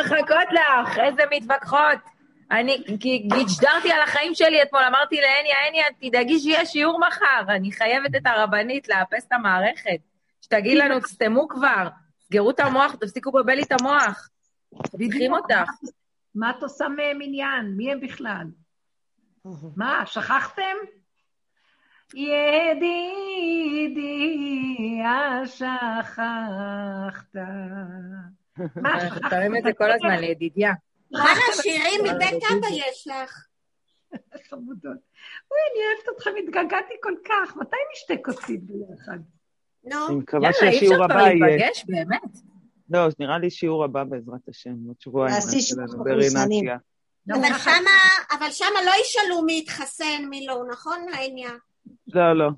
מחכות 0.00 0.48
לך, 0.52 0.98
איזה 0.98 1.22
מתווכחות. 1.30 1.98
אני 2.50 2.82
גיג'דרתי 2.96 3.92
על 3.92 4.02
החיים 4.02 4.34
שלי 4.34 4.62
אתמול, 4.62 4.82
אמרתי 4.82 5.16
להניה, 5.16 5.56
הניה, 5.68 5.84
תדאגי 6.00 6.38
שיהיה 6.38 6.66
שיעור 6.66 7.00
מחר, 7.00 7.54
אני 7.54 7.72
חייבת 7.72 8.16
את 8.16 8.26
הרבנית 8.26 8.88
לאפס 8.88 9.26
את 9.26 9.32
המערכת. 9.32 9.98
שתגיד 10.40 10.78
לנו, 10.78 11.00
תסתמו 11.00 11.48
כבר, 11.48 11.88
סגרו 12.20 12.50
את 12.50 12.60
המוח, 12.60 12.94
תפסיקו 12.94 13.30
לבלבל 13.30 13.54
לי 13.54 13.62
את 13.62 13.72
המוח. 13.80 14.28
צריכים 14.82 15.32
אותך. 15.32 15.70
מה 16.34 16.50
את 16.50 16.62
עושה 16.62 16.88
מהם 16.88 17.18
עניין? 17.22 17.74
מי 17.76 17.92
הם 17.92 18.00
בכלל? 18.00 18.46
מה, 19.76 20.02
שכחתם? 20.06 20.76
ידידי, 22.14 23.16
שכחת. 25.46 27.36
מה, 28.76 29.00
שכחת? 29.00 29.30
תרים 29.30 29.56
את 29.56 29.62
זה 29.62 29.72
כל 29.72 29.92
הזמן 29.92 30.18
לידידיה. 30.20 30.72
כמה 31.12 31.62
שירים 31.62 32.00
מבית 32.00 32.42
אבא 32.52 32.66
יש 32.70 33.08
לך? 33.08 33.46
חמודות. 34.50 34.98
אוי, 35.50 35.60
אני 35.72 35.80
אוהבת 35.86 36.16
אתכם, 36.16 36.30
התגעגעתי 36.44 36.94
כל 37.02 37.14
כך. 37.24 37.56
מתי 37.56 37.76
נשתה 37.92 38.14
כוסית 38.24 38.60
ביחד? 38.62 39.18
נו. 39.84 40.08
אני 40.08 40.16
מקווה 40.16 40.52
שהשיעור 40.52 41.04
הבא 41.04 41.14
יהיה... 41.14 41.30
יאללה, 41.32 41.46
אי 41.46 41.70
אפשר 41.70 41.82
כבר 41.82 41.84
להיפגש, 41.84 41.84
באמת. 41.88 42.38
לא, 42.90 43.08
נראה 43.18 43.38
לי 43.38 43.50
שיעור 43.50 43.84
הבא 43.84 44.04
בעזרת 44.04 44.48
השם, 44.48 44.74
עוד 44.86 44.96
שבועיים. 45.00 45.34
תעשי 45.34 45.60
שיעור 45.60 45.84
מחוסנים. 45.84 46.68
אבל 48.30 48.50
שמה 48.50 48.82
לא 48.86 48.92
ישאלו 49.00 49.42
מי 49.42 49.58
התחסן, 49.58 50.24
מי 50.30 50.46
לא, 50.46 50.64
נכון, 50.70 51.06
העניין? 51.12 51.58
לא, 52.06 52.32
לא. 52.32 52.50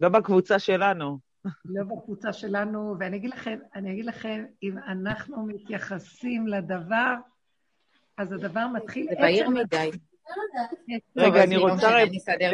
לא 0.00 0.08
בקבוצה 0.08 0.58
שלנו. 0.58 1.18
לא 1.64 1.84
בקבוצה 1.84 2.32
שלנו, 2.32 2.96
ואני 3.00 3.16
אגיד 3.16 3.30
לכם, 3.30 3.58
אני 3.74 3.92
אגיד 3.92 4.04
לכם, 4.04 4.44
אם 4.62 4.78
אנחנו 4.78 5.46
מתייחסים 5.46 6.46
לדבר, 6.46 7.14
אז 8.16 8.32
הדבר 8.32 8.66
מתחיל... 8.66 9.06
זה 9.10 9.16
בהיר 9.20 9.48
מדי. 9.50 9.90
רגע, 11.16 11.44
אני 11.44 11.56
רוצה... 11.56 11.88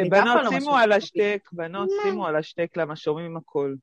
בנות, 0.09 0.43
שימו 0.49 0.75
על 0.75 0.91
השטק, 0.91 1.49
בנות, 1.51 1.89
שימו 2.03 2.27
על 2.27 2.35
השטק, 2.35 2.77
למה 2.77 2.95
שומעים 2.95 3.37
הכל. 3.37 3.75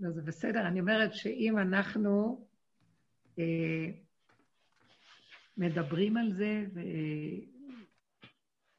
לא, 0.00 0.10
זה 0.10 0.22
בסדר. 0.22 0.66
אני 0.66 0.80
אומרת 0.80 1.14
שאם 1.14 1.58
אנחנו 1.58 2.44
אה, 3.38 3.44
מדברים 5.56 6.16
על 6.16 6.32
זה, 6.32 6.64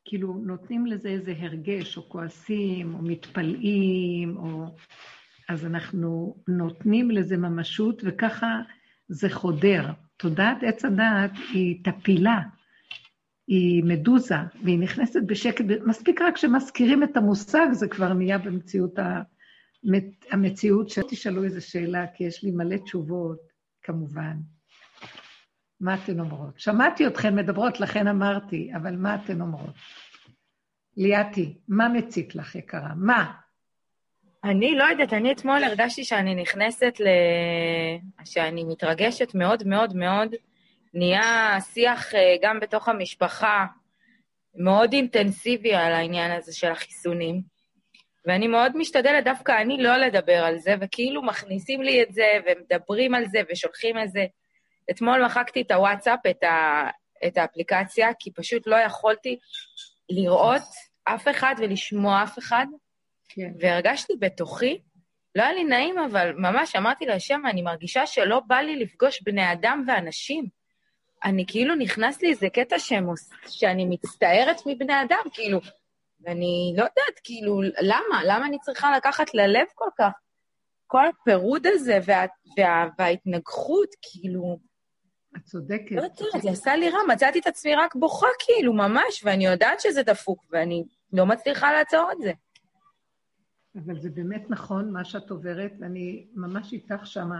וכאילו 0.07 0.33
נותנים 0.33 0.85
לזה 0.85 1.09
איזה 1.09 1.33
הרגש, 1.39 1.97
או 1.97 2.09
כועסים, 2.09 2.93
או 2.93 3.01
מתפלאים, 3.01 4.37
או... 4.37 4.65
אז 5.49 5.65
אנחנו 5.65 6.35
נותנים 6.47 7.11
לזה 7.11 7.37
ממשות, 7.37 8.01
וככה 8.05 8.61
זה 9.07 9.29
חודר. 9.29 9.91
תודעת 10.17 10.57
עץ 10.63 10.85
הדעת 10.85 11.31
היא 11.53 11.83
טפילה, 11.83 12.39
היא 13.47 13.83
מדוזה, 13.83 14.35
והיא 14.63 14.79
נכנסת 14.79 15.21
בשקט, 15.25 15.65
מספיק 15.85 16.21
רק 16.21 16.37
שמזכירים 16.37 17.03
את 17.03 17.17
המושג, 17.17 17.67
זה 17.71 17.87
כבר 17.87 18.13
נהיה 18.13 18.37
במציאות 18.37 18.99
ה... 18.99 19.21
המציאות 20.31 20.89
שתשאלו 20.89 21.43
איזו 21.43 21.67
שאלה, 21.67 22.05
כי 22.13 22.23
יש 22.23 22.43
לי 22.43 22.51
מלא 22.51 22.77
תשובות, 22.77 23.39
כמובן. 23.81 24.37
מה 25.79 25.95
אתן 25.95 26.19
אומרות? 26.19 26.59
שמעתי 26.59 27.07
אתכן 27.07 27.35
מדברות, 27.35 27.79
לכן 27.79 28.07
אמרתי, 28.07 28.71
אבל 28.75 28.95
מה 28.95 29.15
אתן 29.15 29.41
אומרות? 29.41 29.75
ליאתי, 30.97 31.57
מה 31.67 31.89
מציק 31.89 32.35
לך, 32.35 32.55
יקרה? 32.55 32.89
מה? 32.95 33.31
אני 34.43 34.75
לא 34.75 34.83
יודעת, 34.83 35.13
אני 35.13 35.31
אתמול 35.31 35.63
הרגשתי 35.63 36.03
שאני 36.03 36.35
נכנסת 36.35 36.99
ל... 36.99 37.07
שאני 38.25 38.63
מתרגשת 38.63 39.35
מאוד 39.35 39.67
מאוד 39.67 39.95
מאוד. 39.95 40.35
נהיה 40.93 41.57
שיח 41.73 42.15
אה, 42.15 42.35
גם 42.41 42.59
בתוך 42.59 42.89
המשפחה 42.89 43.65
מאוד 44.55 44.93
אינטנסיבי 44.93 45.73
על 45.73 45.93
העניין 45.93 46.31
הזה 46.31 46.55
של 46.55 46.71
החיסונים. 46.71 47.41
ואני 48.25 48.47
מאוד 48.47 48.77
משתדלת 48.77 49.23
דווקא 49.23 49.61
אני 49.61 49.83
לא 49.83 49.97
לדבר 49.97 50.43
על 50.43 50.57
זה, 50.57 50.75
וכאילו 50.81 51.23
מכניסים 51.23 51.81
לי 51.81 52.03
את 52.03 52.13
זה, 52.13 52.27
ומדברים 52.45 53.15
על 53.15 53.25
זה, 53.25 53.39
ושולחים 53.51 53.99
את 53.99 54.11
זה. 54.11 54.25
אתמול 54.91 55.25
מחקתי 55.25 55.61
את 55.61 55.71
הוואטסאפ, 55.71 56.19
את, 56.29 56.43
ה, 56.43 56.89
את 57.27 57.37
האפליקציה, 57.37 58.13
כי 58.19 58.31
פשוט 58.33 58.67
לא 58.67 58.75
יכולתי 58.75 59.37
לראות 60.09 60.61
אף 61.03 61.27
אחד 61.27 61.55
ולשמוע 61.57 62.23
אף 62.23 62.39
אחד, 62.39 62.65
כן. 63.29 63.51
והרגשתי 63.59 64.13
בתוכי, 64.19 64.81
לא 65.35 65.43
היה 65.43 65.53
לי 65.53 65.63
נעים, 65.63 65.99
אבל 65.99 66.31
ממש 66.31 66.75
אמרתי 66.75 67.05
להשם, 67.05 67.41
אני 67.45 67.61
מרגישה 67.61 68.05
שלא 68.05 68.39
בא 68.47 68.55
לי 68.55 68.75
לפגוש 68.75 69.21
בני 69.21 69.51
אדם 69.51 69.83
ואנשים. 69.87 70.45
אני 71.23 71.45
כאילו 71.47 71.75
נכנס 71.75 72.21
לי 72.21 72.29
איזה 72.29 72.47
קטע 72.49 72.79
שמוס, 72.79 73.29
שאני 73.47 73.85
מצטערת 73.85 74.61
מבני 74.65 75.01
אדם, 75.01 75.23
כאילו, 75.33 75.59
ואני 76.21 76.73
לא 76.77 76.83
יודעת, 76.83 77.19
כאילו, 77.23 77.61
למה? 77.81 78.21
למה 78.25 78.45
אני 78.45 78.57
צריכה 78.59 78.97
לקחת 78.97 79.33
ללב 79.33 79.65
כל 79.75 79.89
כך? 79.97 80.11
כל 80.87 81.03
הפירוד 81.07 81.67
הזה 81.67 81.99
וה, 82.05 82.25
וה, 82.57 82.87
וההתנגחות, 82.99 83.89
כאילו... 84.01 84.57
את 85.35 85.43
צודקת. 85.43 85.91
לא 85.91 86.01
יודעת, 86.01 86.41
זה 86.41 86.49
עשה 86.49 86.75
לי 86.75 86.89
רע, 86.89 86.99
מצאתי 87.13 87.39
את 87.39 87.47
עצמי 87.47 87.75
רק 87.75 87.95
בוכה, 87.95 88.27
כאילו, 88.39 88.73
ממש, 88.73 89.23
ואני 89.23 89.45
יודעת 89.45 89.81
שזה 89.81 90.03
דפוק, 90.03 90.45
ואני 90.51 90.83
לא 91.13 91.25
מצליחה 91.25 91.71
לעצור 91.71 92.09
את 92.11 92.17
זה. 92.21 92.31
אבל 93.85 93.99
זה 93.99 94.09
באמת 94.09 94.49
נכון, 94.49 94.91
מה 94.91 95.05
שאת 95.05 95.29
עוברת, 95.29 95.71
ואני 95.79 96.27
ממש 96.33 96.73
איתך 96.73 97.05
שמה. 97.05 97.39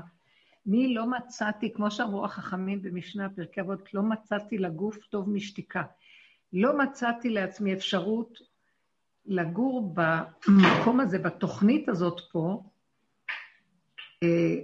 אני 0.67 0.93
לא 0.93 1.05
מצאתי, 1.05 1.73
כמו 1.73 1.91
שאמרו 1.91 2.25
החכמים 2.25 2.81
במשנה, 2.81 3.29
פרקי 3.29 3.61
אבות, 3.61 3.93
לא 3.93 4.01
מצאתי 4.03 4.57
לגוף 4.57 4.97
טוב 4.97 5.29
משתיקה. 5.29 5.83
לא 6.53 6.77
מצאתי 6.77 7.29
לעצמי 7.29 7.73
אפשרות 7.73 8.39
לגור 9.25 9.93
במקום 9.93 10.99
הזה, 10.99 11.19
בתוכנית 11.19 11.89
הזאת 11.89 12.21
פה, 12.31 12.63
אה, 14.23 14.57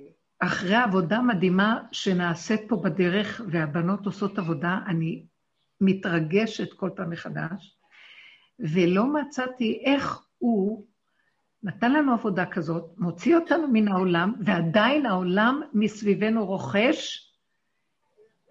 אחרי 0.46 0.76
עבודה 0.76 1.22
מדהימה 1.22 1.80
שנעשית 1.92 2.62
פה 2.68 2.76
בדרך, 2.76 3.42
והבנות 3.52 4.06
עושות 4.06 4.40
עבודה, 4.40 4.80
אני 4.88 5.26
מתרגשת 5.82 6.74
כל 6.74 6.90
פעם 6.96 7.10
מחדש, 7.10 7.78
ולא 8.60 9.14
מצאתי 9.14 9.82
איך 9.86 10.22
הוא 10.38 10.86
נתן 11.64 11.92
לנו 11.92 12.14
עבודה 12.14 12.46
כזאת, 12.46 12.84
מוציא 12.98 13.36
אותנו 13.36 13.68
מן 13.74 13.88
העולם, 13.88 14.34
ועדיין 14.40 15.06
העולם 15.06 15.62
מסביבנו 15.74 16.46
רוכש, 16.46 17.30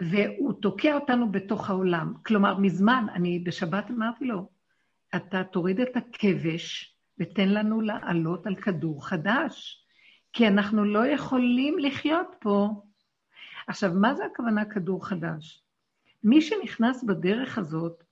והוא 0.01 0.53
תוקע 0.53 0.95
אותנו 0.95 1.33
בתוך 1.33 1.71
העולם. 1.71 2.15
כלומר, 2.27 2.59
מזמן, 2.59 3.07
אני 3.15 3.39
בשבת 3.39 3.91
אמרתי 3.91 4.25
לו, 4.25 4.49
אתה 5.17 5.45
תוריד 5.45 5.81
את 5.81 5.97
הכבש 5.97 6.97
ותן 7.19 7.49
לנו 7.49 7.81
לעלות 7.81 8.47
על 8.47 8.55
כדור 8.57 9.07
חדש, 9.07 9.82
כי 10.33 10.49
אנחנו 10.49 10.85
לא 10.85 11.07
יכולים 11.07 11.79
לחיות 11.79 12.37
פה. 12.41 12.69
עכשיו, 13.67 13.91
מה 13.95 14.15
זה 14.15 14.25
הכוונה 14.25 14.65
כדור 14.65 15.07
חדש? 15.07 15.63
מי 16.25 16.41
שנכנס 16.41 17.05
בדרך 17.05 17.59
הזאת, 17.59 18.05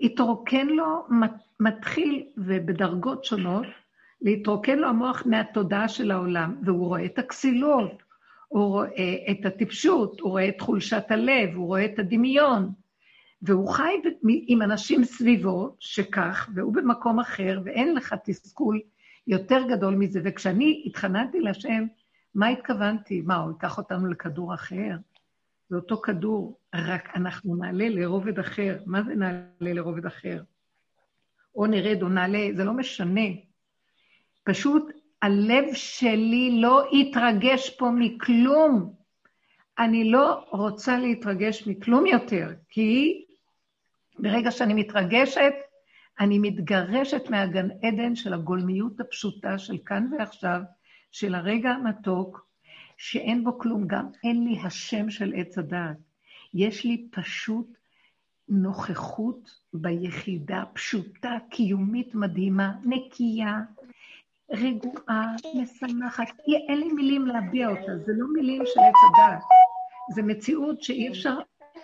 התרוקן 0.00 0.66
לו, 0.66 1.06
מתחיל, 1.60 2.26
ובדרגות 2.36 3.24
שונות, 3.24 3.66
להתרוקן 4.20 4.78
לו 4.78 4.88
המוח 4.88 5.22
מהתודעה 5.26 5.88
של 5.88 6.10
העולם, 6.10 6.56
והוא 6.64 6.86
רואה 6.86 7.04
את 7.04 7.18
הכסילות, 7.18 8.02
הוא 8.48 8.64
רואה 8.64 9.16
את 9.30 9.46
הטיפשות, 9.46 10.20
הוא 10.20 10.30
רואה 10.30 10.48
את 10.48 10.60
חולשת 10.60 11.04
הלב, 11.10 11.54
הוא 11.54 11.66
רואה 11.66 11.84
את 11.84 11.98
הדמיון, 11.98 12.72
והוא 13.42 13.68
חי 13.68 13.94
עם 14.46 14.62
אנשים 14.62 15.04
סביבו 15.04 15.76
שכך, 15.80 16.50
והוא 16.54 16.74
במקום 16.74 17.20
אחר, 17.20 17.60
ואין 17.64 17.94
לך 17.94 18.14
תסכול 18.24 18.80
יותר 19.26 19.62
גדול 19.68 19.94
מזה. 19.94 20.20
וכשאני 20.24 20.82
התחננתי 20.86 21.40
להשם, 21.40 21.86
מה 22.34 22.48
התכוונתי? 22.48 23.20
מה, 23.20 23.36
הוא 23.36 23.52
ייקח 23.52 23.78
אותנו 23.78 24.06
לכדור 24.06 24.54
אחר? 24.54 24.96
זה 25.68 25.76
אותו 25.76 25.96
כדור, 25.96 26.58
רק 26.74 27.16
אנחנו 27.16 27.56
נעלה 27.56 27.88
לרובד 27.88 28.38
אחר. 28.38 28.78
מה 28.86 29.02
זה 29.02 29.14
נעלה 29.14 29.42
לרובד 29.60 30.06
אחר? 30.06 30.42
או 31.54 31.66
נרד 31.66 32.02
או 32.02 32.08
נעלה, 32.08 32.48
זה 32.56 32.64
לא 32.64 32.72
משנה. 32.72 33.28
פשוט 34.44 34.92
הלב 35.22 35.64
שלי 35.74 36.60
לא 36.60 36.84
יתרגש 36.92 37.70
פה 37.70 37.90
מכלום. 37.94 38.94
אני 39.78 40.10
לא 40.10 40.44
רוצה 40.50 40.98
להתרגש 40.98 41.66
מכלום 41.66 42.06
יותר, 42.06 42.48
כי 42.68 43.24
ברגע 44.18 44.50
שאני 44.50 44.74
מתרגשת, 44.74 45.52
אני 46.22 46.38
מתגרשת 46.38 47.30
מהגן 47.30 47.68
עדן 47.70 48.16
של 48.16 48.34
הגולמיות 48.34 49.00
הפשוטה 49.00 49.58
של 49.58 49.78
כאן 49.86 50.10
ועכשיו, 50.18 50.60
של 51.10 51.34
הרגע 51.34 51.70
המתוק, 51.70 52.46
שאין 52.96 53.44
בו 53.44 53.58
כלום, 53.58 53.86
גם 53.86 54.06
אין 54.24 54.44
לי 54.44 54.58
השם 54.64 55.10
של 55.10 55.32
עץ 55.36 55.58
הדעת. 55.58 55.96
יש 56.54 56.84
לי 56.84 57.06
פשוט 57.10 57.66
נוכחות 58.48 59.50
ביחידה 59.72 60.64
פשוטה, 60.72 61.36
קיומית 61.50 62.14
מדהימה, 62.14 62.72
נקייה, 62.84 63.60
רגועה, 64.50 65.36
משמחת. 65.54 66.26
אין 66.68 66.78
לי 66.80 66.92
מילים 66.92 67.26
להביע 67.26 67.68
אותה, 67.68 67.98
זה 67.98 68.12
לא 68.16 68.26
מילים 68.32 68.62
של 68.66 68.80
עץ 68.80 68.94
הדעת. 69.12 69.42
זה 70.14 70.22
מציאות 70.22 70.82
שאי 70.82 71.08
אפשר, 71.08 71.38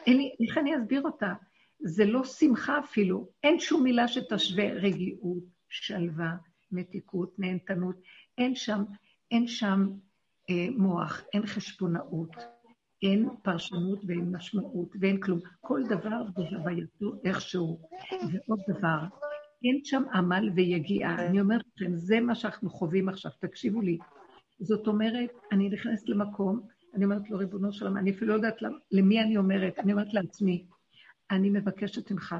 אין 0.06 0.16
לי, 0.16 0.30
איך 0.48 0.58
אני 0.58 0.76
אסביר 0.76 1.02
אותה? 1.02 1.32
זה 1.80 2.04
לא 2.04 2.24
שמחה 2.24 2.78
אפילו, 2.78 3.28
אין 3.42 3.60
שום 3.60 3.82
מילה 3.82 4.08
שתשווה 4.08 4.72
רגיעות, 4.72 5.44
שלווה, 5.68 6.36
מתיקות, 6.72 7.38
נהנתנות. 7.38 7.96
אין 8.38 8.54
שם, 8.54 8.84
אין 9.30 9.46
שם 9.46 9.88
אה, 10.50 10.66
מוח, 10.76 11.24
אין 11.32 11.46
חשבונאות, 11.46 12.36
אין 13.02 13.28
פרשנות 13.42 13.98
ואין 14.06 14.36
משמעות 14.36 14.88
ואין 15.00 15.20
כלום. 15.20 15.40
כל 15.60 15.82
דבר 15.88 16.22
בהווייתו 16.36 17.12
איכשהו. 17.24 17.80
ועוד 18.12 18.60
דבר, 18.68 18.98
אין 19.64 19.80
שם 19.84 20.02
עמל 20.14 20.50
ויגיעה. 20.54 21.26
אני 21.26 21.40
אומרת 21.40 21.62
לכם, 21.76 21.96
זה 21.96 22.20
מה 22.20 22.34
שאנחנו 22.34 22.70
חווים 22.70 23.08
עכשיו, 23.08 23.30
תקשיבו 23.40 23.80
לי. 23.80 23.98
זאת 24.60 24.86
אומרת, 24.86 25.30
אני 25.52 25.68
נכנסת 25.68 26.08
למקום, 26.08 26.60
אני 26.94 27.04
אומרת 27.04 27.30
לו, 27.30 27.38
ריבונו 27.38 27.72
של 27.72 27.84
עולם, 27.84 27.96
אני 27.96 28.10
אפילו 28.10 28.26
לא 28.26 28.34
יודעת 28.34 28.56
למי 28.92 29.20
אני 29.20 29.36
אומרת, 29.36 29.78
אני 29.78 29.92
אומרת 29.92 30.14
לעצמי, 30.14 30.66
אני 31.30 31.50
מבקשת 31.50 32.10
ממך 32.10 32.34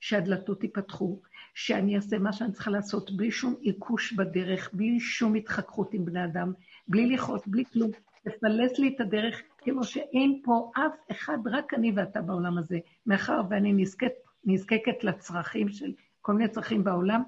שהדלתות 0.00 0.62
ייפתחו, 0.62 1.20
שאני 1.54 1.96
אעשה 1.96 2.18
מה 2.18 2.32
שאני 2.32 2.52
צריכה 2.52 2.70
לעשות, 2.70 3.10
בלי 3.16 3.30
שום 3.30 3.54
עיקוש 3.60 4.12
בדרך, 4.12 4.70
בלי 4.72 5.00
שום 5.00 5.34
התחככות 5.34 5.94
עם 5.94 6.04
בני 6.04 6.24
אדם, 6.24 6.52
בלי 6.88 7.06
לכעוס, 7.06 7.46
בלי 7.46 7.64
כלום. 7.64 7.90
תפלס 8.24 8.78
לי 8.78 8.94
את 8.96 9.00
הדרך 9.00 9.42
כמו 9.58 9.84
שאין 9.84 10.40
פה 10.44 10.70
אף 10.76 11.10
אחד, 11.10 11.38
רק 11.46 11.74
אני 11.74 11.92
ואתה 11.96 12.22
בעולם 12.22 12.58
הזה. 12.58 12.78
מאחר 13.06 13.40
ואני 13.50 13.72
נזקקת, 13.72 14.12
נזקקת 14.44 15.04
לצרכים 15.04 15.68
של 15.68 15.92
כל 16.20 16.32
מיני 16.32 16.48
צרכים 16.48 16.84
בעולם, 16.84 17.22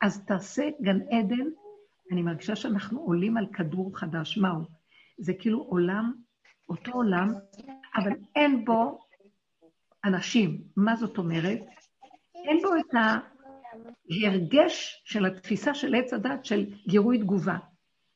אז 0.00 0.24
תעשה 0.24 0.68
גן 0.82 1.00
עדן. 1.10 1.48
אני 2.12 2.22
מרגישה 2.22 2.56
שאנחנו 2.56 3.00
עולים 3.00 3.36
על 3.36 3.46
כדור 3.52 3.98
חדש. 3.98 4.38
מהו? 4.38 4.62
זה 5.18 5.34
כאילו 5.34 5.58
עולם, 5.58 6.12
אותו 6.68 6.92
עולם, 6.92 7.34
אבל 7.96 8.12
אין 8.36 8.64
בו 8.64 8.98
אנשים. 10.04 10.62
מה 10.76 10.96
זאת 10.96 11.18
אומרת? 11.18 11.60
אין 12.34 12.58
בו 12.62 12.68
את 12.76 12.94
ההרגש 14.10 15.02
של 15.04 15.26
התפיסה 15.26 15.74
של 15.74 15.94
עץ 15.94 16.12
הדת 16.12 16.44
של 16.44 16.66
גירוי 16.88 17.18
תגובה. 17.18 17.58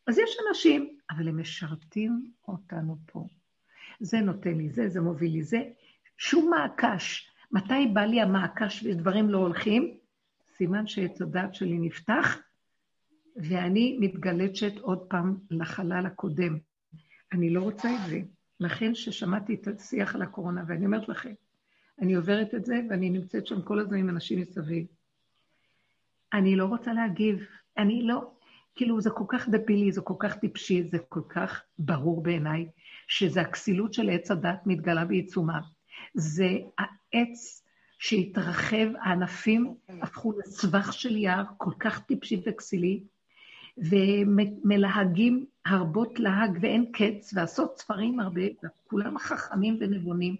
אז 0.07 0.19
יש 0.19 0.37
אנשים, 0.49 0.97
אבל 1.11 1.29
הם 1.29 1.41
משרתים 1.41 2.31
אותנו 2.49 2.97
פה. 3.07 3.27
זה 4.01 4.21
נותן 4.21 4.55
לי 4.55 4.69
זה, 4.69 4.89
זה 4.89 5.01
מוביל 5.01 5.33
לי 5.33 5.43
זה. 5.43 5.63
שום 6.19 6.51
מעקש. 6.51 7.31
מתי 7.53 7.87
בא 7.93 8.01
לי 8.01 8.21
המעקש 8.21 8.83
ודברים 8.83 9.31
לא 9.31 9.39
הולכים? 9.39 9.99
סימן 10.57 10.87
שעץ 10.87 11.23
הדת 11.23 11.55
שלי 11.55 11.79
נפתח, 11.79 12.39
ואני 13.37 13.99
מתגלצ'ת 14.01 14.79
עוד 14.81 14.99
פעם 14.99 15.37
לחלל 15.51 16.07
הקודם. 16.07 16.59
אני 17.33 17.51
לא 17.51 17.63
רוצה 17.63 17.95
את 17.95 18.11
זה. 18.11 18.21
לכן 18.61 18.95
ששמעתי 18.95 19.55
את 19.55 19.69
השיח 19.69 20.15
על 20.15 20.23
הקורונה, 20.23 20.65
ואני 20.67 20.87
אומרת 20.87 21.09
לכם, 21.09 21.33
אני 22.01 22.15
עוברת 22.15 22.55
את 22.55 22.65
זה, 22.65 22.81
ואני 22.91 23.11
נמצאת 23.11 23.47
שם 23.47 23.63
כל 23.63 23.79
הזמן 23.79 23.99
עם 23.99 24.09
אנשים 24.09 24.41
מסביב. 24.41 24.87
אני 26.33 26.57
לא 26.57 26.65
רוצה 26.65 26.93
להגיב. 26.93 27.47
אני 27.79 28.03
לא, 28.03 28.31
כאילו, 28.75 29.01
זה 29.01 29.11
כל 29.11 29.25
כך 29.29 29.49
דבילי, 29.49 29.93
זה 29.93 30.01
כל 30.01 30.15
כך 30.19 30.37
טיפשי, 30.37 30.83
זה 30.83 30.99
כל 31.09 31.23
כך 31.29 31.63
ברור 31.79 32.23
בעיניי, 32.23 32.69
שזה 33.09 33.41
הכסילות 33.41 33.95
של 33.95 34.11
עץ 34.11 34.31
הדת 34.31 34.67
מתגלה 34.67 35.05
בעיצומה. 35.05 35.61
זה 36.15 36.49
העץ 36.79 37.65
שהתרחב, 37.99 38.87
הענפים 39.01 39.75
הפכו 40.03 40.33
לסבך 40.39 40.93
של 40.93 41.17
יער 41.17 41.45
כל 41.57 41.71
כך 41.79 42.01
טיפשי 42.01 42.43
וכסילי, 42.47 43.03
ומלהגים 43.79 45.47
הרבות 45.67 46.21
להג 46.21 46.59
ואין 46.61 46.93
קץ, 46.93 47.33
ועשות 47.35 47.79
ספרים 47.79 48.21
הרבה, 48.21 48.43
וכולם 48.65 49.19
חכמים 49.19 49.77
ונבונים, 49.81 50.37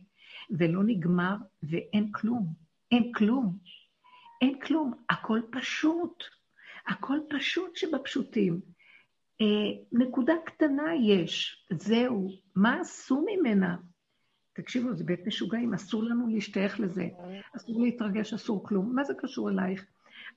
ולא 0.51 0.85
נגמר, 0.85 1.37
ואין 1.63 2.13
כלום. 2.13 2.47
אין 2.91 3.13
כלום. 3.13 3.59
אין 4.41 4.61
כלום. 4.61 4.93
הכל 5.11 5.41
פשוט. 5.51 6.25
הכל 6.87 7.19
פשוט 7.31 7.77
שבפשוטים. 7.77 8.61
אה, 9.41 9.47
נקודה 9.93 10.35
קטנה 10.45 10.95
יש, 10.95 11.67
זהו. 11.73 12.29
מה 12.55 12.81
עשו 12.81 13.25
ממנה? 13.27 13.77
תקשיבו, 14.53 14.95
זה 14.95 15.05
בית 15.05 15.27
משוגעים, 15.27 15.75
אסור 15.75 16.03
לנו 16.03 16.27
להשתייך 16.29 16.81
לזה. 16.81 17.09
אסור 17.57 17.81
להתרגש, 17.83 18.33
אסור 18.35 18.69
כלום. 18.69 18.95
מה 18.95 19.05
זה 19.05 19.15
קשור 19.19 19.51
אלייך? 19.51 19.87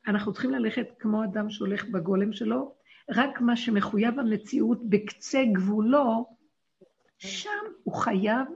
אנחנו 0.08 0.34
צריכים 0.34 0.52
ללכת 0.52 0.88
כמו 1.00 1.24
אדם 1.24 1.50
שהולך 1.50 1.86
בגולם 1.86 2.34
שלו, 2.34 2.76
רק 3.10 3.42
מה 3.42 3.56
שמחויב 3.56 4.20
המציאות 4.20 4.90
בקצה 4.90 5.44
גבולו, 5.54 6.26
שם 7.18 7.50
הוא 7.84 7.96
חייב 7.96 8.48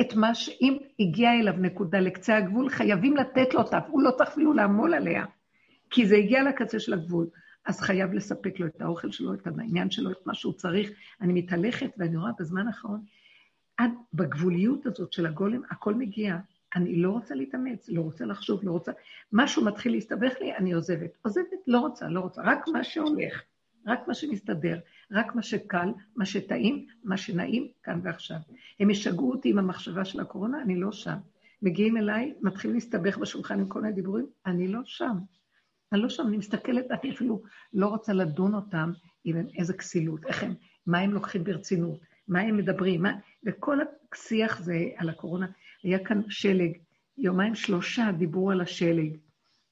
את 0.00 0.14
מה 0.14 0.34
שאם 0.34 0.76
הגיע 1.00 1.32
אליו 1.32 1.52
נקודה 1.52 2.00
לקצה 2.00 2.36
הגבול, 2.36 2.68
חייבים 2.68 3.16
לתת 3.16 3.54
לו 3.54 3.60
אותה, 3.60 3.78
הוא 3.88 4.02
לא 4.02 4.10
צריך 4.10 4.30
אפילו 4.30 4.52
לעמול 4.52 4.94
עליה, 4.94 5.24
כי 5.90 6.06
זה 6.06 6.16
הגיע 6.16 6.42
לקצה 6.42 6.80
של 6.80 6.92
הגבול. 6.92 7.26
אז 7.66 7.80
חייב 7.80 8.12
לספק 8.12 8.60
לו 8.60 8.66
את 8.66 8.80
האוכל 8.80 9.10
שלו, 9.10 9.34
את 9.34 9.46
העניין 9.46 9.90
שלו, 9.90 10.10
את 10.10 10.26
מה 10.26 10.34
שהוא 10.34 10.52
צריך. 10.52 10.90
אני 11.20 11.32
מתהלכת 11.32 11.90
ואני 11.98 12.16
רואה 12.16 12.30
בזמן 12.38 12.66
האחרון, 12.66 13.00
עד 13.76 13.90
בגבוליות 14.14 14.86
הזאת 14.86 15.12
של 15.12 15.26
הגולם, 15.26 15.62
הכל 15.70 15.94
מגיע. 15.94 16.36
אני 16.76 16.96
לא 16.96 17.10
רוצה 17.10 17.34
להתאמץ, 17.34 17.88
לא 17.88 18.00
רוצה 18.00 18.24
לחשוב, 18.24 18.60
לא 18.62 18.72
רוצה... 18.72 18.92
משהו 19.32 19.64
מתחיל 19.64 19.92
להסתבך 19.92 20.32
לי, 20.40 20.56
אני 20.56 20.72
עוזבת. 20.72 21.10
עוזבת, 21.22 21.46
לא 21.66 21.78
רוצה, 21.78 22.08
לא 22.08 22.20
רוצה, 22.20 22.42
רק 22.44 22.68
מה 22.68 22.84
שהולך, 22.84 23.42
רק 23.86 24.08
מה 24.08 24.14
שמסתדר, 24.14 24.78
רק 25.12 25.34
מה 25.34 25.42
שקל, 25.42 25.88
מה 26.16 26.26
שטעים, 26.26 26.86
מה 27.04 27.16
שנעים, 27.16 27.68
כאן 27.82 28.00
ועכשיו. 28.02 28.36
הם 28.80 28.90
ישגעו 28.90 29.32
אותי 29.32 29.50
עם 29.50 29.58
המחשבה 29.58 30.04
של 30.04 30.20
הקורונה, 30.20 30.62
אני 30.62 30.76
לא 30.76 30.92
שם. 30.92 31.16
מגיעים 31.62 31.96
אליי, 31.96 32.34
מתחילים 32.40 32.74
להסתבך 32.74 33.18
בשולחן 33.18 33.60
עם 33.60 33.68
כל 33.68 33.80
מיני 33.80 33.94
דיבורים, 33.94 34.26
אני 34.46 34.68
לא 34.68 34.80
שם. 34.84 35.16
אני 35.92 36.00
לא 36.00 36.08
שם, 36.08 36.26
אני 36.26 36.36
מסתכלת, 36.36 36.90
אני 36.90 37.12
אפילו 37.14 37.42
לא 37.72 37.86
רוצה 37.86 38.12
לדון 38.12 38.54
אותם 38.54 38.92
עם 39.24 39.46
איזה 39.58 39.72
כסילות, 39.72 40.26
איך 40.26 40.42
הם, 40.42 40.54
מה 40.86 40.98
הם 40.98 41.12
לוקחים 41.12 41.44
ברצינות, 41.44 42.00
מה 42.28 42.40
הם 42.40 42.56
מדברים, 42.56 43.02
מה... 43.02 43.12
וכל 43.46 43.78
השיח 44.12 44.60
זה 44.60 44.74
על 44.96 45.08
הקורונה. 45.08 45.46
היה 45.82 46.04
כאן 46.04 46.22
שלג, 46.28 46.72
יומיים 47.18 47.54
שלושה 47.54 48.12
דיברו 48.18 48.50
על 48.50 48.60
השלג, 48.60 49.16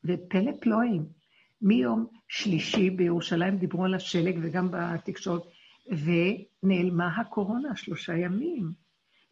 ופלא 0.04 0.52
פלואים. 0.60 1.17
מיום 1.62 2.06
שלישי 2.28 2.90
בירושלים 2.90 3.56
דיברו 3.56 3.84
על 3.84 3.94
השלג 3.94 4.38
וגם 4.42 4.68
בתקשורת, 4.70 5.42
ונעלמה 5.88 7.16
הקורונה 7.16 7.76
שלושה 7.76 8.16
ימים. 8.16 8.72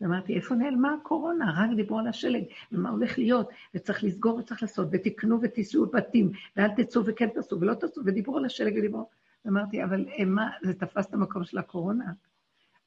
ואמרתי, 0.01 0.35
איפה 0.35 0.55
נעלמה 0.55 0.95
הקורונה? 0.95 1.55
רק 1.57 1.71
דיברו 1.77 1.99
על 1.99 2.07
השלג, 2.07 2.45
ומה 2.73 2.91
הולך 2.91 3.19
להיות, 3.19 3.49
וצריך 3.75 4.05
לסגור 4.05 4.39
וצריך 4.39 4.63
לעשות, 4.63 4.89
ותקנו 4.93 5.39
ותיסעו 5.43 5.87
בתים, 5.87 6.33
ואל 6.57 6.69
תצאו 6.69 7.05
וכן 7.07 7.29
תעשו 7.29 7.61
ולא 7.61 7.75
תעשו, 7.75 8.01
ודיברו 8.05 8.37
על 8.37 8.45
השלג 8.45 8.75
ודיברו... 8.79 9.09
ואמרתי, 9.45 9.85
אבל 9.85 10.07
אה, 10.19 10.25
מה, 10.25 10.51
זה 10.63 10.75
תפס 10.75 11.07
את 11.07 11.15
המקום 11.15 11.45
של 11.45 11.59
הקורונה? 11.59 12.13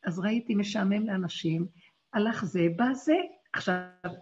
אז 0.04 0.20
ראיתי 0.20 0.56
משעמם 0.56 1.08
לאנשים, 1.08 1.66
הלך 2.14 2.46
זה, 2.46 2.68
בא 2.76 2.94
זה, 2.94 3.16
עכשיו 3.54 3.76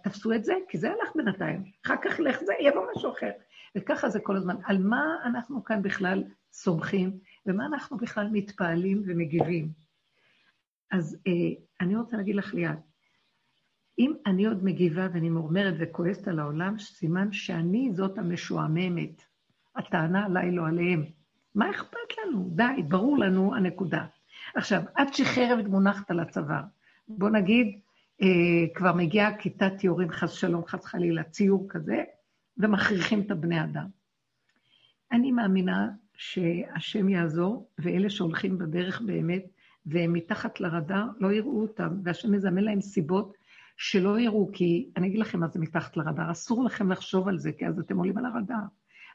תפסו 0.03 0.33
את 0.33 0.43
זה, 0.43 0.53
כי 0.69 0.77
זה 0.77 0.89
הלך 0.89 1.15
בינתיים, 1.15 1.63
אחר 1.85 1.95
כך 2.01 2.19
לך 2.19 2.39
זה, 2.39 2.53
יבוא 2.59 2.85
משהו 2.95 3.11
אחר. 3.11 3.31
וככה 3.77 4.09
זה 4.09 4.19
כל 4.19 4.35
הזמן. 4.35 4.55
על 4.63 4.77
מה 4.77 5.15
אנחנו 5.25 5.63
כאן 5.63 5.81
בכלל 5.81 6.23
סומכים, 6.51 7.19
ומה 7.45 7.65
אנחנו 7.65 7.97
בכלל 7.97 8.29
מתפעלים 8.31 9.03
ומגיבים. 9.05 9.71
אז 10.91 11.17
אה, 11.27 11.33
אני 11.81 11.95
רוצה 11.95 12.17
להגיד 12.17 12.35
לך 12.35 12.53
ליאת, 12.53 12.77
אם 13.99 14.13
אני 14.25 14.45
עוד 14.45 14.63
מגיבה 14.63 15.07
ואני 15.13 15.29
מורמרת 15.29 15.73
וכועסת 15.79 16.27
על 16.27 16.39
העולם, 16.39 16.79
סימן 16.79 17.31
שאני 17.31 17.89
זאת 17.93 18.17
המשועממת. 18.17 19.23
הטענה 19.75 20.25
עליי 20.25 20.51
לא 20.51 20.67
עליהם. 20.67 21.03
מה 21.55 21.69
אכפת 21.69 21.97
לנו? 22.17 22.49
די, 22.55 22.83
ברור 22.87 23.17
לנו 23.17 23.55
הנקודה. 23.55 24.05
עכשיו, 24.55 24.81
עד 24.95 25.13
שחרב 25.13 25.67
מונחת 25.67 26.11
על 26.11 26.19
הצוואר, 26.19 26.61
בוא 27.07 27.29
נגיד, 27.29 27.79
כבר 28.75 28.93
מגיעה 28.93 29.37
כיתת 29.37 29.83
יורים, 29.83 30.11
חס 30.11 30.31
שלום, 30.31 30.65
חס 30.65 30.85
חלילה, 30.85 31.23
ציור 31.23 31.65
כזה, 31.69 32.03
ומכריחים 32.57 33.21
את 33.21 33.31
הבני 33.31 33.63
אדם. 33.63 33.87
אני 35.11 35.31
מאמינה 35.31 35.89
שהשם 36.17 37.09
יעזור, 37.09 37.69
ואלה 37.79 38.09
שהולכים 38.09 38.57
בדרך 38.57 39.01
באמת, 39.01 39.45
והם 39.85 40.13
מתחת 40.13 40.59
לרדאר, 40.59 41.05
לא 41.19 41.31
יראו 41.31 41.61
אותם, 41.61 41.89
והשם 42.03 42.33
יזמן 42.33 42.63
להם 42.63 42.81
סיבות 42.81 43.33
שלא 43.77 44.19
יראו, 44.19 44.49
כי 44.53 44.89
אני 44.97 45.07
אגיד 45.07 45.19
לכם 45.19 45.39
מה 45.39 45.47
זה 45.47 45.59
מתחת 45.59 45.97
לרדאר, 45.97 46.31
אסור 46.31 46.63
לכם 46.63 46.91
לחשוב 46.91 47.27
על 47.27 47.37
זה, 47.37 47.51
כי 47.51 47.67
אז 47.67 47.79
אתם 47.79 47.97
עולים 47.97 48.17
על 48.17 48.25
הרדאר. 48.25 48.63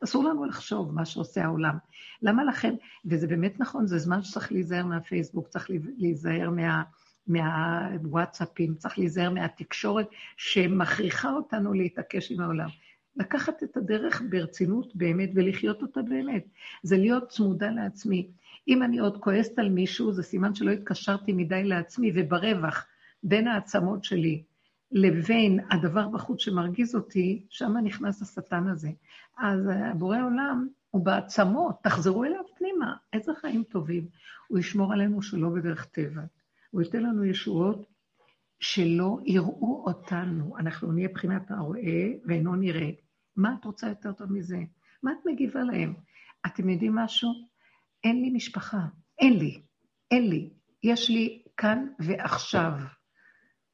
אסור 0.05 0.25
לנו 0.25 0.45
לחשוב 0.45 0.95
מה 0.95 1.05
שעושה 1.05 1.45
העולם. 1.45 1.77
למה 2.23 2.45
לכם, 2.45 2.75
וזה 3.05 3.27
באמת 3.27 3.61
נכון, 3.61 3.87
זה 3.87 3.99
זמן 3.99 4.23
שצריך 4.23 4.53
להיזהר 4.53 4.87
מהפייסבוק, 4.87 5.49
צריך 5.49 5.71
להיזהר 5.99 6.51
מה... 6.51 6.83
מהוואטסאפים, 7.27 8.75
צריך 8.75 8.99
להיזהר 8.99 9.31
מהתקשורת 9.31 10.09
שמכריחה 10.37 11.31
אותנו 11.31 11.73
להתעקש 11.73 12.33
עם 12.33 12.41
העולם. 12.41 12.69
לקחת 13.17 13.63
את 13.63 13.77
הדרך 13.77 14.23
ברצינות 14.31 14.97
באמת 14.97 15.31
ולחיות 15.35 15.83
אותה 15.83 16.03
באמת. 16.03 16.45
זה 16.83 16.97
להיות 16.97 17.29
צמודה 17.29 17.71
לעצמי. 17.71 18.31
אם 18.69 18.83
אני 18.83 18.99
עוד 18.99 19.17
כועסת 19.21 19.59
על 19.59 19.69
מישהו, 19.69 20.13
זה 20.13 20.23
סימן 20.23 20.55
שלא 20.55 20.71
התקשרתי 20.71 21.33
מדי 21.33 21.65
לעצמי, 21.65 22.13
וברווח 22.15 22.87
בין 23.23 23.49
העצמות 23.49 24.05
שלי 24.05 24.43
לבין 24.93 25.61
הדבר 25.71 26.09
בחוץ 26.09 26.41
שמרגיז 26.41 26.95
אותי, 26.95 27.47
שם 27.49 27.77
נכנס 27.77 28.23
השטן 28.23 28.69
הזה. 28.69 28.91
אז 29.39 29.69
בורא 29.95 30.19
עולם 30.23 30.69
הוא 30.91 31.05
בעצמות, 31.05 31.75
תחזרו 31.83 32.25
אליו 32.25 32.41
פנימה, 32.59 32.95
איזה 33.13 33.33
חיים 33.41 33.65
טובים. 33.65 34.07
הוא 34.49 34.59
ישמור 34.59 34.93
עלינו 34.93 35.23
שלא 35.23 35.49
בדרך 35.49 35.85
טבע. 35.85 36.23
הוא 36.73 36.83
ייתן 36.83 37.03
לנו 37.03 37.25
ישועות 37.25 37.87
שלא 38.61 39.19
יראו 39.25 39.85
אותנו. 39.87 40.59
אנחנו 40.59 40.93
נהיה 40.93 41.09
בחינת 41.09 41.51
הרואה 41.51 42.13
ואינו 42.27 42.57
נראה. 42.57 42.91
מה 43.37 43.55
את 43.61 43.65
רוצה 43.65 43.89
יותר 43.89 44.13
טוב 44.13 44.33
מזה? 44.33 44.59
מה 45.03 45.13
את 45.13 45.27
מגיבה 45.27 45.61
להם? 45.61 45.95
אתם 46.47 46.69
יודעים 46.69 46.95
משהו? 46.95 47.31
אין 48.05 48.23
לי 48.23 48.31
משפחה. 48.31 48.81
אין 49.19 49.39
לי. 49.39 49.63
אין 50.11 50.29
לי. 50.31 50.51
יש 50.83 51.11
לי 51.11 51.43
כאן 51.57 51.87
ועכשיו. 51.99 52.73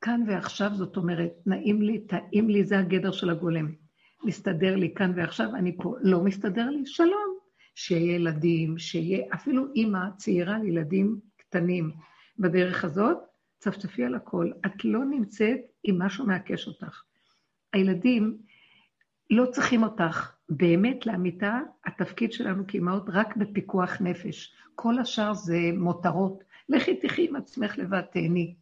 כאן 0.01 0.25
ועכשיו, 0.27 0.71
זאת 0.75 0.97
אומרת, 0.97 1.33
נעים 1.47 1.83
לי, 1.83 2.07
טעים 2.07 2.51
לי, 2.51 2.65
זה 2.65 2.79
הגדר 2.79 3.13
של 3.13 3.31
הגולם. 3.31 3.75
מסתדר 4.25 4.77
לי 4.77 4.95
כאן 4.95 5.13
ועכשיו, 5.17 5.55
אני 5.55 5.77
פה. 5.77 5.95
לא 6.01 6.25
מסתדר 6.25 6.71
לי? 6.71 6.87
שלום. 6.87 7.39
שיהיה 7.75 8.15
ילדים, 8.15 8.79
שיהיה 8.79 9.27
אפילו 9.35 9.65
אימא 9.75 10.11
צעירה 10.17 10.59
לילדים 10.59 11.21
קטנים 11.37 11.91
בדרך 12.39 12.85
הזאת, 12.85 13.19
צפצפי 13.59 14.05
על 14.05 14.15
הכל. 14.15 14.51
את 14.67 14.85
לא 14.85 15.05
נמצאת 15.05 15.61
אם 15.89 15.95
משהו 15.99 16.27
מעקש 16.27 16.67
אותך. 16.67 17.03
הילדים 17.73 18.39
לא 19.31 19.47
צריכים 19.47 19.83
אותך. 19.83 20.33
באמת, 20.49 21.07
לאמיתה, 21.07 21.61
התפקיד 21.87 22.33
שלנו 22.33 22.67
כאימהות 22.67 23.05
רק 23.09 23.37
בפיקוח 23.37 24.01
נפש. 24.01 24.55
כל 24.75 24.99
השאר 24.99 25.35
זה 25.35 25.59
מותרות. 25.77 26.45
לכי 26.69 26.97
תחי 26.97 27.29
עם 27.29 27.37
עצמך 27.37 27.79
לבד, 27.79 28.01
תהני. 28.01 28.55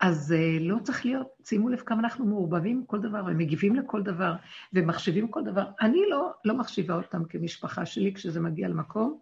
אז 0.00 0.34
uh, 0.36 0.62
לא 0.62 0.78
צריך 0.82 1.04
להיות, 1.04 1.28
שימו 1.44 1.68
לב 1.68 1.80
כמה 1.80 2.00
אנחנו 2.00 2.26
מעורבבים 2.26 2.84
כל 2.86 3.00
דבר, 3.00 3.24
ומגיבים 3.26 3.76
לכל 3.76 4.02
דבר, 4.02 4.34
ומחשיבים 4.72 5.28
כל 5.28 5.44
דבר. 5.44 5.64
אני 5.80 6.00
לא, 6.10 6.30
לא 6.44 6.58
מחשיבה 6.58 6.94
אותם 6.94 7.24
כמשפחה 7.24 7.86
שלי 7.86 8.14
כשזה 8.14 8.40
מגיע 8.40 8.68
למקום 8.68 9.18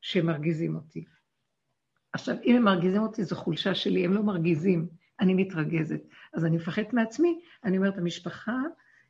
שהם 0.00 0.26
מרגיזים 0.26 0.74
אותי. 0.74 1.04
עכשיו, 2.12 2.36
אם 2.44 2.56
הם 2.56 2.62
מרגיזים 2.62 3.02
אותי, 3.02 3.24
זו 3.24 3.36
חולשה 3.36 3.74
שלי, 3.74 4.04
הם 4.04 4.12
לא 4.12 4.22
מרגיזים, 4.22 4.88
אני 5.20 5.34
מתרגזת. 5.34 6.02
אז 6.34 6.44
אני 6.44 6.56
מפחדת 6.56 6.92
מעצמי, 6.92 7.40
אני 7.64 7.76
אומרת, 7.76 7.98
המשפחה 7.98 8.56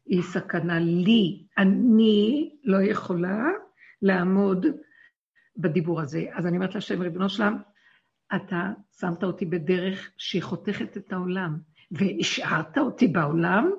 היא 0.07 0.23
סכנה 0.23 0.79
לי. 0.79 1.47
אני 1.59 2.51
לא 2.65 2.83
יכולה 2.83 3.45
לעמוד 4.03 4.67
בדיבור 5.57 6.01
הזה. 6.01 6.27
אז 6.33 6.47
אני 6.47 6.57
אומרת 6.57 6.75
להשם, 6.75 7.03
ריבונו 7.03 7.29
שלם, 7.29 7.57
אתה 8.37 8.71
שמת 9.01 9.25
אותי 9.25 9.47
בדרך 9.47 10.11
שהיא 10.17 10.43
חותכת 10.43 10.97
את 10.97 11.13
העולם, 11.13 11.59
והשארת 11.91 12.79
אותי 12.79 13.09
בעולם, 13.09 13.71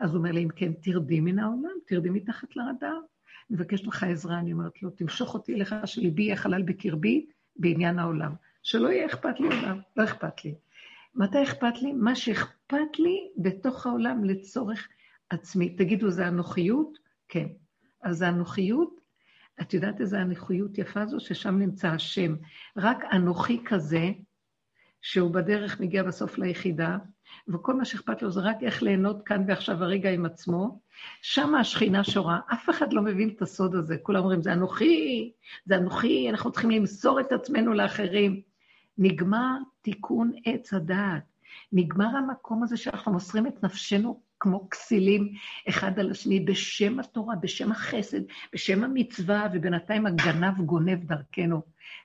אז 0.00 0.10
הוא 0.10 0.18
אומר 0.18 0.32
לי, 0.32 0.44
אם 0.44 0.48
כן, 0.56 0.72
תרדי 0.72 1.20
מן 1.20 1.38
העולם, 1.38 1.70
תרדי 1.86 2.10
מתחת 2.10 2.56
לרדאר. 2.56 2.98
אני 3.50 3.56
מבקשת 3.56 3.86
לך 3.86 4.02
עזרה, 4.04 4.38
אני 4.38 4.52
אומרת 4.52 4.82
לו, 4.82 4.90
תמשוך 4.90 5.34
אותי 5.34 5.54
אליך, 5.54 5.74
שליבי 5.84 6.22
יהיה 6.22 6.36
חלל 6.36 6.62
בקרבי 6.62 7.26
בעניין 7.58 7.98
העולם. 7.98 8.32
שלא 8.62 8.88
יהיה 8.88 9.06
אכפת 9.06 9.40
לי 9.40 9.46
עולם, 9.46 9.80
לא 9.96 10.04
אכפת 10.04 10.44
לי. 10.44 10.54
מתי 11.14 11.42
אכפת 11.42 11.82
לי? 11.82 11.92
מה 11.92 12.14
שאכפת 12.14 12.98
לי 12.98 13.28
בתוך 13.36 13.86
העולם 13.86 14.24
לצורך 14.24 14.88
עצמי. 15.30 15.76
תגידו, 15.76 16.10
זה 16.10 16.28
אנוכיות? 16.28 16.98
כן. 17.28 17.46
אז 18.02 18.22
האנוכיות 18.22 19.00
את 19.60 19.74
יודעת 19.74 20.00
איזה 20.00 20.22
אנוכיות 20.22 20.78
יפה 20.78 21.06
זו? 21.06 21.20
ששם 21.20 21.58
נמצא 21.58 21.88
השם. 21.88 22.36
רק 22.76 22.98
אנוכי 23.12 23.64
כזה, 23.64 24.10
שהוא 25.02 25.34
בדרך 25.34 25.80
מגיע 25.80 26.02
בסוף 26.02 26.38
ליחידה, 26.38 26.98
וכל 27.48 27.74
מה 27.74 27.84
שאכפת 27.84 28.22
לו 28.22 28.30
זה 28.30 28.40
רק 28.40 28.56
איך 28.62 28.82
ליהנות 28.82 29.22
כאן 29.22 29.44
ועכשיו 29.46 29.84
הרגע 29.84 30.10
עם 30.10 30.26
עצמו. 30.26 30.80
שם 31.22 31.54
השכינה 31.54 32.04
שורה, 32.04 32.40
אף 32.52 32.70
אחד 32.70 32.92
לא 32.92 33.02
מבין 33.02 33.28
את 33.28 33.42
הסוד 33.42 33.74
הזה. 33.74 33.96
כולם 34.02 34.22
אומרים, 34.22 34.42
זה 34.42 34.52
אנוכי, 34.52 35.32
זה 35.66 35.76
אנוכי, 35.76 36.30
אנחנו 36.30 36.52
צריכים 36.52 36.70
למסור 36.70 37.20
את 37.20 37.32
עצמנו 37.32 37.72
לאחרים. 37.72 38.40
נגמר 38.98 39.56
תיקון 39.82 40.32
עץ 40.44 40.74
הדעת. 40.74 41.22
נגמר 41.72 42.16
המקום 42.16 42.62
הזה 42.62 42.76
שאנחנו 42.76 43.12
מוסרים 43.12 43.46
את 43.46 43.62
נפשנו 43.62 44.20
כמו 44.40 44.70
כסילים 44.70 45.32
אחד 45.68 45.98
על 45.98 46.10
השני, 46.10 46.40
בשם 46.40 47.00
התורה, 47.00 47.36
בשם 47.36 47.72
החסד, 47.72 48.20
בשם 48.52 48.84
המצווה, 48.84 49.48
ובינתיים 49.52 50.06
הגנב 50.06 50.60
גונב 50.60 51.04
דרכנו. 51.04 51.62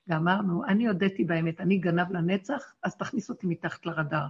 ואמרנו, 0.08 0.66
אני 0.66 0.88
הודיתי 0.88 1.24
באמת, 1.24 1.62
אני 1.62 1.78
גנב 1.78 2.12
לנצח, 2.12 2.74
אז 2.84 2.98
תכניס 2.98 3.30
אותי 3.30 3.48
מתחת 3.48 3.86
לרדאר. 3.86 4.28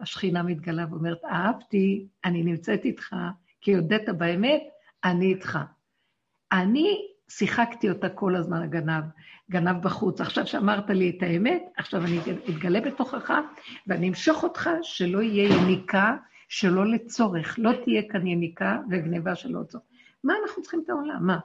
השכינה 0.00 0.42
מתגלה 0.42 0.84
ואומרת, 0.90 1.24
אהבתי, 1.24 2.06
אני 2.24 2.42
נמצאת 2.42 2.84
איתך, 2.84 3.16
כי 3.60 3.74
הודית 3.74 4.08
באמת, 4.08 4.62
אני 5.04 5.26
איתך. 5.26 5.58
אני 6.52 7.00
שיחקתי 7.28 7.90
אותה 7.90 8.08
כל 8.08 8.36
הזמן, 8.36 8.62
הגנב, 8.62 9.04
גנב 9.50 9.82
בחוץ. 9.82 10.20
עכשיו 10.20 10.46
שאמרת 10.46 10.90
לי 10.90 11.10
את 11.16 11.22
האמת, 11.22 11.62
עכשיו 11.76 12.04
אני 12.04 12.18
אתגלה 12.48 12.80
בתוכך, 12.80 13.32
ואני 13.86 14.08
אמשוך 14.08 14.42
אותך 14.42 14.70
שלא 14.82 15.22
יהיה 15.22 15.56
יניקה 15.56 16.16
שלא 16.48 16.86
לצורך, 16.86 17.54
לא 17.58 17.72
תהיה 17.84 18.02
כאן 18.10 18.26
יניקה 18.26 18.78
וגניבה 18.90 19.34
שלא 19.34 19.60
לצורך. 19.60 19.84
מה 20.24 20.34
אנחנו 20.42 20.62
צריכים 20.62 20.82
את 20.84 20.90
העולם? 20.90 21.26
מה? 21.26 21.38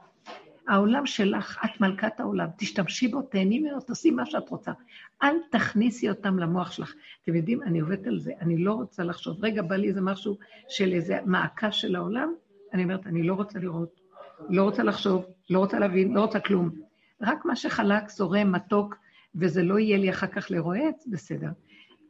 העולם 0.68 1.06
שלך, 1.06 1.58
את 1.64 1.80
מלכת 1.80 2.20
העולם, 2.20 2.48
תשתמשי 2.56 3.08
בו, 3.08 3.22
תהני 3.22 3.58
ממנו, 3.58 3.80
תעשי 3.80 4.10
מה 4.10 4.26
שאת 4.26 4.48
רוצה. 4.48 4.72
אל 5.22 5.36
תכניסי 5.50 6.08
אותם 6.10 6.38
למוח 6.38 6.72
שלך. 6.72 6.94
אתם 7.22 7.34
יודעים, 7.34 7.62
אני 7.62 7.80
עובדת 7.80 8.06
על 8.06 8.18
זה, 8.18 8.32
אני 8.40 8.56
לא 8.56 8.72
רוצה 8.72 9.04
לחשוב. 9.04 9.44
רגע, 9.44 9.62
בא 9.62 9.76
לי 9.76 9.88
איזה 9.88 10.00
משהו 10.00 10.38
של 10.68 10.92
איזה 10.92 11.18
מעקה 11.24 11.72
של 11.72 11.96
העולם, 11.96 12.34
אני 12.72 12.84
אומרת, 12.84 13.06
אני 13.06 13.22
לא 13.22 13.34
רוצה 13.34 13.58
לראות, 13.58 14.00
לא 14.48 14.62
רוצה 14.62 14.82
לחשוב, 14.82 15.24
לא 15.50 15.58
רוצה 15.58 15.78
להבין, 15.78 16.14
לא 16.14 16.20
רוצה 16.20 16.40
כלום. 16.40 16.70
רק 17.20 17.44
מה 17.44 17.56
שחלק, 17.56 18.08
זורם, 18.08 18.52
מתוק, 18.52 18.94
וזה 19.34 19.62
לא 19.62 19.78
יהיה 19.78 19.98
לי 19.98 20.10
אחר 20.10 20.26
כך 20.26 20.50
לרועץ, 20.50 21.06
בסדר. 21.06 21.48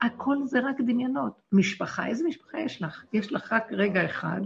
הכל 0.02 0.37
זה 0.44 0.61
רק 0.61 0.80
דמיונות. 0.80 1.40
משפחה, 1.52 2.06
איזה 2.06 2.25
משפחה 2.28 2.61
יש 2.61 2.82
לך? 2.82 3.04
יש 3.12 3.32
לך 3.32 3.52
רק 3.52 3.73
רגע 3.73 4.04
אחד, 4.04 4.40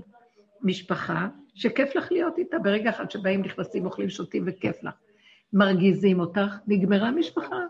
משפחה, 0.62 1.28
שכיף 1.58 1.96
לך 1.96 2.12
להיות 2.12 2.38
איתה, 2.38 2.58
ברגע 2.58 2.90
אחד 2.90 3.10
שבאים, 3.10 3.42
נכנסים, 3.42 3.84
אוכלים, 3.84 4.10
שותים 4.10 4.44
וכיף 4.46 4.82
לך. 4.82 4.94
מרגיזים 5.52 6.20
אותך, 6.20 6.56
נגמרה 6.66 7.10
משפחה. 7.10 7.60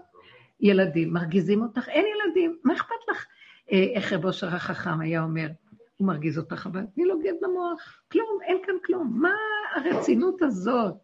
ילדים, 0.60 1.12
מרגיזים 1.12 1.62
אותך, 1.62 1.88
אין 1.88 2.04
ילדים, 2.06 2.58
מה 2.64 2.74
אכפת 2.74 3.08
לך? 3.10 3.26
אה, 3.72 3.86
איך 3.94 4.12
רב 4.12 4.24
אושר 4.24 4.54
החכם 4.54 5.00
היה 5.00 5.22
אומר, 5.22 5.48
הוא 5.96 6.06
מרגיז 6.06 6.38
אותך, 6.38 6.66
אבל 6.66 6.86
תני 6.94 7.04
לו 7.04 7.18
גט 7.18 7.34
במוח, 7.42 8.02
כלום, 8.12 8.38
אין 8.42 8.58
כאן 8.66 8.74
כלום. 8.84 9.20
מה 9.20 9.32
הרצינות 9.76 10.42
הזאת? 10.42 10.94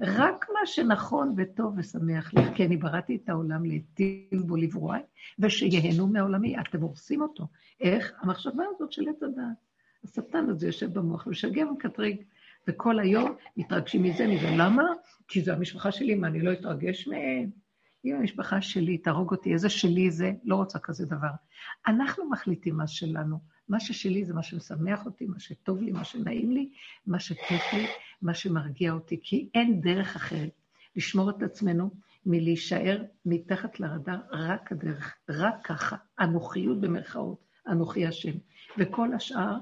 רק 0.00 0.46
מה 0.54 0.66
שנכון 0.66 1.34
וטוב 1.36 1.74
ושמח 1.78 2.34
לך, 2.34 2.54
כי 2.54 2.64
אני 2.64 2.76
בראתי 2.76 3.18
את 3.24 3.28
העולם 3.28 3.64
להיטיב 3.64 4.42
בו 4.46 4.56
לברואי, 4.56 5.00
ושיהנו 5.38 6.06
מעולמי. 6.06 6.56
אתם 6.60 6.80
הורסים 6.80 7.22
אותו. 7.22 7.44
איך? 7.80 8.12
המחשבה 8.20 8.64
הזאת 8.74 8.92
של 8.92 9.08
עץ 9.08 9.22
הדעת. 9.22 9.73
השטן 10.04 10.50
הזה 10.50 10.66
יושב 10.66 10.92
במוח 10.92 11.26
משגע 11.26 11.66
ומקטרג, 11.66 12.16
וכל 12.68 12.98
היום 12.98 13.36
מתרגשים 13.56 14.02
מזה, 14.02 14.26
מזה. 14.26 14.50
למה? 14.58 14.82
כי 15.28 15.40
זו 15.40 15.52
המשפחה 15.52 15.92
שלי, 15.92 16.14
מה, 16.14 16.26
אני 16.26 16.40
לא 16.42 16.52
אתרגש 16.52 17.08
מהם? 17.08 17.50
אם 18.04 18.14
המשפחה 18.14 18.60
שלי 18.60 18.98
תהרוג 18.98 19.30
אותי, 19.30 19.52
איזה 19.52 19.68
שלי 19.68 20.10
זה? 20.10 20.32
לא 20.44 20.56
רוצה 20.56 20.78
כזה 20.78 21.06
דבר. 21.06 21.28
אנחנו 21.86 22.30
מחליטים 22.30 22.76
מה 22.76 22.86
שלנו. 22.86 23.38
מה 23.68 23.80
ששלי 23.80 24.24
זה 24.24 24.34
מה 24.34 24.42
שמשמח 24.42 25.06
אותי, 25.06 25.26
מה 25.26 25.40
שטוב 25.40 25.82
לי, 25.82 25.92
מה 25.92 26.04
שנעים 26.04 26.52
לי, 26.52 26.70
מה 27.06 27.20
שכיף 27.20 27.72
לי, 27.72 27.86
מה 28.22 28.34
שמרגיע 28.34 28.92
אותי, 28.92 29.18
כי 29.22 29.48
אין 29.54 29.80
דרך 29.80 30.16
אחרת 30.16 30.50
לשמור 30.96 31.30
את 31.30 31.42
עצמנו 31.42 31.90
מלהישאר 32.26 33.02
מתחת 33.26 33.80
לרדאר, 33.80 34.18
רק 34.32 34.72
הדרך, 34.72 35.16
רק 35.28 35.54
ככה, 35.64 35.96
אנוכיות 36.20 36.80
במרכאות, 36.80 37.44
אנוכי 37.68 38.06
השם. 38.06 38.32
וכל 38.78 39.14
השאר 39.14 39.58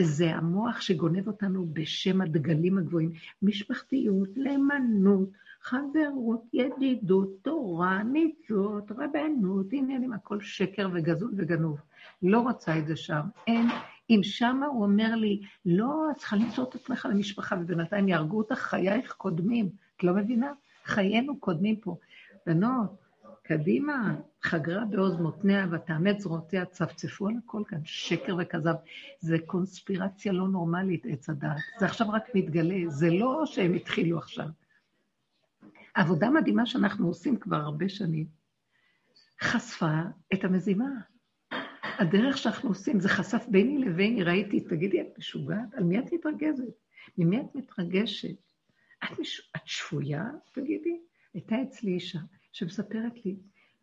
זה 0.00 0.34
המוח 0.34 0.80
שגונב 0.80 1.26
אותנו 1.26 1.66
בשם 1.72 2.20
הדגלים 2.20 2.78
הגבוהים, 2.78 3.12
משפחתיות, 3.42 4.28
נאמנות, 4.36 5.28
חברות, 5.62 6.42
ידידות, 6.52 7.28
תורה, 7.42 8.02
מצוות, 8.04 8.92
רבנות, 8.92 9.66
עניינים, 9.72 10.12
הכל 10.12 10.40
שקר 10.40 10.88
וגזול 10.94 11.32
וגנוב. 11.36 11.80
לא 12.22 12.40
רוצה 12.40 12.78
את 12.78 12.86
זה 12.86 12.96
שם. 12.96 13.20
אין, 13.46 13.66
אם 14.10 14.20
שמה 14.22 14.66
הוא 14.66 14.82
אומר 14.82 15.14
לי, 15.14 15.40
לא, 15.66 16.08
את 16.10 16.16
צריכה 16.16 16.36
למצוא 16.36 16.64
את 16.64 16.74
עצמך 16.74 17.08
למשפחה, 17.10 17.56
ובינתיים 17.60 18.08
יהרגו 18.08 18.38
אותך, 18.38 18.58
חייך 18.58 19.12
קודמים. 19.12 19.68
את 19.96 20.04
לא 20.04 20.14
מבינה? 20.14 20.52
חיינו 20.84 21.40
קודמים 21.40 21.76
פה. 21.76 21.96
בנות, 22.46 22.96
קדימה, 23.42 24.14
חגרה 24.46 24.84
בעוז 24.84 25.16
מותניה 25.16 25.66
ותאמץ 25.72 26.22
זרועותיה, 26.22 26.64
צפצפו 26.64 27.28
על 27.28 27.34
הכל 27.44 27.62
כאן, 27.68 27.78
שקר 27.84 28.36
וכזב. 28.38 28.74
זה 29.20 29.36
קונספירציה 29.46 30.32
לא 30.32 30.48
נורמלית, 30.48 31.06
עץ 31.08 31.30
הדעת. 31.30 31.60
זה 31.78 31.86
עכשיו 31.86 32.10
רק 32.10 32.22
מתגלה, 32.34 32.88
זה 32.88 33.10
לא 33.10 33.42
שהם 33.46 33.74
התחילו 33.74 34.18
עכשיו. 34.18 34.46
עבודה 35.94 36.30
מדהימה 36.30 36.66
שאנחנו 36.66 37.06
עושים 37.06 37.36
כבר 37.36 37.56
הרבה 37.56 37.88
שנים, 37.88 38.26
חשפה 39.42 40.00
את 40.34 40.44
המזימה. 40.44 40.90
הדרך 41.98 42.38
שאנחנו 42.38 42.68
עושים, 42.68 43.00
זה 43.00 43.08
חשף 43.08 43.46
ביני 43.48 43.78
לביני, 43.78 44.22
ראיתי, 44.22 44.60
תגידי, 44.60 45.00
את 45.00 45.18
משוגעת? 45.18 45.74
על 45.74 45.84
מי 45.84 45.98
את 45.98 46.12
מתרגזת? 46.12 46.74
ממי 47.18 47.40
את 47.40 47.54
מתרגשת? 47.54 48.52
את, 49.04 49.18
מש... 49.18 49.50
את 49.56 49.60
שפויה? 49.64 50.24
תגידי. 50.52 51.00
הייתה 51.34 51.56
אצלי 51.62 51.92
אישה 51.92 52.18
שמספרת 52.52 53.24
לי, 53.24 53.36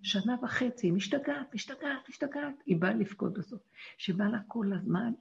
שנה 0.03 0.35
וחצי, 0.43 0.91
משתגעת, 0.91 1.53
משתגעת, 1.55 2.09
משתגעת, 2.09 2.63
היא 2.65 2.77
באה 2.77 2.93
לבכות 2.93 3.33
בסוף, 3.33 3.61
שבא 3.97 4.25
לה 4.25 4.39
כל 4.47 4.73
הזמן 4.73 5.13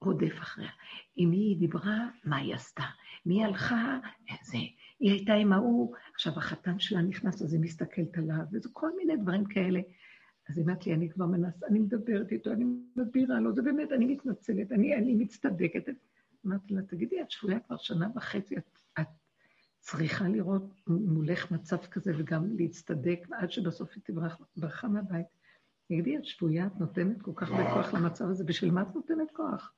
רודף 0.00 0.38
אחריה. 0.38 0.70
עם 1.16 1.30
מי 1.30 1.36
היא 1.36 1.58
דיברה, 1.58 2.08
מה 2.24 2.36
היא 2.36 2.54
עשתה? 2.54 2.82
מי 3.26 3.44
הלכה, 3.44 3.98
זה. 4.42 4.58
היא 5.00 5.10
הייתה 5.10 5.34
עם 5.34 5.52
ההוא, 5.52 5.94
עכשיו 6.14 6.32
החתן 6.36 6.78
שלה 6.78 7.02
נכנס, 7.02 7.42
אז 7.42 7.52
היא 7.52 7.60
מסתכלת 7.60 8.18
עליו, 8.18 8.44
וזה 8.52 8.68
כל 8.72 8.90
מיני 8.96 9.16
דברים 9.16 9.44
כאלה. 9.44 9.80
אז 10.48 10.58
היא 10.58 10.66
אמרת 10.66 10.86
לי, 10.86 10.94
אני 10.94 11.10
כבר 11.10 11.26
מנסה, 11.26 11.66
אני 11.66 11.78
מדברת 11.78 12.32
איתו, 12.32 12.52
אני 12.52 12.64
מסבירה 12.96 13.40
לו, 13.40 13.52
זה 13.54 13.62
באמת, 13.62 13.92
אני 13.92 14.04
מתנצלת, 14.04 14.72
אני, 14.72 14.94
אני 14.94 15.14
מצטדקת. 15.14 15.88
אמרתי 16.46 16.74
לה, 16.74 16.82
תגידי, 16.82 17.22
את 17.22 17.30
שבויה 17.30 17.60
כבר 17.60 17.76
שנה 17.76 18.08
וחצי, 18.16 18.56
את 18.56 18.78
צריכה 19.80 20.28
לראות 20.28 20.74
מולך 20.86 21.50
מצב 21.50 21.76
כזה 21.76 22.12
וגם 22.18 22.56
להצטדק, 22.58 23.26
עד 23.32 23.50
שבסוף 23.50 23.90
היא 23.94 24.02
תברח, 24.04 24.38
ברחה 24.56 24.88
מהבית. 24.88 25.26
תגידי, 25.88 26.16
את 26.16 26.24
שבויה, 26.24 26.66
את 26.66 26.80
נותנת 26.80 27.22
כל 27.22 27.32
כך 27.34 27.50
הרבה 27.50 27.74
כוח 27.74 27.94
למצב 27.94 28.24
הזה, 28.30 28.44
בשביל 28.44 28.70
מה 28.70 28.82
את 28.82 28.94
נותנת 28.94 29.30
כוח? 29.32 29.72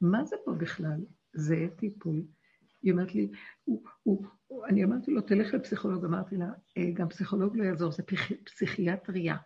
מה 0.00 0.24
זה 0.24 0.36
פה 0.44 0.52
בכלל? 0.52 1.00
זה 1.32 1.66
טיפול. 1.76 2.22
היא 2.82 2.92
אומרת 2.92 3.14
לי, 3.14 3.30
הוא, 3.64 3.82
הוא, 4.02 4.26
הוא, 4.46 4.66
אני 4.66 4.84
אמרתי 4.84 5.10
לו, 5.10 5.20
תלך 5.20 5.54
לפסיכולוג, 5.54 6.04
אמרתי 6.04 6.36
לה, 6.36 6.52
אה, 6.78 6.90
גם 6.94 7.08
פסיכולוג 7.08 7.56
לא 7.56 7.64
יעזור, 7.64 7.92
זה 7.92 8.02
פסיכ, 8.02 8.32
פסיכיאטריה. 8.44 9.36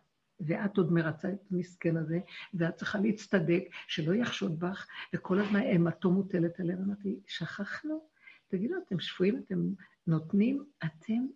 ואת 0.41 0.77
עוד 0.77 0.93
מרצה 0.93 1.29
את 1.29 1.41
המסכן 1.51 1.97
הזה, 1.97 2.19
ואת 2.55 2.75
צריכה 2.75 2.99
להצטדק, 2.99 3.63
שלא 3.87 4.15
יחשוד 4.15 4.61
בך, 4.61 4.87
וכל 5.15 5.39
הזמן 5.39 5.61
אימתו 5.61 6.11
מוטלת 6.11 6.61
עליהם. 6.61 6.83
אמרתי, 6.85 7.21
שכחנו? 7.27 8.09
תגידו, 8.49 8.75
אתם 8.87 9.01
שפויים, 9.01 9.43
אתם 9.47 9.69
נותנים, 10.07 10.65
אתם, 10.85 11.27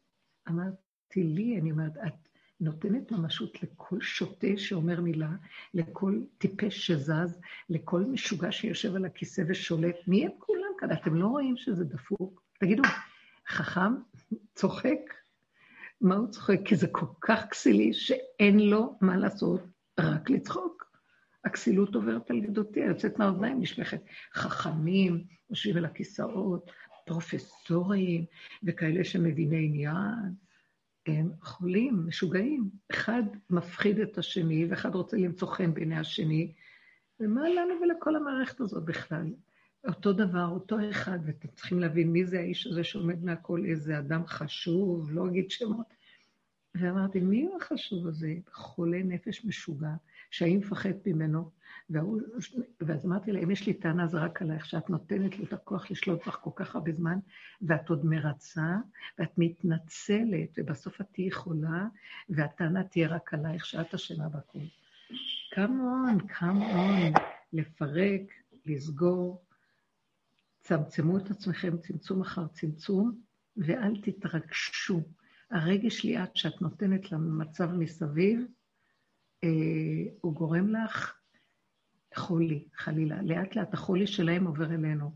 אמרתי 0.48 1.22
לי, 1.24 1.58
אני 1.60 1.70
אומרת, 1.70 1.92
את 2.06 2.28
נותנת 2.60 3.12
ממשות 3.12 3.62
לכל 3.62 4.00
שוטה 4.00 4.56
שאומר 4.56 5.00
מילה, 5.00 5.30
לכל 5.74 6.20
טיפש 6.38 6.86
שזז, 6.86 7.40
לכל 7.68 8.00
משוגע 8.00 8.52
שיושב 8.52 8.94
על 8.94 9.04
הכיסא 9.04 9.42
ושולט. 9.48 9.96
מי 10.06 10.26
הם 10.26 10.32
כולם 10.38 10.70
כאן? 10.78 10.92
אתם 10.92 11.14
לא 11.14 11.26
רואים 11.26 11.56
שזה 11.56 11.84
דפוק? 11.84 12.42
תגידו, 12.60 12.82
חכם 13.48 13.94
צוחק? 14.54 14.98
מה 16.00 16.14
הוא 16.14 16.28
צוחק? 16.28 16.58
כי 16.64 16.76
זה 16.76 16.86
כל 16.92 17.06
כך 17.20 17.46
כסילי 17.50 17.92
שאין 17.92 18.58
לו 18.58 18.98
מה 19.00 19.16
לעשות, 19.16 19.60
רק 20.00 20.30
לצחוק. 20.30 20.90
הכסילות 21.44 21.94
עוברת 21.94 22.30
על 22.30 22.40
גדותי, 22.40 22.80
יוצאת 22.80 23.18
מהאוזניים, 23.18 23.60
נשלחת. 23.60 24.00
חכמים, 24.34 25.24
יושבים 25.50 25.76
על 25.76 25.84
הכיסאות, 25.84 26.70
פרופסורים, 27.06 28.24
וכאלה 28.62 29.04
שמביני 29.04 29.64
עניין, 29.64 30.34
הם 31.06 31.30
חולים, 31.42 32.06
משוגעים. 32.06 32.70
אחד 32.90 33.22
מפחיד 33.50 34.00
את 34.00 34.18
השני, 34.18 34.66
ואחד 34.66 34.94
רוצה 34.94 35.16
למצוא 35.16 35.48
חן 35.48 35.74
בעיני 35.74 35.98
השני, 35.98 36.52
ומה 37.20 37.48
לנו 37.48 37.74
ולכל 37.82 38.16
המערכת 38.16 38.60
הזאת 38.60 38.84
בכלל? 38.84 39.26
אותו 39.86 40.12
דבר, 40.12 40.46
אותו 40.50 40.76
אחד, 40.90 41.18
ואתם 41.26 41.48
צריכים 41.48 41.80
להבין 41.80 42.12
מי 42.12 42.24
זה 42.24 42.38
האיש 42.38 42.66
הזה 42.66 42.84
שעומד 42.84 43.24
מהכל, 43.24 43.62
איזה 43.66 43.98
אדם 43.98 44.26
חשוב, 44.26 45.10
לא 45.12 45.26
אגיד 45.26 45.50
שמות. 45.50 45.99
ואמרתי, 46.74 47.20
מי 47.20 47.42
הוא 47.42 47.56
החשוב 47.56 48.06
הזה? 48.06 48.34
חולה 48.52 49.02
נפש 49.02 49.44
משוגע, 49.44 49.94
שאני 50.30 50.56
מפחד 50.56 50.92
ממנו. 51.06 51.50
והוא, 51.90 52.20
ואז 52.80 53.06
אמרתי 53.06 53.32
לה, 53.32 53.40
אם 53.40 53.50
יש 53.50 53.66
לי 53.66 53.74
טענה, 53.74 54.06
זה 54.06 54.18
רק 54.18 54.42
עלייך, 54.42 54.66
שאת 54.66 54.90
נותנת 54.90 55.38
לו 55.38 55.44
את 55.44 55.52
הכוח 55.52 55.90
לשלוט 55.90 56.26
בך 56.26 56.38
כל 56.40 56.50
כך 56.54 56.74
הרבה 56.74 56.92
זמן, 56.92 57.18
ואת 57.62 57.88
עוד 57.88 58.04
מרצה, 58.04 58.76
ואת 59.18 59.32
מתנצלת, 59.38 60.48
ובסוף 60.56 61.00
את 61.00 61.06
תהיי 61.12 61.30
חולה, 61.30 61.86
והטענה 62.28 62.84
תהיה 62.84 63.08
רק 63.08 63.34
עלייך, 63.34 63.66
שאת 63.66 63.94
אשמה 63.94 64.28
בכול. 64.28 64.62
כמון, 65.50 66.18
כמון, 66.28 67.12
לפרק, 67.52 68.22
לסגור, 68.66 69.44
צמצמו 70.60 71.18
את 71.18 71.30
עצמכם 71.30 71.76
צמצום 71.76 72.20
אחר 72.20 72.46
צמצום, 72.46 73.20
ואל 73.56 74.00
תתרגשו. 74.02 75.00
הרגש 75.50 76.04
ליאת 76.04 76.36
שאת 76.36 76.62
נותנת 76.62 77.12
למצב 77.12 77.72
מסביב, 77.72 78.40
אה, 79.44 79.48
הוא 80.20 80.34
גורם 80.34 80.68
לך 80.68 81.14
חולי, 82.14 82.64
חלילה. 82.74 83.22
לאט 83.22 83.56
לאט 83.56 83.74
החולי 83.74 84.06
שלהם 84.06 84.46
עובר 84.46 84.74
אלינו, 84.74 85.12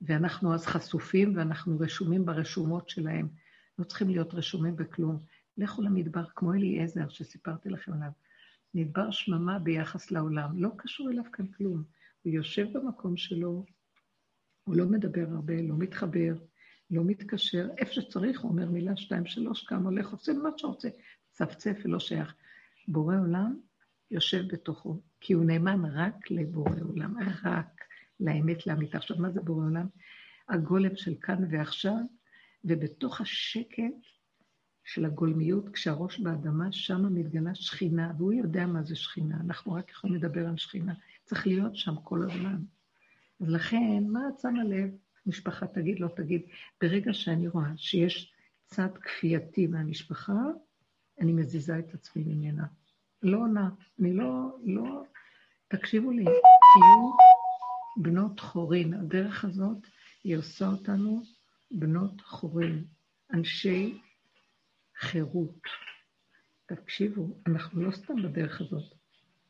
ואנחנו 0.00 0.54
אז 0.54 0.66
חשופים 0.66 1.36
ואנחנו 1.36 1.78
רשומים 1.78 2.24
ברשומות 2.24 2.88
שלהם. 2.88 3.28
לא 3.78 3.84
צריכים 3.84 4.08
להיות 4.08 4.34
רשומים 4.34 4.76
בכלום. 4.76 5.18
לכו 5.58 5.82
למדבר, 5.82 6.24
כמו 6.34 6.52
אליעזר 6.54 7.08
שסיפרתי 7.08 7.68
לכם 7.68 7.92
עליו. 7.92 8.10
מדבר 8.74 9.10
שממה 9.10 9.58
ביחס 9.58 10.10
לעולם, 10.10 10.62
לא 10.62 10.70
קשור 10.76 11.10
אליו 11.10 11.24
כאן 11.32 11.46
כלום. 11.46 11.84
הוא 12.22 12.32
יושב 12.32 12.66
במקום 12.72 13.16
שלו, 13.16 13.64
הוא 14.64 14.76
לא 14.76 14.86
מדבר 14.86 15.26
הרבה, 15.30 15.62
לא 15.62 15.74
מתחבר, 15.78 16.34
לא 16.90 17.02
מתקשר. 17.04 17.68
איפה 17.78 17.92
שצריך, 17.92 18.40
הוא 18.40 18.50
אומר 18.50 18.70
מילה, 18.70 18.96
שתיים, 18.96 19.26
שלוש, 19.26 19.64
קם, 19.64 19.84
הולך, 19.84 20.12
עושה 20.12 20.32
מה 20.32 20.48
שרוצה. 20.56 20.88
צפצף 21.32 21.78
ולא 21.84 22.00
שייך. 22.00 22.34
בורא 22.88 23.16
עולם 23.16 23.60
יושב 24.10 24.42
בתוכו, 24.48 25.00
כי 25.20 25.32
הוא 25.32 25.44
נאמן 25.44 25.84
רק 25.84 26.30
לבורא 26.30 26.80
עולם, 26.88 27.14
רק 27.44 27.84
לאמת, 28.20 28.66
לאמיתה. 28.66 28.98
עכשיו, 28.98 29.16
מה 29.18 29.30
זה 29.30 29.40
בורא 29.40 29.64
עולם? 29.64 29.86
הגולם 30.48 30.96
של 30.96 31.14
כאן 31.20 31.44
ועכשיו, 31.50 31.96
ובתוך 32.64 33.20
השקט 33.20 33.94
של 34.84 35.04
הגולמיות, 35.04 35.68
כשהראש 35.68 36.20
באדמה, 36.20 36.72
שם 36.72 37.14
מתגלה 37.14 37.54
שכינה, 37.54 38.12
והוא 38.18 38.32
יודע 38.32 38.66
מה 38.66 38.82
זה 38.82 38.96
שכינה, 38.96 39.36
אנחנו 39.40 39.72
רק 39.72 39.90
יכולים 39.90 40.16
לדבר 40.16 40.46
על 40.48 40.56
שכינה. 40.56 40.94
צריך 41.24 41.46
להיות 41.46 41.76
שם 41.76 41.94
כל 42.04 42.22
הזמן. 42.22 42.56
אז 43.40 43.48
לכן, 43.48 44.04
מה 44.08 44.28
את 44.28 44.40
שמה 44.40 44.64
לב? 44.64 44.90
משפחה 45.26 45.66
תגיד, 45.66 46.00
לא 46.00 46.08
תגיד. 46.08 46.42
ברגע 46.82 47.12
שאני 47.12 47.48
רואה 47.48 47.70
שיש 47.76 48.32
צד 48.66 48.98
כפייתי 49.02 49.66
מהמשפחה, 49.66 50.42
אני 51.20 51.32
מזיזה 51.32 51.78
את 51.78 51.94
עצמי 51.94 52.22
ממנה. 52.26 52.66
לא 53.22 53.38
עונה. 53.38 53.70
אני 54.00 54.14
לא, 54.14 54.56
לא... 54.64 55.02
תקשיבו 55.68 56.10
לי, 56.10 56.24
תהיו 56.24 57.10
בנות 57.96 58.40
חורין. 58.40 58.94
הדרך 58.94 59.44
הזאת, 59.44 59.78
היא 60.24 60.36
עושה 60.36 60.66
אותנו 60.66 61.22
בנות 61.70 62.20
חורין, 62.20 62.84
אנשי 63.32 64.00
חירות. 64.98 65.60
תקשיבו, 66.66 67.38
אנחנו 67.46 67.82
לא 67.82 67.90
סתם 67.90 68.22
בדרך 68.22 68.60
הזאת. 68.60 68.94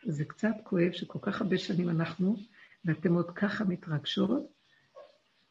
זה 0.06 0.24
קצת 0.24 0.54
כואב 0.64 0.92
שכל 0.92 1.18
כך 1.22 1.40
הרבה 1.40 1.58
שנים 1.58 1.88
אנחנו, 1.88 2.36
ואתם 2.84 3.14
עוד 3.14 3.30
ככה 3.30 3.64
מתרגשות, 3.64 4.55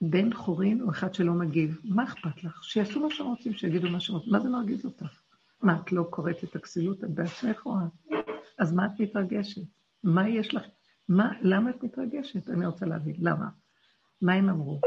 בן 0.02 0.34
חורין 0.34 0.82
או 0.82 0.90
אחד 0.90 1.14
שלא 1.14 1.34
מגיב. 1.34 1.80
מה 1.84 2.04
אכפת 2.04 2.44
לך? 2.44 2.64
שיעשו 2.64 3.00
מה 3.00 3.10
שרוצים, 3.10 3.54
שיגידו 3.54 3.90
מה 3.90 4.00
שרוצים. 4.00 4.34
מה 4.34 4.40
זה 4.40 4.50
מרגיז 4.50 4.86
אותך? 4.86 5.22
מה, 5.62 5.80
את 5.82 5.92
לא 5.92 6.08
קוראת 6.10 6.44
את 6.44 6.56
הכסילות? 6.56 7.00
בעצמך 7.00 7.66
או 7.66 7.76
את? 7.78 8.14
אז 8.60 8.74
מה 8.74 8.86
את 8.86 9.00
מתרגשת? 9.00 9.62
מה 10.04 10.30
יש 10.30 10.54
לך? 10.54 10.64
מה, 11.10 11.32
למה 11.42 11.70
את 11.70 11.84
מתרגשת? 11.84 12.50
אני 12.50 12.66
רוצה 12.66 12.86
להבין, 12.86 13.16
למה? 13.20 13.50
מה 14.22 14.34
הם 14.34 14.50
אמרו? 14.50 14.80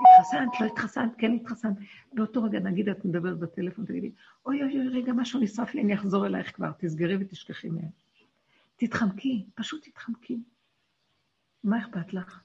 התחסנת, 0.00 0.60
לא 0.60 0.66
התחסנת, 0.66 1.12
כן 1.18 1.32
התחסנת. 1.32 1.76
באותו 2.12 2.42
רגע, 2.42 2.58
נגיד, 2.58 2.88
את 2.88 3.04
מדברת 3.04 3.38
בטלפון, 3.38 3.84
תגידי, 3.84 4.12
אוי 4.46 4.62
אוי 4.62 4.78
אוי, 4.78 4.88
רגע, 4.88 5.12
משהו 5.12 5.40
נשרף 5.40 5.74
לי, 5.74 5.82
אני 5.82 5.94
אחזור 5.94 6.26
אלייך 6.26 6.56
כבר, 6.56 6.70
תסגרי 6.78 7.16
ותשכחי 7.20 7.68
מהם. 7.68 7.90
תתחמקי, 8.76 9.46
פשוט 9.54 9.88
תתחמקי. 9.88 10.38
מה 11.64 11.78
אכפת 11.78 12.14
לך? 12.14 12.40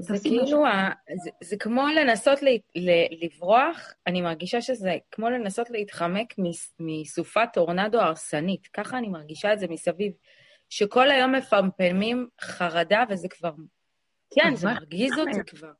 זה 0.00 0.18
כאילו, 0.22 0.66
ה... 0.66 0.90
זה, 1.24 1.30
זה 1.42 1.56
כמו 1.56 1.86
לנסות 1.96 2.42
ל... 2.42 2.48
ל... 2.76 2.90
לברוח, 3.24 3.92
אני 4.06 4.20
מרגישה 4.20 4.60
שזה 4.60 4.96
כמו 5.10 5.30
לנסות 5.30 5.70
להתחמק 5.70 6.34
מסופת 6.80 7.48
טורנדו 7.52 8.00
הרסנית. 8.00 8.66
ככה 8.66 8.98
אני 8.98 9.08
מרגישה 9.08 9.52
את 9.52 9.58
זה 9.58 9.66
מסביב. 9.68 10.12
שכל 10.68 11.10
היום 11.10 11.32
מפמפמים 11.32 12.28
חרדה, 12.40 13.04
וזה 13.08 13.28
כבר... 13.28 13.52
כן, 14.34 14.54
זה 14.54 14.68
מרגיז 14.68 15.18
אותי 15.18 15.44
כבר. 15.46 15.72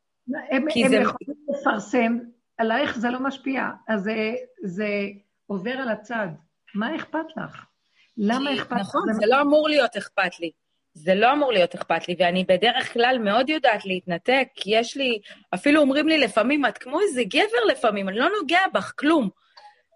הם, 0.51 0.67
הם 0.77 0.89
זה... 0.89 0.97
יכולים 0.97 1.37
לפרסם, 1.49 2.19
עלייך 2.59 2.99
זה 2.99 3.11
לא 3.11 3.21
משפיע, 3.21 3.63
אז 3.89 4.03
זה, 4.03 4.35
זה 4.65 4.89
עובר 5.47 5.71
על 5.73 5.89
הצד. 5.89 6.29
מה 6.75 6.97
אכפת 6.97 7.37
לך? 7.37 7.65
למה 8.17 8.55
אכפת 8.55 8.73
לך? 8.73 8.81
נכון, 8.81 9.13
זה 9.13 9.27
לא 9.27 9.41
אמור 9.41 9.69
להיות 9.69 9.97
אכפת 9.97 10.41
לי. 10.41 10.51
זה 10.95 11.15
לא 11.15 11.33
אמור 11.33 11.53
להיות 11.53 11.75
אכפת 11.75 12.09
לי, 12.09 12.17
ואני 12.19 12.45
בדרך 12.45 12.93
כלל 12.93 13.19
מאוד 13.25 13.51
יודעת 13.51 13.85
להתנתק, 13.85 14.49
כי 14.55 14.77
יש 14.77 14.97
לי, 14.97 15.19
אפילו 15.55 15.81
אומרים 15.81 16.09
לי 16.09 16.19
לפעמים, 16.19 16.67
את 16.67 16.79
כמו 16.79 17.01
איזה 17.01 17.23
גבר 17.25 17.65
לפעמים, 17.71 18.09
אני 18.09 18.19
לא 18.19 18.29
נוגע 18.41 18.61
בך 18.75 18.93
כלום. 18.99 19.29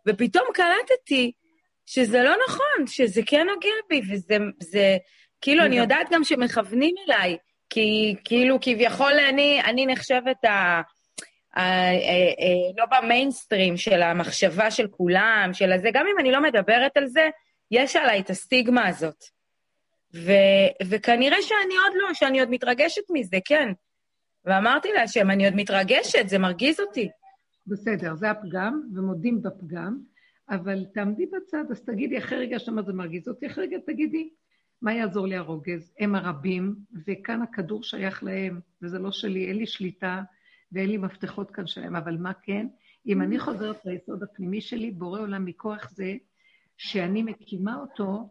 ופתאום 0.06 0.44
קלטתי 0.54 1.32
שזה 1.86 2.22
לא 2.22 2.34
נכון, 2.48 2.86
שזה 2.86 3.20
כן 3.26 3.46
נוגע 3.46 3.68
בי, 3.88 4.00
וזה, 4.10 4.36
זה, 4.60 4.96
כאילו, 5.40 5.64
אני 5.64 5.78
יודעת 5.78 6.06
גם 6.10 6.24
שמכוונים 6.24 6.94
אליי, 7.06 7.36
כי 7.70 8.14
כאילו, 8.24 8.58
כביכול 8.60 9.12
אני, 9.28 9.62
אני 9.64 9.86
נחשבת 9.86 10.44
ה... 10.44 10.82
לא 12.76 12.84
במיינסטרים 12.90 13.76
של 13.76 14.02
המחשבה 14.02 14.70
של 14.70 14.86
כולם, 14.88 15.50
של 15.52 15.72
הזה, 15.72 15.90
גם 15.92 16.06
אם 16.06 16.18
אני 16.18 16.32
לא 16.32 16.42
מדברת 16.42 16.96
על 16.96 17.06
זה, 17.06 17.28
יש 17.70 17.96
עליי 17.96 18.20
את 18.20 18.30
הסטיגמה 18.30 18.88
הזאת. 18.88 19.33
ו, 20.14 20.32
וכנראה 20.88 21.42
שאני 21.42 21.74
עוד 21.84 21.92
לא, 21.94 22.14
שאני 22.14 22.40
עוד 22.40 22.50
מתרגשת 22.50 23.02
מזה, 23.12 23.36
כן. 23.44 23.72
ואמרתי 24.44 24.88
להשם, 24.92 25.30
אני 25.30 25.44
עוד 25.44 25.54
מתרגשת, 25.56 26.28
זה 26.28 26.38
מרגיז 26.38 26.80
אותי. 26.80 27.08
בסדר, 27.66 28.14
זה 28.14 28.30
הפגם, 28.30 28.82
ומודים 28.94 29.42
בפגם, 29.42 29.98
אבל 30.50 30.84
תעמדי 30.94 31.26
בצד, 31.26 31.64
אז 31.70 31.84
תגידי, 31.84 32.18
אחרי 32.18 32.38
רגע 32.38 32.56
אומר 32.68 32.82
זה 32.82 32.92
מרגיז 32.92 33.28
אותי, 33.28 33.46
אחרי 33.46 33.64
רגע 33.64 33.78
תגידי, 33.86 34.30
מה 34.82 34.94
יעזור 34.94 35.26
לי 35.26 35.36
הרוגז? 35.36 35.92
הם 35.98 36.14
הרבים, 36.14 36.74
וכאן 37.06 37.42
הכדור 37.42 37.82
שייך 37.82 38.24
להם, 38.24 38.60
וזה 38.82 38.98
לא 38.98 39.12
שלי, 39.12 39.48
אין 39.48 39.56
לי 39.56 39.66
שליטה, 39.66 40.22
ואין 40.72 40.90
לי 40.90 40.96
מפתחות 40.96 41.50
כאן 41.50 41.66
שלהם, 41.66 41.96
אבל 41.96 42.16
מה 42.16 42.32
כן? 42.42 42.66
אם 43.06 43.22
אני 43.22 43.38
חוזרת 43.38 43.86
ליסוד 43.86 44.22
הפנימי 44.22 44.60
שלי, 44.60 44.90
בורא 44.90 45.20
עולם 45.20 45.44
מכוח 45.44 45.90
זה 45.90 46.14
שאני 46.76 47.22
מקימה 47.22 47.76
אותו, 47.76 48.28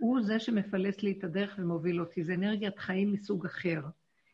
הוא 0.00 0.22
זה 0.22 0.40
שמפלס 0.40 1.02
לי 1.02 1.12
את 1.18 1.24
הדרך 1.24 1.54
ומוביל 1.58 2.00
אותי. 2.00 2.24
זה 2.24 2.34
אנרגיית 2.34 2.78
חיים 2.78 3.12
מסוג 3.12 3.46
אחר. 3.46 3.82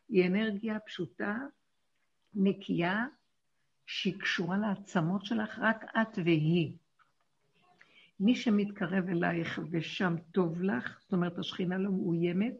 היא 0.09 0.27
אנרגיה 0.27 0.79
פשוטה, 0.79 1.37
נקייה, 2.33 3.05
שהיא 3.85 4.19
קשורה 4.19 4.57
לעצמות 4.57 5.25
שלך, 5.25 5.59
רק 5.59 5.83
את 5.83 6.19
והיא. 6.25 6.71
מי 8.19 8.35
שמתקרב 8.35 9.09
אלייך 9.09 9.59
ושם 9.71 10.15
טוב 10.31 10.61
לך, 10.61 10.99
זאת 11.01 11.13
אומרת, 11.13 11.39
השכינה 11.39 11.77
לא 11.77 11.91
מאוימת, 11.91 12.57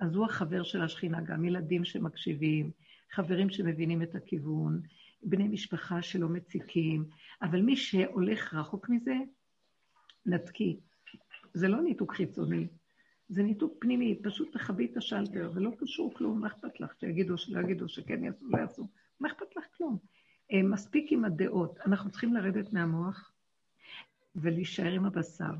אז 0.00 0.14
הוא 0.14 0.24
החבר 0.24 0.62
של 0.62 0.82
השכינה, 0.82 1.20
גם 1.20 1.44
ילדים 1.44 1.84
שמקשיבים, 1.84 2.70
חברים 3.10 3.50
שמבינים 3.50 4.02
את 4.02 4.14
הכיוון, 4.14 4.80
בני 5.22 5.48
משפחה 5.48 6.02
שלא 6.02 6.28
מציקים, 6.28 7.04
אבל 7.42 7.62
מי 7.62 7.76
שהולך 7.76 8.54
רחוק 8.54 8.88
מזה, 8.88 9.14
נתקי. 10.26 10.80
זה 11.54 11.68
לא 11.68 11.82
ניתוק 11.82 12.14
חיצוני, 12.14 12.68
זה 13.28 13.42
ניתוק 13.42 13.74
פנימי, 13.78 14.20
פשוט 14.22 14.52
תכבי 14.52 14.86
את 14.86 14.96
השלטר, 14.96 15.50
ולא 15.54 15.70
קשור 15.78 16.14
כלום, 16.14 16.40
מה 16.40 16.46
אכפת 16.46 16.80
לך? 16.80 16.94
שיגידו, 17.00 17.38
שלא 17.38 17.60
יגידו, 17.60 17.88
שכן 17.88 18.24
יעשו, 18.24 18.46
לא 18.48 18.58
יעשו, 18.58 18.88
מה 19.20 19.28
אכפת 19.28 19.56
לך 19.56 19.64
כלום? 19.76 19.98
אה, 20.52 20.62
מספיק 20.62 21.12
עם 21.12 21.24
הדעות, 21.24 21.78
אנחנו 21.86 22.10
צריכים 22.10 22.34
לרדת 22.34 22.72
מהמוח 22.72 23.32
ולהישאר 24.36 24.92
עם 24.92 25.04
הבשר. 25.04 25.52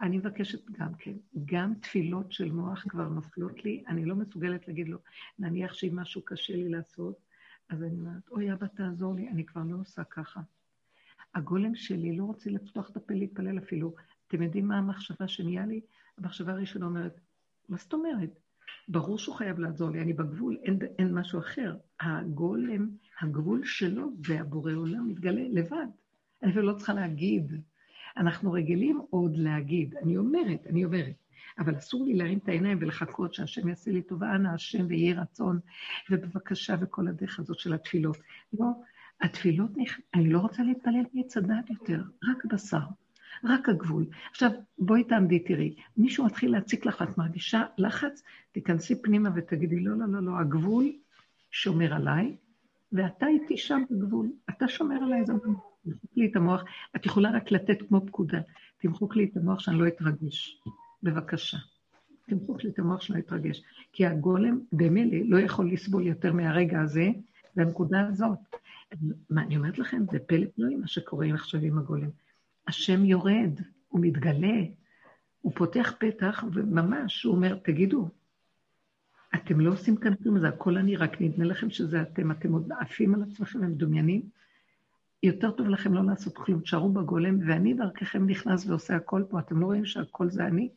אני 0.00 0.18
מבקשת 0.18 0.70
גם 0.70 0.94
כן, 0.94 1.12
גם 1.44 1.74
תפילות 1.74 2.32
של 2.32 2.52
מוח 2.52 2.84
כבר 2.88 3.08
נופלות 3.08 3.64
לי, 3.64 3.84
אני 3.88 4.04
לא 4.04 4.16
מסוגלת 4.16 4.68
להגיד 4.68 4.88
לו, 4.88 4.98
נניח 5.38 5.74
שאם 5.74 5.96
משהו 5.96 6.22
קשה 6.24 6.56
לי 6.56 6.68
לעשות, 6.68 7.18
אז 7.68 7.82
אני 7.82 7.94
אומרת, 8.00 8.28
אוי, 8.30 8.52
אבא, 8.52 8.66
תעזור 8.66 9.14
לי, 9.14 9.28
אני 9.28 9.46
כבר 9.46 9.62
לא 9.62 9.76
עושה 9.80 10.04
ככה. 10.04 10.40
הגולם 11.34 11.74
שלי 11.74 12.16
לא 12.16 12.24
רוצה 12.24 12.50
לפתוח 12.50 12.90
את 12.90 12.96
הפה 12.96 13.14
להתפלל 13.14 13.58
אפילו. 13.58 13.94
אתם 14.28 14.42
יודעים 14.42 14.68
מה 14.68 14.78
המחשבה 14.78 15.28
שנהיה 15.28 15.66
לי? 15.66 15.80
המחשבה 16.18 16.52
הראשונה 16.52 16.86
אומרת, 16.86 17.20
מה 17.68 17.76
זאת 17.76 17.92
אומרת? 17.92 18.38
ברור 18.88 19.18
שהוא 19.18 19.34
חייב 19.34 19.58
לעזור 19.58 19.90
לי, 19.90 20.00
אני 20.00 20.12
בגבול, 20.12 20.56
אין, 20.62 20.78
אין 20.98 21.14
משהו 21.14 21.38
אחר. 21.38 21.76
הגולם, 22.00 22.88
הגבול 23.20 23.64
שלו 23.64 24.10
זה 24.26 24.40
הבורא 24.40 24.72
עולם 24.72 25.08
מתגלה 25.08 25.42
לבד. 25.50 25.86
אני 26.42 26.50
אפילו 26.50 26.66
לא 26.66 26.76
צריכה 26.76 26.94
להגיד. 26.94 27.52
אנחנו 28.16 28.52
רגילים 28.52 29.00
עוד 29.10 29.36
להגיד. 29.36 29.94
אני 30.02 30.16
אומרת, 30.16 30.66
אני 30.66 30.84
אומרת. 30.84 31.14
אבל 31.58 31.76
אסור 31.78 32.04
לי 32.04 32.14
להרים 32.14 32.38
את 32.38 32.48
העיניים 32.48 32.78
ולחכות 32.80 33.34
שהשם 33.34 33.68
יעשה 33.68 33.90
לי 33.90 34.02
טובה, 34.02 34.34
אנא 34.34 34.48
השם 34.48 34.86
ויהי 34.88 35.12
רצון, 35.12 35.60
ובבקשה, 36.10 36.74
וכל 36.80 37.08
הדרך 37.08 37.38
הזאת 37.38 37.58
של 37.58 37.74
התפילות. 37.74 38.16
לא, 38.52 38.66
התפילות, 39.20 39.70
אני 40.14 40.32
לא 40.32 40.38
רוצה 40.38 40.62
להתפלל 40.62 41.04
מעץ 41.14 41.36
הדת 41.36 41.70
יותר, 41.70 42.02
רק 42.30 42.44
בשר. 42.44 42.86
רק 43.44 43.68
הגבול. 43.68 44.06
עכשיו, 44.30 44.50
בואי 44.78 45.04
תעמדי, 45.04 45.38
תראי, 45.38 45.74
מישהו 45.96 46.24
מתחיל 46.24 46.52
להציק 46.52 46.86
לך, 46.86 47.02
את 47.02 47.18
מרגישה 47.18 47.62
לחץ, 47.78 48.22
תיכנסי 48.52 49.02
פנימה 49.02 49.30
ותגידי, 49.34 49.80
לא, 49.80 49.96
לא, 49.96 50.06
לא, 50.08 50.22
לא, 50.22 50.38
הגבול 50.38 50.84
שומר 51.50 51.94
עליי, 51.94 52.36
ואתה 52.92 53.26
איתי 53.26 53.56
שם 53.56 53.82
בגבול, 53.90 54.32
אתה 54.50 54.68
שומר 54.68 54.96
עליי, 55.04 55.24
זה 55.24 55.32
תמחוק 55.84 56.10
לי 56.16 56.26
את 56.26 56.36
המוח, 56.36 56.64
את 56.96 57.06
יכולה 57.06 57.30
רק 57.30 57.52
לתת 57.52 57.82
כמו 57.88 58.06
פקודה, 58.06 58.40
תמחוק 58.78 59.16
לי 59.16 59.24
את 59.24 59.36
המוח 59.36 59.60
שאני 59.60 59.78
לא 59.78 59.88
אתרגש, 59.88 60.62
בבקשה. 61.02 61.56
תמחוק 62.28 62.64
לי 62.64 62.70
את 62.70 62.78
המוח 62.78 63.00
שאני 63.00 63.18
לא 63.18 63.24
אתרגש. 63.24 63.62
כי 63.92 64.06
הגולם 64.06 64.60
במילא 64.72 65.16
לא 65.24 65.40
יכול 65.40 65.72
לסבול 65.72 66.06
יותר 66.06 66.32
מהרגע 66.32 66.80
הזה, 66.80 67.08
והנקודה 67.56 68.08
הזאת. 68.08 68.38
מה, 69.30 69.42
אני 69.42 69.56
אומרת 69.56 69.78
לכם, 69.78 70.02
זה 70.12 70.18
פלא 70.18 70.46
פלואי 70.54 70.74
מה 70.74 70.86
שקורה 70.86 71.26
עכשיו 71.34 71.60
עם 71.60 71.78
הגולם. 71.78 72.08
השם 72.68 73.04
יורד, 73.04 73.60
הוא 73.88 74.00
מתגלה, 74.00 74.56
הוא 75.40 75.52
פותח 75.54 75.92
פתח, 75.98 76.44
וממש, 76.52 77.22
הוא 77.22 77.34
אומר, 77.34 77.58
תגידו, 77.64 78.08
אתם 79.34 79.60
לא 79.60 79.72
עושים 79.72 79.96
כאן 79.96 80.14
כלום, 80.14 80.38
זה 80.38 80.48
הכל 80.48 80.76
אני, 80.76 80.96
רק 80.96 81.20
נדמה 81.20 81.44
לכם 81.44 81.70
שזה 81.70 82.02
אתם, 82.02 82.30
אתם 82.30 82.52
עוד 82.52 82.68
עפים 82.80 83.14
על 83.14 83.22
עצמכם 83.22 83.58
ומדומיינים. 83.58 84.22
יותר 85.22 85.50
טוב 85.50 85.68
לכם 85.68 85.94
לא 85.94 86.04
לעשות 86.06 86.36
כלום, 86.36 86.60
תשארו 86.60 86.92
בגולם, 86.92 87.38
ואני 87.46 87.74
דרככם 87.74 88.26
נכנס 88.26 88.66
ועושה 88.66 88.96
הכל 88.96 89.24
פה. 89.28 89.38
אתם 89.38 89.60
לא 89.60 89.66
רואים 89.66 89.84
שהכל 89.84 90.30
זה 90.30 90.46
אני? 90.46 90.68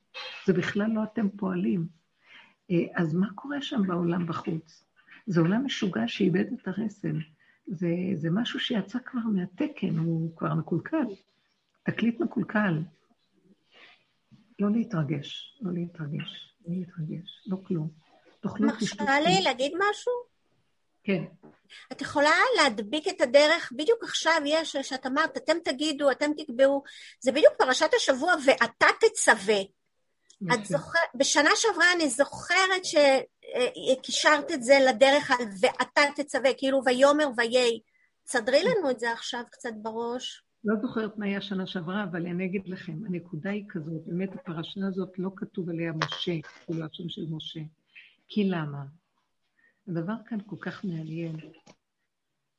זה 0.45 0.53
בכלל 0.53 0.91
לא 0.91 1.03
אתם 1.03 1.29
פועלים. 1.29 1.87
אה, 2.71 2.85
אז 2.95 3.13
מה 3.13 3.27
קורה 3.35 3.61
שם 3.61 3.87
בעולם 3.87 4.25
בחוץ? 4.25 4.83
זה 5.25 5.41
עולם 5.41 5.65
משוגע 5.65 6.07
שאיבד 6.07 6.45
את 6.53 6.67
הרסן. 6.67 7.19
זה, 7.67 7.89
זה 8.15 8.29
משהו 8.31 8.59
שיצא 8.59 8.99
כבר 9.05 9.21
מהתקן, 9.33 9.97
הוא 9.97 10.37
כבר 10.37 10.53
מקולקל. 10.53 11.05
תקליט 11.83 12.19
מקולקל. 12.19 12.83
לא 14.59 14.71
להתרגש, 14.71 15.57
לא 15.61 15.73
להתרגש, 15.73 16.55
לא 16.67 16.73
להתרגש, 16.75 17.43
לא 17.47 17.57
כלום. 17.67 17.89
תאכלו, 18.41 18.67
מרשה 18.67 19.19
לי 19.19 19.41
להגיד 19.41 19.71
משהו? 19.89 20.13
כן. 21.03 21.23
את 21.91 22.01
יכולה 22.01 22.35
להדביק 22.57 23.07
את 23.07 23.21
הדרך, 23.21 23.71
בדיוק 23.75 24.03
עכשיו 24.03 24.41
יש, 24.45 24.75
שאת 24.81 25.05
אמרת, 25.05 25.37
אתם 25.37 25.57
תגידו, 25.63 26.11
אתם 26.11 26.31
תקבעו, 26.37 26.83
זה 27.19 27.31
בדיוק 27.31 27.53
פרשת 27.57 27.93
השבוע, 27.95 28.33
ואתה 28.45 28.87
תצווה. 28.99 29.61
את 30.53 30.65
זוכרת, 30.65 31.09
בשנה 31.15 31.49
שעברה 31.55 31.93
אני 31.93 32.09
זוכרת 32.09 32.81
שקישרת 32.85 34.51
את 34.51 34.63
זה 34.63 34.77
לדרך 34.89 35.31
על 35.31 35.45
ואתה 35.61 36.01
תצווה, 36.15 36.53
כאילו 36.57 36.81
ויאמר 36.85 37.27
ויהי. 37.37 37.81
תסדרי 38.23 38.63
לנו 38.63 38.89
את 38.89 38.99
זה 38.99 39.11
עכשיו 39.11 39.41
קצת 39.51 39.73
בראש. 39.81 40.43
לא 40.63 40.75
זוכרת 40.81 41.17
מה 41.17 41.25
היה 41.25 41.41
שנה 41.41 41.67
שעברה, 41.67 42.03
אבל 42.03 42.27
אני 42.27 42.45
אגיד 42.45 42.67
לכם, 42.67 43.05
הנקודה 43.05 43.49
היא 43.49 43.65
כזאת, 43.69 44.05
באמת 44.05 44.35
הפרשה 44.35 44.87
הזאת 44.87 45.19
לא 45.19 45.31
כתוב 45.35 45.69
עליה 45.69 45.93
משה, 45.93 46.31
כאילו 46.65 46.85
השם 46.85 47.09
של 47.09 47.25
משה. 47.29 47.59
כי 48.27 48.49
למה? 48.49 48.85
הדבר 49.87 50.15
כאן 50.25 50.37
כל 50.45 50.55
כך 50.59 50.85
מעניין. 50.85 51.35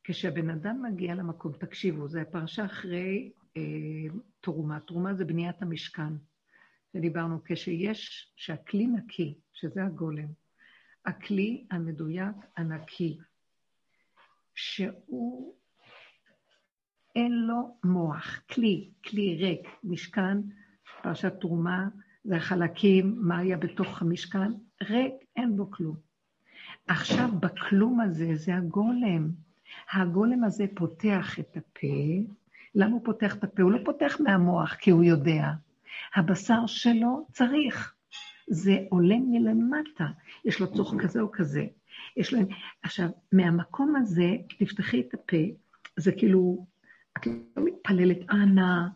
כשהבן 0.04 0.50
אדם 0.50 0.82
מגיע 0.82 1.14
למקום, 1.14 1.52
תקשיבו, 1.52 2.08
זו 2.08 2.18
הפרשה 2.18 2.64
אחרי 2.64 3.32
אה, 3.56 3.62
תרומה. 4.40 4.80
תרומה 4.80 5.14
זה 5.14 5.24
בניית 5.24 5.62
המשכן. 5.62 6.12
ודיברנו, 6.94 7.38
כשיש, 7.44 8.32
שהכלי 8.36 8.86
נקי, 8.86 9.38
שזה 9.52 9.84
הגולם, 9.84 10.28
הכלי 11.06 11.66
המדויק, 11.70 12.36
הנקי, 12.56 13.18
שהוא 14.54 15.54
אין 17.16 17.32
לו 17.32 17.76
מוח, 17.84 18.40
כלי, 18.50 18.90
כלי 19.04 19.36
ריק, 19.36 19.68
משכן, 19.84 20.38
פרשת 21.02 21.32
תרומה, 21.40 21.88
זה 22.24 22.36
החלקים, 22.36 23.16
מה 23.18 23.38
היה 23.38 23.56
בתוך 23.56 24.02
המשכן, 24.02 24.52
ריק, 24.82 25.14
אין 25.36 25.56
בו 25.56 25.70
כלום. 25.70 25.96
עכשיו, 26.86 27.28
בכלום 27.40 28.00
הזה, 28.00 28.34
זה 28.34 28.56
הגולם. 28.56 29.30
הגולם 29.92 30.44
הזה 30.44 30.64
פותח 30.74 31.38
את 31.38 31.56
הפה. 31.56 31.86
למה 32.74 32.92
הוא 32.92 33.04
פותח 33.04 33.36
את 33.36 33.44
הפה? 33.44 33.62
הוא 33.62 33.72
לא 33.72 33.78
פותח 33.84 34.16
מהמוח, 34.20 34.74
כי 34.74 34.90
הוא 34.90 35.04
יודע. 35.04 35.46
הבשר 36.14 36.66
שלו 36.66 37.26
צריך. 37.32 37.94
זה 38.48 38.78
עולה 38.88 39.16
מלמטה. 39.26 40.06
יש 40.44 40.60
לו 40.60 40.74
צורך 40.74 41.02
כזה 41.02 41.20
או 41.20 41.32
כזה. 41.32 41.66
יש 42.16 42.32
להם... 42.32 42.46
עכשיו, 42.82 43.08
מהמקום 43.32 43.96
הזה, 43.96 44.36
תפתחי 44.58 45.00
את 45.00 45.14
הפה, 45.14 45.36
זה 45.96 46.12
כאילו 46.12 46.66
את 47.18 47.26
לא 47.26 47.64
מתפללת, 47.64 48.30
אנא. 48.30 48.86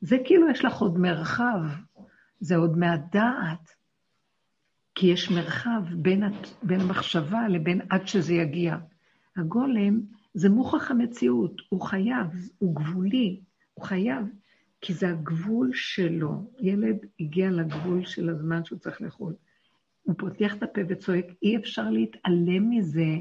זה 0.00 0.16
כאילו 0.24 0.50
יש 0.50 0.64
לך 0.64 0.76
עוד 0.76 0.98
מרחב. 0.98 1.60
זה 2.42 2.56
עוד 2.56 2.78
מהדעת, 2.78 3.74
כי 4.94 5.06
יש 5.06 5.30
מרחב 5.30 5.82
בין, 5.96 6.22
בין 6.62 6.80
המחשבה 6.80 7.48
לבין 7.48 7.80
עד 7.90 8.06
שזה 8.06 8.34
יגיע. 8.34 8.76
הגולם 9.36 10.00
זה 10.34 10.48
מוכח 10.48 10.90
המציאות, 10.90 11.62
הוא 11.68 11.80
חייב, 11.80 12.26
הוא 12.58 12.76
גבולי, 12.76 13.40
הוא 13.74 13.84
חייב, 13.84 14.26
כי 14.80 14.94
זה 14.94 15.08
הגבול 15.08 15.70
שלו. 15.74 16.50
ילד 16.60 16.96
הגיע 17.20 17.50
לגבול 17.50 18.04
של 18.04 18.28
הזמן 18.28 18.64
שהוא 18.64 18.78
צריך 18.78 19.02
לאכול. 19.02 19.34
הוא 20.02 20.14
פותח 20.18 20.54
את 20.54 20.62
הפה 20.62 20.80
וצועק, 20.88 21.26
אי 21.42 21.56
אפשר 21.56 21.90
להתעלם 21.90 22.70
מזה. 22.70 23.14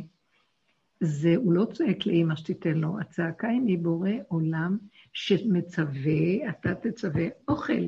זה, 1.04 1.36
הוא 1.36 1.54
לא 1.54 1.66
צועק 1.66 2.06
לאמא 2.06 2.36
שתיתן 2.36 2.78
לו, 2.78 3.00
הצעקה 3.00 3.48
היא 3.48 3.62
מבורא 3.66 4.10
עולם 4.28 4.78
שמצווה, 5.14 6.50
אתה 6.50 6.76
תצווה 6.76 7.28
אוכל. 7.48 7.84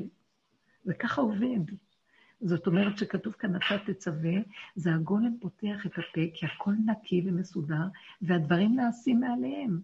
זה 0.84 0.94
ככה 0.94 1.20
עובד. 1.20 1.60
זאת 2.40 2.66
אומרת 2.66 2.98
שכתוב 2.98 3.32
כאן 3.32 3.56
אתה 3.56 3.92
תצווה, 3.92 4.34
זה 4.74 4.94
הגולם 4.94 5.36
פותח 5.40 5.86
את 5.86 5.92
הפה, 5.92 6.20
כי 6.34 6.46
הכל 6.46 6.72
נקי 6.86 7.22
ומסודר, 7.26 7.86
והדברים 8.22 8.76
נעשים 8.76 9.20
מעליהם. 9.20 9.80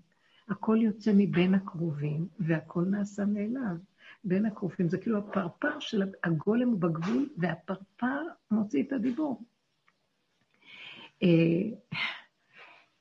הכל 0.49 0.79
יוצא 0.81 1.13
מבין 1.17 1.55
הקרובים, 1.55 2.29
והכל 2.39 2.85
נעשה 2.85 3.25
מאליו. 3.25 3.77
בין 4.25 4.47
הקרובים, 4.47 4.89
זה 4.89 4.99
כאילו 4.99 5.19
הפרפר 5.19 5.81
של 5.81 6.03
הגולם 6.25 6.81
בגבול, 6.81 7.29
והפרפר 7.39 8.23
מוציא 8.51 8.83
את 8.83 8.93
הדיבור. 8.93 9.43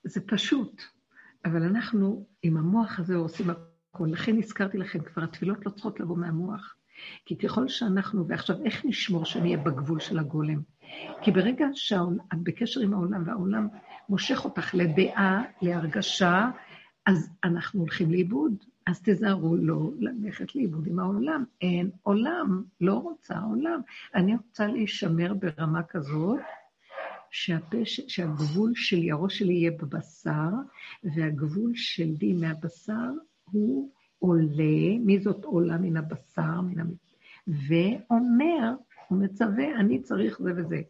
זה 0.03 0.21
פשוט, 0.27 0.81
אבל 1.45 1.63
אנחנו 1.63 2.25
עם 2.43 2.57
המוח 2.57 2.99
הזה 2.99 3.15
עושים 3.15 3.49
הכול. 3.49 4.09
לכן 4.09 4.37
הזכרתי 4.37 4.77
לכם, 4.77 4.99
כבר 4.99 5.23
התפילות 5.23 5.65
לא 5.65 5.71
צריכות 5.71 5.99
לבוא 5.99 6.17
מהמוח. 6.17 6.75
כי 7.25 7.37
ככל 7.37 7.67
שאנחנו, 7.67 8.27
ועכשיו 8.27 8.55
איך 8.65 8.85
נשמור 8.85 9.25
שנהיה 9.25 9.57
בגבול 9.57 9.99
של 9.99 10.19
הגולם? 10.19 10.61
כי 11.21 11.31
ברגע 11.31 11.65
שאת 11.73 12.39
בקשר 12.43 12.81
עם 12.81 12.93
העולם, 12.93 13.23
והעולם 13.25 13.67
מושך 14.09 14.45
אותך 14.45 14.75
לדעה, 14.75 15.43
להרגשה, 15.61 16.49
אז 17.05 17.29
אנחנו 17.43 17.79
הולכים 17.79 18.11
לאיבוד. 18.11 18.53
אז 18.87 19.01
תיזהרו 19.01 19.55
לא 19.55 19.91
ללכת 19.99 20.55
לאיבוד 20.55 20.87
עם 20.87 20.99
העולם. 20.99 21.43
אין 21.61 21.89
עולם, 22.03 22.63
לא 22.81 22.93
רוצה 22.93 23.39
עולם. 23.39 23.81
אני 24.15 24.35
רוצה 24.35 24.67
להישמר 24.67 25.33
ברמה 25.33 25.83
כזאת, 25.83 26.39
שהפש, 27.31 28.01
שהגבול 28.07 28.71
שלי, 28.75 29.11
הראש 29.11 29.39
שלי 29.39 29.53
יהיה 29.53 29.71
בבשר, 29.71 30.49
והגבול 31.03 31.71
שלי 31.75 32.33
מהבשר 32.33 33.11
הוא 33.51 33.91
עולה, 34.19 34.97
מי 34.99 35.19
זאת 35.19 35.45
עולה 35.45 35.77
מן 35.77 35.97
הבשר, 35.97 36.61
מן 36.61 36.79
המ... 36.79 36.87
ואומר, 37.47 38.73
הוא 39.07 39.19
מצווה, 39.19 39.79
אני 39.79 40.01
צריך 40.01 40.41
זה 40.41 40.51
וזה. 40.55 40.81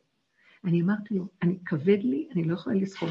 אני 0.65 0.81
אמרתי 0.81 1.13
לו, 1.13 1.27
אני 1.41 1.57
כבד 1.65 1.97
לי, 2.03 2.27
אני 2.35 2.43
לא 2.43 2.53
יכולה 2.53 2.75
לסחוב. 2.75 3.09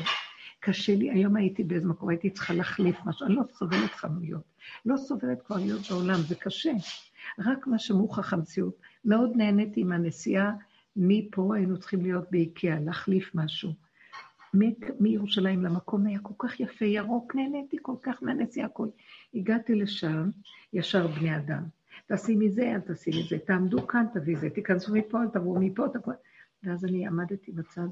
קשה 0.60 0.94
לי, 0.94 1.10
היום 1.10 1.36
הייתי 1.36 1.64
באיזה 1.64 1.88
מקום, 1.88 2.08
הייתי 2.08 2.30
צריכה 2.30 2.54
להחליף 2.54 2.96
משהו, 3.04 3.26
אני 3.26 3.34
לא 3.34 3.42
סובלת 3.52 3.90
חנויות, 3.90 4.42
לא 4.86 4.96
סובלת 4.96 5.42
כבר 5.42 5.56
להיות 5.56 5.80
בעולם, 5.90 6.20
זה 6.20 6.34
קשה. 6.34 6.72
רק 7.38 7.66
מה 7.66 7.78
שמוכח 7.78 8.32
המציאות. 8.32 8.76
מאוד 9.04 9.30
נהניתי 9.36 9.80
עם 9.80 9.92
הנסיעה 9.92 10.52
מפה, 10.98 11.56
היינו 11.56 11.78
צריכים 11.78 12.02
להיות 12.02 12.24
באיקאה, 12.30 12.80
להחליף 12.80 13.34
משהו. 13.34 13.72
מירושלים 15.00 15.62
למקום 15.62 16.06
היה 16.06 16.18
כל 16.18 16.34
כך 16.38 16.60
יפה, 16.60 16.84
ירוק, 16.84 17.34
נהניתי 17.34 17.76
כל 17.82 17.94
כך 18.02 18.22
מהנסיעה 18.22 18.66
הכול. 18.66 18.88
הגעתי 19.34 19.74
לשם, 19.74 20.30
ישר 20.72 21.06
בני 21.06 21.36
אדם. 21.36 21.62
תעשי 22.06 22.36
מזה, 22.36 22.72
אל 22.74 22.80
תעשי 22.80 23.10
מזה, 23.10 23.38
תעמדו 23.38 23.86
כאן, 23.86 24.06
תביא 24.14 24.38
זה, 24.38 24.50
תיכנסו 24.50 24.94
מפה, 24.94 25.18
תבואו 25.32 25.60
מפה, 25.60 25.86
תבואו. 25.92 26.16
ואז 26.62 26.84
אני 26.84 27.06
עמדתי 27.06 27.52
בצד, 27.52 27.88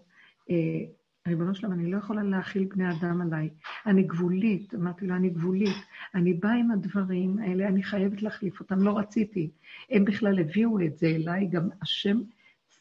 אה, 0.50 0.84
ריבונו 1.28 1.54
שלום, 1.54 1.72
אני 1.72 1.90
לא 1.90 1.96
יכולה 1.98 2.22
להכיל 2.22 2.64
בני 2.64 2.90
אדם 2.90 3.20
עליי. 3.20 3.50
אני 3.86 4.02
גבולית, 4.02 4.74
אמרתי 4.74 5.06
לו, 5.06 5.14
אני 5.14 5.30
גבולית. 5.30 5.76
אני 6.14 6.34
באה 6.34 6.54
עם 6.54 6.70
הדברים 6.70 7.38
האלה, 7.38 7.68
אני 7.68 7.82
חייבת 7.82 8.22
להחליף 8.22 8.60
אותם, 8.60 8.78
לא 8.78 8.98
רציתי. 8.98 9.50
הם 9.90 10.04
בכלל 10.04 10.38
הביאו 10.38 10.80
את 10.80 10.98
זה 10.98 11.06
אליי, 11.06 11.46
גם 11.46 11.68
השם 11.82 12.20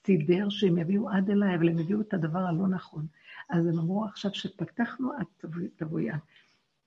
סידר 0.05 0.49
שהם 0.49 0.77
יביאו 0.77 1.09
עד 1.09 1.29
אליי, 1.29 1.55
אבל 1.55 1.69
הם 1.69 1.77
הביאו 1.77 2.01
את 2.01 2.13
הדבר 2.13 2.39
הלא 2.39 2.67
נכון. 2.67 3.05
אז 3.49 3.67
הם 3.67 3.79
אמרו, 3.79 4.05
עכשיו 4.05 4.33
שפתחנו, 4.33 5.11
את 5.21 5.45
תבואי 5.75 6.09
את. 6.09 6.19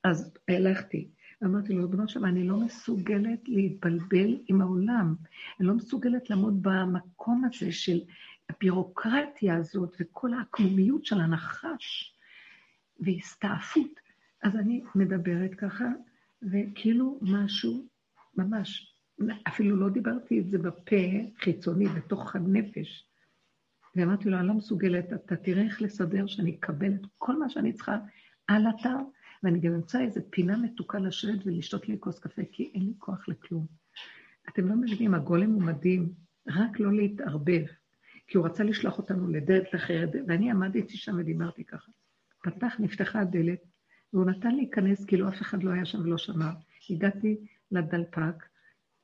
אז 0.05 0.35
הלכתי. 0.49 1.09
אמרתי 1.45 1.73
לו, 1.73 1.83
ריבונו 1.83 2.09
שלמה, 2.09 2.29
אני 2.29 2.49
לא 2.49 2.57
מסוגלת 2.57 3.49
להתבלבל 3.49 4.39
עם 4.49 4.61
העולם. 4.61 5.15
אני 5.61 5.69
לא 5.69 5.75
מסוגלת 5.75 6.31
לעמוד 6.31 6.63
במקום 6.63 7.45
הזה 7.45 7.73
של 7.73 8.01
הבירוקרטיה 8.51 9.57
הזאת 9.57 9.97
וכל 10.01 10.35
העקמומיות 10.35 11.05
של 11.05 11.21
הנחש 11.21 12.15
והסתעפות. 13.01 14.01
אז 14.43 14.57
אני 14.57 14.83
מדברת 14.95 15.55
ככה, 15.55 15.85
וכאילו 16.43 17.19
משהו, 17.23 17.87
ממש, 18.37 18.95
אפילו 19.49 19.77
לא 19.77 19.89
דיברתי 19.89 20.41
את 20.41 20.51
זה 20.51 20.59
בפה 20.59 20.97
חיצוני, 21.39 21.87
בתוך 21.87 22.37
הנפש. 22.37 23.08
ואמרתי 23.97 24.31
לו, 24.31 24.39
אני 24.39 24.47
לא 24.47 24.55
מסוגלת, 24.55 25.13
אתה 25.13 25.37
תראה 25.37 25.63
איך 25.63 25.83
לסדר 25.83 26.27
שאני 26.27 26.57
אקבל 26.57 26.93
את 26.95 27.07
כל 27.19 27.39
מה 27.39 27.49
שאני 27.49 27.73
צריכה 27.73 27.99
על 28.47 28.67
אתר, 28.69 28.97
ואני 29.43 29.61
גם 29.61 29.75
אמצא 29.75 30.01
איזה 30.01 30.21
פינה 30.31 30.57
מתוקה 30.57 30.99
לשבת 30.99 31.47
ולשתות 31.47 31.89
לי 31.89 31.97
כוס 32.01 32.19
קפה, 32.19 32.43
כי 32.53 32.71
אין 32.75 32.83
לי 32.83 32.93
כוח 32.99 33.29
לכלום. 33.29 33.67
אתם 34.49 34.69
לא 34.69 34.75
מבינים, 34.77 35.15
הגולם 35.15 35.51
הוא 35.51 35.63
מדהים, 35.63 36.13
רק 36.49 36.81
לא 36.81 36.93
להתערבב. 36.93 37.65
כי 38.27 38.39
הוא 38.39 38.47
רצה 38.47 38.65
לשלוח 38.65 38.99
אותנו 38.99 39.29
לדלת 39.29 39.75
אחרת, 39.75 40.09
ואני 40.29 40.51
עמדתי 40.51 40.97
שם 40.97 41.17
ודיברתי 41.19 41.65
ככה. 41.65 41.93
פתח, 42.43 42.77
נפתחה 42.79 43.21
הדלת, 43.21 43.59
והוא 44.13 44.25
נתן 44.25 44.55
להיכנס 44.55 45.05
כאילו 45.05 45.29
אף 45.29 45.43
אחד 45.43 45.63
לא 45.63 45.71
היה 45.71 45.85
שם 45.85 46.01
ולא 46.01 46.19
שמע. 46.19 46.51
הגעתי 46.91 47.37
לדלפק, 47.71 48.45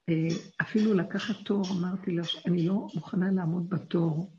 אה, 0.09 0.29
אפילו 0.61 0.94
לקחת 0.94 1.35
תור, 1.44 1.64
אמרתי 1.79 2.11
לה, 2.11 2.23
אני 2.47 2.66
לא 2.66 2.88
מוכנה 2.94 3.31
לעמוד 3.31 3.70
בתור, 3.70 4.31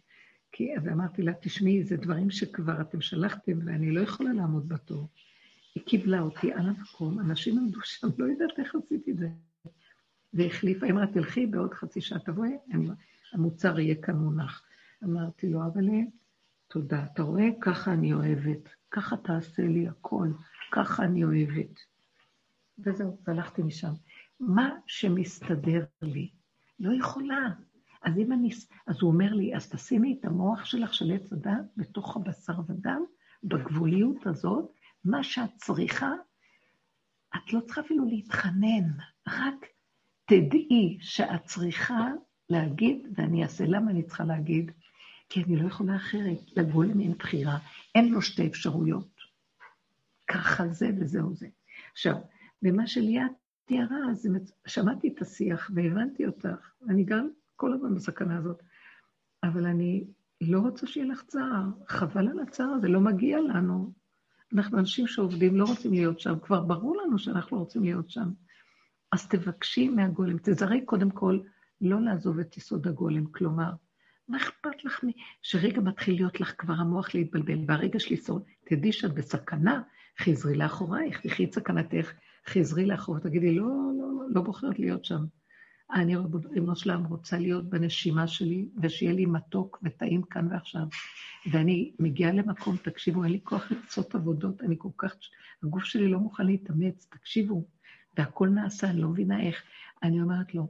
כי, 0.57 0.69
ואמרתי 0.83 1.21
לה, 1.21 1.31
תשמעי, 1.41 1.83
זה 1.83 1.97
דברים 1.97 2.29
שכבר 2.31 2.81
אתם 2.81 3.01
שלחתם 3.01 3.59
ואני 3.65 3.91
לא 3.91 4.01
יכולה 4.01 4.33
לעמוד 4.33 4.69
בתור. 4.69 5.07
היא 5.75 5.83
קיבלה 5.83 6.19
אותי 6.19 6.53
על 6.53 6.69
המקום, 6.69 7.19
אנשים 7.19 7.57
עמדו 7.57 7.79
שם, 7.83 8.07
לא 8.17 8.25
יודעת 8.25 8.59
איך 8.59 8.75
עשיתי 8.75 9.11
את 9.11 9.17
זה. 9.17 9.29
והחליפה, 10.33 10.89
אמרה, 10.89 11.07
תלכי 11.07 11.45
בעוד 11.45 11.73
חצי 11.73 12.01
שעה, 12.01 12.19
תבואי, 12.19 12.57
המוצר 13.33 13.79
יהיה 13.79 13.95
כאן 13.95 14.15
מונח. 14.15 14.63
אמרתי 15.03 15.49
לו, 15.49 15.65
אבל 15.65 15.85
תודה, 16.67 17.05
אתה 17.13 17.23
רואה? 17.23 17.47
ככה 17.61 17.93
אני 17.93 18.13
אוהבת, 18.13 18.69
ככה 18.91 19.17
תעשה 19.17 19.63
לי 19.63 19.87
הכל, 19.87 20.27
ככה 20.71 21.03
אני 21.03 21.23
אוהבת. 21.23 21.79
וזהו, 22.79 23.17
והלכתי 23.27 23.63
משם. 23.63 23.93
מה 24.39 24.69
שמסתדר 24.87 25.85
לי, 26.01 26.29
לא 26.79 26.93
יכולה. 26.99 27.49
אז 28.05 28.17
אם 28.17 28.33
אני, 28.33 28.49
אז 28.87 29.01
הוא 29.01 29.11
אומר 29.11 29.33
לי, 29.33 29.55
אז 29.55 29.69
תשימי 29.69 30.17
את 30.19 30.25
המוח 30.25 30.65
שלך 30.65 30.93
של 30.93 31.11
עץ 31.11 31.33
הדת 31.33 31.65
בתוך 31.77 32.15
הבשר 32.15 32.53
ודם, 32.67 33.03
בגבוליות 33.43 34.27
הזאת, 34.27 34.71
מה 35.05 35.23
שאת 35.23 35.49
צריכה, 35.55 36.11
את 37.35 37.53
לא 37.53 37.59
צריכה 37.59 37.81
אפילו 37.81 38.05
להתחנן, 38.05 38.91
רק 39.27 39.65
תדעי 40.25 40.97
שאת 41.01 41.43
צריכה 41.43 42.09
להגיד, 42.49 43.07
ואני 43.15 43.43
אעשה 43.43 43.65
למה 43.67 43.91
אני 43.91 44.03
צריכה 44.03 44.23
להגיד, 44.23 44.71
כי 45.29 45.43
אני 45.43 45.55
לא 45.55 45.67
יכולה 45.67 45.95
אחרת. 45.95 46.57
לגולם 46.57 46.99
אין 46.99 47.13
בחירה, 47.13 47.57
אין 47.95 48.09
לו 48.09 48.21
שתי 48.21 48.47
אפשרויות. 48.47 49.15
ככה 50.27 50.67
זה 50.67 50.89
וזהו 50.99 51.35
זה. 51.35 51.47
עכשיו, 51.91 52.15
במה 52.61 52.87
שליאת 52.87 53.31
תיארה, 53.65 53.97
אז 54.11 54.29
שמעתי 54.67 55.13
את 55.15 55.21
השיח 55.21 55.71
והבנתי 55.75 56.25
אותך, 56.25 56.71
אני 56.89 57.03
גם 57.03 57.29
כל 57.55 57.73
הזמן 57.73 57.95
בסכנה 57.95 58.37
הזאת, 58.37 58.63
אבל 59.43 59.65
אני 59.65 60.03
לא 60.41 60.59
רוצה 60.59 60.87
שיהיה 60.87 61.07
לך 61.07 61.23
צער, 61.23 61.63
חבל 61.87 62.27
על 62.27 62.39
הצער 62.39 62.67
הזה, 62.67 62.87
לא 62.87 62.99
מגיע 62.99 63.39
לנו. 63.41 63.91
אנחנו 64.53 64.79
אנשים 64.79 65.07
שעובדים, 65.07 65.55
לא 65.55 65.65
רוצים 65.65 65.93
להיות 65.93 66.19
שם, 66.19 66.39
כבר 66.39 66.61
ברור 66.61 66.97
לנו 66.97 67.19
שאנחנו 67.19 67.57
לא 67.57 67.61
רוצים 67.61 67.83
להיות 67.83 68.09
שם. 68.09 68.29
אז 69.11 69.27
תבקשי 69.27 69.89
מהגולם, 69.89 70.37
תזרי 70.37 70.85
קודם 70.85 71.09
כל 71.09 71.39
לא 71.81 72.01
לעזוב 72.01 72.39
את 72.39 72.57
יסוד 72.57 72.87
הגולם, 72.87 73.25
כלומר, 73.25 73.71
מה 74.27 74.37
אכפת 74.37 74.85
לך 74.85 75.03
מ... 75.03 75.07
שרגע 75.41 75.81
מתחיל 75.81 76.15
להיות 76.15 76.39
לך 76.39 76.53
כבר 76.57 76.73
המוח 76.73 77.15
להתבלבל, 77.15 77.59
והרגע 77.67 77.99
של 77.99 78.13
לשרוד, 78.13 78.43
תדעי 78.65 78.91
שאת 78.91 79.13
בסכנה, 79.13 79.81
חזרי 80.19 80.57
לאחורייך, 80.57 81.21
תחי 81.21 81.45
את 81.45 81.53
סכנתך, 81.53 82.13
חזרי 82.47 82.85
לאחור, 82.85 83.19
תגידי, 83.19 83.55
לא, 83.55 83.65
לא, 83.65 84.07
לא, 84.19 84.25
לא 84.29 84.41
בוחרת 84.41 84.79
להיות 84.79 85.05
שם. 85.05 85.25
אני, 85.93 86.15
ריבונו 86.15 86.75
שלם, 86.75 87.05
רוצה 87.05 87.37
להיות 87.37 87.69
בנשימה 87.69 88.27
שלי, 88.27 88.69
ושיהיה 88.81 89.13
לי 89.13 89.25
מתוק 89.25 89.79
וטעים 89.83 90.23
כאן 90.23 90.47
ועכשיו. 90.51 90.83
ואני 91.51 91.91
מגיעה 91.99 92.31
למקום, 92.31 92.77
תקשיבו, 92.77 93.23
אין 93.23 93.31
לי 93.31 93.39
כוח 93.43 93.71
לעשות 93.71 94.15
עבודות, 94.15 94.61
אני 94.61 94.75
כל 94.77 94.89
כך, 94.97 95.15
הגוף 95.63 95.83
שלי 95.83 96.07
לא 96.07 96.19
מוכן 96.19 96.45
להתאמץ, 96.45 97.07
תקשיבו, 97.11 97.65
והכל 98.17 98.49
נעשה, 98.49 98.89
אני 98.89 99.01
לא 99.01 99.09
מבינה 99.09 99.41
איך. 99.41 99.63
אני 100.03 100.21
אומרת 100.21 100.55
לו, 100.55 100.67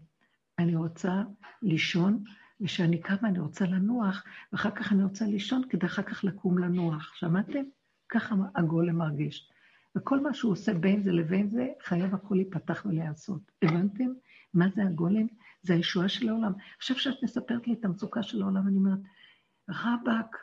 אני 0.60 0.76
רוצה 0.76 1.24
לישון, 1.62 2.24
ושאני 2.62 3.02
קמה, 3.02 3.30
אני 3.30 3.40
רוצה 3.40 3.66
לנוח, 3.66 4.24
ואחר 4.54 4.72
כך 4.72 4.92
אני 4.92 5.04
רוצה 5.04 5.26
לישון 5.26 5.62
כדי 5.70 5.86
אחר 5.86 6.02
כך 6.02 6.24
לקום 6.24 6.58
לנוח. 6.58 7.14
שמעתם? 7.16 7.64
ככה 8.10 8.36
הגולם 8.56 8.96
מרגיש. 8.96 9.50
וכל 9.96 10.20
מה 10.20 10.34
שהוא 10.34 10.52
עושה 10.52 10.74
בין 10.74 11.04
זה 11.04 11.12
לבין 11.12 11.50
זה, 11.50 11.68
חייב 11.84 12.14
הכל 12.14 12.36
להיפתח 12.36 12.86
ולהיעשות. 12.86 13.52
הבנתם? 13.62 14.14
מה 14.54 14.70
זה 14.76 14.84
הגולם? 14.84 15.28
זה 15.62 15.74
הישועה 15.74 16.10
של 16.10 16.30
העולם. 16.30 16.52
עכשיו 16.78 17.00
שאת 17.00 17.24
מספרת 17.24 17.68
לי 17.68 17.74
את 17.74 17.86
המצוקה 17.86 18.24
של 18.24 18.42
העולם, 18.42 18.68
אני 18.68 18.78
אומרת, 18.78 19.00
רבאק, 19.70 20.38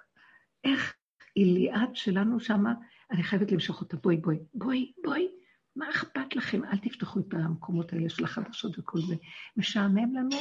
איך 0.64 0.94
איליעד 1.36 1.96
שלנו 1.96 2.40
שמה, 2.40 2.74
אני 3.10 3.22
חייבת 3.22 3.52
למשוך 3.52 3.80
אותה, 3.80 3.96
בואי, 3.96 4.16
בואי, 4.16 4.38
בואי, 4.54 4.92
בואי, 5.04 5.28
מה 5.76 5.90
אכפת 5.90 6.36
לכם? 6.36 6.64
אל 6.64 6.78
תפתחו 6.78 7.20
את 7.20 7.34
המקומות 7.34 7.92
האלה 7.92 8.08
של 8.08 8.24
החדשות 8.24 8.78
וכל 8.78 8.98
זה. 9.00 9.14
משעמם 9.56 10.14
לנו, 10.14 10.36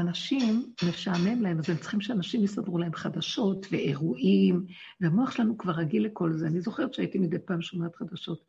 אנשים, 0.00 0.72
משעמם 0.88 1.42
להם, 1.42 1.58
אז 1.58 1.70
הם 1.70 1.76
צריכים 1.76 2.00
שאנשים 2.00 2.44
יסדרו 2.44 2.78
להם 2.78 2.94
חדשות 2.94 3.66
ואירועים, 3.70 4.66
והמוח 5.00 5.30
שלנו 5.30 5.58
כבר 5.58 5.72
רגיל 5.72 6.04
לכל 6.06 6.32
זה. 6.32 6.46
אני 6.46 6.60
זוכרת 6.60 6.94
שהייתי 6.94 7.18
מדי 7.18 7.38
פעם 7.38 7.62
שומעת 7.62 7.96
חדשות. 7.96 8.44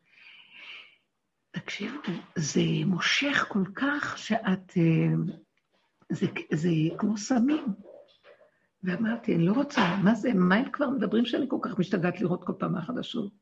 תקשיבו, 1.50 1.98
זה 2.36 2.62
מושך 2.86 3.46
כל 3.48 3.64
כך 3.74 4.18
שאת... 4.18 4.72
אה, 4.76 5.34
זה, 6.12 6.26
זה 6.52 6.70
כמו 6.98 7.18
סמים. 7.18 7.64
ואמרתי, 8.82 9.34
אני 9.34 9.46
לא 9.46 9.52
רוצה, 9.52 9.96
מה 10.04 10.14
זה, 10.14 10.34
מה 10.34 10.54
הם 10.54 10.70
כבר 10.70 10.90
מדברים 10.90 11.26
שאני 11.26 11.46
כל 11.48 11.58
כך 11.62 11.78
משתגעת 11.78 12.20
לראות 12.20 12.44
כל 12.44 12.52
פעם 12.58 12.72
מהחדשות? 12.72 13.32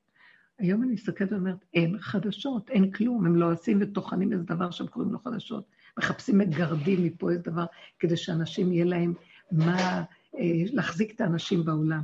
היום 0.59 0.83
אני 0.83 0.93
מסתכלת 0.93 1.33
ואומרת, 1.33 1.65
אין 1.75 1.99
חדשות, 1.99 2.71
אין 2.71 2.91
כלום, 2.91 3.27
הם 3.27 3.37
לא 3.37 3.53
עושים 3.53 3.79
וטוחנים 3.81 4.33
איזה 4.33 4.45
דבר 4.45 4.71
שהם 4.71 4.87
קוראים 4.87 5.13
לו 5.13 5.19
חדשות. 5.19 5.65
מחפשים 5.99 6.39
מגרדים 6.39 7.05
מפה 7.05 7.31
איזה 7.31 7.43
דבר, 7.43 7.65
כדי 7.99 8.17
שאנשים 8.17 8.73
יהיה 8.73 8.85
להם 8.85 9.15
מה 9.53 10.03
אה, 10.39 10.63
להחזיק 10.73 11.15
את 11.15 11.21
האנשים 11.21 11.65
בעולם. 11.65 12.03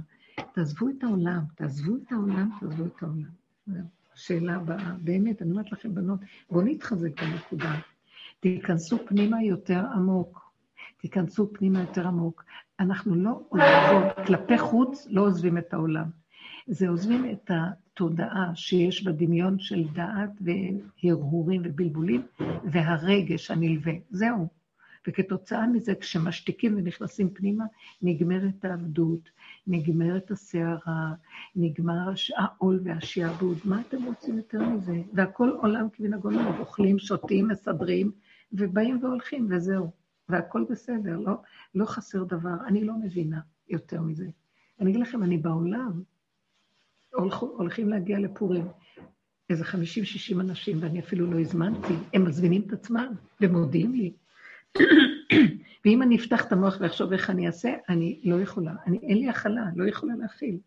תעזבו 0.55 0.88
את 0.88 1.05
העולם, 1.05 1.40
תעזבו 1.55 1.96
את 1.96 2.12
העולם, 2.12 2.50
תעזבו 2.61 2.85
את 2.85 3.02
העולם. 3.02 3.31
שאלה 4.14 4.55
הבאה, 4.55 4.94
באמת, 5.00 5.42
אני 5.42 5.50
אומרת 5.50 5.72
לכם, 5.72 5.94
בנות, 5.94 6.20
בואו 6.50 6.64
נתחזק 6.64 7.22
בנקודה. 7.22 7.74
תיכנסו 8.40 8.98
פנימה 9.07 9.42
יותר 9.42 9.83
עמוק. 9.94 10.52
תיכנסו 11.00 11.52
פנימה 11.52 11.81
יותר 11.81 12.07
עמוק. 12.07 12.44
אנחנו 12.81 13.14
לא 13.14 13.42
עוזבות, 13.48 14.26
כלפי 14.26 14.59
חוץ 14.59 15.07
לא 15.11 15.20
עוזבים 15.20 15.59
את 15.59 15.74
העולם. 15.74 16.11
זה 16.66 16.88
עוזבים 16.88 17.31
את 17.31 17.50
התודעה 17.92 18.52
שיש 18.55 19.05
בדמיון 19.05 19.59
של 19.59 19.85
דעת 19.92 20.31
והרהורים 20.40 21.62
ובלבולים, 21.64 22.22
והרגש 22.64 23.50
הנלווה. 23.50 23.92
זהו. 24.11 24.48
וכתוצאה 25.09 25.66
מזה, 25.66 25.94
כשמשתיקים 25.94 26.76
ונכנסים 26.76 27.31
פנימה, 27.31 27.64
נגמרת 28.02 28.64
העבדות, 28.64 29.31
נגמרת 29.66 30.31
הסערה, 30.31 31.12
נגמר 31.57 32.12
העול 32.37 32.81
והשעבוד. 32.85 33.59
מה 33.64 33.81
אתם 33.81 34.05
רוצים 34.05 34.37
יותר 34.37 34.68
מזה? 34.68 35.02
והכל 35.12 35.50
עולם 35.50 35.88
כמנהגונו, 35.92 36.59
אוכלים, 36.59 36.98
שותים, 36.98 37.48
מסדרים, 37.48 38.12
ובאים 38.52 39.05
והולכים, 39.05 39.46
וזהו. 39.50 39.90
והכל 40.28 40.64
בסדר, 40.70 41.18
לא, 41.18 41.35
לא 41.74 41.85
חסר 41.85 42.24
דבר. 42.24 42.55
אני 42.66 42.85
לא 42.85 42.94
מבינה 42.94 43.40
יותר 43.68 44.02
מזה. 44.02 44.26
אני 44.81 44.90
אגיד 44.90 45.00
לכם, 45.00 45.22
אני 45.22 45.38
בעולם, 45.38 46.02
הולכים 47.40 47.88
להגיע 47.88 48.18
לפורים, 48.18 48.68
איזה 49.51 49.64
50-60 49.64 50.40
אנשים, 50.40 50.79
ואני 50.83 51.01
אפילו 51.01 51.31
לא 51.31 51.40
הזמנתי, 51.40 51.94
הם 52.14 52.25
מזמינים 52.25 52.62
את 52.66 52.72
עצמם 52.72 53.14
ומודיעים 53.40 53.94
לי. 53.94 54.12
ואם 55.85 56.03
אני 56.03 56.16
אפתח 56.16 56.44
את 56.44 56.53
המוח 56.53 56.77
ואחשוב 56.81 57.12
איך 57.12 57.31
אני 57.31 57.46
אעשה, 57.46 57.75
אני 57.88 58.20
לא 58.25 58.40
יכולה. 58.40 58.72
אני, 58.87 58.98
אין 59.03 59.18
לי 59.18 59.29
הכלה, 59.29 59.64
לא 59.77 59.88
יכולה 59.88 60.14
להכיל. 60.14 60.59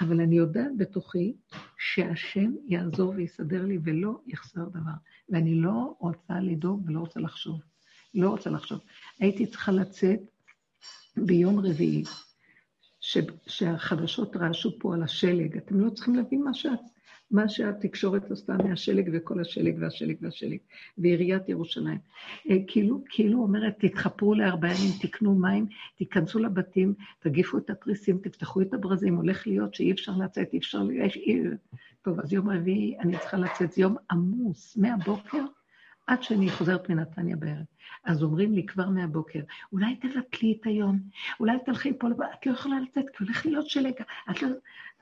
אבל 0.00 0.20
אני 0.20 0.36
יודעת 0.36 0.76
בתוכי 0.76 1.32
שהשם 1.78 2.52
יעזור 2.66 3.12
ויסדר 3.16 3.64
לי 3.66 3.78
ולא 3.84 4.20
יחסר 4.26 4.68
דבר. 4.68 4.92
ואני 5.28 5.54
לא 5.54 5.94
רוצה 5.98 6.40
לדאוג 6.40 6.82
ולא 6.86 7.00
רוצה 7.00 7.20
לחשוב. 7.20 7.60
לא 8.14 8.30
רוצה 8.30 8.50
לחשוב. 8.50 8.80
הייתי 9.20 9.46
צריכה 9.46 9.72
לצאת 9.72 10.20
ביום 11.16 11.58
רביעי, 11.58 12.04
ש, 13.08 13.18
שהחדשות 13.46 14.36
רעשו 14.36 14.78
פה 14.78 14.94
על 14.94 15.02
השלג. 15.02 15.56
אתם 15.56 15.80
לא 15.80 15.90
צריכים 15.90 16.14
להבין 16.14 16.42
מה, 16.42 16.54
שאת, 16.54 16.80
מה 17.30 17.48
שהתקשורת 17.48 18.30
עשתה 18.30 18.56
מהשלג 18.64 19.10
וכל 19.12 19.40
השלג 19.40 19.76
והשלג 19.80 20.16
והשלג, 20.20 20.58
ועיריית 20.98 21.48
ירושלים. 21.48 21.98
אה, 22.50 22.56
כאילו, 22.66 23.04
כאילו 23.08 23.42
אומרת, 23.42 23.74
תתחפרו 23.78 24.34
לארבעה 24.34 24.70
ימים, 24.70 24.92
תקנו 25.00 25.34
מים, 25.34 25.66
תיכנסו 25.96 26.38
לבתים, 26.38 26.94
תגיפו 27.18 27.58
את 27.58 27.70
התריסים, 27.70 28.18
תפתחו 28.18 28.60
את 28.60 28.74
הברזים, 28.74 29.16
הולך 29.16 29.46
להיות 29.46 29.74
שאי 29.74 29.92
אפשר 29.92 30.12
לצאת, 30.16 30.52
אי 30.52 30.58
אפשר... 30.58 30.82
אי... 30.90 31.40
טוב, 32.02 32.20
אז 32.20 32.32
יום 32.32 32.50
רביעי 32.50 32.98
אני 32.98 33.18
צריכה 33.18 33.36
לצאת, 33.36 33.72
זה 33.72 33.82
יום 33.82 33.96
עמוס, 34.10 34.76
מהבוקר 34.76 35.44
עד 36.08 36.22
שאני 36.22 36.50
חוזרת 36.50 36.88
מנתניה 36.88 37.36
בערב. 37.36 37.64
אז 38.04 38.22
אומרים 38.22 38.52
לי 38.52 38.66
כבר 38.66 38.88
מהבוקר, 38.88 39.40
אולי 39.72 39.96
תבטלי 39.96 40.56
את 40.60 40.66
היום, 40.66 40.98
אולי 41.40 41.58
תלכי 41.66 41.98
פה, 41.98 42.08
את 42.34 42.46
לא 42.46 42.52
יכולה 42.52 42.80
לצאת, 42.80 43.04
כי 43.10 43.24
הולך 43.24 43.46
להיות 43.46 43.68
שלג. 43.68 43.92
לא... 44.42 44.48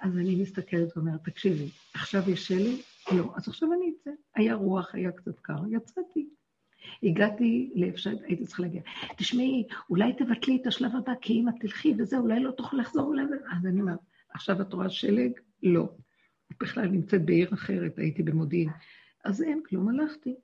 אז 0.01 0.19
אני 0.19 0.43
מסתכלת 0.43 0.97
ואומרת, 0.97 1.25
תקשיבי, 1.25 1.71
עכשיו 1.95 2.31
יש 2.31 2.47
שלג? 2.47 2.77
לא. 3.13 3.33
אז 3.37 3.49
עכשיו 3.49 3.73
אני 3.73 3.93
אצא. 3.97 4.11
היה 4.35 4.55
רוח, 4.55 4.95
היה 4.95 5.13
קצת 5.13 5.41
קר, 5.41 5.67
יצאתי. 5.71 6.29
הגעתי 7.03 7.73
לאיפה 7.75 7.99
שהייתי 7.99 8.47
צריכה 8.47 8.63
להגיע. 8.63 8.83
תשמעי, 9.17 9.65
אולי 9.91 10.13
תבטלי 10.13 10.59
את 10.63 10.67
השלב 10.67 10.97
הבא, 10.97 11.13
כי 11.21 11.33
אם 11.33 11.49
את 11.49 11.55
תלכי 11.61 11.95
וזה, 11.99 12.19
אולי 12.19 12.41
לא 12.41 12.51
תוכל 12.51 12.77
לחזור 12.77 13.07
אולי... 13.07 13.23
אז 13.23 13.67
אני 13.67 13.81
אומרת, 13.81 13.99
עכשיו 14.31 14.61
את 14.61 14.73
רואה 14.73 14.91
שלג? 14.91 15.31
לא. 15.63 15.89
בכלל 16.61 16.87
נמצאת 16.89 17.25
בעיר 17.25 17.55
אחרת, 17.55 17.99
הייתי 17.99 18.23
במודיעין. 18.23 18.71
אז 19.25 19.43
אין 19.43 19.63
כלום, 19.69 19.89
הלכתי. 19.89 20.35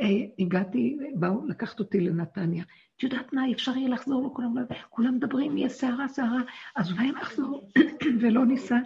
אה, 0.00 0.06
הגעתי, 0.38 0.98
באו 1.14 1.46
לקחת 1.46 1.80
אותי 1.80 2.00
לנתניה. 2.00 2.64
את 2.96 3.02
יודעת 3.02 3.32
מה, 3.32 3.42
אפשר 3.52 3.76
יהיה 3.76 3.88
לחזור 3.88 4.22
לו, 4.22 4.34
כולם, 4.34 4.54
כולם 4.88 5.14
מדברים, 5.14 5.56
יהיה 5.56 5.68
סערה, 5.68 6.08
סערה, 6.08 6.40
אז 6.76 6.92
אולי 6.92 7.10
נחזור, 7.12 7.70
ולא 8.20 8.46
ניסע. 8.46 8.78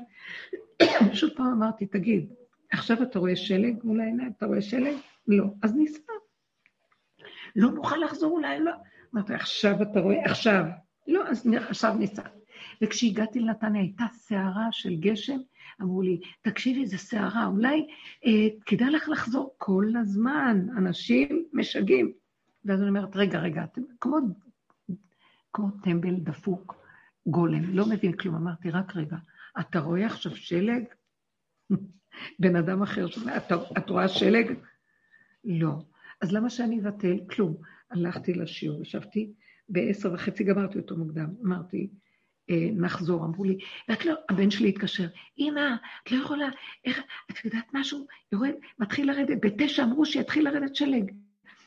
פשוט 1.13 1.37
פעם 1.37 1.53
אמרתי, 1.53 1.87
תגיד, 1.87 2.33
עכשיו 2.73 3.03
אתה 3.03 3.19
רואה 3.19 3.37
שלג 3.37 3.77
מול 3.85 4.01
העיניים? 4.01 4.33
אתה 4.37 4.47
רואה 4.47 4.63
שלג? 4.63 4.97
לא. 5.29 5.45
אז 5.63 5.75
ניסע. 5.75 6.13
לא 7.57 7.71
נוכל 7.71 7.97
לחזור 7.97 8.33
אולי, 8.33 8.61
לא. 8.61 8.73
אמרתי, 9.15 9.35
עכשיו 9.35 9.83
אתה 9.83 10.01
רואה, 10.01 10.25
עכשיו. 10.25 10.65
לא, 11.09 11.29
אז 11.29 11.49
עכשיו 11.69 11.95
ניסע. 11.95 12.23
וכשהגעתי 12.83 13.41
לנתניה 13.41 13.83
הייתה 13.83 14.05
סערה 14.13 14.69
של 14.71 14.95
גשם, 14.95 15.39
אמרו 15.83 16.03
לי, 16.03 16.21
תקשיבי, 16.43 16.87
זו 16.87 16.99
סערה, 16.99 17.47
אולי 17.47 17.87
אה, 18.27 18.49
כדאי 18.67 18.91
לך 18.91 19.09
לחזור 19.09 19.55
כל 19.59 19.87
הזמן, 20.01 20.67
אנשים 20.77 21.45
משגעים. 21.53 22.13
ואז 22.65 22.81
אני 22.81 22.89
אומרת, 22.89 23.17
רגע, 23.17 23.39
רגע, 23.39 23.65
אתם 23.65 23.83
כמו, 24.01 24.17
כמו 25.53 25.71
טמבל 25.83 26.15
דפוק, 26.15 26.75
גולם, 27.27 27.65
לא 27.65 27.89
מבין 27.89 28.13
כלום. 28.13 28.35
אמרתי, 28.35 28.71
רק 28.71 28.97
רגע, 28.97 29.17
אתה 29.61 29.79
רואה 29.79 30.07
עכשיו 30.07 30.37
שלג? 30.37 30.85
בן 32.41 32.57
אדם 32.57 32.83
אחר 32.83 33.09
שומע, 33.09 33.37
את, 33.37 33.53
את 33.79 33.91
רואה 33.91 34.09
שלג? 34.09 34.53
לא. 35.45 35.79
אז 36.21 36.33
למה 36.33 36.51
שאני 36.51 36.81
אבטל? 36.81 37.17
כלום. 37.31 37.57
הלכתי 37.91 38.35
לשיעור, 38.35 38.83
ישבתי 38.83 39.33
בעשר 39.69 40.13
וחצי, 40.13 40.45
גמרתי 40.45 40.79
אותו 40.79 40.97
מוקדם. 40.97 41.35
אמרתי, 41.45 41.91
נחזור. 42.73 43.25
אמרו 43.25 43.45
לי, 43.45 43.59
ואת 43.89 44.05
לא, 44.05 44.15
הבן 44.29 44.51
שלי 44.51 44.69
התקשר, 44.69 45.07
אמא, 45.39 45.75
את 46.03 46.13
לא 46.13 46.23
יכולה, 46.23 46.49
איך, 46.85 47.01
את 47.31 47.45
יודעת 47.45 47.75
משהו? 47.75 48.07
יורד, 48.33 48.53
מתחיל 48.79 49.11
לרדת, 49.11 49.39
בתשע 49.43 49.85
אמרו 49.85 50.07
שיתחיל 50.07 50.49
לרדת 50.49 50.77
שלג. 50.77 51.11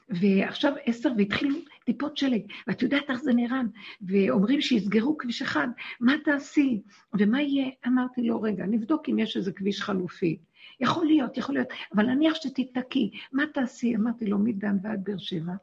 ועכשיו 0.09 0.73
עשר 0.85 1.09
והתחילו 1.17 1.55
טיפות 1.85 2.17
שלג, 2.17 2.41
ואת 2.67 2.81
יודעת 2.81 3.09
איך 3.09 3.21
זה 3.21 3.33
נראה, 3.33 3.61
ואומרים 4.01 4.61
שיסגרו 4.61 5.17
כביש 5.17 5.41
אחד, 5.41 5.67
מה 5.99 6.13
תעשי? 6.23 6.81
ומה 7.19 7.41
יהיה? 7.41 7.69
אמרתי 7.87 8.21
לו, 8.21 8.41
רגע, 8.41 8.65
נבדוק 8.65 9.09
אם 9.09 9.19
יש 9.19 9.37
איזה 9.37 9.51
כביש 9.51 9.81
חלופי. 9.81 10.37
יכול 10.79 11.05
להיות, 11.05 11.37
יכול 11.37 11.55
להיות, 11.55 11.67
אבל 11.95 12.05
נניח 12.05 12.35
שתתקי, 12.35 13.11
מה 13.33 13.43
תעשי? 13.53 13.95
אמרתי 13.95 14.25
לו, 14.25 14.39
מדן 14.39 14.77
ועד 14.83 15.03
באר 15.03 15.17
שבע. 15.17 15.53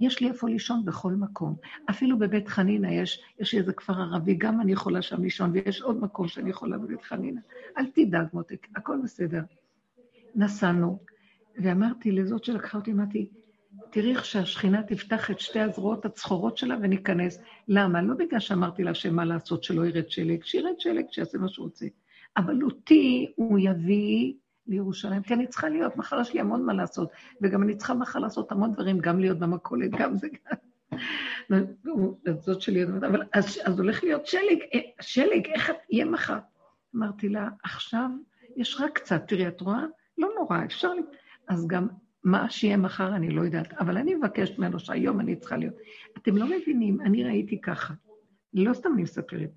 יש 0.00 0.20
לי 0.20 0.28
איפה 0.28 0.48
לישון 0.48 0.84
בכל 0.84 1.12
מקום. 1.12 1.56
אפילו 1.90 2.18
בבית 2.18 2.48
חנינה 2.48 2.94
יש, 2.94 3.22
יש 3.40 3.54
איזה 3.54 3.72
כפר 3.72 3.92
ערבי, 3.92 4.34
גם 4.34 4.60
אני 4.60 4.72
יכולה 4.72 5.02
שם 5.02 5.22
לישון, 5.22 5.50
ויש 5.50 5.82
עוד 5.82 6.00
מקום 6.00 6.28
שאני 6.28 6.50
יכולה 6.50 6.78
בבית 6.78 7.02
חנינה. 7.02 7.40
אל 7.78 7.86
תדאג, 7.94 8.26
מותק, 8.32 8.66
הכל 8.76 8.98
בסדר. 9.04 9.42
נסענו, 10.34 10.98
ואמרתי 11.58 12.12
לזאת 12.12 12.44
שלקחה 12.44 12.78
אותי, 12.78 12.92
אמרתי, 12.92 13.28
תראי 13.90 14.10
איך 14.10 14.24
שהשכינה 14.24 14.82
תפתח 14.82 15.30
את 15.30 15.40
שתי 15.40 15.60
הזרועות 15.60 16.04
הצחורות 16.04 16.56
שלה 16.56 16.76
וניכנס. 16.82 17.38
למה? 17.68 18.02
לא 18.02 18.14
בגלל 18.14 18.40
שאמרתי 18.40 18.82
לה 18.82 18.94
שמה 18.94 19.24
לעשות, 19.24 19.64
שלא 19.64 19.86
ירד 19.86 20.10
שלג, 20.10 20.44
שירד 20.44 20.80
שלג, 20.80 21.04
שיעשה 21.10 21.38
מה 21.38 21.48
שהוא 21.48 21.64
רוצה. 21.64 21.86
אבל 22.36 22.62
אותי 22.62 23.32
הוא 23.36 23.58
יביא 23.58 24.32
לירושלים, 24.68 25.22
כי 25.22 25.34
אני 25.34 25.46
צריכה 25.46 25.68
להיות, 25.68 25.96
מחר 25.96 26.20
יש 26.20 26.34
לי 26.34 26.40
המון 26.40 26.64
מה 26.64 26.72
לעשות, 26.72 27.10
וגם 27.42 27.62
אני 27.62 27.76
צריכה 27.76 27.94
מחר 27.94 28.18
לעשות 28.18 28.52
המון 28.52 28.72
דברים, 28.72 28.98
גם 28.98 29.20
להיות 29.20 29.38
במכולת, 29.38 29.90
גם 29.90 30.16
זה 30.16 30.28
גם. 30.28 30.56
זאת 32.40 32.60
שלי, 32.60 32.84
אבל 32.84 33.22
אז, 33.32 33.58
אז 33.64 33.78
הולך 33.78 34.04
להיות 34.04 34.26
שלג, 34.26 34.58
אה, 34.74 34.80
שלג, 35.00 35.46
איך 35.46 35.70
יהיה 35.90 36.04
מחר? 36.04 36.38
אמרתי 36.96 37.28
לה, 37.28 37.48
עכשיו 37.62 38.10
יש 38.56 38.80
רק 38.80 38.98
קצת, 38.98 39.22
תראי, 39.28 39.48
את 39.48 39.60
רואה? 39.60 39.84
לא 40.18 40.28
נורא, 40.38 40.64
אפשר... 40.64 40.94
לי... 40.94 41.02
אז 41.48 41.66
גם 41.66 41.88
מה 42.24 42.50
שיהיה 42.50 42.76
מחר 42.76 43.16
אני 43.16 43.30
לא 43.30 43.42
יודעת, 43.42 43.74
אבל 43.74 43.96
אני 43.96 44.14
מבקשת 44.14 44.58
ממנו 44.58 44.78
שהיום 44.78 45.20
אני 45.20 45.36
צריכה 45.36 45.56
להיות. 45.56 45.74
אתם 46.18 46.36
לא 46.36 46.46
מבינים, 46.46 47.00
אני 47.00 47.24
ראיתי 47.24 47.60
ככה, 47.60 47.94
לא 48.54 48.74
סתם 48.74 48.90
אני 48.94 49.02
מספרת. 49.02 49.50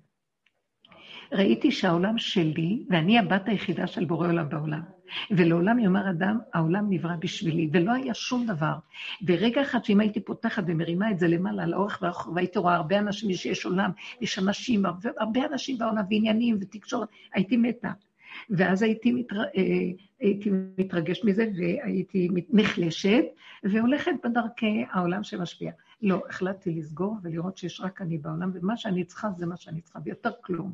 ראיתי 1.32 1.70
שהעולם 1.70 2.18
שלי, 2.18 2.84
ואני 2.90 3.18
הבת 3.18 3.48
היחידה 3.48 3.86
של 3.86 4.04
בורא 4.04 4.28
עולם 4.28 4.48
בעולם. 4.48 4.80
ולעולם 5.30 5.78
יאמר 5.78 6.10
אדם, 6.10 6.38
העולם 6.54 6.86
נברא 6.90 7.16
בשבילי, 7.18 7.70
ולא 7.72 7.92
היה 7.92 8.14
שום 8.14 8.46
דבר. 8.46 8.74
ורגע 9.26 9.62
אחד 9.62 9.84
שאם 9.84 10.00
הייתי 10.00 10.20
פותחת 10.20 10.62
ומרימה 10.66 11.10
את 11.10 11.18
זה 11.18 11.28
למעלה, 11.28 11.62
על 11.62 11.72
האורך 11.72 11.98
והאורך, 12.02 12.28
והייתי 12.34 12.58
רואה 12.58 12.74
הרבה 12.74 12.98
אנשים 12.98 13.32
שיש 13.32 13.64
עולם, 13.64 13.90
יש 14.20 14.38
אנשים, 14.38 14.86
הרבה, 14.86 15.10
הרבה 15.18 15.40
אנשים 15.52 15.78
בעולם, 15.78 16.02
ועניינים 16.10 16.58
ותקשורת, 16.60 17.08
הייתי 17.34 17.56
מתה. 17.56 17.90
ואז 18.50 18.82
הייתי, 18.82 19.12
מתר... 19.12 19.40
אה, 19.40 19.62
הייתי 20.20 20.50
מתרגשת 20.78 21.24
מזה, 21.24 21.46
והייתי 21.56 22.28
נחלשת, 22.50 23.24
והולכת 23.64 24.12
בדרכי 24.24 24.84
העולם 24.92 25.22
שמשפיע. 25.22 25.72
לא, 26.02 26.22
החלטתי 26.28 26.70
לסגור 26.70 27.16
ולראות 27.22 27.58
שיש 27.58 27.80
רק 27.80 28.02
אני 28.02 28.18
בעולם, 28.18 28.50
ומה 28.54 28.76
שאני 28.76 29.04
צריכה 29.04 29.28
זה 29.36 29.46
מה 29.46 29.56
שאני 29.56 29.80
צריכה, 29.80 29.98
ויותר 30.04 30.30
כלום. 30.40 30.72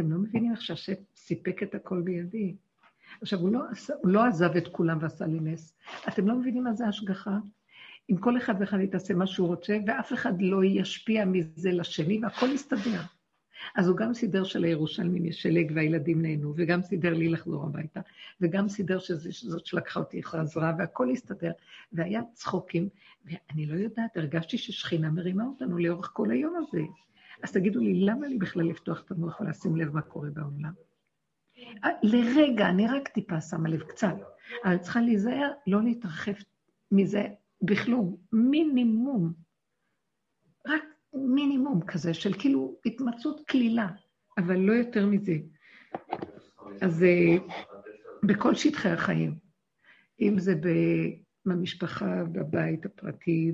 אתם 0.00 0.10
לא 0.10 0.18
מבינים 0.18 0.52
איך 0.52 0.62
שהשם 0.62 0.92
סיפק 1.16 1.62
את 1.62 1.74
הכל 1.74 2.00
בידי. 2.00 2.54
עכשיו, 3.20 3.38
הוא 3.38 3.52
לא, 3.52 3.60
הוא 4.02 4.10
לא 4.10 4.24
עזב 4.24 4.56
את 4.56 4.68
כולם 4.68 4.98
ועשה 5.00 5.26
לי 5.26 5.40
נס. 5.40 5.76
אתם 6.08 6.28
לא 6.28 6.34
מבינים 6.34 6.64
מה 6.64 6.74
זה 6.74 6.86
השגחה? 6.86 7.38
אם 8.10 8.16
כל 8.16 8.36
אחד 8.36 8.54
ואחד 8.60 8.80
יתעשה 8.80 9.14
מה 9.14 9.26
שהוא 9.26 9.48
רוצה, 9.48 9.78
ואף 9.86 10.12
אחד 10.12 10.32
לא 10.42 10.64
ישפיע 10.64 11.24
מזה 11.24 11.70
לשני, 11.72 12.20
והכל 12.22 12.46
יסתדר. 12.46 13.00
אז 13.76 13.88
הוא 13.88 13.96
גם 13.96 14.14
סידר 14.14 14.44
שלירושלמים 14.44 15.26
יש 15.26 15.42
שלג 15.42 15.72
והילדים 15.74 16.22
נהנו, 16.22 16.54
וגם 16.56 16.82
סידר 16.82 17.14
לי 17.14 17.28
לחזור 17.28 17.64
הביתה, 17.64 18.00
וגם 18.40 18.68
סידר 18.68 18.98
שזאת 18.98 19.66
שלקחה 19.66 20.00
אותי 20.00 20.22
חזרה, 20.22 20.72
והכל 20.78 21.10
הסתדר, 21.10 21.52
והיה 21.92 22.20
צחוקים, 22.32 22.88
ואני 23.24 23.66
לא 23.66 23.74
יודעת, 23.74 24.16
הרגשתי 24.16 24.58
ששכינה 24.58 25.10
מרימה 25.10 25.44
אותנו 25.44 25.78
לאורך 25.78 26.10
כל 26.12 26.30
היום 26.30 26.54
הזה. 26.56 26.82
אז 27.42 27.52
תגידו 27.52 27.80
לי, 27.80 28.00
למה 28.00 28.26
לי 28.28 28.38
בכלל 28.38 28.62
לפתוח 28.62 29.02
את 29.04 29.10
המוח 29.10 29.40
ולשים 29.40 29.76
לב 29.76 29.94
מה 29.94 30.02
קורה 30.02 30.30
בעולם? 30.30 30.72
לרגע, 32.02 32.68
אני 32.68 32.86
רק 32.88 33.08
טיפה 33.08 33.40
שמה 33.40 33.68
לב, 33.68 33.82
קצת, 33.82 34.14
אבל 34.64 34.78
צריכה 34.78 35.00
להיזהר, 35.00 35.52
לא 35.66 35.82
להתרחב 35.82 36.32
מזה 36.92 37.26
בכלום, 37.62 38.16
מינימום. 38.32 39.32
רק 40.66 40.82
מינימום 41.14 41.80
כזה 41.86 42.14
של 42.14 42.32
כאילו 42.38 42.76
התמצאות 42.86 43.40
כלילה, 43.48 43.88
אבל 44.38 44.56
לא 44.56 44.72
יותר 44.72 45.06
מזה. 45.06 45.36
אז 46.80 47.02
אה, 47.02 47.36
בכל 48.22 48.54
שטחי 48.54 48.88
החיים, 48.88 49.34
אם 50.20 50.38
זה 50.38 50.54
במשפחה, 51.46 52.24
בבית 52.32 52.86
הפרטי, 52.86 53.52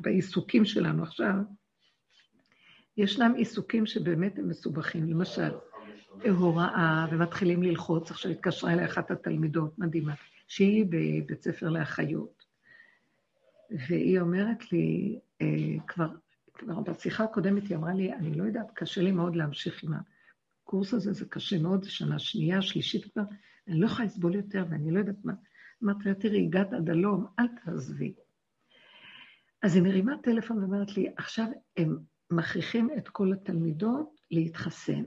בעיסוקים 0.00 0.64
שלנו 0.64 1.02
עכשיו, 1.02 1.34
ישנם 2.96 3.32
עיסוקים 3.36 3.86
שבאמת 3.86 4.38
הם 4.38 4.48
מסובכים. 4.48 5.10
למשל, 5.10 5.50
הוראה, 6.30 7.06
ומתחילים 7.10 7.62
ללחוץ. 7.62 8.10
עכשיו 8.10 8.30
התקשרה 8.32 8.72
אליי 8.72 8.84
אחת 8.84 9.10
התלמידות, 9.10 9.78
מדהימה, 9.78 10.14
שהיא 10.48 10.84
בבית 10.84 11.42
ספר 11.42 11.68
לאחיות. 11.68 12.44
והיא 13.88 14.20
אומרת 14.20 14.72
לי, 14.72 15.18
אה, 15.42 15.46
כבר, 15.86 16.08
כבר 16.54 16.80
בשיחה 16.80 17.24
הקודמת 17.24 17.68
היא 17.68 17.76
אמרה 17.76 17.94
לי, 17.94 18.12
אני 18.12 18.34
לא 18.34 18.44
יודעת, 18.44 18.70
קשה 18.74 19.02
לי 19.02 19.12
מאוד 19.12 19.36
להמשיך 19.36 19.84
עם 19.84 19.92
הקורס 20.64 20.94
הזה, 20.94 21.12
זה 21.12 21.24
קשה 21.28 21.58
מאוד, 21.58 21.84
זה 21.84 21.90
שנה 21.90 22.18
שנייה, 22.18 22.62
שלישית 22.62 23.12
כבר, 23.12 23.22
אני 23.68 23.80
לא 23.80 23.86
יכולה 23.86 24.04
לסבול 24.04 24.34
יותר 24.34 24.64
ואני 24.70 24.90
לא 24.90 24.98
יודעת 24.98 25.24
מה. 25.24 25.32
אמרתי 25.84 26.08
לה, 26.08 26.14
תראי, 26.14 26.44
הגעת 26.44 26.72
עד 26.72 26.90
הלום, 26.90 27.26
אל 27.38 27.46
תעזבי. 27.64 28.14
אז 29.62 29.74
היא 29.74 29.82
מרימה 29.82 30.12
טלפון 30.22 30.58
ואומרת 30.58 30.96
לי, 30.96 31.12
עכשיו 31.16 31.46
הם 31.76 31.98
מכריחים 32.30 32.90
את 32.98 33.08
כל 33.08 33.32
התלמידות 33.32 34.20
להתחסן. 34.30 35.02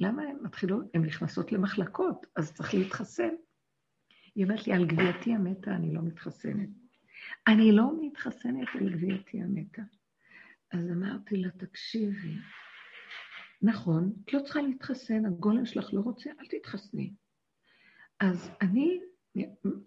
למה 0.00 0.22
הן 0.22 0.36
מתחילות, 0.42 0.84
הן 0.94 1.04
נכנסות 1.04 1.52
למחלקות, 1.52 2.26
אז 2.36 2.52
צריך 2.52 2.74
להתחסן. 2.74 3.34
היא 4.34 4.44
אומרת 4.44 4.66
לי, 4.66 4.72
על 4.72 4.86
גבייתי 4.86 5.32
המתה 5.32 5.70
אני 5.70 5.94
לא 5.94 6.02
מתחסנת. 6.02 6.68
אני 7.48 7.72
לא 7.72 7.90
מתחסנת 8.00 8.68
על 8.80 8.90
גבייתי 8.90 9.40
המתה. 9.42 9.82
אז 10.72 10.90
אמרתי 10.90 11.36
לה, 11.36 11.50
תקשיבי, 11.50 12.34
נכון, 13.62 14.12
את 14.24 14.32
לא 14.32 14.40
צריכה 14.40 14.62
להתחסן, 14.62 15.26
הגולם 15.26 15.66
שלך 15.66 15.94
לא 15.94 16.00
רוצה, 16.00 16.30
אל 16.40 16.46
תתחסני. 16.46 17.14
אז 18.20 18.50
אני 18.60 19.00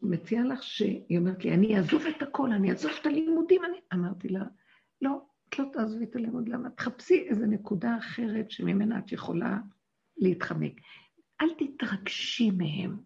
מציעה 0.02 0.44
לך 0.44 0.64
שהיא 0.64 1.18
אומרת 1.18 1.46
לי, 1.46 1.54
אני 1.54 1.78
אעזוב 1.78 2.02
את 2.06 2.22
הכל, 2.22 2.52
אני 2.52 2.72
אעזוב 2.72 2.92
את 3.02 3.06
הלימודים, 3.06 3.66
אני... 3.66 3.78
אמרתי 3.94 4.30
לה, 4.30 4.44
לא, 5.02 5.27
את 5.50 5.60
לא 5.60 5.66
תעזבי 5.74 6.04
את 6.04 6.16
הלימוד, 6.16 6.50
למה? 6.50 6.70
תחפשי 6.70 7.26
איזו 7.30 7.46
נקודה 7.46 7.98
אחרת 7.98 8.52
שממנה 8.52 9.00
את 9.00 9.12
יכולה 9.12 9.58
להתחמק. 10.18 10.74
אל 11.42 11.48
תתרגשי 11.58 12.52
מהם. 12.52 12.98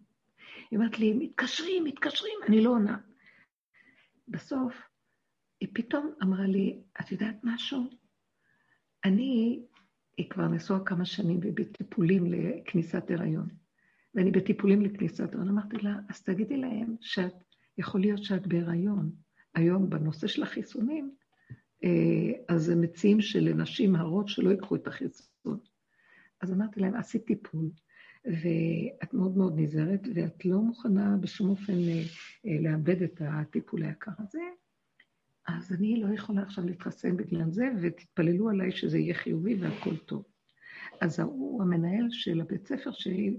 היא 0.72 0.80
אומרת 0.80 1.00
לי, 1.00 1.14
מתקשרים, 1.14 1.84
מתקשרים, 1.84 2.34
אני 2.48 2.62
לא 2.62 2.70
עונה. 2.70 2.98
בסוף, 4.28 4.74
היא 5.60 5.70
פתאום 5.74 6.14
אמרה 6.24 6.46
לי, 6.46 6.82
את 7.02 7.12
יודעת 7.12 7.36
משהו? 7.44 7.90
אני, 9.06 9.64
היא 10.18 10.30
כבר 10.30 10.48
נשואה 10.48 10.80
כמה 10.86 11.06
שנים 11.06 11.40
ובטיפולים 11.44 12.26
לכניסת 12.34 13.12
הריון. 13.12 13.50
ואני 14.16 14.32
בטיפולים 14.32 14.82
לכניסת 14.82 15.34
הריון. 15.34 15.50
אמרתי 15.50 15.78
לה, 15.78 15.96
אז 16.10 16.24
תגידי 16.24 16.58
להם 16.58 16.96
שאת, 17.02 17.34
יכול 17.78 18.02
להיות 18.02 18.24
שאת 18.24 18.48
בהיריון. 18.48 19.12
היום 19.56 19.90
בנושא 19.90 20.28
של 20.28 20.44
החיסונים, 20.44 21.16
אז 22.48 22.70
הם 22.70 22.82
מציעים 22.82 23.22
שלנשים 23.22 23.96
הרות 23.96 24.28
שלא 24.28 24.50
ייקחו 24.50 24.76
את 24.76 24.88
החיסון. 24.88 25.60
אז 26.42 26.54
אמרתי 26.54 26.80
להם, 26.80 26.96
עשית 26.96 27.26
טיפול, 27.26 27.70
ואת 28.26 29.14
מאוד 29.14 29.38
מאוד 29.38 29.54
נזהרת, 29.60 30.08
ואת 30.16 30.46
לא 30.46 30.58
מוכנה 30.58 31.18
בשום 31.18 31.50
אופן 31.50 31.74
אה, 31.74 32.04
אה, 32.46 32.62
לאבד 32.62 33.02
את 33.02 33.22
הטיפול 33.26 33.84
היקר 33.84 34.12
הזה, 34.18 34.42
אז 35.48 35.72
אני 35.74 36.02
לא 36.02 36.14
יכולה 36.14 36.42
עכשיו 36.42 36.66
להתחסן 36.66 37.18
בגלל 37.18 37.52
זה, 37.52 37.70
ותתפללו 37.82 38.50
עליי 38.50 38.72
שזה 38.72 38.98
יהיה 38.98 39.14
חיובי 39.14 39.56
והכל 39.56 39.98
טוב. 39.98 40.24
אז 41.02 41.20
ההוא, 41.20 41.62
המנהל 41.62 42.08
של 42.10 42.42
הבית 42.42 42.68
ספר 42.68 42.92
שלי, 42.92 43.38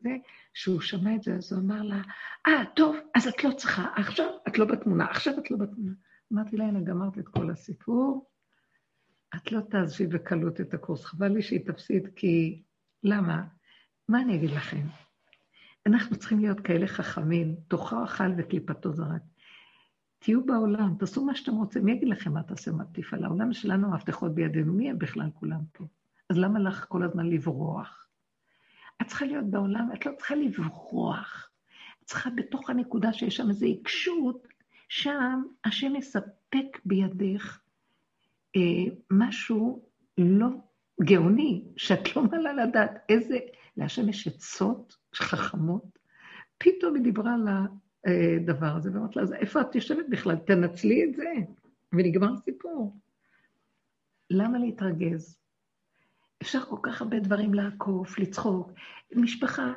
זה, 0.00 0.16
שהוא 0.54 0.80
שמע 0.80 1.14
את 1.14 1.22
זה, 1.22 1.34
אז 1.34 1.52
הוא 1.52 1.60
אמר 1.60 1.82
לה, 1.82 2.02
אה, 2.46 2.62
ah, 2.62 2.66
טוב, 2.76 2.96
אז 3.14 3.28
את 3.28 3.44
לא 3.44 3.50
צריכה, 3.50 3.86
עכשיו 3.96 4.26
את 4.48 4.58
לא 4.58 4.64
בתמונה, 4.64 5.04
עכשיו 5.04 5.38
את 5.38 5.50
לא 5.50 5.56
בתמונה. 5.56 5.92
אמרתי 6.34 6.56
לה, 6.56 6.64
הנה, 6.64 6.80
גמרת 6.80 7.18
את 7.18 7.28
כל 7.28 7.50
הסיפור, 7.50 8.30
את 9.36 9.52
לא 9.52 9.60
תעזבי 9.60 10.06
בקלות 10.06 10.60
את 10.60 10.74
הקורס, 10.74 11.04
חבל 11.04 11.28
לי 11.28 11.42
שהיא 11.42 11.66
תפסיד, 11.66 12.08
כי... 12.16 12.62
למה? 13.02 13.44
מה 14.08 14.20
אני 14.20 14.36
אגיד 14.36 14.50
לכם? 14.50 14.86
אנחנו 15.86 16.16
צריכים 16.16 16.40
להיות 16.40 16.60
כאלה 16.60 16.86
חכמים, 16.86 17.56
תוכו 17.68 18.04
אכל 18.04 18.24
וקליפתו 18.38 18.92
זרק. 18.92 19.22
תהיו 20.18 20.46
בעולם, 20.46 20.94
תעשו 20.98 21.24
מה 21.24 21.34
שאתם 21.34 21.52
רוצים, 21.52 21.84
מי 21.84 21.92
יגיד 21.92 22.08
לכם 22.08 22.32
מה 22.32 22.42
תעשה, 22.42 22.70
מה 22.70 22.84
תפעל? 22.92 23.24
העולם 23.24 23.52
שלנו, 23.52 23.92
המפתחות 23.92 24.34
בידינו, 24.34 24.72
מי 24.72 24.90
הם 24.90 24.98
בכלל 24.98 25.30
כולם 25.34 25.60
פה? 25.72 25.84
אז 26.30 26.38
למה 26.38 26.58
לך 26.58 26.86
כל 26.88 27.02
הזמן 27.02 27.26
לברוח? 27.26 28.08
את 29.02 29.06
צריכה 29.06 29.24
להיות 29.24 29.50
בעולם, 29.50 29.88
את 29.94 30.06
לא 30.06 30.12
צריכה 30.18 30.34
לברוח. 30.34 31.50
את 32.00 32.06
צריכה 32.06 32.30
בתוך 32.30 32.70
הנקודה 32.70 33.12
שיש 33.12 33.36
שם 33.36 33.48
איזו 33.48 33.66
עיקשות, 33.66 34.53
שם 34.88 35.42
השם 35.64 35.96
יספק 35.96 36.78
בידך 36.84 37.58
אה, 38.56 38.94
משהו 39.10 39.88
לא 40.18 40.48
גאוני, 41.02 41.64
שאת 41.76 42.16
לא 42.16 42.22
מעלה 42.22 42.52
לדעת 42.52 42.90
איזה, 43.08 43.38
להשם 43.76 44.08
יש 44.08 44.28
עצות 44.28 44.96
חכמות. 45.14 45.98
פתאום 46.58 46.94
היא 46.94 47.04
דיברה 47.04 47.34
על 47.34 47.48
הדבר 47.48 48.76
הזה, 48.76 48.90
ואמרת 48.92 49.16
לה, 49.16 49.22
אז 49.22 49.32
איפה 49.32 49.60
את 49.60 49.74
יושבת 49.74 50.04
בכלל? 50.08 50.36
תנצלי 50.36 51.04
את 51.04 51.14
זה, 51.14 51.32
ונגמר 51.92 52.36
סיפור. 52.36 52.96
למה 54.30 54.58
להתרגז? 54.58 55.38
אפשר 56.42 56.60
כל 56.60 56.78
כך 56.82 57.02
הרבה 57.02 57.20
דברים 57.20 57.54
לעקוף, 57.54 58.18
לצחוק. 58.18 58.72
משפחה, 59.12 59.72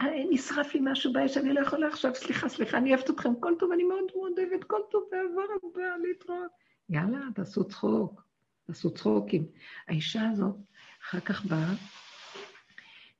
אני, 0.00 0.26
נשרף 0.30 0.74
לי 0.74 0.80
משהו 0.82 1.12
באש, 1.12 1.36
אני 1.36 1.52
לא 1.52 1.60
יכולה 1.60 1.88
עכשיו, 1.88 2.14
סליחה, 2.14 2.48
סליחה, 2.48 2.78
אני 2.78 2.94
אוהבת 2.94 3.10
אתכם, 3.10 3.40
כל 3.40 3.54
טוב, 3.58 3.72
אני 3.72 3.82
מאוד 3.84 4.04
מאוד 4.16 4.32
אוהבת, 4.38 4.64
כל 4.64 4.80
טוב, 4.90 5.04
באהבה 5.10 5.42
רבה, 5.62 5.96
להתראות. 6.02 6.50
יאללה, 6.88 7.18
תעשו 7.34 7.64
צחוק, 7.64 8.22
תעשו 8.66 8.90
צחוקים. 8.90 9.46
האישה 9.88 10.30
הזאת 10.30 10.56
אחר 11.02 11.20
כך 11.20 11.44
באה, 11.44 11.74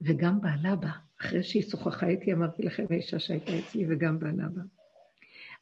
וגם 0.01 0.41
בעלה 0.41 0.77
בא. 0.77 0.91
אחרי 1.21 1.43
שהיא 1.43 1.63
שוחחה 1.63 2.07
איתי, 2.07 2.33
אמרתי 2.33 2.63
לכם, 2.63 2.85
האישה 2.91 3.19
שהייתה 3.19 3.59
אצלי, 3.59 3.87
וגם 3.89 4.19
בעלה 4.19 4.49
בא. 4.49 4.63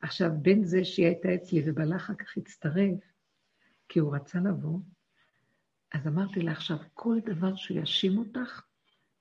עכשיו, 0.02 0.30
בין 0.42 0.64
זה 0.64 0.84
שהיא 0.84 1.06
הייתה 1.06 1.34
אצלי 1.34 1.62
ובעלה 1.64 1.96
אחר 1.96 2.14
כך 2.14 2.36
הצטרף, 2.36 3.00
כי 3.88 3.98
הוא 3.98 4.14
רצה 4.14 4.38
לבוא. 4.38 4.78
אז 5.92 6.06
אמרתי 6.06 6.42
לה 6.42 6.52
עכשיו, 6.52 6.76
כל 6.94 7.18
דבר 7.24 7.56
שיאשים 7.56 8.18
אותך, 8.18 8.62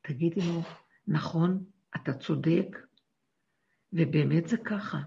תגידי 0.01 0.41
לו, 0.41 0.61
נכון, 1.07 1.63
אתה 1.95 2.13
צודק, 2.13 2.77
ובאמת 3.93 4.47
זה 4.47 4.57
ככה. 4.57 4.99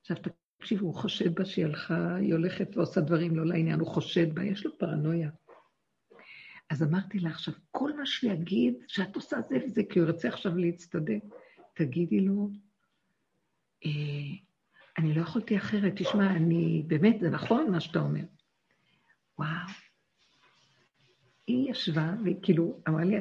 עכשיו, 0.00 0.16
תקשיבו, 0.58 0.86
הוא 0.86 0.94
חושד 0.94 1.34
בה 1.34 1.44
שהיא 1.44 1.64
הלכה, 1.64 2.14
היא 2.14 2.34
הולכת 2.34 2.76
ועושה 2.76 3.00
דברים 3.00 3.36
לא 3.36 3.46
לעניין, 3.46 3.80
הוא 3.80 3.88
חושד 3.88 4.34
בה, 4.34 4.44
יש 4.44 4.66
לו 4.66 4.78
פרנויה. 4.78 5.30
אז 6.70 6.82
אמרתי 6.82 7.18
לה 7.18 7.30
עכשיו, 7.30 7.54
כל 7.70 7.96
מה 7.96 8.06
שיגיד 8.06 8.74
שאת 8.88 9.16
עושה 9.16 9.40
זה 9.40 9.56
וזה, 9.64 9.82
כי 9.90 9.98
הוא 9.98 10.08
ירצה 10.08 10.28
עכשיו 10.28 10.56
להצטדק, 10.56 11.22
תגידי 11.74 12.20
לו, 12.20 12.50
אה, 13.84 13.90
אני 14.98 15.14
לא 15.14 15.20
יכולתי 15.20 15.56
אחרת, 15.56 15.92
תשמע, 15.96 16.30
אני, 16.36 16.82
באמת, 16.86 17.20
זה 17.20 17.30
נכון 17.30 17.70
מה 17.70 17.80
שאתה 17.80 17.98
אומר. 17.98 18.24
וואו. 19.38 19.68
היא 21.46 21.70
ישבה, 21.70 22.14
וכאילו, 22.24 22.80
אמרה 22.88 23.04
לי, 23.04 23.16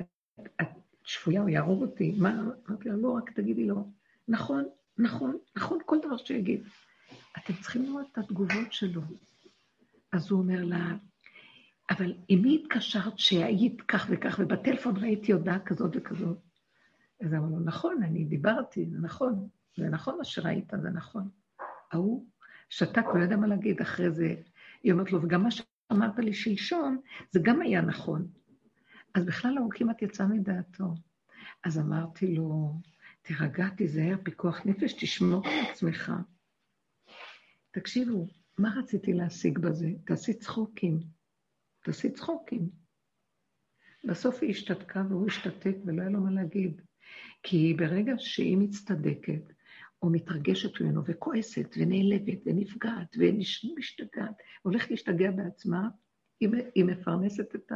את 0.62 0.68
שפויה, 1.06 1.42
הוא 1.42 1.50
יהרוג 1.50 1.82
אותי. 1.82 2.16
מה? 2.18 2.42
אמרתי 2.70 2.90
לה, 2.90 2.96
לא, 2.96 3.10
רק 3.12 3.32
תגידי 3.32 3.66
לו, 3.66 3.88
נכון, 4.28 4.66
נכון, 4.98 5.38
נכון, 5.56 5.80
כל 5.86 5.98
דבר 6.06 6.18
שיגיד. 6.18 6.64
אתם 7.38 7.54
צריכים 7.62 7.84
לראות 7.84 8.08
את 8.12 8.18
התגובות 8.18 8.74
שלו. 8.74 9.02
אז 10.12 10.32
הוא 10.32 10.40
אומר 10.40 10.64
לה, 10.64 10.96
אבל 11.90 12.14
עם 12.28 12.42
מי 12.42 12.62
התקשרת 12.64 13.20
שהיית 13.20 13.82
כך 13.82 14.08
וכך, 14.10 14.40
ובטלפון 14.40 14.98
ראיתי 14.98 15.32
הודעה 15.32 15.60
כזאת 15.60 15.92
וכזאת? 15.96 16.38
אז 17.22 17.34
אמר 17.34 17.50
לו, 17.50 17.60
נכון, 17.60 18.04
אני 18.04 18.26
דיברתי, 18.26 18.86
זה 18.86 18.98
נכון, 19.02 19.48
זה 19.78 19.90
נכון 19.90 20.18
מה 20.18 20.24
שראית, 20.24 20.72
זה 20.82 20.90
נכון. 20.90 21.30
ההוא 21.92 22.26
שתק, 22.70 23.04
הוא 23.06 23.18
לא 23.18 23.24
יודע 23.24 23.38
מה 23.38 23.48
להגיד 23.48 23.82
אחרי 23.82 24.12
זה. 24.12 24.36
היא 24.84 24.92
אומרת 24.92 25.12
לו, 25.12 25.22
וגם 25.22 25.44
מה 25.44 25.50
שאמרת 25.52 26.20
לי 26.20 26.34
שלשום, 26.34 26.98
זה 27.32 27.40
גם 27.44 27.62
היה 27.62 27.82
נכון. 27.82 28.28
אז 29.16 29.26
בכלל 29.26 29.58
ההוא 29.58 29.72
כמעט 29.72 30.02
יצא 30.02 30.26
מדעתו. 30.26 30.94
אז 31.64 31.80
אמרתי 31.80 32.36
לו, 32.36 32.82
תירגע, 33.22 33.70
תיזהר, 33.70 34.16
פיקוח 34.24 34.66
נפש, 34.66 34.94
תשמור 34.94 35.48
על 35.48 35.66
עצמך. 35.72 36.12
תקשיבו, 37.72 38.28
מה 38.58 38.74
רציתי 38.78 39.14
להשיג 39.14 39.60
בזה? 39.60 39.88
תעשי 40.06 40.34
צחוקים. 40.34 41.00
תעשי 41.84 42.12
צחוקים. 42.12 42.70
בסוף 44.04 44.38
היא 44.42 44.50
השתתקה 44.50 45.04
והוא 45.10 45.28
השתתק 45.28 45.76
ולא 45.86 46.02
היה 46.02 46.10
לו 46.10 46.22
מה 46.22 46.32
להגיד. 46.32 46.82
כי 47.44 47.74
ברגע 47.74 48.14
שהיא 48.18 48.58
מצטדקת, 48.58 49.54
או 50.02 50.10
מתרגשת 50.10 50.82
ממנו 50.82 51.02
וכועסת 51.06 51.76
ונעלבת 51.78 52.40
ונפגעת 52.46 53.16
ומשתגעת, 53.18 54.36
הולכת 54.62 54.92
להשתגע 54.92 55.32
בעצמה, 55.32 55.90
היא, 56.40 56.50
היא 56.76 56.86
מפרנסת 56.86 57.56
את 57.56 57.72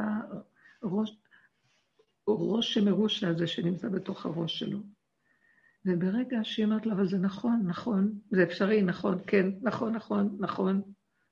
הראש, 0.82 1.19
ראש 2.38 2.74
שמרוש 2.74 3.24
הזה 3.24 3.46
שנמצא 3.46 3.88
בתוך 3.88 4.26
הראש 4.26 4.58
שלו. 4.58 4.78
וברגע 5.84 6.38
שהיא 6.42 6.64
אומרת 6.64 6.86
לו, 6.86 6.92
אבל 6.92 7.08
זה 7.08 7.18
נכון, 7.18 7.62
נכון, 7.66 8.18
זה 8.30 8.42
אפשרי, 8.42 8.82
נכון, 8.82 9.18
כן, 9.26 9.46
נכון, 9.62 9.92
נכון, 9.92 10.36
נכון, 10.40 10.82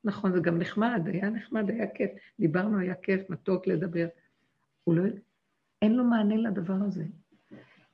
נכון, 0.04 0.32
זה 0.32 0.40
גם 0.40 0.58
נחמד, 0.58 1.02
היה 1.06 1.30
נחמד, 1.30 1.70
היה 1.70 1.86
כיף, 1.94 2.10
דיברנו, 2.40 2.78
היה 2.78 2.94
כיף, 2.94 3.30
מתוק 3.30 3.66
לדבר. 3.66 4.06
הוא 4.84 4.94
לא, 4.94 5.02
אין 5.82 5.94
לו 5.94 6.04
מענה 6.04 6.36
לדבר 6.36 6.76
הזה. 6.86 7.04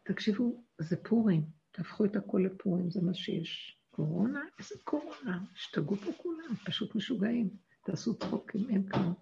תקשיבו, 0.03 0.63
זה 0.79 0.97
פורים, 0.97 1.43
תהפכו 1.71 2.05
את 2.05 2.17
הכל 2.17 2.47
לפורים, 2.47 2.91
זה 2.91 3.03
מה 3.03 3.15
שיש. 3.15 3.79
קורונה? 3.91 4.41
איזה 4.59 4.75
קורונה? 4.85 5.39
השתגעו 5.55 5.97
פה 5.97 6.11
כולם, 6.17 6.55
פשוט 6.65 6.95
משוגעים. 6.95 7.49
תעשו 7.85 8.15
צחוקים, 8.15 8.67
אין 8.71 8.89
כלום. 8.89 9.15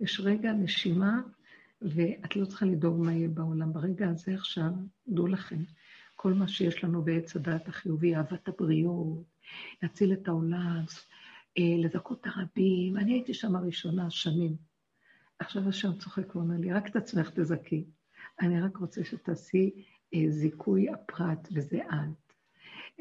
יש 0.00 0.20
רגע 0.20 0.52
נשימה, 0.52 1.20
ואת 1.82 2.36
לא 2.36 2.44
צריכה 2.44 2.66
לדאוג 2.66 3.00
מה 3.00 3.12
יהיה 3.12 3.28
בעולם. 3.28 3.72
ברגע 3.72 4.08
הזה 4.08 4.34
עכשיו, 4.34 4.70
דעו 5.08 5.26
לכם, 5.26 5.62
כל 6.16 6.32
מה 6.32 6.48
שיש 6.48 6.84
לנו 6.84 7.02
בעץ 7.02 7.36
הדעת 7.36 7.68
החיובי, 7.68 8.16
אהבת 8.16 8.48
הבריאות, 8.48 9.24
להציל 9.82 10.12
את 10.12 10.28
העולם, 10.28 10.84
אה, 11.58 11.76
לזכות 11.78 12.26
הרבים. 12.26 12.96
אני 12.96 13.12
הייתי 13.12 13.34
שם 13.34 13.56
הראשונה 13.56 14.10
שנים. 14.10 14.56
עכשיו 15.38 15.68
השם 15.68 15.98
צוחק 15.98 16.36
ואומר 16.36 16.56
לי, 16.56 16.72
רק 16.72 16.86
את 16.86 16.96
עצמך 16.96 17.30
תזכי. 17.30 17.84
אני 18.40 18.60
רק 18.60 18.76
רוצה 18.76 19.04
שתעשי 19.04 19.84
אה, 20.14 20.24
זיכוי 20.28 20.88
הפרט, 20.88 21.48
וזה 21.52 21.78
את. 21.88 22.19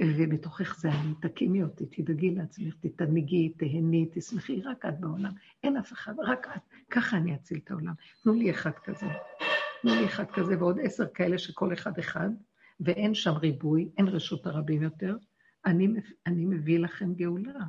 ובתוכך 0.02 0.80
זה 0.80 0.89
אני, 0.89 1.14
תקימי 1.22 1.64
אותי, 1.64 1.86
תדאגי 1.86 2.32
לעצמך, 2.32 2.76
תתענגי, 2.80 3.50
תהני, 3.50 4.10
תשמחי, 4.14 4.62
רק 4.62 4.86
את 4.86 5.00
בעולם. 5.00 5.32
אין 5.64 5.78
אף 5.78 5.93
אחד, 5.93 6.14
רק 6.20 6.47
את. 6.47 6.62
ככה 6.89 7.18
אני 7.18 7.36
אציל 7.36 7.60
את 7.64 7.72
העולם. 7.72 7.93
תנו 8.24 8.34
לי 8.34 8.52
אחד 8.52 8.72
כזה. 8.72 9.06
תנו 9.82 9.95
לי 9.95 10.06
אחד 10.06 10.32
כזה 10.32 10.60
ועוד 10.60 10.80
עשר 10.84 11.08
כאלה 11.14 11.38
שכל 11.38 11.74
אחד 11.74 12.00
אחד, 12.00 12.30
ואין 12.80 13.14
שם 13.14 13.34
ריבוי, 13.34 13.89
אין 13.97 14.08
רשות 14.08 14.47
הרבים 14.47 14.84
יותר. 14.84 15.18
אני, 15.66 15.88
אני 16.26 16.45
מביא 16.45 16.80
לכם 16.80 17.14
גאולה. 17.14 17.60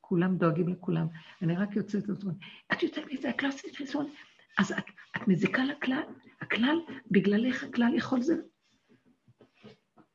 כולם 0.00 0.36
דואגים 0.36 0.68
לכולם. 0.68 1.06
אני 1.42 1.56
רק 1.56 1.76
יוצאת 1.76 2.10
את 2.10 2.20
זה, 2.20 2.30
את 2.72 2.82
יוצאת 2.82 3.04
מזה, 3.12 3.28
הכלל 3.28 3.48
עשית 3.48 3.76
חיסון, 3.76 4.10
אז 4.58 4.72
את, 4.72 4.84
את 5.16 5.28
מזיקה 5.28 5.64
לכלל, 5.64 6.02
הכלל, 6.40 6.76
בגללך 7.10 7.64
הכלל 7.64 7.94
יכול 7.94 8.22
זה. 8.22 8.34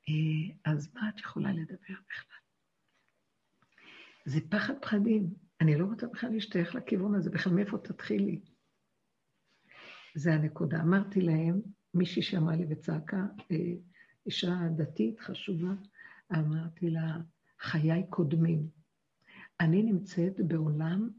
אה, 0.09 0.71
אז 0.71 0.93
מה 0.93 1.09
את 1.09 1.19
יכולה 1.19 1.53
לדבר 1.53 1.75
בכלל? 2.09 2.39
זה 4.25 4.39
פחד 4.49 4.73
פחדים. 4.81 5.33
אני 5.61 5.77
לא 5.77 5.85
רוצה 5.85 6.07
בכלל 6.07 6.29
להשתייך 6.29 6.75
לכיוון 6.75 7.15
הזה, 7.15 7.29
בכלל 7.29 7.53
מאיפה 7.53 7.77
תתחילי? 7.77 8.41
זה 10.15 10.33
הנקודה. 10.33 10.81
אמרתי 10.81 11.21
להם, 11.21 11.61
מישהי 11.93 12.21
שאמרה 12.21 12.55
לי 12.55 12.65
וצעקה, 12.69 13.25
אה, 13.51 13.57
אישה 14.25 14.55
דתית 14.75 15.19
חשובה, 15.19 15.73
אמרתי 16.33 16.89
לה, 16.89 17.17
חיי 17.59 18.03
קודמים. 18.09 18.69
אני 19.59 19.83
נמצאת 19.83 20.39
בעולם 20.47 21.09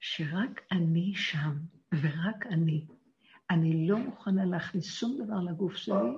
שרק 0.00 0.60
אני 0.72 1.12
שם, 1.14 1.56
ורק 2.02 2.46
אני. 2.46 2.86
אני 3.50 3.88
לא 3.88 3.98
מוכנה 3.98 4.44
להכניס 4.44 4.84
שום 4.84 5.18
דבר 5.24 5.40
לגוף 5.40 5.76
שלי 5.76 6.10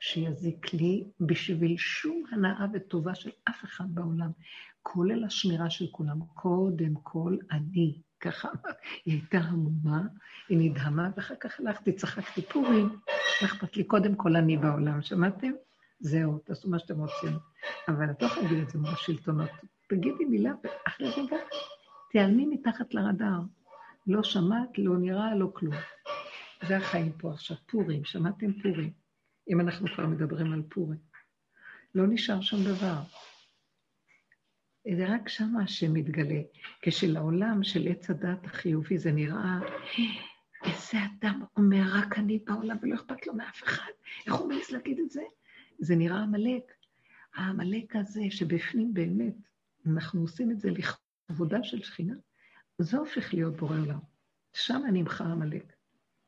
שיזיק 0.00 0.74
לי 0.74 1.04
בשביל 1.20 1.76
שום 1.76 2.24
הנאה 2.32 2.66
וטובה 2.72 3.14
של 3.14 3.30
אף 3.48 3.64
אחד 3.64 3.84
בעולם, 3.88 4.30
כולל 4.82 5.24
השמירה 5.24 5.70
של 5.70 5.86
כולם. 5.92 6.20
קודם 6.34 6.94
כל 7.02 7.36
אני. 7.50 8.00
ככה 8.20 8.48
היא 9.04 9.14
הייתה 9.14 9.38
המומה, 9.38 10.02
היא 10.48 10.58
נדהמה, 10.70 11.10
ואחר 11.16 11.34
כך 11.40 11.60
הלכתי, 11.60 11.92
צחקתי 11.92 12.42
פורים, 12.42 12.88
מה 13.42 13.48
אכפת 13.48 13.76
לי? 13.76 13.84
קודם 13.84 14.14
כל 14.14 14.36
אני 14.36 14.56
בעולם, 14.56 15.02
שמעתם? 15.02 15.52
זהו, 16.00 16.38
תעשו 16.38 16.70
מה 16.70 16.78
שאתם 16.78 17.00
רוצים. 17.00 17.38
אבל 17.88 18.10
את 18.10 18.22
לא 18.22 18.26
יכולה 18.26 18.42
להגיד 18.42 18.58
את 18.58 18.70
זה 18.70 18.78
מול 18.78 18.90
השלטונות. 18.90 19.50
תגידי 19.88 20.24
מילה, 20.24 20.52
ואחרי 20.64 21.10
רגע 21.10 21.36
תיעלמי 22.10 22.46
מתחת 22.46 22.94
לרדאר. 22.94 23.40
לא 24.06 24.22
שמעת, 24.22 24.78
לא 24.78 24.96
נראה, 24.96 25.34
לא 25.34 25.50
כלום. 25.54 25.74
זה 26.68 26.76
החיים 26.76 27.12
פה 27.12 27.32
עכשיו, 27.32 27.56
פורים, 27.66 28.04
שמעתם 28.04 28.52
פורים? 28.62 28.92
אם 29.48 29.60
אנחנו 29.60 29.88
כבר 29.94 30.06
מדברים 30.06 30.52
על 30.52 30.62
פורים. 30.68 30.98
לא 31.94 32.06
נשאר 32.06 32.40
שום 32.40 32.60
דבר. 32.64 33.00
זה 34.96 35.14
רק 35.14 35.28
שם 35.28 35.56
השם 35.56 35.92
מתגלה. 35.92 36.40
כשלעולם 36.82 37.62
של 37.62 37.88
עץ 37.88 38.10
הדת 38.10 38.44
החיובי 38.46 38.98
זה 38.98 39.12
נראה, 39.12 39.58
איזה 40.64 40.98
אדם 41.04 41.44
אומר, 41.56 41.82
רק 41.92 42.18
אני 42.18 42.38
בעולם 42.38 42.76
ולא 42.82 42.94
אכפת 42.94 43.26
לו 43.26 43.34
מאף 43.34 43.62
אחד. 43.62 43.92
איך 44.26 44.34
הוא 44.34 44.48
מעז 44.48 44.70
להגיד 44.70 44.98
את 44.98 45.10
זה? 45.10 45.22
זה 45.78 45.96
נראה 45.96 46.22
עמלק. 46.22 46.72
העמלק 47.34 47.96
הזה 47.96 48.22
שבפנים 48.30 48.94
באמת, 48.94 49.34
אנחנו 49.86 50.20
עושים 50.20 50.50
את 50.50 50.60
זה 50.60 50.70
לכבודה 50.70 51.62
של 51.62 51.82
שכינה, 51.82 52.14
זה 52.78 52.98
הופך 52.98 53.34
להיות 53.34 53.56
בורא 53.56 53.78
עולם. 53.78 53.98
שם 54.52 54.82
נמחה 54.92 55.24
עמלק. 55.24 55.73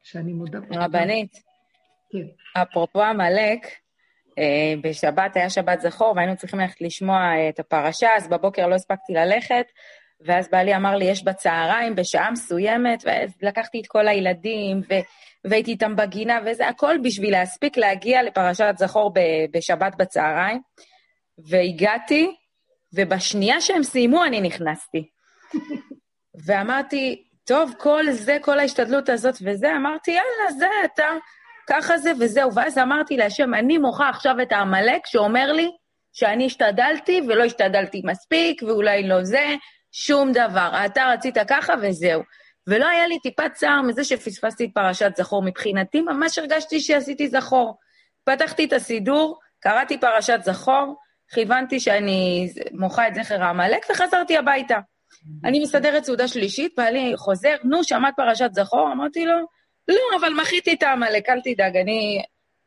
שאני 0.07 0.33
מודה... 0.33 0.59
רבנית, 0.71 1.33
כן. 2.13 2.63
אפרופו 2.63 3.03
עמלק, 3.03 3.67
אה, 4.39 4.75
בשבת 4.83 5.37
היה 5.37 5.51
שבת 5.51 5.81
זכור, 5.81 6.13
והיינו 6.17 6.37
צריכים 6.37 6.61
ללכת 6.61 6.81
לשמוע 6.81 7.17
אה, 7.17 7.49
את 7.49 7.61
הפרשה, 7.61 8.09
אז 8.17 8.29
בבוקר 8.29 8.67
לא 8.67 8.75
הספקתי 8.75 9.13
ללכת, 9.13 9.67
ואז 10.21 10.49
בעלי 10.51 10.77
אמר 10.77 10.97
לי, 10.97 11.05
יש 11.05 11.25
בצהריים 11.25 11.95
בשעה 11.95 12.31
מסוימת, 12.31 13.03
ואז 13.07 13.31
לקחתי 13.43 13.81
את 13.81 13.87
כל 13.87 14.09
הילדים, 14.09 14.81
ו... 14.91 14.95
והייתי 15.45 15.71
איתם 15.71 15.97
בגינה, 15.97 16.39
וזה 16.47 16.69
הכל 16.69 16.97
בשביל 17.03 17.33
להספיק 17.33 17.77
להגיע 17.77 18.23
לפרשת 18.23 18.75
זכור 18.77 19.13
בשבת 19.51 19.95
בצהריים. 19.99 20.61
והגעתי, 21.39 22.35
ובשנייה 22.93 23.61
שהם 23.61 23.83
סיימו 23.83 24.25
אני 24.25 24.41
נכנסתי. 24.41 25.09
ואמרתי, 26.47 27.27
טוב, 27.47 27.75
כל 27.79 28.05
זה, 28.11 28.37
כל 28.41 28.59
ההשתדלות 28.59 29.09
הזאת 29.09 29.35
וזה, 29.45 29.77
אמרתי, 29.77 30.11
יאללה, 30.11 30.53
זה, 30.59 30.67
אתה, 30.85 31.07
ככה 31.67 31.99
זה 31.99 32.13
וזהו. 32.21 32.55
ואז 32.55 32.79
אמרתי 32.79 33.17
להשם, 33.17 33.55
אני 33.55 33.79
מוחה 33.79 34.09
עכשיו 34.09 34.35
את 34.43 34.53
העמלק 34.53 35.07
שאומר 35.07 35.53
לי 35.53 35.71
שאני 36.13 36.47
השתדלתי 36.47 37.21
ולא 37.29 37.45
השתדלתי 37.45 38.03
מספיק, 38.05 38.63
ואולי 38.63 39.09
לא 39.09 39.25
זה, 39.25 39.55
שום 39.93 40.33
דבר. 40.33 40.71
אתה 40.87 41.07
רצית 41.07 41.35
ככה 41.49 41.75
וזהו. 41.83 42.23
ולא 42.67 42.89
היה 42.89 43.07
לי 43.07 43.19
טיפת 43.19 43.53
צער 43.55 43.83
מזה 43.83 44.05
שפספסתי 44.05 44.65
את 44.65 44.71
פרשת 44.75 45.17
זכור. 45.17 45.43
מבחינתי, 45.43 46.01
ממש 46.01 46.39
הרגשתי 46.39 46.81
שעשיתי 46.81 47.29
זכור. 47.29 47.79
פתחתי 48.25 48.65
את 48.65 48.73
הסידור, 48.73 49.39
קראתי 49.61 50.01
פרשת 50.01 50.39
זכור, 50.43 50.97
כיוונתי 51.35 51.81
שאני 51.81 52.49
מוחה 52.73 53.09
את 53.09 53.15
זכר 53.15 53.43
העמלק 53.43 53.87
וחזרתי 53.91 54.37
הביתה. 54.37 54.79
אני 55.45 55.61
מסדרת 55.61 56.05
סעודה 56.05 56.29
שלישית, 56.29 56.73
בעלי 56.77 57.13
חוזר, 57.17 57.55
נו, 57.65 57.85
שמעת 57.85 58.15
פרשת 58.17 58.51
זכור? 58.53 58.93
אמרתי 58.93 59.25
לו, 59.25 59.37
לא, 59.89 60.19
אבל 60.21 60.33
מחיתי 60.35 60.73
את 60.73 60.83
העמלק, 60.83 61.29
אל 61.29 61.41
תדאג, 61.45 61.77
אני, 61.77 62.23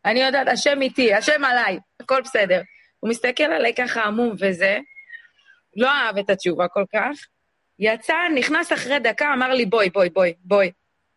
אני 0.05 0.19
יודעת, 0.19 0.47
השם 0.47 0.81
איתי, 0.81 1.13
השם 1.13 1.43
עליי, 1.45 1.79
הכל 1.99 2.21
בסדר. 2.21 2.61
הוא 2.99 3.09
מסתכל 3.09 3.43
עליי 3.43 3.73
ככה 3.73 4.01
עמום 4.01 4.35
וזה, 4.39 4.79
לא 5.75 5.89
אהב 5.89 6.17
את 6.17 6.29
התשובה 6.29 6.67
כל 6.67 6.83
כך. 6.93 7.17
יצא, 7.79 8.13
נכנס 8.35 8.73
אחרי 8.73 8.99
דקה, 8.99 9.33
אמר 9.33 9.49
לי, 9.49 9.65
בואי, 9.65 9.89
בואי, 9.89 10.09
בואי, 10.09 10.33
בואי. 10.39 10.71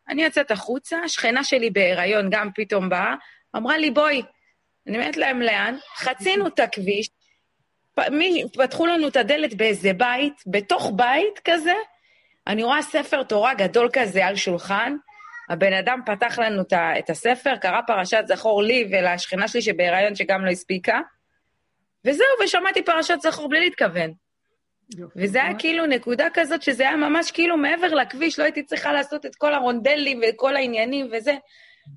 אני 0.08 0.24
יוצאת 0.24 0.50
החוצה, 0.50 1.08
שכנה 1.08 1.44
שלי 1.44 1.70
בהיריון 1.70 2.28
גם 2.30 2.48
פתאום 2.54 2.88
באה, 2.88 3.14
אמרה 3.56 3.78
לי, 3.78 3.90
בואי. 3.90 4.22
אני 4.86 4.98
אומרת 4.98 5.16
להם, 5.16 5.42
לאן? 5.42 5.76
חצינו 5.96 6.46
את 6.46 6.58
הכביש, 6.58 7.08
פתחו 8.53 8.86
לנו 8.86 9.09
את 9.09 9.16
הדלת 9.16 9.55
באיזה 9.55 9.93
בית, 9.93 10.43
בתוך 10.47 10.93
בית 10.97 11.40
כזה, 11.45 11.74
אני 12.47 12.62
רואה 12.62 12.82
ספר 12.82 13.22
תורה 13.22 13.55
גדול 13.55 13.88
כזה 13.93 14.26
על 14.26 14.36
שולחן, 14.36 14.97
הבן 15.49 15.72
אדם 15.72 16.01
פתח 16.07 16.38
לנו 16.38 16.62
את 16.99 17.11
הספר, 17.11 17.57
קרא 17.57 17.80
פרשת 17.86 18.24
זכור 18.26 18.62
לי 18.62 18.88
ולשכנה 18.93 19.49
שלי 19.49 19.62
שבהיריון 19.62 20.14
שגם 20.14 20.45
לא 20.45 20.51
הספיקה, 20.51 21.01
וזהו, 22.05 22.26
ושמעתי 22.45 22.82
פרשת 22.84 23.20
זכור 23.20 23.49
בלי 23.49 23.61
להתכוון. 23.61 24.12
וזה 25.16 25.43
היה 25.43 25.59
כאילו 25.59 25.86
נקודה 25.86 26.26
כזאת, 26.34 26.62
שזה 26.62 26.82
היה 26.82 26.97
ממש 26.97 27.30
כאילו 27.30 27.57
מעבר 27.57 27.95
לכביש, 27.95 28.38
לא 28.38 28.45
הייתי 28.45 28.62
צריכה 28.62 28.93
לעשות 28.93 29.26
את 29.26 29.34
כל 29.36 29.55
הרונדלים 29.55 30.20
וכל 30.28 30.57
העניינים 30.57 31.09
וזה. 31.12 31.34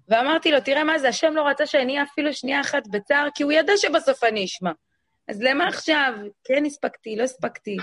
ואמרתי 0.10 0.52
לו, 0.52 0.60
תראה 0.60 0.84
מה 0.84 1.00
זה, 1.00 1.08
השם 1.08 1.34
לא 1.34 1.48
רצה 1.48 1.66
שאני 1.66 1.94
אהיה 1.94 2.04
אפילו 2.04 2.34
שנייה 2.34 2.62
אחת 2.62 2.88
בצער, 2.88 3.28
כי 3.36 3.44
הוא 3.44 3.52
ידע 3.52 3.74
שבסוף 3.78 4.24
אני 4.24 4.46
אשמע. 4.46 4.72
אז 5.28 5.42
למה 5.42 5.68
עכשיו? 5.68 6.14
כן 6.44 6.66
הספקתי, 6.66 7.16
לא 7.16 7.24
הספקתי. 7.24 7.78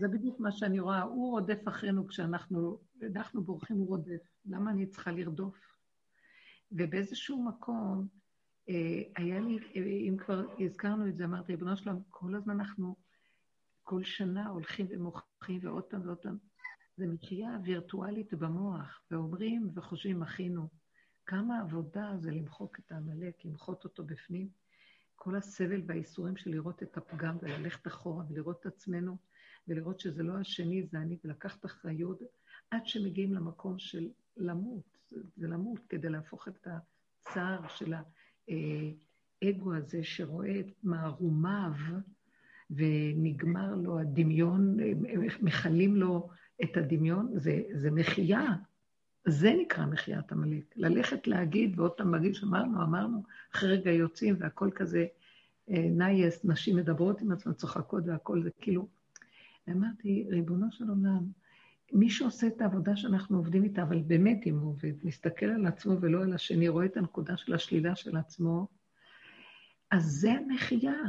זה 0.00 0.08
בדיוק 0.08 0.40
מה 0.40 0.52
שאני 0.52 0.80
רואה, 0.80 1.02
הוא 1.02 1.30
רודף 1.30 1.68
אחרינו 1.68 2.06
כשאנחנו, 2.06 2.78
אנחנו 3.02 3.42
בורחים, 3.42 3.76
הוא 3.76 3.88
רודף. 3.88 4.20
למה 4.46 4.70
אני 4.70 4.86
צריכה 4.86 5.10
לרדוף? 5.10 5.56
ובאיזשהו 6.72 7.44
מקום, 7.44 8.08
אה, 8.68 9.02
היה 9.16 9.40
לי, 9.40 9.58
אה, 9.76 9.82
אם 9.82 10.16
כבר 10.18 10.46
הזכרנו 10.58 11.08
את 11.08 11.16
זה, 11.16 11.24
אמרתי, 11.24 11.52
ריבונו 11.52 11.76
שלום, 11.76 12.02
כל 12.10 12.34
הזמן 12.34 12.60
אנחנו, 12.60 12.96
כל 13.82 14.04
שנה 14.04 14.48
הולכים 14.48 14.86
ומוכחים 14.90 15.60
ועוד 15.62 15.84
פעם 15.84 16.00
ועוד 16.04 16.18
פעם. 16.18 16.36
זה 16.96 17.06
מקריאה 17.06 17.56
וירטואלית 17.64 18.34
במוח, 18.34 19.02
ואומרים 19.10 19.70
וחושבים, 19.74 20.22
אחינו, 20.22 20.68
כמה 21.26 21.60
עבודה 21.60 22.12
זה 22.20 22.30
למחוק 22.30 22.78
את 22.78 22.92
העמלק, 22.92 23.44
למחות 23.44 23.84
אותו 23.84 24.04
בפנים. 24.04 24.59
כל 25.22 25.36
הסבל 25.36 25.82
והאיסורים 25.86 26.36
של 26.36 26.50
לראות 26.50 26.82
את 26.82 26.96
הפגם 26.96 27.36
וללכת 27.42 27.86
אחורה 27.86 28.24
ולראות 28.28 28.60
את 28.60 28.66
עצמנו 28.66 29.16
ולראות 29.68 30.00
שזה 30.00 30.22
לא 30.22 30.38
השני, 30.38 30.86
זה 30.86 30.98
אני, 30.98 31.18
ולקחת 31.24 31.64
אחריות 31.64 32.20
עד 32.70 32.86
שמגיעים 32.86 33.34
למקום 33.34 33.78
של 33.78 34.08
למות, 34.36 34.98
זה 35.36 35.48
למות 35.48 35.80
כדי 35.88 36.08
להפוך 36.08 36.48
את 36.48 36.66
הצער 36.66 37.68
של 37.68 37.94
האגו 39.42 39.74
הזה 39.74 40.04
שרואה 40.04 40.60
את 40.60 40.66
מערומיו 40.82 41.72
ונגמר 42.70 43.74
לו 43.74 43.98
הדמיון, 43.98 44.76
מכלים 45.42 45.96
לו 45.96 46.28
את 46.62 46.76
הדמיון, 46.76 47.38
זה, 47.38 47.62
זה 47.72 47.90
מחייה. 47.90 48.46
זה 49.24 49.54
נקרא 49.60 49.86
מחיית 49.86 50.32
עמלק. 50.32 50.64
ללכת 50.76 51.26
להגיד, 51.26 51.80
ועוד 51.80 51.90
פעם 51.90 52.14
להגיד 52.14 52.34
שאמרנו, 52.34 52.82
אמרנו, 52.82 53.22
אחרי 53.54 53.76
רגע 53.76 53.90
יוצאים 53.90 54.36
והכל 54.38 54.70
כזה 54.74 55.06
אה, 55.70 55.86
נייס, 55.90 56.44
נשים 56.44 56.76
מדברות 56.76 57.20
עם 57.20 57.32
עצמן, 57.32 57.52
צוחקות 57.52 58.02
והכל, 58.06 58.42
זה 58.42 58.50
כאילו... 58.60 58.88
אמרתי, 59.68 60.26
ריבונו 60.30 60.66
של 60.70 60.88
עולם, 60.88 61.26
מי 61.92 62.10
שעושה 62.10 62.46
את 62.46 62.60
העבודה 62.60 62.96
שאנחנו 62.96 63.36
עובדים 63.36 63.64
איתה, 63.64 63.82
אבל 63.82 64.02
באמת 64.02 64.46
אם 64.46 64.58
הוא 64.58 64.70
עובד, 64.70 64.92
מסתכל 65.04 65.46
על 65.46 65.66
עצמו 65.66 66.00
ולא 66.00 66.22
על 66.22 66.32
השני, 66.32 66.68
רואה 66.68 66.86
את 66.86 66.96
הנקודה 66.96 67.36
של 67.36 67.54
השלילה 67.54 67.96
של 67.96 68.16
עצמו, 68.16 68.68
אז 69.90 70.04
זה 70.04 70.32
המחייה. 70.32 71.02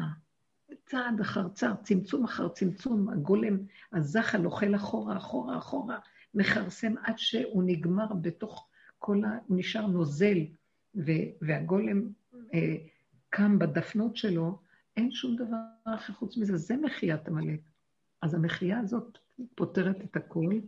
צעד 0.85 1.19
אחר 1.21 1.47
צעד, 1.49 1.75
צמצום 1.83 2.23
אחר 2.23 2.49
צמצום, 2.49 3.09
הגולם, 3.09 3.57
הזחל 3.93 4.45
אוכל 4.45 4.75
אחורה, 4.75 5.17
אחורה, 5.17 5.57
אחורה, 5.57 5.99
מכרסם 6.33 6.93
עד 7.03 7.17
שהוא 7.17 7.63
נגמר 7.65 8.13
בתוך 8.21 8.67
כל 8.99 9.23
ה... 9.25 9.37
הוא 9.47 9.57
נשאר 9.57 9.87
נוזל, 9.87 10.37
ו... 10.95 11.11
והגולם 11.41 12.01
אה, 12.53 12.75
קם 13.29 13.59
בדפנות 13.59 14.15
שלו, 14.17 14.59
אין 14.97 15.11
שום 15.11 15.35
דבר 15.35 15.57
אחר 15.95 16.13
חוץ 16.13 16.37
מזה, 16.37 16.57
זה 16.57 16.77
מחיית 16.77 17.27
עמלק. 17.27 17.59
אז 18.21 18.33
המחייה 18.33 18.79
הזאת 18.79 19.17
פותרת 19.55 20.03
את 20.03 20.15
הכול. 20.15 20.61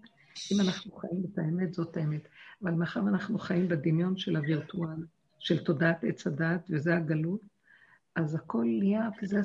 אם 0.52 0.62
אנחנו 0.62 0.92
חיים 0.92 1.24
את 1.34 1.38
האמת, 1.38 1.74
זאת 1.74 1.98
האמת. 1.98 2.28
אבל 2.64 2.72
מאחר 2.72 3.06
ואנחנו 3.06 3.40
חיים 3.40 3.68
בדמיון 3.68 4.18
של 4.18 4.36
הווירטואל, 4.36 5.06
של 5.40 5.64
תודעת 5.64 6.04
עץ 6.04 6.28
הדעת, 6.28 6.68
וזה 6.70 6.96
הגלות, 6.96 7.42
אז 8.16 8.36
הכל 8.36 8.66
נהיה, 8.80 9.10
וזה, 9.22 9.40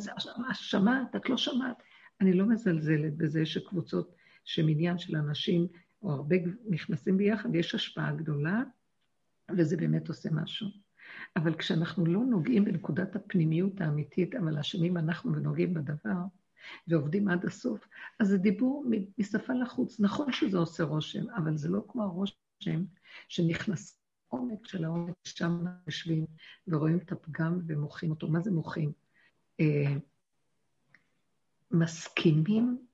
שמעת, 0.52 1.16
את 1.16 1.28
לא 1.28 1.36
שמעת. 1.36 1.82
אני 2.20 2.32
לא 2.32 2.46
מזלזלת 2.46 3.16
בזה 3.16 3.46
שקבוצות, 3.46 4.14
שמניין 4.44 4.98
של 4.98 5.16
אנשים, 5.16 5.66
או 6.02 6.12
הרבה 6.12 6.36
נכנסים 6.68 7.16
ביחד, 7.16 7.54
יש 7.54 7.74
השפעה 7.74 8.12
גדולה, 8.12 8.62
וזה 9.56 9.76
באמת 9.76 10.08
עושה 10.08 10.30
משהו. 10.32 10.68
אבל 11.36 11.54
כשאנחנו 11.54 12.06
לא 12.06 12.20
נוגעים 12.20 12.64
בנקודת 12.64 13.16
הפנימיות 13.16 13.80
האמיתית, 13.80 14.34
אבל 14.34 14.58
אשמים 14.58 14.96
אנחנו 14.96 15.32
ונוגעים 15.32 15.74
בדבר, 15.74 16.18
ועובדים 16.88 17.28
עד 17.28 17.44
הסוף, 17.44 17.88
אז 18.20 18.28
זה 18.28 18.38
דיבור 18.38 18.84
משפה 19.18 19.52
לחוץ. 19.52 20.00
נכון 20.00 20.32
שזה 20.32 20.58
עושה 20.58 20.84
רושם, 20.84 21.30
אבל 21.30 21.56
זה 21.56 21.68
לא 21.68 21.84
כמו 21.88 22.02
הרושם 22.02 22.84
שנכנס 23.28 24.00
עומק 24.28 24.66
של 24.66 24.84
העומק, 24.84 25.14
שם 25.24 25.64
יושבים 25.86 26.26
ורואים 26.68 26.98
את 26.98 27.12
הפגם 27.12 27.60
ומוחים 27.66 28.10
אותו. 28.10 28.28
מה 28.28 28.40
זה 28.40 28.50
מוחים? 28.50 28.92
אה, 29.60 29.94
מסכימים 31.70 32.87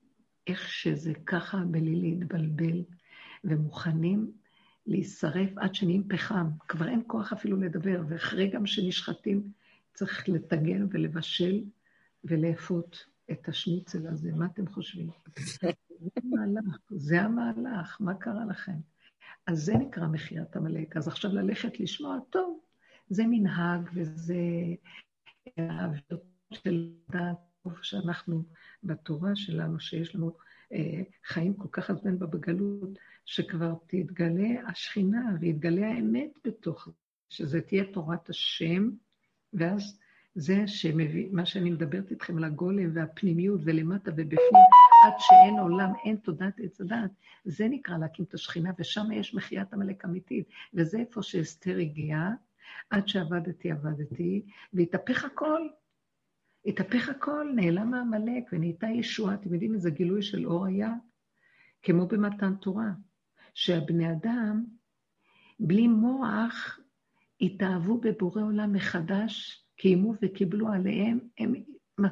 איך 0.47 0.69
שזה 0.69 1.13
ככה 1.25 1.57
בלי 1.57 1.95
להתבלבל, 1.95 2.83
ומוכנים 3.43 4.31
להישרף 4.87 5.49
עד 5.57 5.75
שנהיים 5.75 6.07
פחם. 6.07 6.47
כבר 6.67 6.87
אין 6.87 7.03
כוח 7.07 7.33
אפילו 7.33 7.57
לדבר, 7.57 8.01
ואחרי 8.07 8.47
גם 8.47 8.65
שנשחטים 8.65 9.51
צריך 9.93 10.29
לטגן 10.29 10.87
ולבשל 10.91 11.63
ולאפות 12.23 13.05
את 13.31 13.49
השניצל 13.49 14.07
הזה. 14.07 14.31
מה 14.35 14.45
אתם 14.45 14.67
חושבים? 14.67 15.09
זה 15.39 15.69
המהלך, 16.23 16.77
זה 16.89 17.21
המהלך, 17.21 17.97
מה 17.99 18.13
קרה 18.13 18.45
לכם? 18.45 18.79
אז 19.47 19.63
זה 19.63 19.73
נקרא 19.73 20.07
מחיית 20.07 20.55
עמלק. 20.55 20.97
אז 20.97 21.07
עכשיו 21.07 21.31
ללכת 21.31 21.79
לשמוע, 21.79 22.17
טוב, 22.29 22.59
זה 23.09 23.23
מנהג 23.27 23.89
וזה 23.93 24.35
האוויר 25.57 26.19
של 26.53 26.89
דעת 27.09 27.37
שאנחנו, 27.81 28.43
בתורה 28.83 29.35
שלנו, 29.35 29.79
שיש 29.79 30.15
לנו 30.15 30.31
אה, 30.73 31.01
חיים 31.25 31.53
כל 31.53 31.67
כך 31.71 31.89
הרבה 31.89 32.11
בגלות, 32.11 32.89
שכבר 33.25 33.73
תתגלה 33.87 34.67
השכינה 34.67 35.35
ויתגלה 35.39 35.87
האמת 35.87 36.31
בתוך 36.45 36.85
זה, 36.85 36.91
שזה 37.29 37.61
תהיה 37.61 37.83
תורת 37.93 38.29
השם, 38.29 38.89
ואז 39.53 39.99
זה 40.35 40.67
שמביא, 40.67 41.27
מה 41.31 41.45
שאני 41.45 41.71
מדברת 41.71 42.11
איתכם 42.11 42.37
על 42.37 42.43
הגולם 42.43 42.89
והפנימיות 42.93 43.61
ולמטה 43.63 44.11
ובפנים, 44.11 44.63
עד 45.05 45.13
שאין 45.19 45.59
עולם, 45.59 45.91
אין 46.05 46.15
תודעת 46.15 46.59
עץ 46.59 46.81
הדעת, 46.81 47.11
זה 47.45 47.67
נקרא 47.67 47.97
להקים 47.97 48.25
את 48.25 48.33
השכינה, 48.33 48.71
ושם 48.79 49.11
יש 49.11 49.35
מחיית 49.35 49.73
עמלק 49.73 50.05
אמיתית, 50.05 50.49
וזה 50.73 50.99
איפה 50.99 51.21
שאסתר 51.21 51.77
הגיעה, 51.77 52.31
עד 52.89 53.07
שעבדתי, 53.07 53.71
עבדתי, 53.71 54.41
והתהפך 54.73 55.25
הכל. 55.25 55.67
התהפך 56.65 57.09
הכל, 57.09 57.51
נעלם 57.55 57.93
העמלק 57.93 58.43
ונהייתה 58.51 58.87
ישועה. 58.87 59.33
אתם 59.33 59.53
יודעים 59.53 59.73
איזה 59.73 59.89
גילוי 59.89 60.21
של 60.21 60.45
אור 60.45 60.65
היה? 60.65 60.93
כמו 61.81 62.07
במתן 62.07 62.55
תורה. 62.55 62.91
שהבני 63.53 64.11
אדם, 64.11 64.65
בלי 65.59 65.87
מוח, 65.87 66.79
התאהבו 67.41 67.97
בבורא 67.97 68.41
עולם 68.41 68.73
מחדש, 68.73 69.65
קיימו 69.75 70.13
וקיבלו 70.21 70.67
עליהם, 70.67 71.19
הם, 71.37 71.53
הם, 71.97 72.05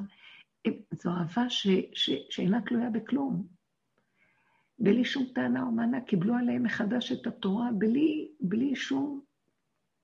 הם, 0.66 0.74
זו 0.92 1.10
אהבה 1.10 1.50
ש, 1.50 1.68
ש, 1.94 2.12
שאינה 2.30 2.62
תלויה 2.62 2.90
בכלום. 2.90 3.48
בלי 4.80 5.06
שום 5.06 5.26
טענה 5.36 5.64
או 5.64 5.72
מענה, 5.72 6.02
קיבלו 6.02 6.36
עליהם 6.36 6.64
מחדש 6.64 7.12
את 7.12 7.28
התורה 7.28 7.70
בלי, 7.78 8.32
בלי 8.40 8.76
שום 8.76 9.22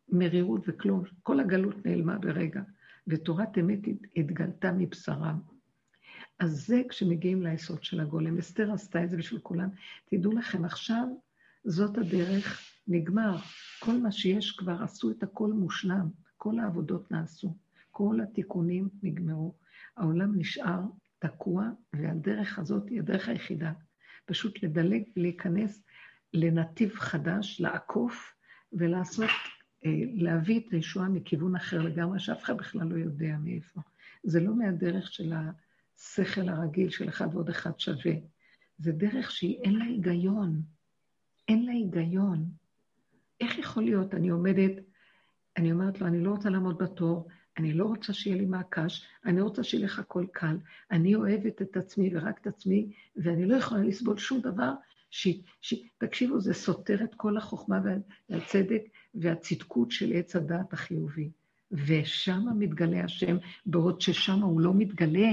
מרירות 0.10 0.62
וכלום. 0.68 1.04
כל 1.24 1.39
הגלות 1.39 1.86
נעלמה 1.86 2.18
ברגע, 2.18 2.62
ותורת 3.10 3.57
אמת 3.57 3.80
התגלתה 4.16 4.72
מבשרם. 4.72 5.39
אז 6.39 6.66
זה 6.68 6.82
כשמגיעים 6.89 7.43
ליסוד 7.43 7.84
של 7.84 7.99
הגולם. 7.99 8.38
אסתר 8.38 8.72
עשתה 8.74 9.03
את 9.03 9.10
זה 9.10 9.18
בשביל 9.18 9.39
כולם. 9.39 9.70
תדעו 10.05 10.32
לכם, 10.32 10.66
עכשיו 10.66 11.05
זאת 11.64 11.97
הדרך, 11.97 12.62
נגמר. 12.88 13.38
כל 13.80 13.97
מה 13.97 14.12
שיש 14.12 14.51
כבר, 14.51 14.84
עשו 14.84 15.12
את 15.12 15.24
הכל 15.24 15.51
מושלם. 15.53 16.10
כל 16.38 16.60
העבודות 16.60 17.12
נעשו. 17.12 17.55
כל 17.91 18.20
התיקונים 18.24 18.89
נגמרו. 19.03 19.55
העולם 19.97 20.39
נשאר 20.39 20.80
תקוע, 21.20 21.70
והדרך 21.93 22.60
הזאת 22.60 22.89
היא 22.89 22.99
הדרך 22.99 23.30
היחידה. 23.30 23.72
פשוט 24.26 24.64
לדלג 24.64 25.03
ולהיכנס 25.18 25.84
לנתיב 26.34 26.95
חדש, 26.95 27.62
לעקוף 27.62 28.34
ולעשות, 28.74 29.30
להביא 30.14 30.60
את 30.60 30.72
הישועה 30.72 31.10
מכיוון 31.10 31.56
אחר 31.56 31.82
לגמרי, 31.82 32.20
שאף 32.20 32.44
אחד 32.44 32.58
בכלל 32.58 32.88
לא 32.88 32.96
יודע 32.96 33.36
מאיפה. 33.44 33.82
זה 34.24 34.40
לא 34.40 34.56
מהדרך 34.56 35.14
של 35.14 35.34
השכל 35.34 36.50
הרגיל 36.50 36.90
של 36.90 37.10
אחד 37.10 37.28
ועוד 37.34 37.50
אחד 37.50 37.80
שווה. 37.80 38.14
זה 38.78 38.92
דרך 38.92 39.32
שהיא 39.32 39.60
אין 39.64 39.76
לה 39.76 39.86
היגיון. 39.86 40.62
אין 41.48 41.66
לה 41.66 41.72
היגיון. 41.72 42.46
איך 43.42 43.58
יכול 43.58 43.84
להיות? 43.84 44.14
אני 44.14 44.30
עומדת, 44.30 44.72
אני 45.58 45.72
אומרת 45.72 46.02
לו, 46.02 46.08
אני 46.08 46.24
לא 46.24 46.32
רוצה 46.32 46.50
לעמוד 46.50 46.78
בתור, 46.78 47.28
אני 47.58 47.74
לא 47.74 47.86
רוצה 47.86 48.14
שיהיה 48.14 48.38
לי 48.38 48.46
מעקש, 48.46 49.08
אני 49.26 49.42
רוצה 49.42 49.64
שיהיה 49.64 49.86
לך 49.86 50.00
הכל 50.00 50.26
קל. 50.32 50.58
אני 50.92 51.16
אוהבת 51.16 51.62
את 51.62 51.78
עצמי 51.78 52.16
ורק 52.16 52.42
את 52.42 52.48
עצמי, 52.48 52.94
ואני 53.16 53.46
לא 53.46 53.56
יכולה 53.56 53.84
לסבול 53.84 54.18
שום 54.18 54.42
דבר 54.42 54.74
ש... 55.12 55.28
ש... 55.62 55.74
תקשיבו, 55.98 56.40
זה 56.40 56.54
סותר 56.54 57.04
את 57.04 57.16
כל 57.16 57.38
החוכמה 57.38 57.80
והצדק 58.30 58.82
והצדקות 59.16 59.91
של 59.91 60.12
עץ 60.14 60.36
הדעת 60.36 60.74
החיובי. 60.74 61.30
ושם 61.72 62.45
מתגלה 62.60 63.03
השם, 63.03 63.38
בעוד 63.66 64.01
ששם 64.01 64.39
הוא 64.39 64.62
לא 64.62 64.74
מתגלה. 64.74 65.32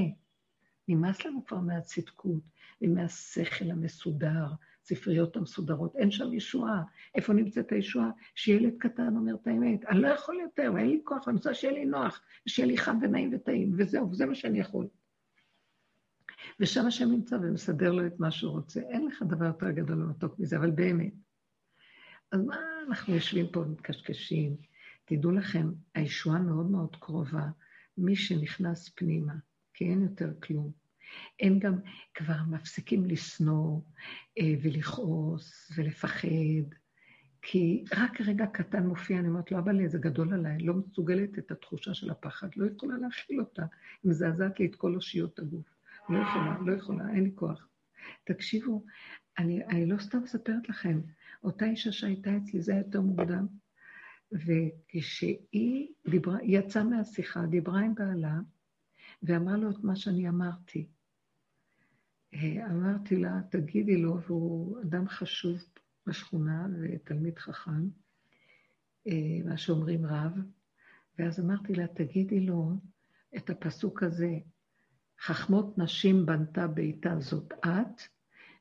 נמאס 0.89 1.25
לנו 1.25 1.45
כבר 1.47 1.61
מהצדקות 1.61 2.43
ומהשכל 2.83 3.71
המסודר, 3.71 4.47
הספריות 4.83 5.37
המסודרות, 5.37 5.97
אין 5.97 6.11
שם 6.11 6.33
ישועה. 6.33 6.83
איפה 7.15 7.33
נמצאת 7.33 7.73
הישועה? 7.73 8.11
שילד 8.35 8.73
קטן 8.79 9.17
אומר 9.17 9.35
את 9.35 9.47
האמת, 9.47 9.85
אני 9.85 10.01
לא 10.01 10.09
יכול 10.09 10.39
יותר, 10.43 10.73
אין 10.79 10.89
לי 10.89 11.01
כוח, 11.05 11.29
אני 11.29 11.37
רוצה 11.37 11.55
שיהיה 11.55 11.75
לי 11.75 11.85
נוח, 11.85 12.23
שיהיה 12.47 12.69
לי 12.69 12.79
חם 12.79 12.99
ונעים 13.03 13.31
וטעים, 13.35 13.73
וזהו, 13.79 14.15
זה 14.15 14.27
מה 14.27 14.35
שאני 14.35 14.59
יכול. 14.59 14.87
ושם 16.61 16.87
השם 16.87 17.11
נמצא 17.11 17.37
ומסדר 17.43 17.93
לו 17.93 18.07
את 18.07 18.21
מה 18.21 18.31
שהוא 18.31 18.53
רוצה. 18.53 18.81
אין 18.81 19.07
לך 19.07 19.23
דבר 19.23 19.45
יותר 19.45 19.71
גדול 19.71 20.03
ומתוק 20.03 20.39
מזה, 20.39 20.57
אבל 20.57 20.71
באמת. 20.71 21.26
אז 22.33 22.41
מה 22.41 22.57
אנחנו 22.89 23.15
יושבים 23.15 23.47
פה 23.53 23.61
ומתקשקשים? 23.61 24.57
תדעו 25.05 25.31
לכם, 25.31 25.73
הישועה 25.95 26.39
מאוד 26.39 26.71
מאוד 26.71 26.97
קרובה. 26.97 27.49
מי 27.99 28.17
שנכנס 28.17 28.89
פנימה, 28.89 29.35
כי 29.75 29.85
אין 29.85 30.03
יותר 30.03 30.33
כלום. 30.43 30.73
אין 31.41 31.59
גם, 31.59 31.75
כבר 32.15 32.37
מפסיקים 32.51 33.07
לשנוא 33.07 33.81
אה, 34.39 34.55
ולכעוס 34.63 35.73
ולפחד, 35.77 36.29
כי 37.43 37.85
רק 37.97 38.21
רגע 38.21 38.47
קטן 38.47 38.87
מופיע, 38.87 39.19
אני 39.19 39.29
אומרת 39.29 39.53
לו, 39.53 39.59
אבל 39.59 39.89
זה 39.89 39.99
גדול 39.99 40.35
עליי, 40.35 40.59
לא 40.59 40.75
מסוגלת 40.75 41.39
את 41.39 41.51
התחושה 41.51 41.95
של 41.95 42.11
הפחד, 42.11 42.49
לא 42.57 42.67
יכולה 42.67 42.99
להכיל 42.99 43.41
אותה, 43.41 43.63
היא 44.03 44.11
מזעזעת 44.11 44.61
לי 44.61 44.67
את 44.67 44.75
כל 44.75 44.95
אושיות 44.95 45.39
הגוף. 45.39 45.67
לא 46.09 46.19
יכולה, 46.19 46.57
לא 46.67 46.73
יכולה, 46.73 47.11
אין 47.11 47.25
לי 47.25 47.31
כוח. 47.35 47.69
תקשיבו, 48.25 48.85
אני, 49.39 49.65
אני 49.65 49.87
לא 49.87 49.99
סתם 49.99 50.19
מספרת 50.23 50.69
לכם, 50.69 51.01
אותה 51.47 51.65
אישה 51.65 51.93
שהייתה 51.93 52.37
אצלי, 52.37 52.63
זה 52.63 52.73
היה 52.73 52.81
יותר 52.81 53.01
מוקדם, 53.01 53.47
וכשהיא 54.33 55.89
דיברה, 56.11 56.39
יצאה 56.43 56.85
מהשיחה, 56.85 57.47
דיברה 57.47 57.81
עם 57.81 57.95
בעלה, 57.95 58.39
ואמרה 59.23 59.57
לו 59.57 59.71
את 59.71 59.85
מה 59.85 59.97
שאני 59.97 60.29
אמרתי. 60.29 60.87
אה, 62.35 62.67
אמרתי 62.71 63.17
לה, 63.17 63.41
תגידי 63.51 63.97
לו, 63.97 64.21
והוא 64.21 64.83
אדם 64.83 65.09
חשוב 65.09 65.59
בשכונה 66.07 66.67
ותלמיד 66.81 67.39
חכם, 67.39 67.89
אה, 69.07 69.39
מה 69.45 69.57
שאומרים 69.57 70.07
רב, 70.07 70.33
ואז 71.19 71.41
אמרתי 71.41 71.75
לה, 71.75 71.87
תגידי 71.87 72.41
לו 72.41 72.73
את 73.37 73.51
הפסוק 73.51 74.03
הזה, 74.03 74.39
חכמות 75.21 75.79
נשים 75.79 76.27
בנתה 76.27 76.67
ביתה 76.67 77.21
זאת 77.21 77.53
את, 77.53 78.03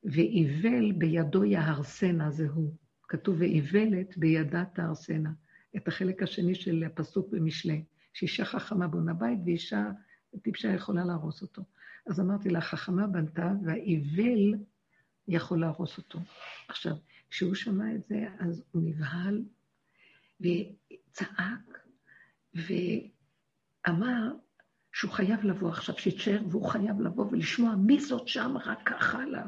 ואיוול 0.06 0.91
בידו 0.91 1.45
יהרסנה 1.45 2.32
זה 2.32 2.47
הוא. 2.47 2.76
כתוב 3.08 3.36
ואיוולת 3.39 4.18
בידה 4.18 4.66
תהרסנה. 4.66 5.32
את 5.78 5.88
החלק 5.88 6.24
השני 6.24 6.56
של 6.56 6.84
הפסוק 6.84 7.30
במשלי, 7.32 7.84
שאישה 8.14 8.45
חכמה 8.45 8.88
בונה 8.88 9.14
בית 9.14 9.39
ואישה 9.45 9.91
טיפשה 10.41 10.68
יכולה 10.68 11.06
להרוס 11.06 11.41
אותו. 11.41 11.62
אז 12.08 12.20
אמרתי 12.20 12.49
לה, 12.49 12.62
חכמה 12.62 13.08
בנתה 13.08 13.51
והאיוול 13.66 14.56
יכול 15.28 15.62
להרוס 15.62 15.97
אותו. 15.97 16.20
עכשיו, 16.68 16.95
כשהוא 17.30 17.56
שמע 17.56 17.95
את 17.95 18.08
זה, 18.08 18.28
אז 18.39 18.64
הוא 18.72 18.82
נבהל 18.86 19.43
וצעק 20.39 21.80
ואמר, 22.53 24.32
שהוא 24.93 25.12
חייב 25.12 25.43
לבוא 25.43 25.70
עכשיו, 25.70 25.97
שיתשאר, 25.97 26.41
והוא 26.49 26.70
חייב 26.70 27.01
לבוא 27.01 27.26
ולשמוע 27.32 27.76
מי 27.76 27.99
זאת 27.99 28.28
שם 28.28 28.58
רק 28.66 28.80
ככה 28.86 29.24
עליו. 29.24 29.47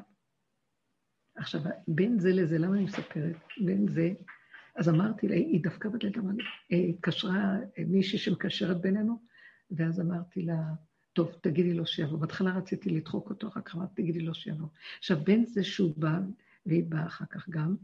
עכשיו, 1.38 1.62
בין 1.88 2.20
זה 2.20 2.34
לזה, 2.34 2.58
למה 2.58 2.76
אני 2.76 2.84
מספרת? 2.84 3.36
בין 3.66 3.88
זה, 3.88 4.14
אז 4.76 4.90
אמרתי 4.90 5.28
לה, 5.28 5.36
היא 5.36 5.64
דווקא 5.64 5.90
בדלת, 5.90 6.16
התקשרה 6.72 7.58
מישהי 7.88 8.20
שמקשרת 8.20 8.82
בינינו, 8.82 9.20
ואז 9.72 10.02
אמרתי 10.02 10.42
לה, 10.42 10.58
טוב, 11.14 11.32
תגידי 11.42 11.74
לו 11.74 11.86
שיבוא. 11.86 12.20
בהתחלה 12.20 12.58
רציתי 12.58 12.90
לדחוק 12.90 13.30
אותו, 13.30 13.48
אחר 13.48 13.62
כך 13.62 13.76
אמרתי, 13.76 14.02
תגידי 14.02 14.20
לו 14.20 14.34
שיבוא. 14.34 14.68
עכשיו, 14.98 15.18
בין 15.24 15.46
זה 15.46 15.64
שהוא 15.64 15.94
בא, 15.98 16.20
והיא 16.66 16.84
באה 16.90 17.06
אחר 17.06 17.26
כך 17.26 17.50
גם, 17.50 17.76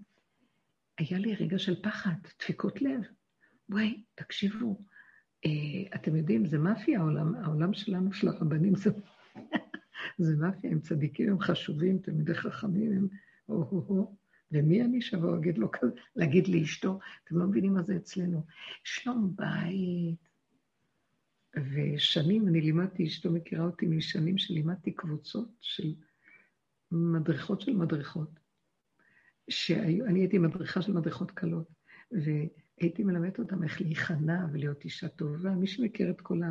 היה 0.98 1.20
לי 1.20 1.36
רגע 1.36 1.60
של 1.60 1.82
פחד, 1.82 2.14
דפיקות 2.40 2.82
לב. 2.82 3.02
וואי, 3.70 4.04
תקשיבו, 4.16 4.82
אה, 5.46 5.52
אתם 5.96 6.16
יודעים, 6.16 6.46
זה 6.46 6.58
מאפיה 6.58 7.00
העולם, 7.00 7.36
העולם 7.36 7.74
שלנו, 7.74 8.14
של 8.14 8.28
הרבנים, 8.28 8.76
זה, 8.76 8.90
זה 10.18 10.36
מאפיה, 10.36 10.72
הם 10.72 10.80
צדיקים, 10.80 11.30
הם 11.30 11.40
חשובים, 11.40 11.98
תלמידי 11.98 12.36
חכמים, 12.36 12.92
הם 12.92 13.08
ומי 14.52 14.82
אני 14.82 15.02
שווה 15.02 15.32
להגיד 15.32 15.58
לו 15.58 15.72
להגיד 16.16 16.48
לאשתו, 16.48 17.00
אתם 17.24 17.38
לא 17.38 17.48
מבינים 17.48 17.74
מה 17.74 17.84
זה 17.84 17.96
אצלנו. 17.96 18.44
שלום 18.84 19.36
בית. 19.36 20.34
ושנים 21.56 22.48
אני 22.48 22.62
לימדתי, 22.62 23.04
אשתו 23.04 23.32
מכירה 23.32 23.66
אותי 23.66 23.86
משנים 23.86 24.38
שלימדתי 24.38 24.92
קבוצות 24.92 25.50
של 25.60 25.94
מדריכות 26.92 27.62
של 27.62 27.74
מדריכות. 27.74 28.40
שאני 29.50 30.20
הייתי 30.20 30.38
מדריכה 30.38 30.82
של 30.82 30.94
מדריכות 30.94 31.32
קלות, 31.32 31.68
והייתי 32.12 33.04
מלמדת 33.04 33.40
אותם 33.40 33.64
איך 33.64 33.82
להיכנע 33.82 34.46
ולהיות 34.52 34.84
אישה 34.84 35.08
טובה. 35.08 35.52
מי 35.52 35.68
שמכיר 35.68 36.10
את 36.10 36.22
כל. 36.22 36.42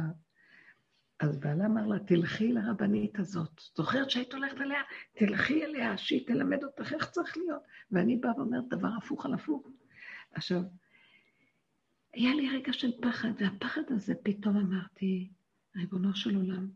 אז 1.22 1.38
בעלה 1.38 1.66
אמר 1.66 1.86
לה, 1.86 1.98
תלכי 1.98 2.52
לרבנית 2.52 3.18
הזאת. 3.18 3.60
זוכרת 3.76 4.10
שהיית 4.10 4.34
הולכת 4.34 4.60
אליה? 4.60 4.82
תלכי 5.16 5.64
אליה, 5.64 5.98
שהיא 5.98 6.26
תלמד 6.26 6.64
אותך 6.64 6.92
איך 6.92 7.10
צריך 7.10 7.36
להיות. 7.36 7.62
ואני 7.90 8.16
באה 8.16 8.36
ואומרת 8.36 8.64
דבר 8.68 8.88
הפוך 8.98 9.26
על 9.26 9.34
הפוך. 9.34 9.68
עכשיו, 10.32 10.62
היה 12.14 12.34
לי 12.34 12.50
רגע 12.50 12.72
של 12.72 12.90
פחד, 13.02 13.28
והפחד 13.38 13.82
הזה 13.88 14.14
פתאום 14.22 14.56
אמרתי, 14.56 15.30
ריבונו 15.76 16.14
של 16.14 16.36
עולם, 16.36 16.68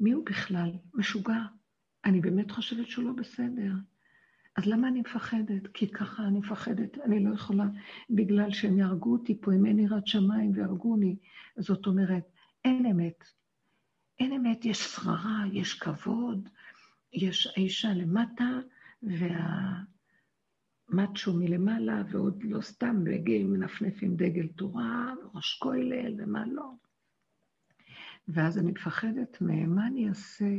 מי 0.00 0.12
הוא 0.12 0.26
בכלל? 0.26 0.70
משוגע. 0.94 1.42
אני 2.04 2.20
באמת 2.20 2.50
חושבת 2.50 2.88
שהוא 2.88 3.04
לא 3.04 3.12
בסדר. 3.12 3.72
אז 4.56 4.66
למה 4.66 4.88
אני 4.88 5.00
מפחדת? 5.00 5.66
כי 5.74 5.88
ככה 5.88 6.26
אני 6.26 6.38
מפחדת, 6.38 6.98
אני 6.98 7.24
לא 7.24 7.34
יכולה, 7.34 7.64
בגלל 8.10 8.52
שהם 8.52 8.78
יהרגו 8.78 9.12
אותי 9.12 9.40
פה, 9.40 9.52
אם 9.54 9.66
אין 9.66 9.78
יראת 9.78 10.06
שמיים 10.06 10.52
ויהרגוני. 10.54 11.16
זאת 11.58 11.86
אומרת, 11.86 12.24
אין 12.64 12.86
אמת. 12.86 13.24
אין 14.18 14.32
אמת, 14.32 14.64
יש 14.64 14.78
שררה, 14.78 15.44
יש 15.52 15.74
כבוד, 15.74 16.48
יש 17.12 17.46
האישה 17.46 17.94
למטה, 17.94 18.50
והמאצ'ו 20.92 21.34
מלמעלה, 21.34 22.02
ועוד 22.10 22.42
לא 22.44 22.60
סתם 22.60 23.04
בגל 23.04 23.44
מנפנף 23.44 23.98
עם 24.02 24.16
דגל 24.16 24.48
תורה, 24.48 25.14
ראש 25.34 25.58
כולל 25.62 26.14
ומה 26.18 26.46
לא. 26.46 26.70
ואז 28.28 28.58
אני 28.58 28.70
מפחדת 28.70 29.40
מהם, 29.40 29.74
מה 29.74 29.86
אני 29.86 30.08
אעשה? 30.08 30.54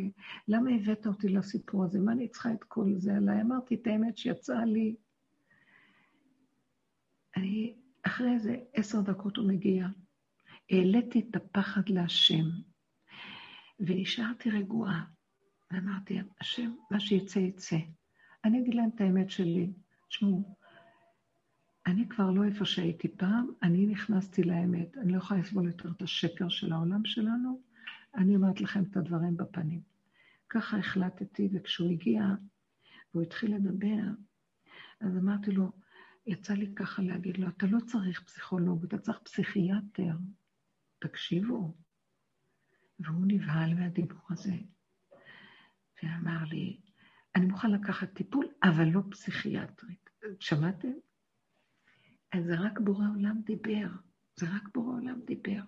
למה 0.48 0.70
הבאת 0.76 1.08
אותי 1.08 1.30
לסיפור 1.30 1.84
הזה? 1.84 2.00
מה 2.00 2.12
אני 2.12 2.28
צריכה 2.28 2.54
את 2.54 2.64
כל 2.64 2.94
זה 2.98 3.16
עליי? 3.16 3.42
אמרתי 3.42 3.76
את 3.76 3.88
האמת 3.88 4.18
שיצאה 4.18 4.66
לי. 4.66 4.96
אני, 7.38 7.76
אחרי 8.04 8.34
איזה 8.34 8.58
עשר 8.74 9.02
דקות 9.02 9.38
הוא 9.38 9.48
מגיע. 9.48 9.88
העליתי 10.72 11.26
את 11.30 11.36
הפחד 11.36 11.90
להשם, 11.90 12.46
ונשארתי 13.80 14.50
רגועה. 14.50 15.06
ואמרתי, 15.72 16.20
השם, 16.42 16.76
מה 16.92 17.00
שיצא, 17.00 17.40
יצא. 17.40 17.78
אני 18.44 18.62
אגיד 18.62 18.74
להם 18.74 18.90
את 18.96 19.02
האמת 19.02 19.30
שלי. 19.30 19.74
תשמעו, 20.08 20.56
אני 21.88 22.10
כבר 22.10 22.32
לא 22.32 22.44
איפה 22.44 22.66
שהייתי 22.66 23.08
פעם, 23.08 23.48
אני 23.64 23.86
נכנסתי 23.86 24.44
לאמת. 24.44 24.98
אני 24.98 25.12
לא 25.12 25.18
יכולה 25.18 25.40
לסבול 25.40 25.68
יותר 25.68 25.92
את 25.92 26.02
השקר 26.02 26.50
של 26.50 26.74
העולם 26.74 27.06
שלנו, 27.06 27.62
אני 28.16 28.36
אומרת 28.36 28.62
לכם 28.62 28.84
את 28.84 28.98
הדברים 28.98 29.38
בפנים. 29.38 29.82
ככה 30.50 30.78
החלטתי, 30.78 31.50
וכשהוא 31.54 31.92
הגיע, 31.92 32.24
והוא 33.14 33.24
התחיל 33.24 33.56
לדבר, 33.56 34.04
אז 35.02 35.18
אמרתי 35.18 35.52
לו, 35.52 35.72
יצא 36.28 36.54
לי 36.54 36.76
ככה 36.76 37.02
להגיד 37.02 37.38
לו, 37.38 37.48
אתה 37.48 37.66
לא 37.66 37.80
צריך 37.80 38.24
פסיכולוג, 38.24 38.84
אתה 38.84 38.98
צריך 38.98 39.20
פסיכיאטר. 39.20 40.14
תקשיבו. 41.00 41.74
והוא 43.00 43.26
נבהל 43.28 43.74
מהדיבור 43.74 44.22
הזה, 44.30 44.56
ואמר 46.04 46.44
לי, 46.44 46.80
אני 47.36 47.46
מוכן 47.46 47.72
לקחת 47.72 48.14
טיפול, 48.14 48.48
אבל 48.64 48.86
לא 48.86 49.02
פסיכיאטרית. 49.12 50.10
שמעתם? 50.40 50.92
אז 52.32 52.46
זה 52.46 52.56
רק 52.56 52.80
בורא 52.80 53.06
עולם 53.16 53.42
דיבר, 53.46 53.88
זה 54.36 54.46
רק 54.56 54.64
בורא 54.74 54.94
עולם 54.94 55.20
דיבר. 55.26 55.62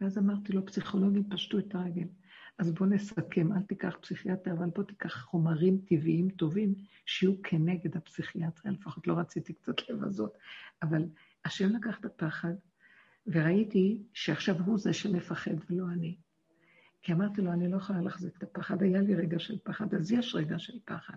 ואז 0.00 0.18
אמרתי 0.18 0.52
לו, 0.52 0.66
פסיכולוגים 0.66 1.30
פשטו 1.30 1.58
את 1.58 1.74
הרגל. 1.74 2.06
אז 2.58 2.72
בוא 2.72 2.86
נסכם, 2.86 3.52
אל 3.52 3.62
תיקח 3.62 3.96
פסיכיאטר, 4.00 4.52
אבל 4.52 4.70
בוא 4.74 4.84
תיקח 4.84 5.24
חומרים 5.24 5.78
טבעיים 5.78 6.30
טובים 6.30 6.74
שיהיו 7.06 7.42
כנגד 7.42 7.96
הפסיכיאטריה, 7.96 8.74
לפחות 8.74 9.06
לא 9.06 9.18
רציתי 9.18 9.52
קצת 9.52 9.88
לבזות. 9.88 10.38
אבל 10.82 11.02
השם 11.44 11.76
לקח 11.76 12.00
את 12.00 12.04
הפחד, 12.04 12.54
וראיתי 13.26 14.02
שעכשיו 14.12 14.62
הוא 14.62 14.78
זה 14.78 14.92
שמפחד 14.92 15.54
ולא 15.70 15.84
אני. 15.92 16.16
כי 17.06 17.12
אמרתי 17.12 17.42
לו, 17.42 17.52
אני 17.52 17.68
לא 17.68 17.76
יכולה 17.76 18.00
להחזיק 18.00 18.36
את 18.38 18.42
הפחד, 18.42 18.82
היה 18.82 19.00
לי 19.00 19.14
רגע 19.14 19.38
של 19.38 19.58
פחד, 19.62 19.94
אז 19.94 20.12
יש 20.12 20.34
רגע 20.34 20.58
של 20.58 20.78
פחד. 20.84 21.16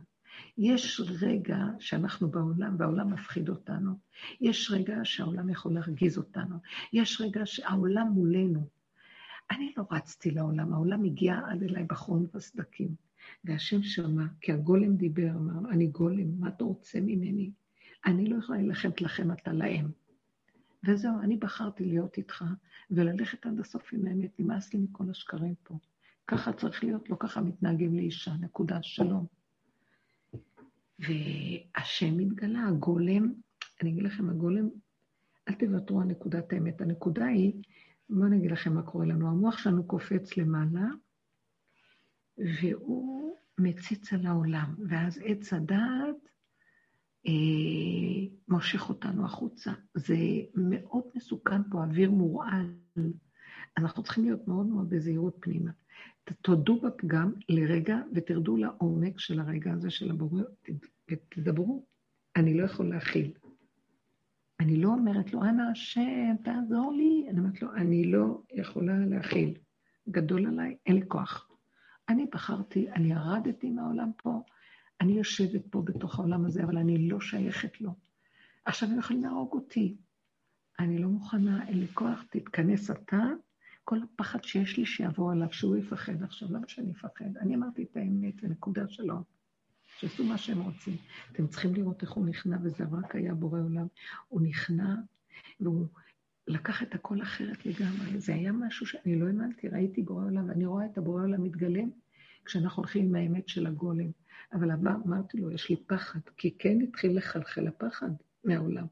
יש 0.57 1.01
רגע 1.21 1.57
שאנחנו 1.79 2.29
בעולם, 2.31 2.75
והעולם 2.79 3.13
מפחיד 3.13 3.49
אותנו. 3.49 3.91
יש 4.41 4.71
רגע 4.71 4.95
שהעולם 5.03 5.49
יכול 5.49 5.73
להרגיז 5.73 6.17
אותנו. 6.17 6.55
יש 6.93 7.21
רגע 7.21 7.41
שהעולם 7.45 8.07
מולנו. 8.07 8.67
אני 9.51 9.73
לא 9.77 9.83
רצתי 9.91 10.31
לעולם, 10.31 10.73
העולם 10.73 11.03
הגיע 11.03 11.41
עד 11.47 11.63
אליי 11.63 11.83
בחון 11.83 12.23
ובסדקים. 12.33 12.95
והשם 13.43 13.83
שמע, 13.83 14.25
כי 14.41 14.51
הגולם 14.51 14.95
דיבר, 14.95 15.31
אמר, 15.35 15.69
אני 15.71 15.87
גולם, 15.87 16.39
מה 16.39 16.47
אתה 16.47 16.63
רוצה 16.63 16.99
ממני? 17.01 17.51
אני 18.05 18.29
לא 18.29 18.37
יכולה 18.37 18.61
ללכת 18.61 19.01
לכם, 19.01 19.31
אתה 19.31 19.53
להם. 19.53 19.91
וזהו, 20.83 21.19
אני 21.21 21.37
בחרתי 21.37 21.85
להיות 21.85 22.17
איתך 22.17 22.45
וללכת 22.91 23.45
עד 23.45 23.59
הסוף 23.59 23.93
עם 23.93 24.05
האמת, 24.05 24.39
נמאס 24.39 24.73
לי 24.73 24.79
מכל 24.79 25.09
השקרים 25.09 25.55
פה. 25.63 25.77
ככה 26.27 26.53
צריך 26.53 26.83
להיות, 26.83 27.09
לא 27.09 27.15
ככה 27.19 27.41
מתנהגים 27.41 27.95
לאישה, 27.95 28.31
נקודה, 28.39 28.79
שלום. 28.81 29.25
והשם 30.99 32.17
מתגלה, 32.17 32.67
הגולם, 32.67 33.33
אני 33.81 33.89
אגיד 33.89 34.03
לכם, 34.03 34.29
הגולם, 34.29 34.69
אל 35.47 35.53
תוותרו 35.53 36.01
על 36.01 36.07
נקודת 36.07 36.53
האמת. 36.53 36.81
הנקודה 36.81 37.25
היא, 37.25 37.53
בואו 38.09 38.27
אני 38.27 38.37
אגיד 38.37 38.51
לכם 38.51 38.73
מה 38.73 38.81
קורה 38.81 39.05
לנו. 39.05 39.27
המוח 39.27 39.57
שלנו 39.57 39.87
קופץ 39.87 40.37
למעלה, 40.37 40.87
והוא 42.37 43.35
מציץ 43.57 44.13
על 44.13 44.25
העולם, 44.25 44.75
ואז 44.89 45.19
עץ 45.25 45.53
הדעת 45.53 46.29
אה, 47.27 47.31
מושך 48.47 48.89
אותנו 48.89 49.25
החוצה. 49.25 49.71
זה 49.93 50.17
מאוד 50.55 51.03
מסוכן 51.15 51.61
פה, 51.71 51.83
אוויר 51.83 52.11
מורעל. 52.11 52.73
אנחנו 53.77 54.03
צריכים 54.03 54.23
להיות 54.23 54.47
מאוד 54.47 54.65
מאוד 54.65 54.89
בזהירות 54.89 55.37
פנימה. 55.39 55.71
תודו 56.41 56.81
בפגם 56.81 57.31
לרגע 57.49 57.97
ותרדו 58.13 58.57
לעומק 58.57 59.19
של 59.19 59.39
הרגע 59.39 59.73
הזה 59.73 59.89
של 59.89 60.11
הבורא 60.11 60.41
ותדברו. 61.11 61.85
אני 62.35 62.53
לא 62.53 62.63
יכול 62.63 62.89
להכיל. 62.89 63.31
אני 64.59 64.77
לא 64.77 64.89
אומרת 64.89 65.33
לו, 65.33 65.43
אנא 65.43 65.63
השם, 65.71 66.35
תעזור 66.43 66.93
לי. 66.93 67.27
אני 67.29 67.39
אומרת 67.39 67.61
לו, 67.61 67.73
אני 67.73 68.11
לא 68.11 68.41
יכולה 68.53 68.97
להכיל. 68.97 69.57
גדול 70.09 70.47
עליי, 70.47 70.77
אין 70.85 70.95
לי 70.95 71.01
כוח. 71.07 71.49
אני 72.09 72.25
בחרתי, 72.33 72.91
אני 72.91 73.11
ירדתי 73.11 73.69
מהעולם 73.69 74.11
פה, 74.17 74.41
אני 75.01 75.13
יושבת 75.13 75.61
פה 75.69 75.81
בתוך 75.81 76.19
העולם 76.19 76.45
הזה, 76.45 76.63
אבל 76.63 76.77
אני 76.77 77.09
לא 77.09 77.21
שייכת 77.21 77.81
לו. 77.81 77.91
עכשיו 78.65 78.89
הם 78.89 78.99
יכולים 78.99 79.23
להרוג 79.23 79.53
אותי. 79.53 79.97
אני 80.79 80.99
לא 80.99 81.07
מוכנה, 81.07 81.67
אין 81.67 81.79
לי 81.79 81.87
כוח, 81.93 82.23
תתכנס 82.29 82.91
אתה, 82.91 83.23
כל 83.83 83.97
הפחד 84.03 84.43
שיש 84.43 84.77
לי 84.77 84.85
שיעבור 84.85 85.31
עליו, 85.31 85.47
שהוא 85.51 85.77
יפחד 85.77 86.23
עכשיו, 86.23 86.47
למה 86.51 86.67
שאני 86.67 86.91
אפחד? 86.91 87.37
אני 87.37 87.55
אמרתי 87.55 87.83
את 87.83 87.97
האמת, 87.97 88.33
ונקודה 88.43 88.87
שלו. 88.87 89.15
שיעשו 89.99 90.23
מה 90.23 90.37
שהם 90.37 90.61
רוצים. 90.61 90.97
אתם 91.31 91.47
צריכים 91.47 91.75
לראות 91.75 92.01
איך 92.01 92.11
הוא 92.11 92.25
נכנע, 92.25 92.57
וזה 92.63 92.83
רק 92.91 93.15
היה 93.15 93.33
בורא 93.33 93.59
עולם. 93.59 93.87
הוא 94.27 94.41
נכנע, 94.41 94.95
והוא 95.59 95.87
לקח 96.47 96.83
את 96.83 96.95
הכל 96.95 97.21
אחרת 97.21 97.65
לגמרי. 97.65 98.19
זה 98.19 98.33
היה 98.33 98.51
משהו 98.51 98.85
שאני 98.85 99.19
לא 99.19 99.27
האמנתי, 99.27 99.67
ראיתי 99.67 100.01
בורא 100.01 100.23
עולם, 100.23 100.49
ואני 100.49 100.65
רואה 100.65 100.85
את 100.85 100.97
הבורא 100.97 101.23
עולם 101.23 101.43
מתגלם 101.43 101.89
כשאנחנו 102.45 102.81
הולכים 102.83 103.05
עם 103.05 103.15
האמת 103.15 103.49
של 103.49 103.67
הגולם. 103.67 104.11
אבל 104.53 104.71
הבא, 104.71 104.91
אמרתי 105.07 105.37
לו, 105.37 105.51
יש 105.51 105.69
לי 105.69 105.75
פחד, 105.87 106.19
כי 106.37 106.57
כן 106.57 106.81
התחיל 106.81 107.17
לחלחל 107.17 107.67
הפחד 107.67 108.09
מהעולם. 108.43 108.85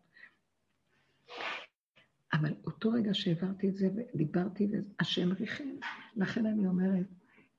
אבל 2.33 2.53
אותו 2.65 2.91
רגע 2.91 3.13
שהעברתי 3.13 3.69
את 3.69 3.77
זה 3.77 3.89
ודיברתי, 3.95 4.67
והשם 4.71 5.31
ריחם, 5.31 5.69
לכן 6.15 6.45
אני 6.45 6.67
אומרת, 6.67 7.07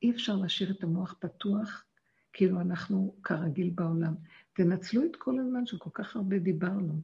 אי 0.02 0.10
אפשר 0.10 0.36
להשאיר 0.36 0.70
את 0.70 0.82
המוח 0.82 1.14
פתוח, 1.20 1.84
כאילו 2.32 2.60
אנחנו 2.60 3.16
כרגיל 3.22 3.70
בעולם. 3.74 4.14
תנצלו 4.52 5.04
את 5.04 5.16
כל 5.16 5.38
הזמן 5.38 5.66
שכל 5.66 5.90
כך 5.94 6.16
הרבה 6.16 6.38
דיברנו. 6.38 7.02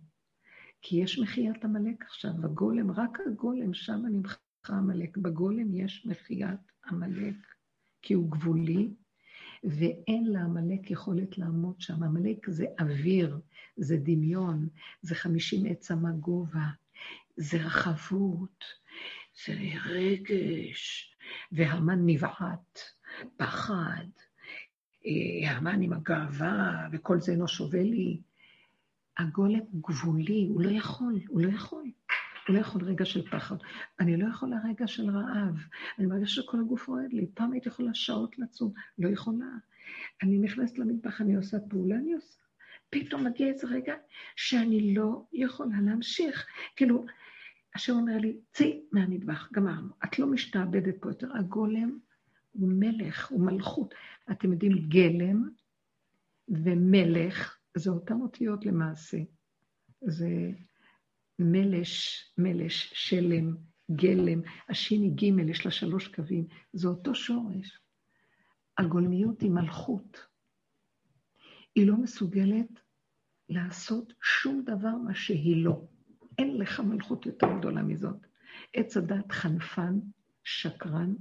כי 0.82 0.97
יש 0.97 1.18
מחיית 1.18 1.64
עמלק 1.64 2.05
עכשיו, 2.05 2.30
הגולם, 2.45 2.91
רק 2.91 3.18
הגולם, 3.26 3.74
שם 3.74 4.03
נמחה 4.07 4.37
עמלק. 4.68 5.16
בגולם 5.16 5.74
יש 5.74 6.07
מחיית 6.07 6.61
עמלק, 6.87 7.35
כי 8.03 8.14
הוא 8.14 8.30
גבולי, 8.30 8.95
ואין 9.64 10.24
לעמלק 10.26 10.90
יכולת 10.90 11.38
לעמוד 11.38 11.80
שם. 11.80 12.02
עמלק 12.02 12.50
זה 12.50 12.64
אוויר, 12.80 13.40
זה 13.76 13.96
דמיון, 13.96 14.68
זה 15.02 15.14
חמישים 15.14 15.66
עץ 15.66 15.90
אמה 15.90 16.10
גובה, 16.10 16.66
זה 17.36 17.56
רחבות, 17.56 18.64
זה 19.46 19.54
רגש, 19.86 21.14
והמן 21.52 21.98
נבעט, 22.06 22.78
פחד, 23.36 24.06
אה, 25.06 25.50
המן 25.50 25.82
עם 25.82 25.92
הגאווה, 25.92 26.88
וכל 26.92 27.20
זה 27.20 27.32
אינו 27.32 27.48
שווה 27.48 27.82
לי. 27.82 28.20
הגולם 29.18 29.60
גבולי, 29.88 30.46
הוא 30.48 30.62
לא 30.62 30.70
יכול, 30.70 31.20
הוא 31.28 31.40
לא 31.40 31.48
יכול. 31.48 31.84
הוא 32.49 32.57
לא 32.57 32.61
יכול 32.61 32.84
רגע 32.84 33.05
של 33.05 33.30
פחד. 33.30 33.57
אני 34.01 34.16
לא 34.16 34.28
יכולה 34.28 34.57
רגע 34.68 34.86
של 34.86 35.11
רעב. 35.11 35.57
אני 35.99 36.07
מרגישה 36.07 36.42
שכל 36.42 36.61
הגוף 36.61 36.88
רועד 36.88 37.12
לי. 37.12 37.26
פעם 37.34 37.53
הייתי 37.53 37.68
יכולה 37.68 37.95
שעות 37.95 38.38
לצום, 38.38 38.72
לא 38.99 39.09
יכולה. 39.09 39.47
אני 40.22 40.38
נכנסת 40.38 40.78
למטבח, 40.78 41.20
אני 41.20 41.34
עושה 41.36 41.57
פעולה, 41.68 41.97
אני 41.97 42.14
עושה. 42.14 42.38
פתאום 42.90 43.26
מגיע 43.26 43.47
איזה 43.47 43.66
רגע 43.66 43.95
שאני 44.36 44.95
לא 44.95 45.24
יכולה 45.32 45.80
להמשיך. 45.80 46.47
כאילו, 46.76 47.05
השם 47.74 47.92
אומר 47.92 48.16
לי, 48.18 48.36
צאי 48.53 48.82
מהמטבח, 48.92 49.49
גמרנו. 49.53 49.88
את 50.05 50.18
לא 50.18 50.26
משתעבדת 50.26 50.95
פה 51.01 51.11
יותר. 51.11 51.36
הגולם 51.36 51.99
הוא 52.53 52.68
מלך, 52.72 53.30
הוא 53.30 53.47
מלכות. 53.47 53.95
אתם 54.30 54.53
יודעים, 54.53 54.88
גלם 54.88 55.49
ומלך, 56.49 57.59
זה 57.74 57.90
אותן 57.90 58.20
אותיות 58.20 58.66
למעשה. 58.66 59.18
זה 60.01 60.28
מלש, 61.39 62.24
מלש, 62.39 62.91
שלם, 62.95 63.57
גלם, 63.91 64.41
השיני 64.68 65.11
גימל, 65.11 65.49
יש 65.49 65.64
לה 65.64 65.70
שלוש 65.70 66.09
קווים, 66.09 66.47
זה 66.72 66.89
אותו 66.89 67.14
שורש. 67.14 67.78
הגולמיות 68.78 69.41
היא 69.41 69.51
מלכות. 69.51 70.26
היא 71.74 71.87
לא 71.87 71.97
מסוגלת 71.97 72.80
לעשות 73.49 74.12
שום 74.22 74.62
דבר 74.64 74.97
מה 75.05 75.14
שהיא 75.14 75.64
לא. 75.64 75.87
אין 76.39 76.57
לך 76.57 76.80
מלכות 76.80 77.26
יותר 77.26 77.59
גדולה 77.59 77.82
מזאת. 77.82 78.26
עץ 78.72 78.97
הדת 78.97 79.32
חנפן, 79.32 79.99
שקרן, 80.45 81.14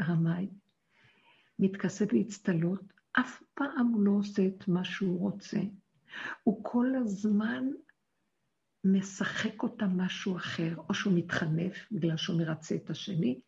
רמאי, 0.00 0.48
מתכסה 1.58 2.06
באצטלות, 2.06 2.92
אף 3.12 3.42
פעם 3.54 4.04
לא 4.04 4.10
עושה 4.10 4.46
את 4.46 4.68
מה 4.68 4.84
שהוא 4.84 5.20
רוצה. 5.20 5.60
הוא 6.42 6.60
כל 6.64 6.86
הזמן 6.94 7.64
משחק 8.84 9.62
אותה 9.62 9.86
משהו 9.86 10.36
אחר, 10.36 10.74
או 10.88 10.94
שהוא 10.94 11.12
מתחנף 11.16 11.86
בגלל 11.92 12.16
שהוא 12.16 12.38
מרצה 12.38 12.74
את 12.74 12.90
השני, 12.90 13.40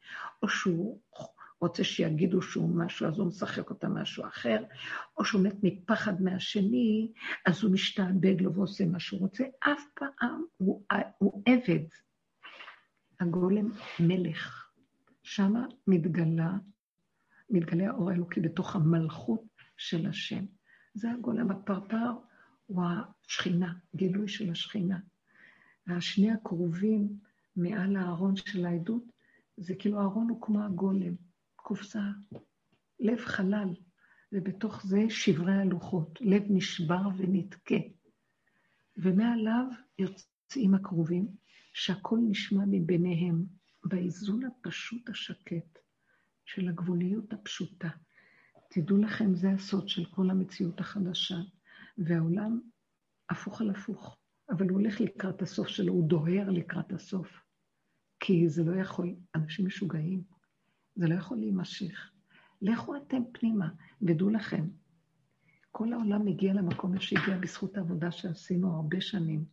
או 0.42 0.48
שהוא 0.48 1.00
רוצה 1.60 1.84
שיגידו 1.84 2.42
שהוא 2.42 2.76
משהו, 2.76 3.06
אז 3.06 3.18
הוא 3.18 3.26
משחק 3.26 3.70
אותה 3.70 3.88
משהו 3.88 4.26
אחר, 4.26 4.64
או 5.18 5.24
שהוא 5.24 5.42
מת 5.42 5.56
מפחד 5.62 6.22
מהשני, 6.22 7.12
אז 7.46 7.62
הוא 7.62 7.72
משתעבד 7.72 8.40
לו 8.40 8.54
ועושה 8.54 8.86
מה 8.86 9.00
שהוא 9.00 9.20
רוצה. 9.20 9.44
אף 9.60 9.82
פעם 9.94 10.44
הוא, 10.56 10.84
הוא 11.18 11.42
עבד. 11.46 11.86
הגולם 13.20 13.70
מלך. 14.00 14.70
שמה 15.22 15.66
מתגלה, 15.86 16.52
מתגלה 17.50 17.88
האור 17.88 18.10
האלוקי 18.10 18.40
בתוך 18.40 18.76
המלכות 18.76 19.44
של 19.76 20.06
השם. 20.06 20.44
זה 20.94 21.10
הגולם. 21.10 21.50
הפרפר 21.50 22.10
הוא 22.66 22.82
השכינה, 22.84 23.74
גילוי 23.96 24.28
של 24.28 24.50
השכינה. 24.50 24.98
והשני 25.86 26.30
הקרובים 26.30 27.08
מעל 27.56 27.96
הארון 27.96 28.36
של 28.36 28.66
העדות, 28.66 29.02
זה 29.56 29.74
כאילו 29.74 30.00
הארון 30.00 30.28
הוא 30.28 30.42
כמו 30.42 30.64
הגולם. 30.64 31.14
קופסה, 31.56 32.02
לב 33.00 33.18
חלל, 33.18 33.68
ובתוך 34.32 34.86
זה 34.86 35.00
שברי 35.08 35.54
הלוחות, 35.54 36.18
לב 36.20 36.42
נשבר 36.48 37.02
ונתקה. 37.16 37.74
ומעליו 38.96 39.64
יוצאים 39.98 40.74
הקרובים, 40.74 41.28
שהכל 41.72 42.18
נשמע 42.28 42.64
מביניהם, 42.66 43.46
באיזון 43.84 44.44
הפשוט 44.44 45.10
השקט 45.10 45.78
של 46.44 46.68
הגבוליות 46.68 47.32
הפשוטה. 47.32 47.88
תדעו 48.70 48.96
לכם, 48.96 49.34
זה 49.34 49.50
הסוד 49.50 49.88
של 49.88 50.04
כל 50.04 50.30
המציאות 50.30 50.80
החדשה, 50.80 51.38
והעולם 51.98 52.60
הפוך 53.30 53.60
על 53.60 53.70
הפוך, 53.70 54.18
אבל 54.50 54.68
הוא 54.68 54.80
הולך 54.80 55.00
לקראת 55.00 55.42
הסוף 55.42 55.68
שלו, 55.68 55.92
הוא 55.92 56.08
דוהר 56.08 56.50
לקראת 56.50 56.92
הסוף. 56.92 57.40
כי 58.20 58.48
זה 58.48 58.64
לא 58.64 58.80
יכול, 58.80 59.14
אנשים 59.34 59.66
משוגעים, 59.66 60.22
זה 60.96 61.08
לא 61.08 61.14
יכול 61.14 61.38
להימשך. 61.38 62.10
לכו 62.62 62.96
אתם 62.96 63.22
פנימה, 63.32 63.68
ודעו 64.02 64.30
לכם, 64.30 64.68
כל 65.70 65.92
העולם 65.92 66.26
הגיע 66.26 66.54
למקום 66.54 67.00
שהגיע 67.00 67.36
בזכות 67.38 67.76
העבודה 67.76 68.10
שעשינו 68.10 68.74
הרבה 68.74 69.00
שנים, 69.00 69.44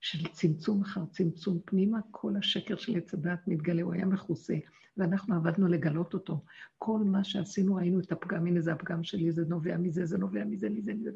של 0.00 0.28
צמצום 0.28 0.82
אחר 0.82 1.04
צמצום 1.10 1.60
פנימה, 1.64 1.98
כל 2.10 2.36
השקר 2.36 2.76
של 2.76 2.96
עץ 2.96 3.14
הדת 3.14 3.40
מתגלה, 3.46 3.82
הוא 3.82 3.94
היה 3.94 4.06
מכוסה, 4.06 4.54
ואנחנו 4.96 5.34
עבדנו 5.34 5.68
לגלות 5.68 6.14
אותו. 6.14 6.44
כל 6.78 6.98
מה 6.98 7.24
שעשינו, 7.24 7.74
ראינו 7.74 8.00
את 8.00 8.12
הפגם, 8.12 8.46
הנה 8.46 8.60
זה 8.60 8.72
הפגם 8.72 9.04
שלי, 9.04 9.32
זה 9.32 9.44
נובע 9.48 9.76
מזה, 9.76 10.06
זה 10.06 10.18
נובע 10.18 10.44
מזה, 10.44 10.70
מזה, 10.70 10.94
מזה. 10.94 11.10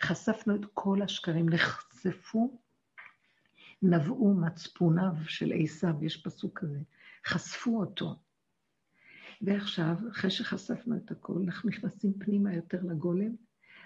חשפנו 0.00 0.54
את 0.54 0.64
כל 0.74 1.02
השקרים, 1.02 1.48
נחשפו, 2.06 2.58
נבעו 3.82 4.34
מצפוניו 4.34 5.12
של 5.24 5.52
עשיו, 5.62 6.04
יש 6.04 6.16
פסוק 6.16 6.58
כזה, 6.58 6.78
חשפו 7.26 7.80
אותו. 7.80 8.14
ועכשיו, 9.42 9.96
אחרי 10.10 10.30
שחשפנו 10.30 10.96
את 10.96 11.10
הכל, 11.10 11.42
אנחנו 11.44 11.68
נכנסים 11.68 12.12
פנימה 12.18 12.54
יותר 12.54 12.78
לגולם. 12.82 13.34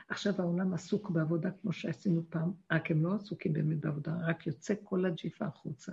עכשיו 0.08 0.34
העולם 0.38 0.74
עסוק 0.74 1.10
בעבודה 1.10 1.50
כמו 1.50 1.72
שעשינו 1.72 2.22
פעם, 2.30 2.52
רק 2.72 2.90
הם 2.90 3.02
לא 3.02 3.14
עסוקים 3.14 3.52
באמת 3.52 3.80
בעבודה, 3.80 4.12
רק 4.26 4.46
יוצא 4.46 4.74
כל 4.84 5.06
הג'יפה 5.06 5.44
החוצה 5.44 5.92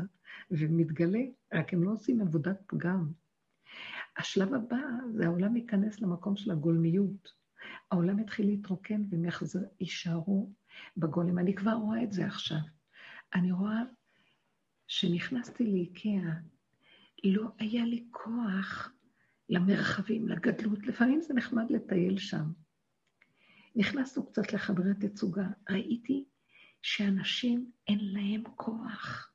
ומתגלה, 0.51 1.21
רק 1.53 1.73
הם 1.73 1.83
לא 1.83 1.91
עושים 1.91 2.21
עבודת 2.21 2.61
פגם. 2.67 3.11
השלב 4.17 4.53
הבא 4.53 4.77
זה 5.13 5.25
העולם 5.25 5.55
ייכנס 5.55 6.01
למקום 6.01 6.35
של 6.35 6.51
הגולמיות. 6.51 7.33
העולם 7.91 8.19
יתחיל 8.19 8.45
להתרוקן 8.45 9.03
והם 9.09 9.25
יישארו 9.79 10.49
בגולם. 10.97 11.39
אני 11.39 11.55
כבר 11.55 11.73
רואה 11.73 12.03
את 12.03 12.11
זה 12.11 12.25
עכשיו. 12.25 12.57
אני 13.35 13.51
רואה 13.51 13.81
שנכנסתי 14.87 15.63
לאיקאה, 15.63 16.33
לא 17.23 17.49
היה 17.59 17.85
לי 17.85 18.07
כוח 18.11 18.91
למרחבים, 19.49 20.27
לגדלות. 20.27 20.87
לפעמים 20.87 21.21
זה 21.21 21.33
נחמד 21.33 21.71
לטייל 21.71 22.17
שם. 22.17 22.51
נכנסנו 23.75 24.25
קצת 24.25 24.53
לחדרי 24.53 24.93
תצוגה, 24.99 25.47
ראיתי 25.69 26.25
שאנשים 26.81 27.71
אין 27.87 27.99
להם 28.01 28.43
כוח. 28.55 29.31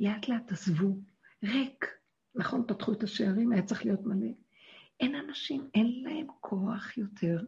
לאט 0.00 0.28
לאט 0.28 0.52
עזבו, 0.52 1.00
ריק. 1.44 1.86
נכון, 2.34 2.64
פתחו 2.68 2.92
את 2.92 3.02
השערים, 3.02 3.52
היה 3.52 3.62
צריך 3.62 3.84
להיות 3.84 4.00
מלא. 4.04 4.30
אין 5.00 5.14
אנשים, 5.14 5.68
אין 5.74 6.02
להם 6.02 6.26
כוח 6.40 6.96
יותר 6.96 7.44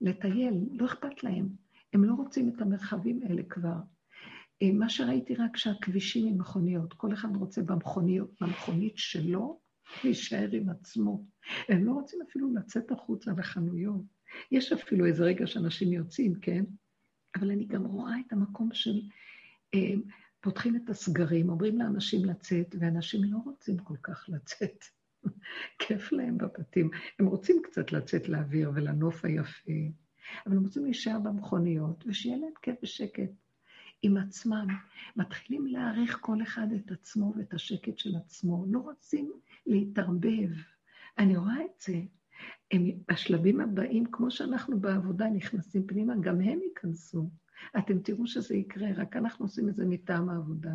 לטייל, 0.00 0.54
לא 0.72 0.86
אכפת 0.86 1.24
להם. 1.24 1.48
הם 1.92 2.04
לא 2.04 2.14
רוצים 2.14 2.48
את 2.48 2.60
המרחבים 2.60 3.20
האלה 3.22 3.42
כבר. 3.42 3.76
אה, 4.62 4.72
מה 4.72 4.88
שראיתי 4.88 5.34
רק 5.34 5.56
שהכבישים 5.56 6.26
עם 6.26 6.38
מכוניות, 6.38 6.92
כל 6.92 7.12
אחד 7.12 7.36
רוצה 7.36 7.62
במכוניות, 7.62 8.30
במכונית 8.40 8.96
שלו 8.96 9.60
להישאר 10.04 10.48
עם 10.52 10.68
עצמו. 10.68 11.24
הם 11.68 11.84
לא 11.84 11.92
רוצים 11.92 12.18
אפילו 12.28 12.54
לצאת 12.54 12.90
החוצה 12.90 13.32
לחנויות. 13.38 14.02
יש 14.50 14.72
אפילו 14.72 15.06
איזה 15.06 15.24
רגע 15.24 15.46
שאנשים 15.46 15.92
יוצאים, 15.92 16.34
כן? 16.40 16.64
אבל 17.36 17.50
אני 17.50 17.66
גם 17.66 17.86
רואה 17.86 18.14
את 18.26 18.32
המקום 18.32 18.68
של... 18.72 19.00
אה, 19.74 19.94
פותחים 20.40 20.76
את 20.76 20.90
הסגרים, 20.90 21.48
אומרים 21.48 21.78
לאנשים 21.78 22.24
לצאת, 22.24 22.74
ואנשים 22.80 23.24
לא 23.24 23.38
רוצים 23.44 23.78
כל 23.78 23.96
כך 24.02 24.24
לצאת. 24.28 24.84
כיף 25.78 26.12
להם 26.12 26.38
בבתים. 26.38 26.90
הם 27.18 27.26
רוצים 27.26 27.62
קצת 27.64 27.92
לצאת 27.92 28.28
לאוויר 28.28 28.70
ולנוף 28.74 29.24
היפה, 29.24 29.72
אבל 30.46 30.56
הם 30.56 30.62
רוצים 30.62 30.84
להישאר 30.84 31.18
במכוניות, 31.18 32.04
ושיהיה 32.06 32.36
להם 32.36 32.52
כיף 32.62 32.76
ושקט 32.82 33.30
עם 34.02 34.16
עצמם. 34.16 34.66
מתחילים 35.16 35.66
להעריך 35.66 36.18
כל 36.20 36.42
אחד 36.42 36.66
את 36.76 36.90
עצמו 36.90 37.32
ואת 37.36 37.54
השקט 37.54 37.98
של 37.98 38.16
עצמו. 38.16 38.64
לא 38.68 38.78
רוצים 38.78 39.32
להתערבב. 39.66 40.50
אני 41.18 41.36
רואה 41.36 41.64
את 41.64 41.80
זה. 41.80 42.00
הם 42.70 42.90
בשלבים 43.08 43.60
הבאים, 43.60 44.04
כמו 44.12 44.30
שאנחנו 44.30 44.80
בעבודה 44.80 45.26
נכנסים 45.30 45.86
פנימה, 45.86 46.14
גם 46.20 46.40
הם 46.40 46.58
ייכנסו. 46.62 47.30
אתם 47.78 47.98
תראו 47.98 48.26
שזה 48.26 48.56
יקרה, 48.56 48.88
רק 48.96 49.16
אנחנו 49.16 49.44
עושים 49.44 49.68
את 49.68 49.76
זה 49.76 49.86
מטעם 49.86 50.28
העבודה, 50.28 50.74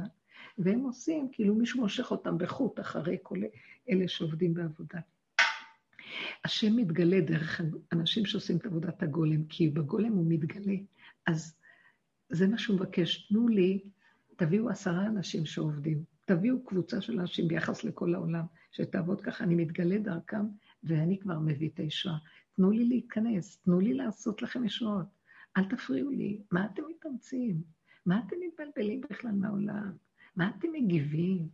והם 0.58 0.80
עושים, 0.80 1.30
כאילו 1.32 1.56
מישהו 1.56 1.82
מושך 1.82 2.12
אותם 2.12 2.38
בחוט 2.38 2.80
אחרי 2.80 3.18
כל 3.24 3.40
אלה 3.90 4.08
שעובדים 4.08 4.54
בעבודה. 4.54 5.00
השם 6.46 6.76
מתגלה 6.76 7.22
דרך 7.22 7.62
אנשים 7.92 8.26
שעושים 8.26 8.58
את 8.58 8.66
עבודת 8.66 9.04
הגולם, 9.04 9.46
כי 9.46 9.70
בגולם 9.70 10.12
הוא 10.12 10.26
מתגלה. 10.30 10.76
אז 11.28 11.58
זה 12.30 12.48
מה 12.48 12.58
שהוא 12.58 12.76
מבקש, 12.76 13.28
תנו 13.28 13.48
לי, 13.48 13.80
תביאו 14.36 14.70
עשרה 14.70 15.08
אנשים 15.08 15.46
שעובדים, 15.46 16.04
תביאו 16.26 16.64
קבוצה 16.64 17.02
של 17.02 17.20
אנשים 17.20 17.48
ביחס 17.48 17.84
לכל 17.84 18.16
העולם, 18.16 18.46
שתעבוד 18.72 19.22
ככה, 19.22 19.44
אני 19.44 19.56
מתגלה 19.56 19.98
דרכם, 19.98 20.46
ואני 20.84 21.20
כבר 21.20 21.40
מביא 21.40 21.70
את 21.70 21.80
הישועה. 21.80 22.18
תנו 22.56 22.72
לי 22.72 22.86
להיכנס, 22.86 23.58
תנו 23.58 23.80
לי 23.80 23.94
לעשות 23.94 24.42
לכם 24.42 24.66
ישועות. 24.66 25.06
אל 25.58 25.64
תפריעו 25.70 26.10
לי, 26.12 26.42
מה 26.52 26.66
אתם 26.66 26.84
מתאמצים? 26.90 27.64
מה 28.06 28.22
אתם 28.28 28.36
מתבלבלים 28.48 29.02
בכלל 29.10 29.32
מהעולם? 29.32 29.92
מה 30.36 30.50
אתם 30.50 30.68
מגיבים? 30.74 31.50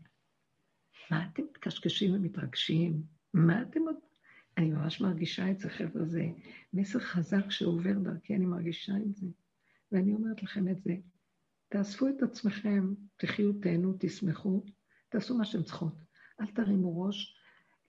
מה 1.11 1.25
אתם 1.25 1.43
מתקשקשים 1.43 2.13
ומתרגשים? 2.13 3.03
מה 3.33 3.61
אתם 3.61 3.79
עוד... 3.81 3.95
אני 4.61 4.69
ממש 4.69 5.01
מרגישה 5.01 5.51
את 5.51 5.59
זה, 5.59 5.69
חבר'ה, 5.69 6.05
זה 6.05 6.25
מסר 6.73 6.99
חזק 6.99 7.49
שעובר 7.51 7.93
דרכי, 7.93 8.35
אני 8.35 8.45
מרגישה 8.45 8.93
את 9.05 9.15
זה. 9.15 9.27
ואני 9.91 10.13
אומרת 10.13 10.43
לכם 10.43 10.67
את 10.67 10.83
זה. 10.83 10.95
תאספו 11.69 12.07
את 12.07 12.23
עצמכם, 12.23 12.93
תחיו, 13.17 13.53
תהנו, 13.53 13.93
תשמחו, 13.99 14.63
תעשו 15.09 15.37
מה 15.37 15.45
שאתם 15.45 15.63
צריכות. 15.63 15.93
אל 16.41 16.45
תרימו 16.45 17.01
ראש, 17.01 17.35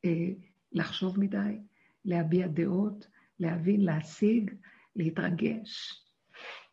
אה, 0.05 0.29
לחשוב 0.73 1.21
מדי, 1.21 1.61
להביע 2.05 2.47
דעות, 2.47 3.07
להבין, 3.39 3.81
להשיג, 3.81 4.55
להתרגש. 4.97 6.03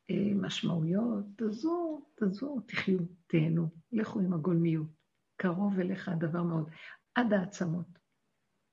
אה, 0.09 0.31
משמעויות, 0.35 1.25
תעזור, 1.35 2.09
תעזור, 2.15 2.61
תחיו, 2.67 2.99
תהנו, 3.27 3.69
לכו 3.91 4.19
עם 4.19 4.33
הגולמיות. 4.33 4.87
קרוב 5.35 5.79
אליך 5.79 6.09
הדבר 6.09 6.43
מאוד, 6.43 6.69
עד 7.15 7.33
העצמות. 7.33 7.98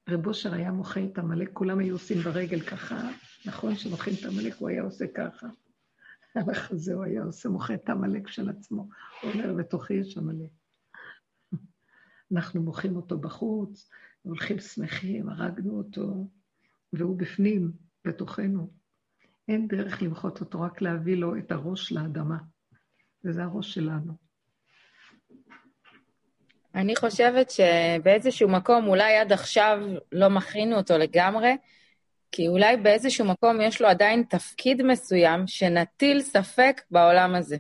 רב 0.09 0.27
אושר 0.27 0.55
היה 0.55 0.73
מוחה 0.73 1.05
את 1.05 1.19
עמלק, 1.19 1.51
כולם 1.53 1.79
היו 1.79 1.95
עושים 1.95 2.19
ברגל 2.19 2.61
ככה, 2.61 3.11
נכון 3.47 3.77
שמוחים 3.77 4.15
את 4.21 4.25
עמלק, 4.25 4.55
הוא 4.59 4.69
היה 4.69 4.83
עושה 4.83 5.05
ככה. 5.15 5.47
על 6.35 6.51
החזה 6.51 6.95
הוא 6.95 7.05
היה 7.05 7.23
עושה, 7.23 7.49
מוחה 7.49 7.75
את 7.75 7.89
עמלק 7.89 8.29
של 8.29 8.51
עצמו. 8.51 8.89
הוא 9.23 9.33
אומר, 9.33 9.55
בתוכי 9.55 9.95
יש 9.95 10.19
עמלק. 10.19 10.51
אנחנו 12.33 12.63
מוחים 12.63 12.97
אותו 12.97 13.19
בחוץ, 13.19 13.91
הולכים 14.23 14.59
שמחים, 14.59 15.29
הרגנו 15.29 15.79
אותו, 15.79 16.31
והוא 16.93 17.19
בפנים, 17.19 17.73
בתוכנו. 18.05 18.73
אין 19.49 19.69
דרך 19.69 20.03
למחות 20.03 20.41
אותו, 20.41 20.61
רק 20.61 20.83
להביא 20.83 21.17
לו 21.17 21.39
את 21.39 21.53
הראש 21.53 21.93
לאדמה. 21.93 22.39
וזה 23.25 23.45
הראש 23.45 23.75
שלנו. 23.75 24.26
אני 26.77 26.97
חושבת 26.97 27.51
שבאיזשהו 27.51 28.49
מקום, 28.49 28.89
אולי 28.89 29.17
עד 29.17 29.33
עכשיו 29.33 29.79
לא 30.13 30.31
מכינו 30.31 30.77
אותו 30.77 30.99
לגמרי, 30.99 31.57
כי 32.33 32.49
אולי 32.49 32.77
באיזשהו 32.77 33.25
מקום 33.25 33.61
יש 33.61 33.83
לו 33.83 33.89
עדיין 33.89 34.23
תפקיד 34.23 34.83
מסוים 34.83 35.47
שנטיל 35.47 36.21
ספק 36.21 36.83
בעולם 36.91 37.35
הזה. 37.35 37.57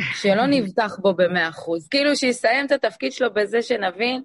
שלא 0.00 0.46
נבטח 0.46 0.98
בו 0.98 1.14
במאה 1.14 1.48
אחוז. 1.48 1.88
כאילו 1.88 2.16
שיסיים 2.16 2.66
את 2.66 2.72
התפקיד 2.72 3.12
שלו 3.12 3.34
בזה 3.34 3.62
שנבין 3.62 4.22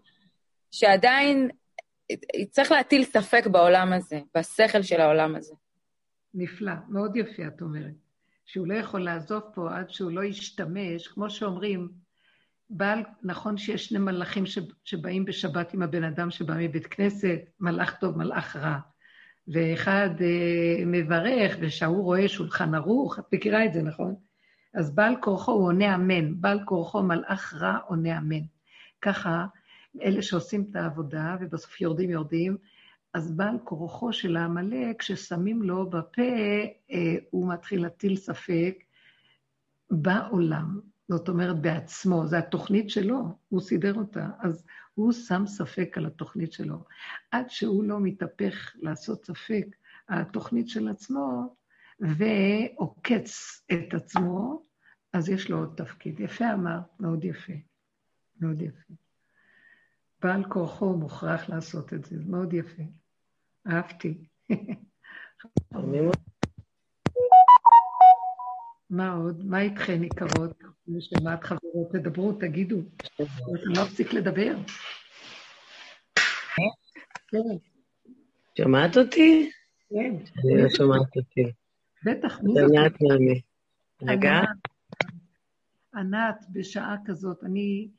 שעדיין 0.71 1.49
צריך 2.49 2.71
להטיל 2.71 3.03
ספק 3.03 3.47
בעולם 3.47 3.93
הזה, 3.93 4.19
בשכל 4.37 4.81
של 4.81 5.01
העולם 5.01 5.35
הזה. 5.35 5.53
נפלא, 6.33 6.73
מאוד 6.89 7.15
יפה 7.15 7.43
את 7.47 7.61
אומרת. 7.61 7.93
שהוא 8.45 8.67
לא 8.67 8.73
יכול 8.73 9.03
לעזוב 9.03 9.41
פה 9.53 9.69
עד 9.73 9.89
שהוא 9.89 10.11
לא 10.11 10.23
ישתמש, 10.23 11.07
כמו 11.07 11.29
שאומרים, 11.29 11.89
בעל, 12.69 13.03
נכון 13.23 13.57
שיש 13.57 13.85
שני 13.85 13.99
מלאכים 13.99 14.43
שבאים 14.83 15.25
בשבת 15.25 15.73
עם 15.73 15.81
הבן 15.81 16.03
אדם 16.03 16.31
שבא 16.31 16.53
מבית 16.57 16.87
כנסת, 16.87 17.39
מלאך 17.59 17.95
טוב, 17.99 18.17
מלאך 18.17 18.55
רע. 18.55 18.79
ואחד 19.47 20.09
אה, 20.21 20.85
מברך, 20.85 21.57
ושהוא 21.59 22.03
רואה 22.03 22.27
שולחן 22.27 22.75
ערוך, 22.75 23.19
את 23.19 23.33
מכירה 23.33 23.65
את 23.65 23.73
זה, 23.73 23.81
נכון? 23.81 24.15
אז 24.73 24.95
בעל 24.95 25.15
כורחו 25.21 25.51
הוא 25.51 25.65
עונה 25.65 25.95
אמן, 25.95 26.41
בעל 26.41 26.59
כורחו 26.65 27.03
מלאך 27.03 27.53
רע 27.53 27.77
עונה 27.87 28.17
אמן. 28.17 28.41
ככה, 29.01 29.45
אלה 30.01 30.21
שעושים 30.21 30.65
את 30.71 30.75
העבודה, 30.75 31.35
ובסוף 31.39 31.81
יורדים 31.81 32.09
יורדים, 32.09 32.57
אז 33.13 33.31
בעל 33.31 33.57
כורחו 33.63 34.13
של 34.13 34.37
העמלק, 34.37 34.99
כששמים 34.99 35.61
לו 35.61 35.89
בפה, 35.89 36.21
אה, 36.91 37.15
הוא 37.29 37.53
מתחיל 37.53 37.81
להטיל 37.81 38.15
ספק 38.15 38.83
בעולם. 39.91 40.79
זאת 41.09 41.29
אומרת, 41.29 41.61
בעצמו, 41.61 42.27
זו 42.27 42.37
התוכנית 42.37 42.89
שלו, 42.89 43.37
הוא 43.49 43.61
סידר 43.61 43.93
אותה, 43.93 44.29
אז 44.39 44.63
הוא 44.93 45.11
שם 45.11 45.43
ספק 45.45 45.97
על 45.97 46.05
התוכנית 46.05 46.53
שלו. 46.53 46.83
עד 47.31 47.49
שהוא 47.49 47.83
לא 47.83 47.99
מתהפך 47.99 48.75
לעשות 48.75 49.25
ספק 49.25 49.65
על 50.07 50.21
התוכנית 50.21 50.69
של 50.69 50.87
עצמו, 50.87 51.55
ועוקץ 51.99 53.61
את 53.73 53.93
עצמו, 53.93 54.63
אז 55.13 55.29
יש 55.29 55.49
לו 55.49 55.57
עוד 55.57 55.73
תפקיד. 55.77 56.19
יפה 56.19 56.53
אמר, 56.53 56.79
מאוד 56.99 57.23
יפה. 57.23 57.53
מאוד 58.39 58.61
יפה. 58.61 58.93
בעל 60.21 60.43
כורחו 60.49 60.97
מוכרח 60.97 61.49
לעשות 61.49 61.93
את 61.93 62.05
זה, 62.05 62.15
מאוד 62.25 62.53
יפה. 62.53 62.83
אהבתי. 63.67 64.27
מה 68.89 69.13
עוד? 69.13 69.45
מה 69.45 69.61
איתכן, 69.61 70.03
יקרות? 70.03 70.66
שמעת 70.99 71.43
חברות, 71.43 71.91
תדברו, 71.91 72.33
תגידו. 72.33 72.81
אתה 73.15 73.23
לא 73.47 73.83
מפסיק 73.83 74.13
לדבר. 74.13 74.55
כן. 77.27 77.37
שמעת 78.57 78.97
אותי? 78.97 79.51
כן. 79.89 80.15
אני 80.15 80.63
לא 80.63 80.69
שומעת 80.69 81.15
אותי. 81.15 81.51
בטח, 82.05 82.39
מי 82.43 82.53
זאת? 82.53 82.71
ענת 82.73 83.01
נעמי. 83.01 83.41
רגע. 84.01 84.41
ענת, 85.95 86.45
בשעה 86.53 86.95
כזאת, 87.05 87.43
אני 87.43 87.89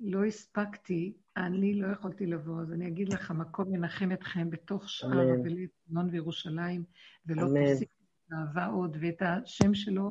לא 0.00 0.24
הספקתי, 0.24 1.12
אני 1.36 1.74
לא 1.74 1.86
יכולתי 1.86 2.26
לבוא, 2.26 2.60
אז 2.60 2.72
אני 2.72 2.88
אגיד 2.88 3.12
לך, 3.12 3.30
המקום 3.30 3.74
ינחם 3.74 4.12
אתכם 4.12 4.50
בתוך 4.50 4.90
שאר 4.90 5.34
אבלי 5.34 5.66
ציון 5.66 6.08
וירושלים, 6.12 6.84
ולא 7.26 7.42
תוסיף 7.42 7.88
את 8.26 8.32
האהבה 8.32 8.66
עוד, 8.66 8.96
ואת 9.00 9.22
השם 9.22 9.74
שלו, 9.74 10.10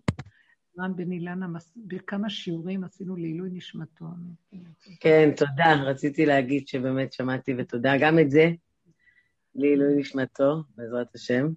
רן 0.81 0.95
בן 0.95 1.11
אילנה, 1.11 1.47
בכמה 1.75 2.29
שיעורים 2.29 2.83
עשינו 2.83 3.15
לעילוי 3.15 3.49
נשמתו. 3.51 4.05
כן, 4.99 5.29
תודה. 5.37 5.73
רציתי 5.85 6.25
להגיד 6.25 6.67
שבאמת 6.67 7.13
שמעתי, 7.13 7.53
ותודה. 7.57 7.93
גם 7.99 8.19
את 8.19 8.31
זה, 8.31 8.51
לעילוי 9.55 9.99
נשמתו, 9.99 10.63
בעזרת 10.75 11.15
השם. 11.15 11.47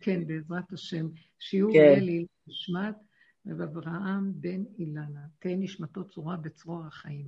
כן, 0.00 0.26
בעזרת 0.26 0.72
השם. 0.72 1.06
שיעור 1.38 1.72
כן. 1.72 1.78
לעילוי 1.78 2.26
נשמת. 2.46 2.94
רב 3.46 3.60
אברהם 3.60 4.32
בן 4.34 4.64
אילנה, 4.78 5.20
תהא 5.38 5.54
נשמתו 5.58 6.04
צורה 6.04 6.36
בצרור 6.36 6.84
החיים. 6.86 7.26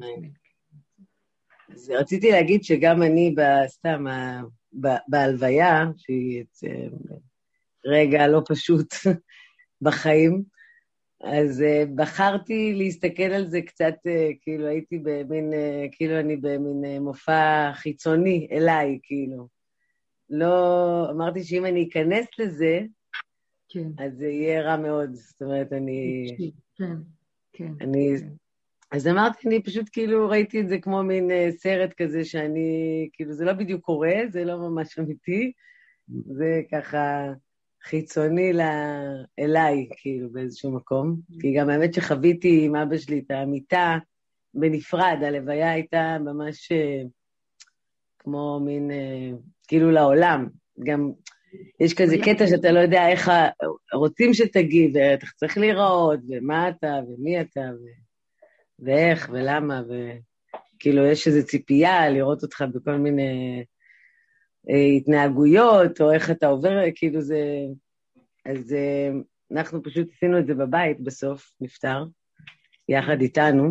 אז 1.73 1.91
רציתי 1.91 2.31
להגיד 2.31 2.65
שגם 2.65 3.03
אני, 3.03 3.35
סתם, 3.67 4.05
בהלוויה, 5.09 5.85
שהיא 5.97 6.45
רגע 7.87 8.29
לא 8.29 8.43
פשוט 8.49 8.95
בחיים, 9.85 10.43
אז 11.25 11.65
בחרתי 11.95 12.75
להסתכל 12.75 13.23
על 13.23 13.47
זה 13.47 13.61
קצת, 13.63 13.95
כאילו 14.41 14.67
הייתי 14.67 14.99
במין, 14.99 15.53
כאילו 15.93 16.21
אני 16.21 16.37
במין 16.37 17.03
מופע 17.03 17.71
חיצוני 17.75 18.49
אליי, 18.53 18.99
כאילו. 19.03 19.49
לא, 20.31 21.07
אמרתי 21.11 21.45
שאם 21.45 21.65
אני 21.65 21.89
אכנס 21.89 22.27
לזה, 22.39 22.81
כן. 23.69 23.89
אז 23.99 24.13
זה 24.17 24.27
יהיה 24.27 24.63
רע 24.63 24.77
מאוד. 24.77 25.15
זאת 25.15 25.43
אומרת, 25.43 25.73
אני... 25.73 26.27
כן, 26.79 26.95
כן. 27.53 27.73
אני... 27.81 28.15
כן. 28.21 28.27
אז 28.91 29.07
אמרתי, 29.07 29.49
אני 29.49 29.63
פשוט 29.63 29.89
כאילו 29.93 30.29
ראיתי 30.29 30.61
את 30.61 30.69
זה 30.69 30.79
כמו 30.79 31.03
מין 31.03 31.31
uh, 31.31 31.57
סרט 31.57 31.93
כזה 31.97 32.25
שאני, 32.25 33.09
כאילו, 33.13 33.33
זה 33.33 33.45
לא 33.45 33.53
בדיוק 33.53 33.85
קורה, 33.85 34.15
זה 34.29 34.45
לא 34.45 34.59
ממש 34.59 34.99
אמיתי, 34.99 35.53
זה 36.09 36.61
ככה 36.73 37.33
חיצוני 37.89 38.53
לה, 38.53 39.03
אליי, 39.39 39.89
כאילו, 39.97 40.31
באיזשהו 40.31 40.73
מקום. 40.73 41.17
כי 41.41 41.55
גם 41.55 41.71
האמת 41.71 41.95
שחוויתי 41.95 42.65
עם 42.65 42.77
אבא 42.77 42.99
שלי 42.99 43.23
את 43.27 43.31
המיטה 43.31 43.99
בנפרד, 44.55 45.19
הלוויה 45.23 45.73
הייתה 45.73 46.17
ממש 46.21 46.73
uh, 46.73 47.09
כמו 48.19 48.61
מין, 48.65 48.91
uh, 48.91 49.37
כאילו 49.69 49.91
לעולם. 49.91 50.49
גם 50.85 51.11
יש 51.81 51.95
כזה 51.95 52.17
קטע 52.25 52.47
שאתה 52.47 52.73
לא 52.73 52.79
יודע 52.79 53.09
איך 53.09 53.31
רוצים 53.93 54.35
שתגיב, 54.35 54.91
ואיך 54.95 55.33
צריך 55.37 55.59
להיראות, 55.59 56.21
ומה 56.29 56.69
אתה, 56.69 57.01
ומי 57.09 57.41
אתה, 57.41 57.61
ו... 57.61 58.07
ואיך, 58.79 59.31
ולמה, 59.33 59.83
וכאילו 59.83 61.07
יש 61.07 61.27
איזו 61.27 61.47
ציפייה 61.47 62.11
לראות 62.11 62.43
אותך 62.43 62.65
בכל 62.75 62.97
מיני 62.97 63.59
אה, 63.59 63.63
התנהגויות, 64.69 66.01
או 66.01 66.13
איך 66.13 66.31
אתה 66.31 66.47
עובר, 66.47 66.79
כאילו 66.95 67.21
זה... 67.21 67.41
אז 68.45 68.73
אה, 68.73 69.11
אנחנו 69.53 69.83
פשוט 69.83 70.09
עשינו 70.17 70.39
את 70.39 70.47
זה 70.47 70.55
בבית 70.55 71.01
בסוף, 71.01 71.53
נפטר, 71.61 72.05
יחד 72.89 73.21
איתנו, 73.21 73.71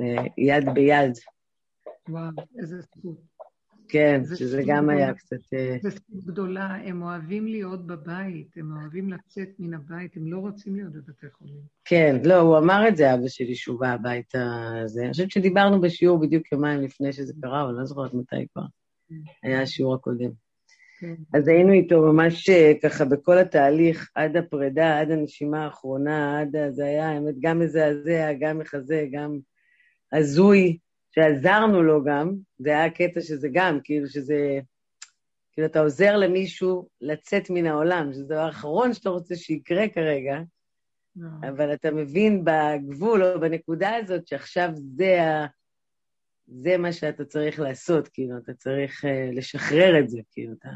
אה, 0.00 0.24
יד 0.38 0.64
ביד. 0.74 1.12
וואו, 2.08 2.30
איזה 2.58 2.80
זכות. 2.80 3.28
כן, 3.88 4.22
שזה 4.34 4.62
גם 4.66 4.88
היה 4.88 5.14
קצת... 5.14 5.54
אה, 5.54 5.76
זו 5.82 5.90
זכות 5.90 6.24
גדולה, 6.24 6.66
הם 6.84 7.02
אוהבים 7.02 7.46
להיות 7.46 7.86
בבית, 7.86 8.56
הם 8.56 8.76
אוהבים 8.76 9.12
לצאת 9.12 9.48
מן 9.58 9.74
הבית, 9.74 10.16
הם 10.16 10.32
לא 10.32 10.38
רוצים 10.38 10.76
להיות 10.76 10.92
בבתי 10.92 11.26
חולים. 11.38 11.60
כן, 11.84 12.16
לא, 12.24 12.36
הוא 12.36 12.58
אמר 12.58 12.88
את 12.88 12.96
זה, 12.96 13.14
אבא 13.14 13.28
שלי, 13.28 13.54
שהוא 13.54 13.80
בא 13.80 13.88
הביתה 13.88 14.70
הזה. 14.84 15.02
אני 15.02 15.10
חושבת 15.10 15.30
שדיברנו 15.30 15.80
בשיעור 15.80 16.20
בדיוק 16.20 16.52
יומיים 16.52 16.80
לפני 16.80 17.12
שזה 17.12 17.32
קרה, 17.42 17.62
אבל 17.62 17.72
לא 17.72 17.84
זוכרת 17.84 18.14
מתי 18.14 18.46
כבר. 18.52 18.62
היה 19.42 19.62
השיעור 19.62 19.94
הקודם. 19.94 20.30
כן. 21.00 21.14
אז 21.34 21.48
היינו 21.48 21.72
איתו 21.72 22.02
ממש 22.02 22.48
אה, 22.48 22.72
ככה 22.82 23.04
בכל 23.04 23.38
התהליך, 23.38 24.10
עד 24.14 24.36
הפרידה, 24.36 24.98
עד 24.98 25.10
הנשימה 25.10 25.64
האחרונה, 25.64 26.40
עד... 26.40 26.56
זה 26.70 26.84
היה, 26.84 27.08
האמת, 27.08 27.34
גם 27.40 27.58
מזעזע, 27.58 28.32
גם 28.40 28.58
מחזה, 28.58 29.06
גם 29.12 29.38
הזוי. 30.12 30.78
שעזרנו 31.18 31.82
לו 31.82 32.04
גם, 32.04 32.34
זה 32.58 32.70
היה 32.70 32.84
הקטע 32.84 33.20
שזה 33.20 33.48
גם, 33.52 33.78
כאילו 33.84 34.08
שזה, 34.08 34.60
כאילו 35.52 35.66
אתה 35.66 35.80
עוזר 35.80 36.16
למישהו 36.16 36.88
לצאת 37.00 37.50
מן 37.50 37.66
העולם, 37.66 38.12
שזה 38.12 38.24
הדבר 38.24 38.38
האחרון 38.38 38.94
שאתה 38.94 39.10
רוצה 39.10 39.36
שיקרה 39.36 39.88
כרגע, 39.88 40.34
אה. 41.22 41.48
אבל 41.48 41.74
אתה 41.74 41.90
מבין 41.90 42.44
בגבול 42.44 43.24
או 43.24 43.40
בנקודה 43.40 43.96
הזאת 43.96 44.26
שעכשיו 44.26 44.70
זה, 44.74 45.22
ה... 45.22 45.46
זה 46.48 46.78
מה 46.78 46.92
שאתה 46.92 47.24
צריך 47.24 47.60
לעשות, 47.60 48.08
כאילו, 48.08 48.38
אתה 48.38 48.54
צריך 48.54 49.04
uh, 49.04 49.08
לשחרר 49.36 49.98
את 50.00 50.08
זה, 50.10 50.18
כאילו, 50.32 50.52
את, 50.52 50.64
ה... 50.64 50.70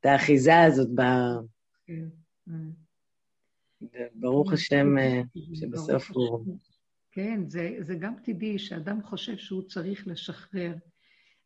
את 0.00 0.06
האחיזה 0.06 0.62
הזאת 0.62 0.88
ב... 0.94 1.00
כן, 1.86 2.08
כן. 2.46 2.70
ברוך 4.14 4.52
השם 4.52 4.86
שבסוף 5.54 6.10
הוא... 6.10 6.58
כן, 7.10 7.40
זה, 7.48 7.76
זה 7.80 7.94
גם 7.94 8.14
טבעי 8.24 8.58
שאדם 8.58 9.02
חושב 9.02 9.36
שהוא 9.36 9.62
צריך 9.62 10.06
לשחרר, 10.06 10.74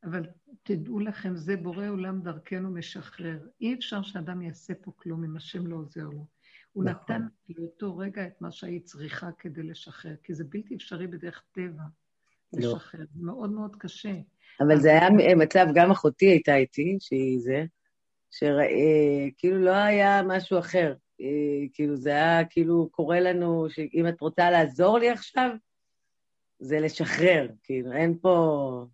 אבל 0.05 0.27
תדעו 0.63 1.01
לכם, 1.01 1.37
זה 1.37 1.57
בורא 1.57 1.89
עולם 1.89 2.23
דרכנו 2.23 2.71
משחרר. 2.71 3.49
אי 3.61 3.75
אפשר 3.75 4.03
שאדם 4.03 4.43
יעשה 4.43 4.75
פה 4.75 4.93
כלום 4.97 5.25
אם 5.25 5.37
השם 5.37 5.67
לא 5.67 5.77
עוזר 5.77 6.05
לו. 6.05 6.27
הוא 6.73 6.85
נכון. 6.85 7.03
נתן 7.03 7.27
לאותו 7.49 7.97
רגע 7.97 8.27
את 8.27 8.41
מה 8.41 8.51
שהיית 8.51 8.85
צריכה 8.85 9.31
כדי 9.39 9.63
לשחרר, 9.63 10.17
כי 10.23 10.35
זה 10.35 10.45
בלתי 10.45 10.75
אפשרי 10.75 11.07
בדרך 11.07 11.43
טבע. 11.53 11.83
לשחרר, 12.53 13.05
זה 13.15 13.23
מאוד 13.23 13.51
מאוד 13.51 13.77
קשה. 13.77 14.15
אבל 14.61 14.81
זה 14.81 14.91
היה 14.91 15.11
מצב, 15.37 15.67
גם 15.75 15.91
אחותי 15.91 16.27
הייתה 16.27 16.57
איתי, 16.57 16.97
שהיא 17.01 17.41
זה, 17.41 17.65
שכאילו 18.31 19.61
לא 19.61 19.71
היה 19.71 20.23
משהו 20.23 20.59
אחר. 20.59 20.95
אה, 21.21 21.67
כאילו, 21.73 21.97
זה 21.97 22.11
היה 22.11 22.45
כאילו 22.45 22.89
קורה 22.93 23.21
לנו, 23.21 23.67
שאם 23.71 24.09
את 24.09 24.21
רוצה 24.21 24.51
לעזור 24.51 24.99
לי 24.99 25.11
עכשיו, 25.11 25.51
זה 26.59 26.81
לשחרר, 26.81 27.49
כאילו, 27.63 27.93
אין 27.93 28.19
פה... 28.19 28.87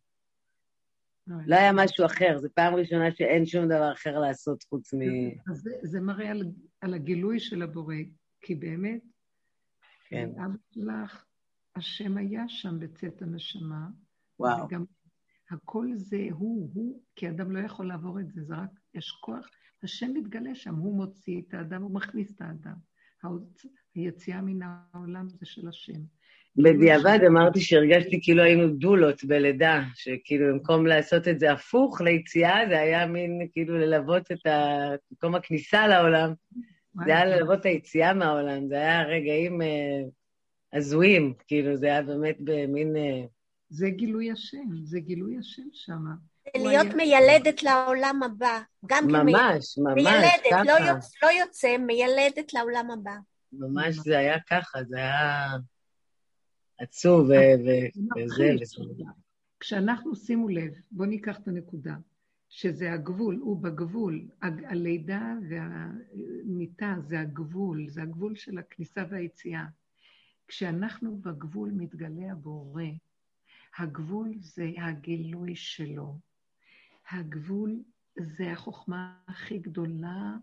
לא 1.47 1.57
היה 1.57 1.73
משהו 1.73 2.07
אחר, 2.07 2.39
זו 2.39 2.49
פעם 2.55 2.75
ראשונה 2.75 3.13
שאין 3.13 3.47
שום 3.47 3.67
דבר 3.67 3.93
אחר 3.93 4.19
לעשות 4.19 4.63
חוץ 4.63 4.95
מ... 4.95 4.99
זה, 5.55 5.71
זה 5.83 6.01
מראה 6.01 6.31
על, 6.31 6.43
על 6.81 6.95
הגילוי 6.95 7.41
של 7.41 7.63
הבורא, 7.63 7.95
כי 8.41 8.55
באמת, 8.55 9.01
כן. 10.09 10.31
אבא 10.45 10.55
שלך, 10.75 11.25
השם 11.77 12.17
היה 12.17 12.49
שם 12.49 12.79
בצאת 12.79 13.23
הנשמה. 13.23 13.87
וואו. 14.41 14.67
וגם 14.67 14.85
הכל 15.51 15.87
זה 15.95 16.27
הוא, 16.31 16.71
הוא, 16.75 17.03
כי 17.17 17.29
אדם 17.29 17.57
לא 17.57 17.61
יכול 17.61 17.89
לעבור 17.89 18.21
את 18.21 18.31
זה, 18.31 18.43
זה 18.45 18.55
רק, 18.55 18.71
יש 18.95 19.11
כוח 19.11 19.49
השם 19.83 20.11
מתגלה 20.15 20.55
שם, 20.55 20.75
הוא 20.75 20.97
מוציא 20.97 21.43
את 21.49 21.55
האדם, 21.55 21.83
הוא 21.83 21.95
מכניס 21.95 22.35
את 22.37 22.41
האדם. 22.41 22.75
היציאה 23.95 24.41
מן 24.41 24.69
העולם 24.93 25.29
זה 25.29 25.47
של 25.47 25.69
השם. 25.69 26.01
בדיעבד 26.57 27.19
אמרתי 27.27 27.61
שהרגשתי 27.61 28.21
כאילו 28.23 28.43
היינו 28.43 28.69
דולות 28.69 29.25
בלידה, 29.25 29.83
שכאילו 29.95 30.55
במקום 30.55 30.87
לעשות 30.87 31.29
את 31.29 31.39
זה 31.39 31.53
הפוך 31.53 32.01
ליציאה, 32.01 32.69
זה 32.69 32.81
היה 32.81 33.07
מין 33.07 33.49
כאילו 33.53 33.79
ללוות 33.79 34.33
את 34.33 34.47
ה... 34.47 34.89
במקום 35.11 35.35
הכניסה 35.35 35.87
לעולם, 35.87 36.33
זה 37.05 37.17
היה 37.17 37.25
ללוות 37.25 37.61
את 37.61 37.65
היציאה 37.65 38.15
מהעולם, 38.15 38.69
זה 38.69 38.75
היה 38.75 39.03
רגעים 39.03 39.63
אה, 39.63 40.03
הזויים, 40.73 41.35
כאילו 41.47 41.77
זה 41.77 41.87
היה 41.87 42.03
באמת 42.03 42.37
במין... 42.41 42.97
אה, 42.97 43.25
זה 43.69 43.91
גילוי 43.91 44.31
השם, 44.31 44.85
זה 44.85 45.01
גילוי 45.01 45.39
השם 45.39 45.69
שם. 45.73 46.05
להיות 46.57 46.87
היה... 46.87 46.97
מיילדת 46.97 47.63
לעולם 47.63 48.23
הבא. 48.23 48.61
גם 48.87 49.07
ממש, 49.07 49.25
כמי... 49.25 49.33
ממש, 49.33 49.79
מיילדת, 49.95 50.31
ככה. 50.51 50.65
לא, 50.65 50.73
יוצ... 50.73 51.23
לא 51.23 51.29
יוצא, 51.29 51.77
מיילדת 51.77 52.55
לעולם 52.55 52.91
הבא. 52.91 53.17
ממש 53.53 53.95
זה 53.97 54.19
היה 54.19 54.41
ככה, 54.41 54.85
זה 54.85 54.97
היה 54.97 55.49
עצוב 56.79 57.31
וזה. 57.31 57.89
כשאנחנו, 59.61 60.17
שימו 60.17 60.49
לב, 60.49 60.73
בואו 60.91 61.09
ניקח 61.09 61.39
את 61.39 61.49
הנקודה, 61.49 61.95
שזה 62.49 62.93
הגבול, 62.93 63.37
הוא 63.41 63.63
בגבול, 63.63 64.29
הלידה 64.43 65.33
והמיטה 65.49 66.95
זה 67.01 67.21
הגבול, 67.21 67.89
זה 67.89 68.03
הגבול 68.03 68.37
של 68.37 68.59
הכניסה 68.59 69.05
והיציאה. 69.11 69.65
כשאנחנו 70.49 71.19
בגבול 71.21 71.71
מתגלה 71.71 72.33
הבורא, 72.33 72.83
הגבול 73.79 74.35
זה 74.39 74.71
הגילוי 74.79 75.57
שלו. 75.57 76.19
הגבול 77.11 77.83
זה 78.19 78.53
החוכמה 78.53 79.19
הכי 79.29 79.59
גדולה. 79.59 80.37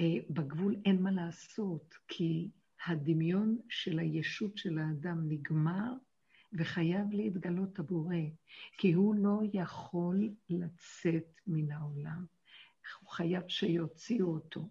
אה, 0.00 0.16
בגבול 0.30 0.76
אין 0.84 1.02
מה 1.02 1.10
לעשות, 1.10 1.94
כי 2.08 2.50
הדמיון 2.86 3.58
של 3.68 3.98
הישות 3.98 4.58
של 4.58 4.78
האדם 4.78 5.28
נגמר, 5.28 5.92
וחייב 6.52 7.12
להתגלות 7.12 7.78
הבורא, 7.78 8.16
כי 8.78 8.92
הוא 8.92 9.14
לא 9.14 9.40
יכול 9.52 10.30
לצאת 10.50 11.40
מן 11.46 11.70
העולם. 11.70 12.26
הוא 13.00 13.10
חייב 13.10 13.48
שיוציאו 13.48 14.26
אותו. 14.26 14.68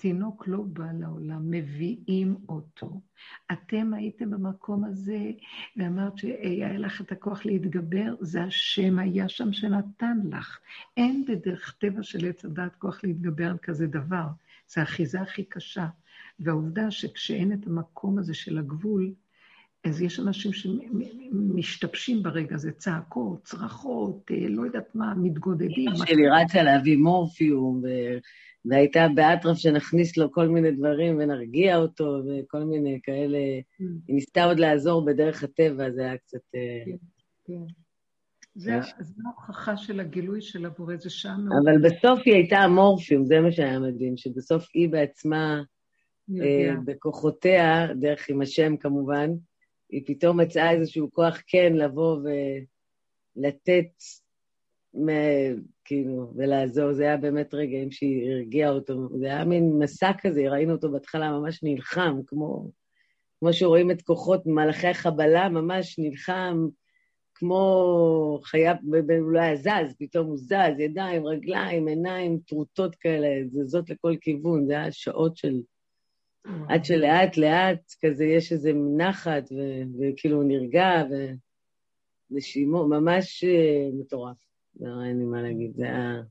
תינוק 0.00 0.48
לא 0.48 0.62
בא 0.62 0.92
לעולם, 1.00 1.50
מביאים 1.50 2.36
אותו. 2.48 3.00
אתם 3.52 3.94
הייתם 3.94 4.30
במקום 4.30 4.84
הזה 4.84 5.30
ואמרת 5.76 6.18
שהיה 6.18 6.78
לך 6.78 7.00
את 7.00 7.12
הכוח 7.12 7.46
להתגבר, 7.46 8.14
זה 8.20 8.42
השם 8.44 8.98
היה 8.98 9.28
שם 9.28 9.52
שנתן 9.52 10.18
לך. 10.30 10.58
אין 10.96 11.24
בדרך 11.28 11.76
טבע 11.78 12.02
של 12.02 12.28
עץ 12.28 12.44
הדעת 12.44 12.76
כוח 12.76 13.04
להתגבר 13.04 13.50
על 13.50 13.58
כזה 13.62 13.86
דבר. 13.86 14.26
זה 14.68 14.80
האחיזה 14.80 15.20
הכי 15.20 15.44
קשה. 15.44 15.86
והעובדה 16.40 16.90
שכשאין 16.90 17.52
את 17.52 17.66
המקום 17.66 18.18
הזה 18.18 18.34
של 18.34 18.58
הגבול, 18.58 19.12
אז 19.84 20.02
יש 20.02 20.20
אנשים 20.20 20.52
שמשתבשים 20.52 22.22
ברגע 22.22 22.54
הזה, 22.54 22.72
צעקות, 22.72 23.44
צרחות, 23.44 24.30
אה, 24.30 24.48
לא 24.48 24.62
יודעת 24.62 24.94
מה, 24.94 25.14
מתגודדים. 25.14 25.88
אמא 25.88 26.06
שלי 26.06 26.28
רצה 26.28 26.62
להביא 26.62 26.96
מורפיום, 26.96 27.82
והייתה 28.64 29.06
באטרף 29.14 29.58
שנכניס 29.58 30.16
לו 30.16 30.32
כל 30.32 30.48
מיני 30.48 30.70
דברים 30.70 31.18
ונרגיע 31.18 31.76
אותו, 31.76 32.20
וכל 32.26 32.64
מיני 32.64 33.00
כאלה. 33.02 33.38
Mm. 33.38 33.84
היא 34.08 34.14
ניסתה 34.14 34.44
עוד 34.44 34.58
לעזור 34.58 35.04
בדרך 35.04 35.42
הטבע, 35.42 35.90
זה 35.90 36.02
היה 36.02 36.16
קצת... 36.16 36.38
אה, 36.54 36.82
כן, 36.86 36.96
כן. 37.44 37.74
זה 38.54 38.80
ההוכחה 39.26 39.76
של 39.76 40.00
הגילוי 40.00 40.40
של 40.40 40.66
הבורא, 40.66 40.96
זה 40.96 41.08
מאוד... 41.38 41.58
אבל 41.64 41.78
בסוף 41.82 42.20
היא 42.24 42.34
הייתה 42.34 42.58
המורפיום, 42.58 43.24
זה 43.24 43.40
מה 43.40 43.52
שהיה 43.52 43.78
מדהים, 43.78 44.16
שבסוף 44.16 44.68
היא 44.74 44.88
בעצמה, 44.88 45.62
אה, 46.42 46.74
בכוחותיה, 46.84 47.86
דרך 47.94 48.28
עם 48.28 48.40
השם 48.40 48.76
כמובן, 48.76 49.30
היא 49.90 50.02
פתאום 50.06 50.40
מצאה 50.40 50.70
איזשהו 50.70 51.10
כוח 51.12 51.42
כן 51.46 51.72
לבוא 51.72 52.18
ולתת 53.36 53.86
כאילו, 55.84 56.32
ולעזור, 56.36 56.92
זה 56.92 57.02
היה 57.02 57.16
באמת 57.16 57.54
רגעים 57.54 57.90
שהיא 57.90 58.32
הרגיעה 58.32 58.70
אותו, 58.70 59.08
זה 59.18 59.26
היה 59.26 59.44
מין 59.44 59.78
מסע 59.78 60.10
כזה, 60.20 60.48
ראינו 60.48 60.72
אותו 60.72 60.90
בהתחלה 60.90 61.30
ממש 61.30 61.62
נלחם, 61.62 62.20
כמו, 62.26 62.70
כמו 63.40 63.52
שרואים 63.52 63.90
את 63.90 64.02
כוחות 64.02 64.46
מלאכי 64.46 64.86
החבלה, 64.86 65.48
ממש 65.48 65.98
נלחם, 65.98 66.68
כמו 67.34 68.40
חיה, 68.42 68.74
לא 69.32 69.40
היה 69.40 69.56
זז, 69.56 69.94
פתאום 69.98 70.26
הוא 70.26 70.36
זז, 70.36 70.78
ידיים, 70.78 71.26
רגליים, 71.26 71.88
עיניים, 71.88 72.38
טרוטות 72.46 72.94
כאלה, 72.94 73.28
זזות 73.48 73.90
לכל 73.90 74.14
כיוון, 74.20 74.66
זה 74.66 74.72
היה 74.72 74.92
שעות 74.92 75.36
של... 75.36 75.54
עד 76.68 76.84
שלאט 76.84 77.36
לאט 77.36 77.94
כזה 78.04 78.24
יש 78.24 78.52
איזה 78.52 78.72
נחת, 78.96 79.44
וכאילו 79.98 80.36
הוא 80.36 80.44
נרגע, 80.44 81.04
ונשימו, 82.30 82.88
ממש 82.88 83.44
אה, 83.44 83.88
מטורף. 84.00 84.36
לא, 84.80 85.04
אין 85.04 85.18
לי 85.18 85.24
מה 85.24 85.42
להגיד. 85.42 85.72
זה, 85.76 85.84
היה... 85.84 86.22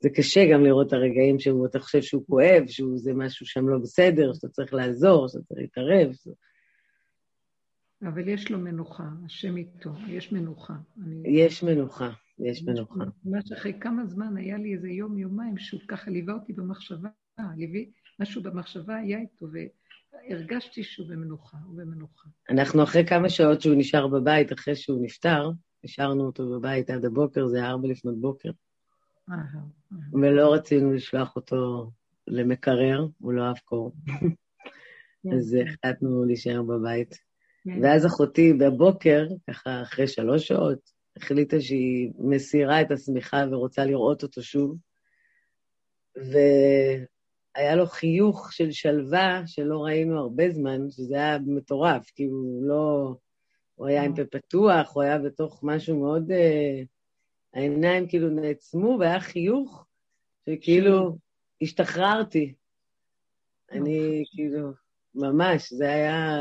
זה 0.00 0.10
קשה 0.10 0.40
גם 0.52 0.64
לראות 0.64 0.86
את 0.86 0.92
הרגעים 0.92 1.38
שבו 1.38 1.66
אתה 1.66 1.78
חושב 1.78 2.02
שהוא 2.02 2.26
כואב, 2.26 2.62
שזה 2.66 3.12
משהו 3.14 3.46
שם 3.46 3.68
לא 3.68 3.78
בסדר, 3.78 4.32
שאתה 4.32 4.48
צריך 4.48 4.74
לעזור, 4.74 5.28
שאתה 5.28 5.44
צריך 5.44 5.60
להתערב. 5.60 6.12
אבל 8.02 8.28
יש 8.28 8.50
לו 8.50 8.58
מנוחה, 8.58 9.08
השם 9.26 9.56
איתו, 9.56 9.90
יש 10.08 10.32
מנוחה. 10.32 10.74
אני... 11.02 11.22
יש 11.28 11.62
מנוחה, 11.62 12.10
יש 12.38 12.62
מנוחה. 12.62 13.04
ממש 13.24 13.52
אחרי 13.52 13.72
כמה 13.80 14.06
זמן 14.06 14.36
היה 14.36 14.58
לי 14.58 14.74
איזה 14.74 14.88
יום, 14.88 15.18
יומיים, 15.18 15.58
שהוא 15.58 15.80
ככה 15.88 16.10
ליווה 16.10 16.34
אותי 16.34 16.52
במחשבה, 16.52 17.08
ליווי, 17.56 17.90
משהו 18.20 18.42
במחשבה 18.42 18.96
היה 18.96 19.18
איתו, 19.18 19.46
והרגשתי 20.30 20.84
שהוא 20.84 21.08
במנוחה, 21.08 21.56
הוא 21.66 21.76
במנוחה. 21.76 22.28
אנחנו 22.50 22.82
אחרי 22.82 23.06
כמה 23.06 23.28
שעות 23.28 23.60
שהוא 23.60 23.74
נשאר 23.78 24.06
בבית, 24.06 24.52
אחרי 24.52 24.76
שהוא 24.76 25.02
נפטר, 25.02 25.50
השארנו 25.84 26.26
אותו 26.26 26.50
בבית 26.50 26.90
עד 26.90 27.04
הבוקר, 27.04 27.46
זה 27.46 27.56
היה 27.56 27.70
ארבע 27.70 27.88
לפנות 27.88 28.20
בוקר. 28.20 28.50
ולא 30.12 30.54
רצינו 30.54 30.92
לשלוח 30.92 31.36
אותו 31.36 31.90
למקרר, 32.26 33.06
הוא 33.18 33.32
לא 33.32 33.42
אהב 33.42 33.58
קור. 33.58 33.92
אז. 35.32 35.56
החלטנו 35.66 36.24
להישאר 36.24 36.62
בבית. 36.62 37.14
כן. 37.64 37.78
ואז 37.82 38.06
אחותי 38.06 38.52
בבוקר, 38.52 39.26
ככה 39.50 39.82
אחרי 39.82 40.06
שלוש 40.06 40.46
שעות, 40.46 40.78
החליטה 41.16 41.60
שהיא 41.60 42.12
מסירה 42.18 42.80
את 42.80 42.90
השמיכה 42.90 43.44
ורוצה 43.50 43.84
לראות 43.84 44.22
אותו 44.22 44.42
שוב. 44.42 44.76
והיה 47.56 47.76
לו 47.76 47.86
חיוך 47.86 48.52
של 48.52 48.72
שלווה 48.72 49.42
שלא 49.46 49.84
ראינו 49.84 50.18
הרבה 50.18 50.50
זמן, 50.50 50.90
שזה 50.90 51.14
היה 51.14 51.38
מטורף, 51.46 52.10
כי 52.10 52.24
הוא 52.24 52.62
לא... 52.68 53.14
הוא 53.74 53.86
היה 53.86 54.02
עם 54.02 54.10
אה. 54.10 54.16
פה 54.16 54.38
פתוח, 54.38 54.94
הוא 54.94 55.02
היה 55.02 55.18
בתוך 55.18 55.60
משהו 55.62 56.00
מאוד... 56.00 56.30
Uh, 56.30 56.86
העיניים 57.54 58.08
כאילו 58.08 58.28
נעצמו, 58.28 58.96
והיה 59.00 59.20
חיוך 59.20 59.86
שכאילו 60.50 61.18
השתחררתי. 61.62 62.54
אני 63.72 64.24
כאילו, 64.30 64.70
ממש, 65.14 65.72
זה 65.72 65.88
היה... 65.88 66.38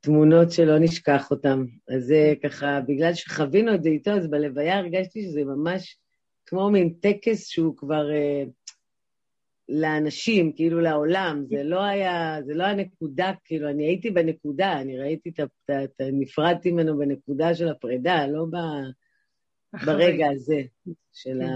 תמונות 0.00 0.52
שלא 0.52 0.78
נשכח 0.78 1.30
אותן. 1.30 1.64
אז 1.88 2.04
זה 2.04 2.34
ככה, 2.42 2.80
בגלל 2.80 3.14
שחווינו 3.14 3.74
את 3.74 3.82
זה 3.82 3.88
איתו, 3.88 4.10
אז 4.10 4.30
בלוויה 4.30 4.78
הרגשתי 4.78 5.22
שזה 5.22 5.44
ממש 5.44 5.98
כמו 6.46 6.70
מין 6.70 6.94
טקס 7.00 7.48
שהוא 7.48 7.76
כבר... 7.76 8.08
Uh, 8.08 8.50
לאנשים, 9.68 10.52
כאילו 10.52 10.80
לעולם, 10.80 11.44
זה 11.48 11.62
לא 11.62 11.82
היה, 11.82 12.36
זה 12.46 12.54
לא 12.54 12.64
הנקודה, 12.64 13.32
כאילו, 13.44 13.70
אני 13.70 13.84
הייתי 13.86 14.10
בנקודה, 14.10 14.80
אני 14.80 14.98
ראיתי 14.98 15.28
את, 15.30 15.40
את, 15.70 16.00
נפרדתי 16.12 16.72
ממנו 16.72 16.98
בנקודה 16.98 17.54
של 17.54 17.68
הפרידה, 17.68 18.26
לא 18.26 18.44
ב, 18.50 18.56
ברגע 19.86 20.26
הזה 20.32 20.62
של 21.12 21.40
ה... 21.40 21.48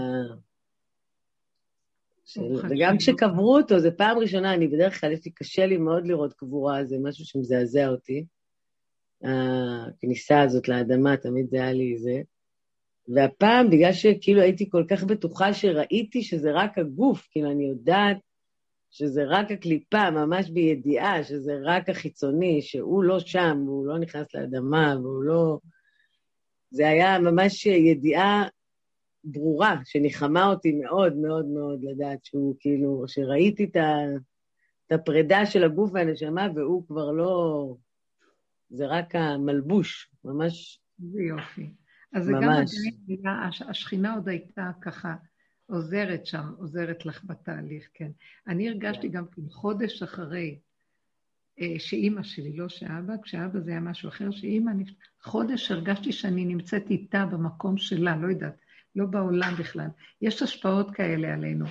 של, 2.25 2.41
וגם 2.69 2.97
כשקברו 2.97 3.57
אותו, 3.57 3.79
זו 3.79 3.89
פעם 3.97 4.17
ראשונה, 4.17 4.53
אני 4.53 4.67
בדרך 4.67 5.01
כלל, 5.01 5.11
יש 5.11 5.25
לי 5.25 5.31
קשה 5.31 5.65
לי 5.65 5.77
מאוד 5.77 6.07
לראות 6.07 6.33
קבורה, 6.33 6.85
זה 6.85 6.97
משהו 7.01 7.25
שמזעזע 7.25 7.89
אותי. 7.89 8.25
הכניסה 9.23 10.41
הזאת 10.41 10.67
לאדמה, 10.67 11.17
תמיד 11.17 11.49
זה 11.49 11.57
היה 11.57 11.73
לי 11.73 11.97
זה. 11.97 12.21
והפעם, 13.13 13.69
בגלל 13.69 13.93
שכאילו 13.93 14.41
הייתי 14.41 14.69
כל 14.69 14.83
כך 14.89 15.03
בטוחה 15.03 15.53
שראיתי 15.53 16.23
שזה 16.23 16.51
רק 16.53 16.77
הגוף, 16.77 17.27
כאילו 17.31 17.51
אני 17.51 17.65
יודעת 17.65 18.17
שזה 18.91 19.23
רק 19.27 19.51
הקליפה, 19.51 20.11
ממש 20.11 20.49
בידיעה 20.49 21.23
שזה 21.23 21.53
רק 21.63 21.89
החיצוני, 21.89 22.61
שהוא 22.61 23.03
לא 23.03 23.19
שם, 23.19 23.63
והוא 23.65 23.87
לא 23.87 23.99
נכנס 23.99 24.35
לאדמה, 24.35 24.95
והוא 25.01 25.23
לא... 25.23 25.59
זה 26.71 26.89
היה 26.89 27.19
ממש 27.19 27.65
ידיעה 27.65 28.47
ברורה, 29.23 29.75
שניחמה 29.85 30.45
אותי 30.45 30.71
מאוד 30.71 31.15
מאוד 31.17 31.45
מאוד 31.45 31.79
לדעת 31.83 32.25
שהוא 32.25 32.55
כאילו, 32.59 33.03
שראיתי 33.07 33.63
את, 33.63 33.75
ה... 33.75 33.95
את 34.87 34.91
הפרידה 34.91 35.45
של 35.45 35.63
הגוף 35.63 35.91
והנשמה, 35.93 36.47
והוא 36.55 36.87
כבר 36.87 37.11
לא... 37.11 37.75
זה 38.69 38.87
רק 38.87 39.15
המלבוש, 39.15 40.11
ממש... 40.23 40.79
זה 40.99 41.21
יופי. 41.21 41.69
אז 42.13 42.25
זה 42.25 42.31
גם 42.31 42.49
עדיין, 42.49 42.65
השכינה 43.69 44.13
עוד 44.13 44.29
הייתה 44.29 44.71
ככה 44.81 45.15
עוזרת 45.65 46.25
שם, 46.25 46.53
עוזרת 46.57 47.05
לך 47.05 47.23
בתהליך, 47.23 47.87
כן. 47.93 48.11
אני 48.47 48.69
הרגשתי 48.69 49.07
גם 49.07 49.25
כן 49.27 49.41
חודש 49.49 50.03
אחרי 50.03 50.59
אה, 51.61 51.75
שאימא 51.79 52.23
שלי, 52.23 52.57
לא 52.57 52.69
שאבא, 52.69 53.13
כשאבא 53.23 53.59
זה 53.59 53.71
היה 53.71 53.79
משהו 53.79 54.09
אחר, 54.09 54.31
שאימא, 54.31 54.71
חודש 55.21 55.71
הרגשתי 55.71 56.11
שאני 56.11 56.45
נמצאת 56.45 56.89
איתה 56.89 57.25
במקום 57.25 57.77
שלה, 57.77 58.17
לא 58.17 58.27
יודעת, 58.27 58.55
לא 58.95 59.05
בעולם 59.05 59.53
בכלל. 59.59 59.87
יש 60.21 60.41
השפעות 60.41 60.91
כאלה 60.91 61.33
עלינו. 61.33 61.65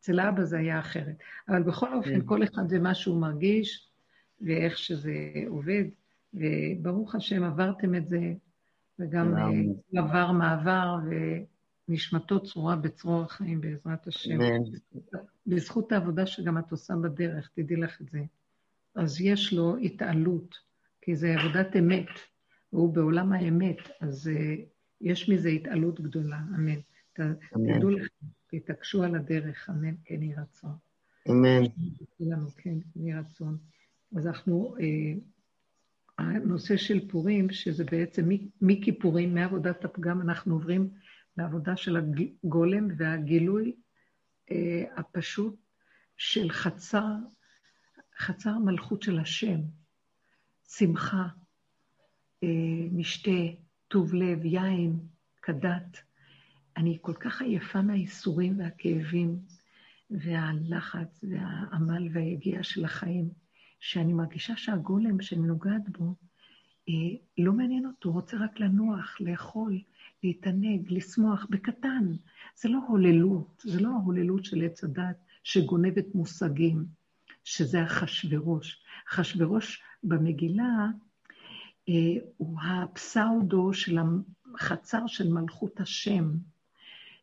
אצל 0.00 0.20
אבא 0.20 0.44
זה 0.44 0.58
היה 0.58 0.78
אחרת. 0.78 1.16
אבל 1.48 1.62
בכל 1.62 1.94
אופן, 1.94 2.20
כן. 2.20 2.26
כל 2.26 2.42
אחד 2.44 2.68
זה 2.68 2.78
מה 2.78 2.94
שהוא 2.94 3.20
מרגיש 3.20 3.88
ואיך 4.40 4.78
שזה 4.78 5.14
עובד. 5.48 5.84
וברוך 6.34 7.14
השם, 7.14 7.44
עברתם 7.44 7.94
את 7.94 8.08
זה, 8.08 8.32
וגם 9.00 9.36
אה, 9.36 10.02
עבר 10.02 10.32
מעבר, 10.32 10.96
ונשמתו 11.88 12.42
צרורה 12.42 12.76
בצרור 12.76 13.22
החיים 13.22 13.60
בעזרת 13.60 14.06
השם. 14.06 14.38
בזכות 15.46 15.92
העבודה 15.92 16.26
שגם 16.26 16.58
את 16.58 16.70
עושה 16.70 16.94
בדרך, 17.02 17.50
תדעי 17.54 17.76
לך 17.76 18.00
את 18.00 18.08
זה. 18.10 18.20
אז 18.94 19.20
יש 19.20 19.52
לו 19.52 19.76
התעלות, 19.76 20.54
כי 21.00 21.16
זה 21.16 21.34
עבודת 21.34 21.76
אמת, 21.76 22.08
והוא 22.72 22.94
בעולם 22.94 23.32
האמת, 23.32 23.78
אז 24.00 24.30
uh, 24.32 24.60
יש 25.00 25.28
מזה 25.28 25.48
התעלות 25.48 26.00
גדולה, 26.00 26.38
אמן. 26.54 26.80
תדעו 27.12 27.90
לכם, 27.90 28.26
תתעקשו 28.46 29.02
על 29.02 29.14
הדרך, 29.14 29.70
אמן, 29.70 29.94
כן 30.04 30.22
יהי 30.22 30.34
רצון. 30.34 30.72
אמן. 31.30 31.62
כן, 32.56 32.78
יהי 32.96 33.14
רצון. 33.14 33.58
אז 34.16 34.26
אנחנו, 34.26 34.76
uh, 34.78 34.80
הנושא 36.20 36.76
של 36.76 37.08
פורים, 37.08 37.50
שזה 37.50 37.84
בעצם 37.84 38.28
מכיפורים, 38.60 39.34
מעבודת 39.34 39.84
הפגם, 39.84 40.20
אנחנו 40.20 40.54
עוברים 40.54 40.90
לעבודה 41.36 41.76
של 41.76 41.96
הגולם 41.96 42.88
והגילוי 42.96 43.72
uh, 44.50 44.54
הפשוט 44.96 45.56
של 46.16 46.50
חצר, 46.50 47.14
חצר 48.18 48.58
מלכות 48.58 49.02
של 49.02 49.18
השם, 49.18 49.60
שמחה, 50.68 51.26
uh, 52.44 52.48
משתה, 52.92 53.40
טוב 53.88 54.14
לב, 54.14 54.44
יין, 54.44 54.98
כדת. 55.42 55.98
אני 56.76 56.98
כל 57.00 57.14
כך 57.14 57.42
עייפה 57.42 57.82
מהייסורים 57.82 58.58
והכאבים 58.58 59.38
והלחץ 60.10 61.20
והעמל 61.22 62.08
והיגיעה 62.12 62.62
של 62.62 62.84
החיים. 62.84 63.39
שאני 63.80 64.12
מרגישה 64.12 64.56
שהגולם 64.56 65.22
שאני 65.22 65.46
נוגעת 65.46 65.88
בו, 65.98 66.14
אה, 66.88 66.94
לא 67.38 67.52
מעניין 67.52 67.86
אותו, 67.86 68.12
רוצה 68.12 68.36
רק 68.36 68.60
לנוח, 68.60 69.16
לאכול, 69.20 69.80
להתענג, 70.22 70.92
לשמוח, 70.92 71.46
בקטן. 71.50 72.12
זה 72.56 72.68
לא 72.68 72.78
הוללות, 72.88 73.62
זה 73.66 73.80
לא 73.80 73.88
ההוללות 73.88 74.44
של 74.44 74.62
עץ 74.64 74.84
הדת 74.84 75.16
שגונבת 75.44 76.14
מושגים, 76.14 76.86
שזה 77.44 77.84
אחשורוש. 77.84 78.82
אחשורוש 79.08 79.82
במגילה 80.02 80.86
אה, 81.88 81.94
הוא 82.36 82.58
הפסאודו 82.62 83.72
של 83.72 83.98
החצר 84.54 85.06
של 85.06 85.32
מלכות 85.32 85.80
השם, 85.80 86.30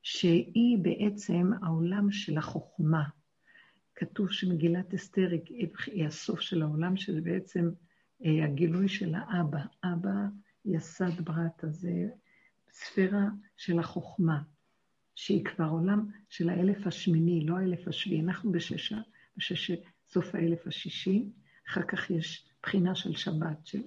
שהיא 0.04 0.78
בעצם 0.78 1.52
העולם 1.62 2.12
של 2.12 2.38
החוכמה. 2.38 3.04
כתוב 4.00 4.32
שמגילת 4.32 4.94
אסתר 4.94 5.30
היא 5.86 6.06
הסוף 6.06 6.40
של 6.40 6.62
העולם, 6.62 6.98
שזה 6.98 7.22
בעצם 7.22 7.70
אה, 8.26 8.46
הגילוי 8.46 8.88
של 8.88 9.16
האבא. 9.16 9.62
אבא 9.84 10.12
יסד 10.66 11.22
ברטה, 11.22 11.70
זה 11.70 12.08
ספירה 12.72 13.26
של 13.58 13.80
החוכמה, 13.80 14.42
שהיא 15.16 15.46
כבר 15.46 15.66
עולם 15.66 16.10
של 16.30 16.50
האלף 16.50 16.88
השמיני, 16.88 17.46
לא 17.46 17.58
האלף 17.58 17.88
השביעי. 17.88 18.22
אנחנו 18.22 18.52
בששה, 18.52 18.98
בשש, 19.38 19.72
סוף 20.10 20.36
האלף 20.36 20.68
השישי, 20.68 21.30
אחר 21.68 21.82
כך 21.82 22.10
יש 22.10 22.50
בחינה 22.64 22.96
של 22.96 23.16
שבת 23.16 23.66
של 23.66 23.82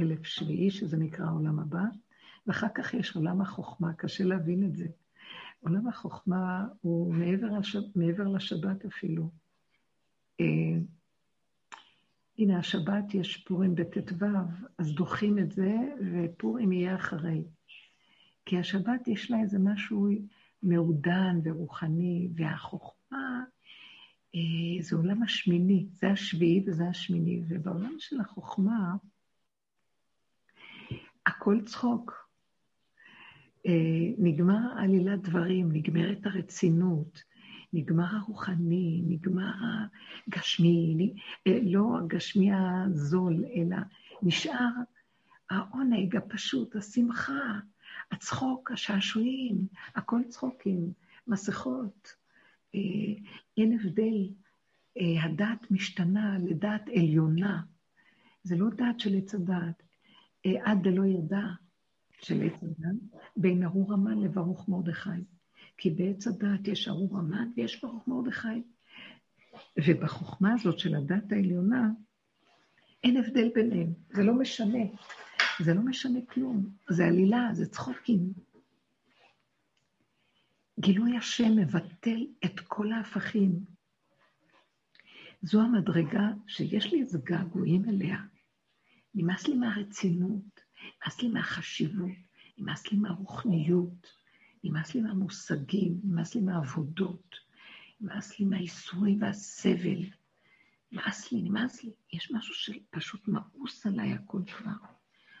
אלף 0.00 0.26
שביעי, 0.26 0.70
שזה 0.70 0.96
נקרא 0.96 1.26
העולם 1.26 1.58
הבא, 1.58 1.82
ואחר 2.46 2.68
כך 2.74 2.94
יש 2.94 3.16
עולם 3.16 3.40
החוכמה, 3.40 3.92
קשה 3.94 4.24
להבין 4.24 4.64
את 4.64 4.76
זה. 4.76 4.86
עולם 5.60 5.88
החוכמה 5.88 6.66
הוא 6.80 7.14
מעבר, 7.14 7.58
לשב, 7.58 7.80
מעבר 7.94 8.28
לשבת 8.28 8.84
אפילו. 8.84 9.30
אה, 10.40 10.78
הנה, 12.38 12.58
השבת 12.58 13.14
יש 13.14 13.36
פורים 13.36 13.74
בט"ו, 13.74 14.26
אז 14.78 14.94
דוחים 14.94 15.38
את 15.38 15.52
זה, 15.52 15.74
ופורים 16.12 16.72
יהיה 16.72 16.94
אחרי. 16.94 17.44
כי 18.44 18.58
השבת 18.58 19.08
יש 19.08 19.30
לה 19.30 19.40
איזה 19.40 19.58
משהו 19.58 20.08
מעודן 20.62 21.40
ורוחני, 21.44 22.28
והחוכמה 22.34 23.44
אה, 24.34 24.82
זה 24.82 24.96
עולם 24.96 25.22
השמיני, 25.22 25.86
זה 25.90 26.10
השביעי 26.10 26.64
וזה 26.66 26.88
השמיני, 26.88 27.42
ובעולם 27.48 27.94
של 27.98 28.20
החוכמה 28.20 28.96
הכל 31.26 31.60
צחוק. 31.64 32.28
אה, 33.66 33.72
נגמר 34.18 34.78
עלילת 34.78 35.22
דברים, 35.22 35.72
נגמרת 35.72 36.26
הרצינות, 36.26 37.22
נגמר 37.76 38.16
הרוחני, 38.16 39.02
נגמר 39.06 39.52
הגשמי, 40.26 41.14
אה, 41.46 41.58
לא 41.62 41.98
הגשמי 41.98 42.50
הזול, 42.52 43.44
אלא 43.54 43.76
נשאר 44.22 44.70
העונג 45.50 46.16
הפשוט, 46.16 46.76
השמחה, 46.76 47.58
הצחוק, 48.12 48.70
השעשועים, 48.70 49.66
הכל 49.94 50.20
צחוקים, 50.28 50.92
מסכות. 51.26 52.14
אה, 52.74 52.80
אין 53.56 53.78
הבדל, 53.80 54.28
אה, 54.98 55.24
הדת 55.24 55.70
משתנה 55.70 56.38
לדת 56.38 56.88
עליונה. 56.96 57.62
זה 58.42 58.56
לא 58.56 58.70
דת 58.70 59.00
של 59.00 59.14
עץ 59.16 59.34
הדת, 59.34 59.82
עד 60.64 60.82
דלא 60.82 61.04
ידע 61.04 61.46
של 62.20 62.42
עץ 62.42 62.62
הדת, 62.62 63.20
בין 63.36 63.64
ארור 63.64 63.92
המן 63.92 64.18
לברוך 64.20 64.68
מרדכי. 64.68 65.35
כי 65.76 65.90
בעץ 65.90 66.26
הדת 66.26 66.68
יש 66.68 66.88
ארור 66.88 67.18
המן 67.18 67.50
ויש 67.56 67.80
ברוך 67.80 68.08
מרדכי. 68.08 68.62
ובחוכמה 69.78 70.54
הזאת 70.54 70.78
של 70.78 70.94
הדת 70.94 71.32
העליונה, 71.32 71.88
אין 73.04 73.16
הבדל 73.16 73.48
ביניהם, 73.54 73.92
זה 74.10 74.22
לא 74.22 74.34
משנה. 74.34 74.84
זה 75.60 75.74
לא 75.74 75.80
משנה 75.80 76.18
כלום, 76.28 76.70
זה 76.88 77.06
עלילה, 77.06 77.48
זה 77.52 77.66
צחוקים. 77.66 78.32
גילוי 80.80 81.16
השם 81.16 81.56
מבטל 81.56 82.26
את 82.44 82.60
כל 82.60 82.92
ההפכים. 82.92 83.64
זו 85.42 85.60
המדרגה 85.60 86.28
שיש 86.46 86.92
לי 86.92 87.00
איזה 87.00 87.18
געגועים 87.24 87.84
אליה. 87.88 88.18
נמאס 89.14 89.48
לי 89.48 89.56
מהרצינות, 89.56 90.60
נמאס 91.00 91.22
לי 91.22 91.28
מהחשיבות, 91.28 92.10
נמאס 92.58 92.92
לי 92.92 92.98
מהרוחניות. 92.98 94.15
נמאס 94.68 94.94
לי 94.94 95.00
מהמושגים, 95.00 96.00
נמאס 96.04 96.34
לי 96.34 96.40
מהעבודות, 96.40 97.36
נמאס 98.00 98.38
לי 98.38 98.46
מהייסורים 98.46 99.22
והסבל. 99.22 100.04
נמאס 100.92 101.32
לי, 101.32 101.42
נמאס 101.42 101.84
לי. 101.84 101.90
יש 102.12 102.30
משהו 102.30 102.54
שפשוט 102.54 103.28
מאוס 103.28 103.86
עליי 103.86 104.12
הכל 104.12 104.42
כבר. 104.56 104.88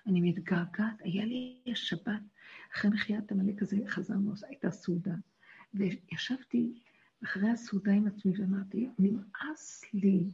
אני 0.06 0.20
מתגעגעת, 0.20 1.00
היה 1.00 1.24
לי 1.24 1.62
שבת, 1.74 2.22
אחרי 2.74 2.90
מחיית 2.90 3.32
עמלק 3.32 3.62
הזה 3.62 3.76
חזרנו, 3.88 4.32
הייתה 4.48 4.70
סעודה, 4.70 5.14
וישבתי 5.74 6.80
אחרי 7.24 7.50
הסעודה 7.50 7.92
עם 7.92 8.06
עצמי 8.06 8.32
ואמרתי, 8.38 8.88
נמאס 8.98 9.84
לי. 9.94 10.30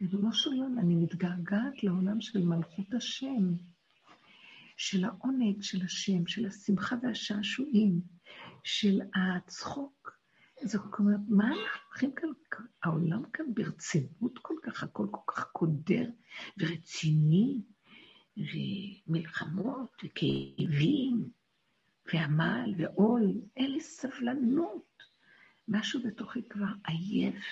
ריבונו 0.00 0.32
של 0.32 0.50
עולם, 0.50 0.78
אני 0.78 0.94
מתגעגעת 0.94 1.84
לעולם 1.84 2.20
של 2.20 2.46
מלכות 2.46 2.94
השם. 2.94 3.54
של 4.76 5.04
העונג 5.04 5.62
של 5.62 5.84
השם, 5.84 6.26
של 6.26 6.46
השמחה 6.46 6.96
והשעשועים, 7.02 8.00
של 8.64 9.00
הצחוק. 9.14 10.18
זאת 10.64 10.80
אומרת, 10.98 11.20
מה 11.28 11.44
אנחנו 11.44 11.80
הולכים 11.88 12.14
כאן, 12.14 12.28
העולם 12.82 13.22
כאן 13.32 13.46
ברצינות 13.54 14.38
כל 14.42 14.54
כך, 14.62 14.82
הכל 14.82 15.06
כל 15.10 15.32
כך 15.32 15.44
קודר 15.44 16.10
ורציני, 16.58 17.60
ומלחמות 18.36 20.02
וכאבים, 20.04 21.30
ועמל 22.12 22.74
ועול, 22.78 23.32
אין 23.56 23.70
לי 23.70 23.80
סבלנות. 23.80 24.84
משהו 25.68 26.00
בתוכי 26.02 26.48
כבר 26.48 26.72
עייף 26.86 27.44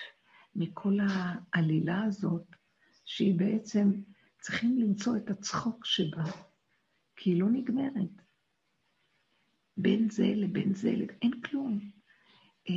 מכל 0.55 0.99
העלילה 1.09 2.03
הזאת, 2.03 2.47
שהיא 3.05 3.39
בעצם, 3.39 3.93
צריכים 4.41 4.79
למצוא 4.79 5.17
את 5.17 5.31
הצחוק 5.31 5.87
שבה. 5.87 6.25
כי 7.23 7.31
היא 7.31 7.41
לא 7.41 7.51
נגמרת. 7.51 8.23
בין 9.77 10.11
זה 10.11 10.33
לבין 10.37 10.75
זה, 10.75 10.95
אין 11.23 11.41
כלום. 11.41 11.81
אה, 12.69 12.75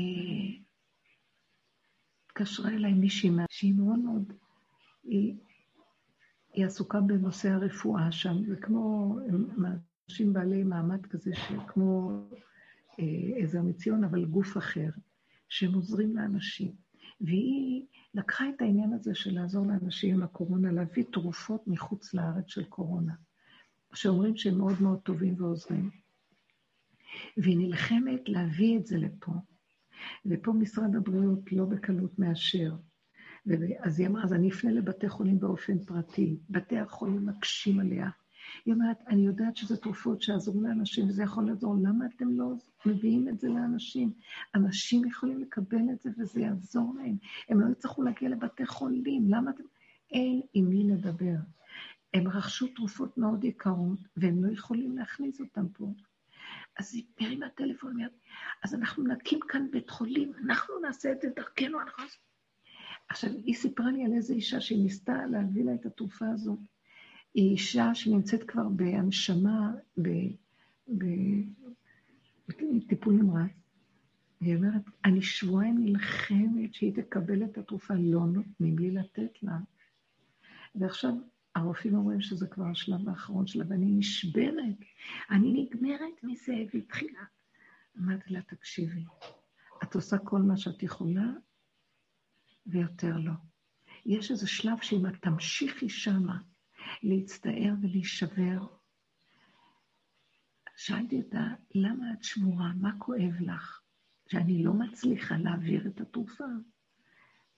התקשרה 2.26 2.70
אליי 2.70 2.94
מישהי 2.94 3.30
שהיא 3.50 3.74
מאוד 3.74 4.00
מאוד, 4.00 4.34
היא, 5.04 5.36
היא 6.54 6.66
עסוקה 6.66 7.02
בנושא 7.02 7.50
הרפואה 7.50 8.12
שם, 8.12 8.46
זה 8.46 8.56
כמו 8.56 9.16
אנשים 10.10 10.34
בעלי 10.34 10.64
מעמד 10.64 11.06
כזה, 11.06 11.32
כמו 11.68 12.12
אה, 13.00 13.44
עזר 13.44 13.62
מציון, 13.62 14.04
אבל 14.04 14.26
גוף 14.26 14.58
אחר, 14.58 14.90
שהם 15.50 15.74
עוזרים 15.74 16.18
לאנשים. 16.18 16.76
והיא 17.22 17.86
לקחה 18.14 18.50
את 18.50 18.62
העניין 18.62 18.94
הזה 18.94 19.16
של 19.16 19.34
לעזור 19.34 19.68
לאנשים 19.68 20.16
עם 20.16 20.24
הקורונה, 20.24 20.72
להביא 20.72 21.04
תרופות 21.12 21.68
מחוץ 21.68 22.14
לארץ 22.14 22.46
של 22.48 22.64
קורונה. 22.64 23.14
שאומרים 23.96 24.38
שהם 24.38 24.58
מאוד 24.58 24.82
מאוד 24.82 25.00
טובים 25.00 25.36
ועוזרים. 25.38 25.90
והיא 27.38 27.58
נלחמת 27.58 28.30
להביא 28.30 28.78
את 28.78 28.86
זה 28.86 28.98
לפה. 28.98 29.32
ופה 30.26 30.54
משרד 30.54 30.96
הבריאות 30.96 31.52
לא 31.52 31.66
בקלות 31.66 32.20
מאשר. 32.20 32.76
אז 33.80 34.00
היא 34.00 34.08
אמרה, 34.08 34.24
אז 34.24 34.34
אני 34.34 34.50
אפנה 34.50 34.72
לבתי 34.72 35.10
חולים 35.10 35.40
באופן 35.40 35.80
פרטי. 35.80 36.38
בתי 36.50 36.78
החולים 36.78 37.26
מקשים 37.26 37.80
עליה. 37.80 38.10
היא 38.66 38.74
אומרת, 38.74 38.98
אני 39.08 39.26
יודעת 39.26 39.58
שזה 39.58 39.78
תרופות 39.78 40.22
שעזרו 40.22 40.62
לאנשים 40.62 41.08
וזה 41.08 41.24
יכול 41.24 41.48
לעזור, 41.48 41.76
למה 41.84 42.06
אתם 42.16 42.30
לא 42.30 42.54
מביאים 42.86 43.30
את 43.30 43.40
זה 43.40 43.50
לאנשים? 43.50 44.14
אנשים 44.56 45.08
יכולים 45.08 45.42
לקבל 45.42 45.90
את 45.94 46.02
זה 46.02 46.10
וזה 46.18 46.42
יעזור 46.42 46.94
להם. 46.98 47.18
הם 47.50 47.60
לא 47.60 47.72
יצטרכו 47.72 48.04
להגיע 48.04 48.30
לבתי 48.30 48.66
חולים, 48.66 49.26
למה 49.30 49.52
אתם... 49.52 49.64
אין 50.12 50.42
עם 50.54 50.70
מי 50.70 50.84
לדבר. 50.84 51.36
הם 52.16 52.28
רכשו 52.28 52.68
תרופות 52.68 53.18
מאוד 53.18 53.44
יקרות, 53.44 54.00
והם 54.18 54.46
לא 54.46 54.52
יכולים 54.54 54.98
להכניס 54.98 55.40
אותן 55.40 55.66
פה. 55.74 55.94
אז 56.80 56.96
היא 56.96 57.04
מרימה 57.22 57.50
טלפון, 57.50 57.98
אז 58.64 58.76
אנחנו 58.76 59.04
נקים 59.04 59.40
כאן 59.48 59.72
בית 59.72 59.90
חולים, 59.90 60.32
אנחנו 60.46 60.80
נעשה 60.80 61.12
את 61.12 61.22
זה 61.22 61.30
דרכנו, 61.36 61.82
אנחנו... 61.82 62.04
עכשיו, 63.10 63.30
היא 63.46 63.56
סיפרה 63.56 63.92
לי 63.92 64.06
על 64.06 64.14
איזו 64.14 64.34
אישה 64.34 64.62
שהיא 64.62 64.84
ניסתה 64.84 65.26
להביא 65.26 65.66
לה 65.66 65.74
את 65.74 65.86
התרופה 65.86 66.26
הזאת. 66.30 66.60
היא 67.34 67.52
אישה 67.52 67.96
שנמצאת 67.96 68.44
כבר 68.44 68.70
בהנשמה, 68.70 69.72
בטיפול 72.48 73.14
נמרץ. 73.14 73.52
והיא 74.42 74.56
אומרת, 74.56 74.82
אני 75.06 75.22
שבועיים 75.22 75.86
נלחמת 75.86 76.74
שהיא 76.74 76.94
תקבל 76.96 77.44
את 77.44 77.58
התרופה, 77.58 77.94
לא 77.94 78.26
נותנים 78.26 78.80
לי 78.80 78.92
לתת 78.92 79.44
לה. 79.44 79.58
ועכשיו 80.76 81.14
הרופאים 81.56 81.96
אומרים 81.96 82.22
שזה 82.22 82.48
כבר 82.48 82.66
השלב 82.66 83.10
האחרון 83.10 83.48
שלה, 83.48 83.66
ואני 83.70 83.92
נשברת, 83.92 84.76
אני 85.30 85.54
נגמרת 85.54 86.24
מזה, 86.24 86.54
והתחילה. 86.74 87.24
אמרתי 87.98 88.34
לה, 88.34 88.42
תקשיבי, 88.42 89.06
את 89.84 89.96
עושה 89.96 90.18
כל 90.18 90.42
מה 90.42 90.58
שאת 90.58 90.84
יכולה, 90.84 91.28
ויותר 92.68 93.18
לא. 93.18 93.34
יש 94.06 94.32
איזה 94.32 94.48
שלב 94.48 94.78
שאם 94.82 95.06
את 95.06 95.16
תמשיכי 95.22 95.90
שמה 95.90 96.38
להצטער 97.04 97.74
ולהישבר, 97.82 98.68
שאלתי 100.78 101.22
אותה, 101.22 101.48
למה 101.76 102.14
את 102.14 102.24
שבורה? 102.24 102.72
מה 102.82 102.92
כואב 103.00 103.34
לך? 103.40 103.82
שאני 104.28 104.64
לא 104.64 104.74
מצליחה 104.74 105.38
להעביר 105.38 105.88
את 105.88 106.02
התרופה. 106.02 106.44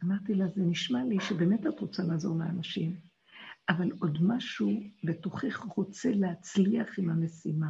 אמרתי 0.04 0.34
לה, 0.34 0.48
זה 0.48 0.62
נשמע 0.62 1.04
לי 1.04 1.18
שבאמת 1.20 1.68
את 1.68 1.80
רוצה 1.80 2.04
לעזור 2.04 2.40
לאנשים, 2.40 3.07
אבל 3.70 3.92
עוד 4.00 4.18
משהו 4.22 4.72
בתוכך 5.04 5.58
רוצה 5.76 6.12
להצליח 6.12 7.00
עם 7.00 7.10
המשימה. 7.10 7.70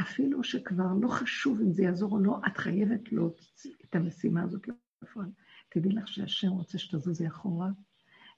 אפילו 0.00 0.44
שכבר 0.44 0.92
לא 1.00 1.08
חשוב 1.08 1.60
אם 1.60 1.72
זה 1.72 1.82
יעזור 1.82 2.12
או 2.12 2.18
לא, 2.18 2.40
את 2.46 2.56
חייבת 2.56 3.12
להוציא 3.12 3.74
את 3.84 3.94
המשימה 3.94 4.42
הזאת 4.42 4.68
לפועל. 5.02 5.30
תדעי 5.68 5.92
לך 5.92 6.08
שהשם 6.08 6.48
רוצה 6.48 6.78
שתזוזי 6.78 7.26
אחורה, 7.26 7.70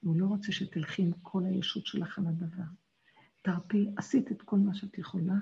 והוא 0.03 0.15
לא 0.15 0.25
רוצה 0.25 0.51
שתלכי 0.51 1.01
עם 1.01 1.11
כל 1.21 1.45
הישות 1.45 1.85
שלך 1.85 2.19
על 2.19 2.27
הדבר. 2.27 2.63
תרפי, 3.41 3.89
עשית 3.97 4.31
את 4.31 4.41
כל 4.41 4.57
מה 4.57 4.73
שאת 4.73 4.97
יכולה, 4.97 5.35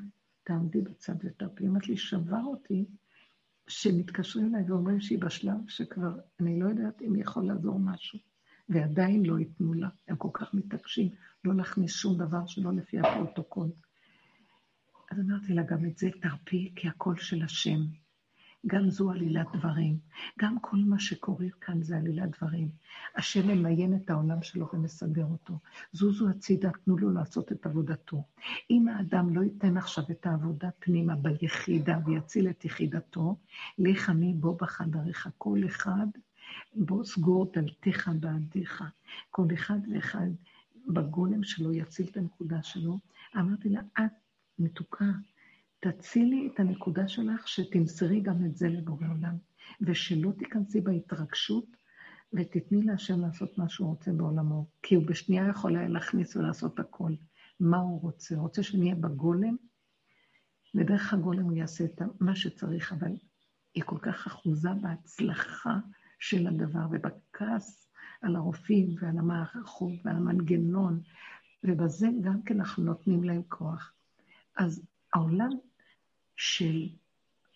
תעמדי 0.43 0.81
בצד 0.81 1.15
ותרפי. 1.23 1.67
אמרת 1.67 1.87
לי, 1.87 1.97
שבר 1.97 2.43
אותי, 2.45 2.85
שמתקשרים 3.67 4.55
אליי 4.55 4.71
ואומרים 4.71 5.01
שהיא 5.01 5.19
בשלב 5.19 5.57
שכבר, 5.67 6.19
אני 6.39 6.59
לא 6.59 6.69
יודעת 6.69 7.01
אם 7.01 7.15
יכול 7.15 7.47
לעזור 7.47 7.79
משהו. 7.79 8.19
ועדיין 8.69 9.25
לא 9.25 9.39
ייתנו 9.39 9.73
לה. 9.73 9.89
הם 10.07 10.15
כל 10.15 10.29
כך 10.33 10.53
מתעקשים 10.53 11.09
לא 11.43 11.55
להכניס 11.55 11.93
שום 11.93 12.17
דבר 12.17 12.45
שלא 12.45 12.73
לפי 12.73 12.99
הפרוטוקול. 12.99 13.69
אז 15.11 15.19
אמרתי 15.19 15.53
לה, 15.53 15.63
גם 15.63 15.85
את 15.85 15.97
זה 15.97 16.09
תרפי, 16.21 16.71
כי 16.75 16.87
הכל 16.87 17.15
של 17.17 17.43
השם. 17.43 17.79
גם 18.67 18.89
זו 18.89 19.11
עלילת 19.11 19.47
דברים. 19.53 19.97
גם 20.39 20.57
כל 20.61 20.77
מה 20.77 20.99
שקורה 20.99 21.45
כאן 21.61 21.81
זה 21.81 21.97
עלילת 21.97 22.37
דברים. 22.37 22.69
השם 23.15 23.47
ממיין 23.47 23.95
את 23.95 24.09
העולם 24.09 24.43
שלו 24.43 24.67
ומסדר 24.73 25.25
אותו. 25.25 25.59
זוזו 25.91 26.29
הצידה, 26.29 26.69
תנו 26.85 26.97
לו 26.97 27.11
לעשות 27.11 27.51
את 27.51 27.65
עבודתו. 27.65 28.23
אם 28.69 28.87
האדם 28.87 29.35
לא 29.35 29.41
ייתן 29.41 29.77
עכשיו 29.77 30.03
את 30.11 30.25
העבודה 30.25 30.69
פנימה 30.79 31.15
ביחידה 31.15 31.97
ויציל 32.05 32.49
את 32.49 32.65
יחידתו, 32.65 33.37
לך 33.77 34.09
אני 34.09 34.33
בו 34.33 34.55
בחדריך. 34.55 35.29
כל 35.37 35.59
אחד 35.65 36.07
בוא 36.75 37.03
סגור 37.03 37.51
דלתיך 37.53 38.11
בעדיך. 38.19 38.83
כל 39.31 39.47
אחד 39.53 39.79
ואחד 39.93 40.27
בגולם 40.87 41.43
שלו 41.43 41.73
יציל 41.73 42.07
את 42.11 42.17
הנקודה 42.17 42.63
שלו. 42.63 42.99
אמרתי 43.37 43.69
לה, 43.69 43.81
את 43.99 44.11
מתוקה, 44.59 45.05
תצילי 45.79 46.49
את 46.53 46.59
הנקודה 46.59 47.07
שלך, 47.07 47.47
שתמסרי 47.47 48.21
גם 48.21 48.45
את 48.45 48.57
זה 48.57 48.69
לבורא 48.69 49.07
עולם, 49.07 49.37
ושלא 49.81 50.31
תיכנסי 50.37 50.81
בהתרגשות, 50.81 51.65
ותתני 52.33 52.83
להשם 52.83 53.19
לעשות 53.19 53.57
מה 53.57 53.69
שהוא 53.69 53.89
רוצה 53.89 54.11
בעולמו, 54.11 54.65
כי 54.81 54.95
הוא 54.95 55.07
בשנייה 55.07 55.47
יכול 55.47 55.77
היה 55.77 55.87
להכניס 55.87 56.35
ולעשות 56.35 56.79
הכל. 56.79 57.11
מה 57.59 57.77
הוא 57.77 58.01
רוצה? 58.01 58.35
הוא 58.35 58.43
רוצה 58.43 58.63
שנהיה 58.63 58.95
בגולם, 58.95 59.55
ודרך 60.75 61.13
הגולם 61.13 61.43
הוא 61.43 61.53
יעשה 61.53 61.85
את 61.85 62.01
מה 62.19 62.35
שצריך, 62.35 62.93
אבל 62.93 63.11
היא 63.75 63.83
כל 63.83 63.97
כך 64.01 64.27
אחוזה 64.27 64.69
בהצלחה 64.81 65.79
של 66.23 66.47
הדבר, 66.47 66.85
ובכעס 66.91 67.89
על 68.21 68.35
הרופאים 68.35 68.95
ועל 68.99 69.17
המערכות 69.17 69.93
ועל 70.03 70.15
המנגנון, 70.15 71.01
ובזה 71.63 72.07
גם 72.21 72.41
כן 72.41 72.59
אנחנו 72.59 72.83
נותנים 72.83 73.23
להם 73.23 73.41
כוח. 73.49 73.93
אז 74.57 74.85
העולם 75.13 75.49
של 76.35 76.89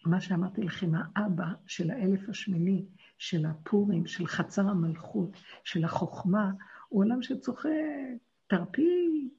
מה 0.05 0.21
שאמרתי 0.21 0.61
לכם, 0.63 0.91
האבא 0.95 1.45
של 1.67 1.91
האלף 1.91 2.29
השמיני, 2.29 2.85
של 3.17 3.45
הפורים, 3.45 4.07
של 4.07 4.27
חצר 4.27 4.69
המלכות, 4.69 5.29
של 5.63 5.83
החוכמה, 5.83 6.51
הוא 6.89 7.03
עולם 7.03 7.21
שצוחק, 7.21 7.69
תרפי. 8.47 9.29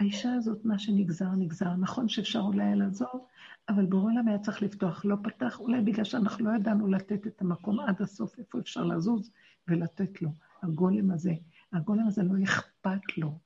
האישה 0.00 0.34
הזאת, 0.34 0.64
מה 0.64 0.78
שנגזר, 0.78 1.30
נגזר. 1.30 1.76
נכון 1.76 2.08
שאפשר 2.08 2.40
אולי 2.40 2.74
לעזור, 2.74 3.26
אבל 3.68 3.86
בורא 3.86 4.04
עולם 4.04 4.28
היה 4.28 4.38
צריך 4.38 4.62
לפתוח, 4.62 5.04
לא 5.04 5.16
פתח, 5.22 5.60
אולי 5.60 5.80
בגלל 5.80 6.04
שאנחנו 6.04 6.44
לא 6.44 6.56
ידענו 6.56 6.86
לתת 6.86 7.26
את 7.26 7.40
המקום 7.40 7.80
עד 7.80 8.02
הסוף, 8.02 8.38
איפה 8.38 8.58
אפשר 8.58 8.84
לזוז, 8.84 9.30
ולתת 9.68 10.22
לו. 10.22 10.30
הגולם 10.62 11.10
הזה, 11.10 11.34
הגולם 11.72 12.06
הזה 12.06 12.22
לא 12.22 12.44
אכפת 12.44 13.18
לו. 13.18 13.38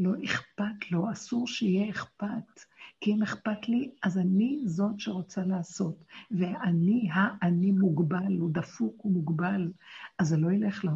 לא 0.00 0.12
אכפת 0.24 0.90
לו, 0.90 1.12
אסור 1.12 1.46
שיהיה 1.46 1.90
אכפת. 1.90 2.64
כי 3.00 3.12
אם 3.12 3.22
אכפת 3.22 3.68
לי, 3.68 3.90
אז 4.02 4.18
אני 4.18 4.62
זאת 4.64 5.00
שרוצה 5.00 5.44
לעשות. 5.44 6.04
ואני, 6.30 7.08
האני 7.12 7.70
מוגבל, 7.72 8.36
הוא 8.38 8.50
דפוק, 8.50 8.94
הוא 8.98 9.12
מוגבל, 9.12 9.72
אז 10.18 10.28
זה 10.28 10.36
לא 10.36 10.52
ילך 10.52 10.84
לו. 10.84 10.92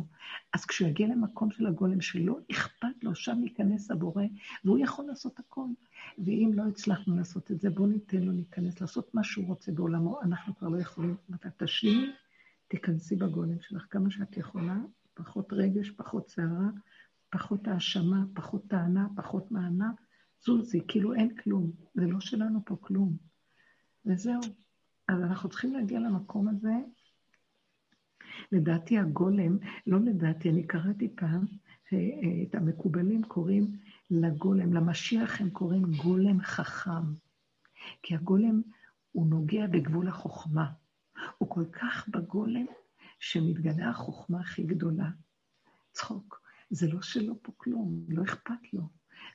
אז 0.53 0.65
כשהוא 0.65 0.89
יגיע 0.89 1.07
למקום 1.07 1.51
של 1.51 1.67
הגולם 1.67 2.01
שלא 2.01 2.39
אכפת 2.51 3.03
לו, 3.03 3.15
שם 3.15 3.45
ייכנס 3.45 3.91
הבורא, 3.91 4.25
והוא 4.65 4.79
יכול 4.79 5.05
לעשות 5.05 5.39
הכל. 5.39 5.67
ואם 6.19 6.51
לא 6.55 6.63
הצלחנו 6.69 7.17
לעשות 7.17 7.51
את 7.51 7.61
זה, 7.61 7.71
בואו 7.71 7.87
ניתן 7.87 8.23
לו 8.23 8.33
להיכנס, 8.33 8.81
לעשות 8.81 9.15
מה 9.15 9.25
שהוא 9.25 9.47
רוצה 9.47 9.73
בעולמו. 9.73 10.23
אנחנו 10.23 10.57
כבר 10.57 10.69
לא 10.69 10.81
יכולים. 10.81 11.17
מתי 11.29 11.49
תשלימי, 11.57 12.13
תיכנסי 12.69 13.17
בגולם 13.17 13.61
שלך 13.61 13.87
כמה 13.91 14.11
שאת 14.11 14.37
יכולה, 14.37 14.77
פחות 15.15 15.53
רגש, 15.53 15.91
פחות 15.91 16.29
סערה, 16.29 16.69
פחות 17.35 17.69
האשמה, 17.69 18.25
פחות 18.35 18.69
טענה, 18.69 19.09
פחות 19.17 19.51
מענה. 19.51 19.91
זוזי, 20.45 20.81
כאילו 20.89 21.15
אין 21.15 21.37
כלום. 21.37 21.71
זה 21.95 22.07
לא 22.07 22.21
שלנו 22.21 22.65
פה 22.65 22.77
כלום. 22.81 23.17
וזהו. 24.07 24.41
אז 25.09 25.23
אנחנו 25.23 25.49
צריכים 25.49 25.73
להגיע 25.73 26.01
למקום 26.01 26.49
הזה. 26.49 26.75
לדעתי 28.53 28.99
הגולם, 28.99 29.59
לא 29.87 30.01
לדעתי, 30.01 30.51
אני 30.51 30.67
קראתי 30.67 31.09
פעם, 31.17 31.45
את 32.43 32.55
המקובלים 32.55 33.23
קוראים 33.23 33.77
לגולם, 34.11 34.73
למשיח 34.73 35.41
הם 35.41 35.51
קוראים 35.51 35.85
גולם 36.03 36.41
חכם. 36.41 37.15
כי 38.03 38.15
הגולם 38.15 38.63
הוא 39.13 39.27
נוגע 39.27 39.67
בגבול 39.67 40.09
החוכמה. 40.09 40.73
הוא 41.39 41.51
כל 41.51 41.65
כך 41.65 42.09
בגולם, 42.09 42.67
שמתגלה 43.19 43.91
החוכמה 43.91 44.41
הכי 44.41 44.63
גדולה. 44.63 45.11
צחוק. 45.93 46.44
זה 46.71 46.89
לא 46.93 47.03
שלא 47.03 47.35
פה 47.43 47.53
כלום, 47.57 48.05
לא 48.09 48.23
אכפת 48.23 48.73
לו. 48.73 48.83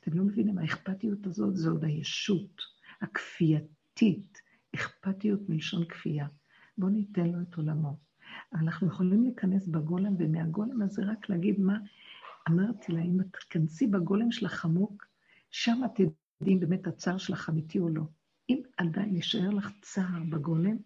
אתם 0.02 0.18
לא 0.18 0.24
מבינים, 0.24 0.58
האכפתיות 0.58 1.28
הזאת 1.28 1.56
זה 1.56 1.70
עוד 1.70 1.84
הישות 1.84 2.62
הכפייתית, 3.02 4.42
אכפתיות 4.76 5.50
מלשון 5.50 5.86
כפייה. 5.86 6.28
בואו 6.78 6.92
ניתן 6.92 7.30
לו 7.30 7.42
את 7.42 7.56
עולמו. 7.56 7.98
אנחנו 8.54 8.88
יכולים 8.88 9.24
להיכנס 9.24 9.66
בגולם, 9.66 10.16
ומהגולם 10.20 10.82
הזה 10.82 11.02
רק 11.06 11.30
להגיד 11.30 11.60
מה 11.60 11.78
אמרתי 12.50 12.92
לה, 12.92 13.02
אם 13.02 13.22
את 13.22 13.26
תכנסי 13.32 13.88
בגולם 13.88 14.32
שלך 14.32 14.66
עמוק, 14.66 15.06
שם 15.52 15.82
את 15.86 15.92
תדעי 15.96 16.54
אם 16.54 16.60
באמת 16.60 16.88
הצער 16.88 17.18
שלך 17.18 17.50
אמיתי 17.50 17.80
או 17.80 17.90
לא. 17.90 18.04
אם 18.50 18.62
עדיין 18.78 19.16
יישאר 19.16 19.50
לך 19.50 19.72
צער 19.82 20.24
בגולם, 20.30 20.78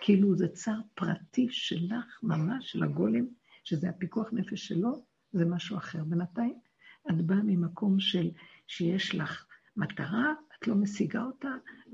כאילו 0.00 0.36
זה 0.36 0.48
צער 0.48 0.80
פרטי 0.94 1.46
שלך, 1.50 2.20
ממש, 2.22 2.72
של 2.72 2.82
הגולם, 2.82 3.26
שזה 3.64 3.88
הפיקוח 3.88 4.32
נפש 4.32 4.68
שלו, 4.68 5.04
זה 5.32 5.44
משהו 5.44 5.76
אחר. 5.76 6.04
בינתיים 6.04 6.58
את 7.10 7.22
באה 7.22 7.42
ממקום 7.42 8.00
של 8.00 8.30
שיש 8.66 9.14
לך 9.14 9.46
מטרה, 9.76 10.32
את 10.58 10.68
לא 10.68 10.74
משיגה 10.74 11.22
אותה, 11.22 11.48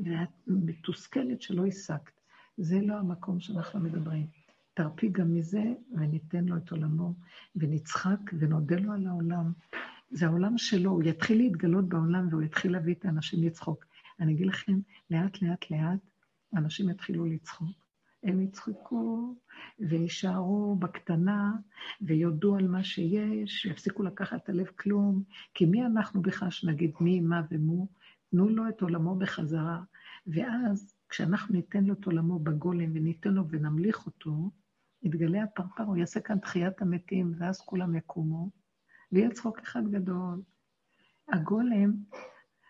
ואת 0.05 0.29
מתוסכלת 0.47 1.43
שלא 1.43 1.67
השגת. 1.67 2.21
זה 2.57 2.81
לא 2.81 2.95
המקום 2.95 3.41
שאנחנו 3.41 3.81
מדברים. 3.81 4.27
תרפי 4.75 5.09
גם 5.09 5.35
מזה, 5.35 5.63
וניתן 5.93 6.45
לו 6.45 6.57
את 6.57 6.71
עולמו, 6.71 7.15
ונצחק 7.57 8.19
ונודה 8.39 8.77
לו 8.77 8.93
על 8.93 9.07
העולם. 9.07 9.53
זה 10.11 10.27
העולם 10.27 10.59
שלו, 10.59 10.91
הוא 10.91 11.03
יתחיל 11.03 11.39
להתגלות 11.39 11.89
בעולם 11.89 12.29
והוא 12.31 12.43
יתחיל 12.43 12.73
להביא 12.73 12.95
את 12.95 13.05
האנשים 13.05 13.43
לצחוק. 13.43 13.85
אני 14.21 14.33
אגיד 14.33 14.47
לכם, 14.47 14.81
לאט 15.11 15.43
לאט 15.43 15.71
לאט 15.71 16.01
אנשים 16.57 16.91
יתחילו 16.91 17.27
לצחוק. 17.27 17.86
הם 18.27 18.41
יצחקו 18.41 19.35
ויישארו 19.79 20.77
בקטנה 20.77 21.53
ויודו 22.01 22.57
על 22.57 22.69
מה 22.69 22.85
שיש, 22.85 23.67
ויפסיקו 23.67 24.03
לקחת 24.03 24.45
את 24.45 24.49
הלב 24.49 24.67
כלום, 24.67 25.23
כי 25.55 25.67
מי 25.67 25.87
אנחנו 25.87 26.23
בכלל 26.23 26.51
שנגיד 26.51 26.93
מי, 27.01 27.21
מה 27.21 27.43
ומו? 27.51 27.89
תנו 28.31 28.49
לו 28.49 28.69
את 28.69 28.83
עולמו 28.83 29.15
בחזרה, 29.15 29.81
ואז 30.27 30.95
כשאנחנו 31.09 31.55
ניתן 31.55 31.85
לו 31.85 31.95
את 31.95 32.05
עולמו 32.07 32.39
בגולם 32.39 32.91
וניתן 32.95 33.31
לו 33.31 33.49
ונמליך 33.49 34.07
אותו, 34.07 34.51
יתגלה 35.03 35.43
הפרפר, 35.43 35.83
הוא 35.83 35.97
יעשה 35.97 36.21
כאן 36.21 36.39
תחיית 36.39 36.83
המתים, 36.83 37.33
ואז 37.39 37.61
כולם 37.61 37.97
יקומו, 37.97 38.51
ויהיה 39.13 39.31
צחוק 39.31 39.59
אחד 39.59 39.89
גדול. 39.91 40.43
הגולם, 41.33 41.93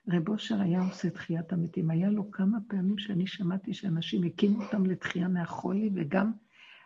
רב 0.09 0.29
אושר 0.29 0.61
היה 0.61 0.83
עושה 0.83 1.11
תחיית 1.11 1.53
המתים. 1.53 1.91
היה 1.91 2.11
לו 2.11 2.31
כמה 2.31 2.59
פעמים 2.69 2.99
שאני 2.99 3.27
שמעתי 3.27 3.75
שאנשים 3.75 4.25
הקימו 4.25 4.63
אותם 4.63 4.87
לתחייה 4.87 5.29
מהחולי, 5.29 5.91
וגם 5.95 6.33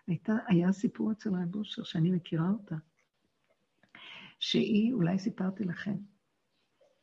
הייתה, 0.07 0.33
היה 0.47 0.73
סיפור 0.73 1.13
אצל 1.13 1.31
רב 1.31 1.57
אושר, 1.57 1.83
שאני 1.83 2.11
מכירה 2.11 2.51
אותה, 2.51 2.77
שהיא, 4.39 4.93
אולי 4.93 5.19
סיפרתי 5.19 5.65
לכם, 5.65 5.95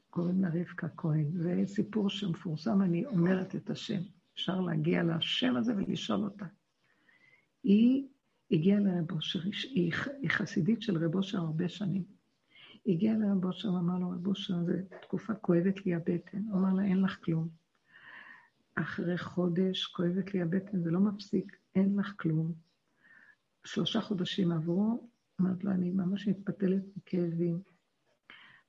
קוראים 0.10 0.42
לה 0.42 0.50
רבקה 0.54 0.88
כהן, 0.98 1.32
זה 1.32 1.62
סיפור 1.66 2.10
שמפורסם, 2.10 2.82
אני 2.82 3.06
אומרת 3.06 3.56
את 3.56 3.70
השם. 3.70 4.02
אפשר 4.34 4.62
להגיע 4.62 5.04
לשם 5.04 5.56
הזה 5.56 5.76
ולשאול 5.76 6.24
אותה. 6.24 6.46
היא 7.64 8.08
הגיעה 8.52 8.80
לרב 8.80 9.12
אושר, 9.12 9.40
היא, 9.44 9.94
היא 10.22 10.30
חסידית 10.30 10.82
של 10.82 11.06
רב 11.06 11.16
אושר 11.16 11.38
הרבה 11.38 11.70
שנים. 11.70 12.17
הגיע 12.88 13.14
לרב 13.18 13.46
אושר 13.46 13.74
ואמר 13.74 14.00
לו, 14.00 14.10
רב 14.10 14.28
אושר, 14.28 14.64
זו 14.64 14.74
תקופה 15.02 15.34
כואבת 15.34 15.86
לי 15.86 15.96
הבטן. 15.96 16.44
הוא 16.50 16.60
אמר 16.60 16.74
לה, 16.74 16.84
אין 16.84 17.02
לך 17.02 17.18
כלום. 17.24 17.48
אחרי 18.76 19.18
חודש 19.18 19.86
כואבת 19.86 20.34
לי 20.34 20.42
הבטן, 20.42 20.84
זה 20.84 20.92
לא 20.92 21.00
מפסיק, 21.00 21.58
אין 21.76 21.96
לך 22.00 22.14
כלום. 22.18 22.54
שלושה 23.66 24.02
חודשים 24.02 24.52
עברו, 24.52 25.10
אמרת 25.42 25.64
לו, 25.64 25.72
אני 25.72 25.92
ממש 25.92 26.28
מתפתלת 26.28 26.84
מכאבים. 26.98 27.62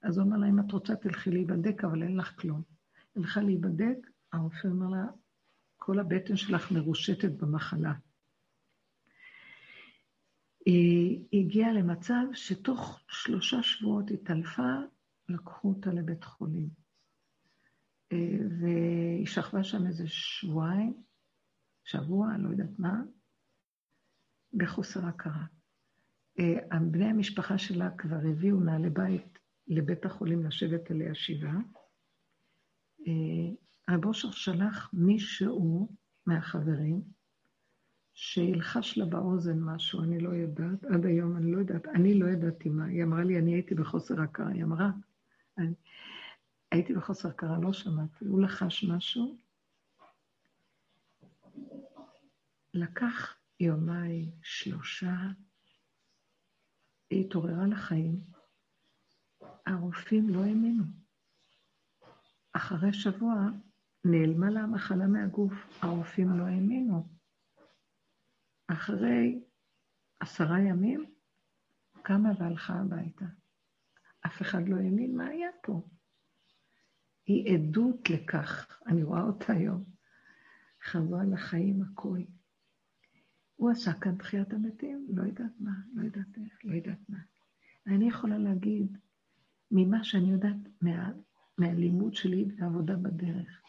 אז 0.02 0.18
הוא 0.18 0.26
אמר 0.26 0.36
לה, 0.36 0.48
אם 0.48 0.60
את 0.60 0.72
רוצה, 0.72 0.96
תלכי 0.96 1.30
להיבדק, 1.30 1.84
אבל 1.84 2.02
אין 2.02 2.16
לך 2.16 2.40
כלום. 2.40 2.62
הלכה 3.16 3.40
להיבדק, 3.40 3.96
הרופא 4.32 4.68
אמר 4.68 4.88
לה, 4.88 5.06
כל 5.76 5.98
הבטן 5.98 6.36
שלך 6.36 6.72
מרושתת 6.72 7.30
במחלה. 7.30 7.92
היא 10.68 11.24
הגיעה 11.32 11.72
למצב 11.72 12.24
שתוך 12.32 13.00
שלושה 13.08 13.62
שבועות 13.62 14.10
התעלפה, 14.10 14.72
לקחו 15.28 15.68
אותה 15.68 15.90
לבית 15.90 16.24
חולים. 16.24 16.68
אה, 18.12 18.38
והיא 18.60 19.26
שכבה 19.26 19.64
שם 19.64 19.86
איזה 19.86 20.04
שבועיים, 20.06 21.02
שבוע, 21.84 22.28
לא 22.38 22.48
יודעת 22.48 22.78
מה, 22.78 23.02
בחוסר 24.54 25.06
הכרה. 25.06 25.46
אה, 26.38 26.78
בני 26.90 27.04
המשפחה 27.04 27.58
שלה 27.58 27.90
כבר 27.90 28.20
הביאו 28.30 28.60
נעלי 28.60 28.90
בית 28.90 29.38
לבית 29.68 30.04
החולים 30.04 30.46
לשבת 30.46 30.90
עליה 30.90 31.14
שבעה. 31.14 31.60
אה, 33.06 33.54
רב 33.90 34.04
אושר 34.04 34.30
שלח 34.30 34.90
מישהו 34.92 35.88
מהחברים, 36.26 37.02
שילחש 38.20 38.98
לה 38.98 39.04
באוזן 39.04 39.60
משהו, 39.60 40.02
אני 40.02 40.20
לא 40.20 40.28
יודעת, 40.28 40.84
עד 40.84 41.06
היום 41.06 41.36
אני 41.36 41.52
לא 41.52 41.58
יודעת, 41.58 41.86
אני 41.86 42.18
לא 42.18 42.26
ידעתי 42.26 42.68
מה, 42.68 42.84
היא 42.84 43.04
אמרה 43.04 43.24
לי, 43.24 43.38
אני 43.38 43.54
הייתי 43.54 43.74
בחוסר 43.74 44.20
הכרה, 44.20 44.48
היא 44.48 44.64
אמרה, 44.64 44.90
אני, 45.58 45.74
הייתי 46.72 46.94
בחוסר 46.94 47.28
הכרה, 47.28 47.58
לא 47.58 47.72
שמעתי, 47.72 48.24
הוא 48.24 48.40
לחש 48.40 48.84
משהו, 48.84 49.36
לקח 52.74 53.36
יומיים, 53.60 54.30
שלושה, 54.42 55.16
היא 57.10 57.26
התעוררה 57.26 57.66
לחיים, 57.66 58.20
הרופאים 59.66 60.28
לא 60.28 60.38
האמינו. 60.38 60.84
אחרי 62.52 62.92
שבוע 62.92 63.34
נעלמה 64.04 64.50
לה 64.50 64.60
המחלה 64.60 65.06
מהגוף, 65.06 65.52
הרופאים 65.82 66.38
לא 66.38 66.44
האמינו. 66.44 67.17
אחרי 68.68 69.40
עשרה 70.20 70.60
ימים, 70.60 71.04
קמה 72.02 72.30
והלכה 72.38 72.74
הביתה. 72.74 73.24
אף 74.26 74.42
אחד 74.42 74.68
לא 74.68 74.76
האמין 74.76 75.16
מה 75.16 75.26
היה 75.26 75.48
פה. 75.62 75.82
היא 77.26 77.54
עדות 77.54 78.10
לכך, 78.10 78.80
אני 78.86 79.02
רואה 79.02 79.22
אותה 79.22 79.52
היום. 79.52 79.84
חזרה 80.84 81.24
לחיים 81.24 81.82
הכול. 81.82 82.24
הוא 83.56 83.70
עשה 83.70 83.92
כאן 83.92 84.16
תחיית 84.16 84.52
המתים, 84.52 85.06
לא 85.10 85.22
יודעת 85.22 85.52
מה, 85.60 85.72
לא 85.94 86.04
יודעת 86.04 86.38
איך, 86.44 86.58
לא 86.64 86.74
יודעת 86.74 86.98
מה. 87.08 87.18
אני 87.86 88.08
יכולה 88.08 88.38
להגיד, 88.38 88.98
ממה 89.70 90.04
שאני 90.04 90.32
יודעת 90.32 90.56
מה, 90.82 91.12
מהלימוד 91.58 92.14
שלי 92.14 92.48
והעבודה 92.56 92.96
בדרך, 92.96 93.62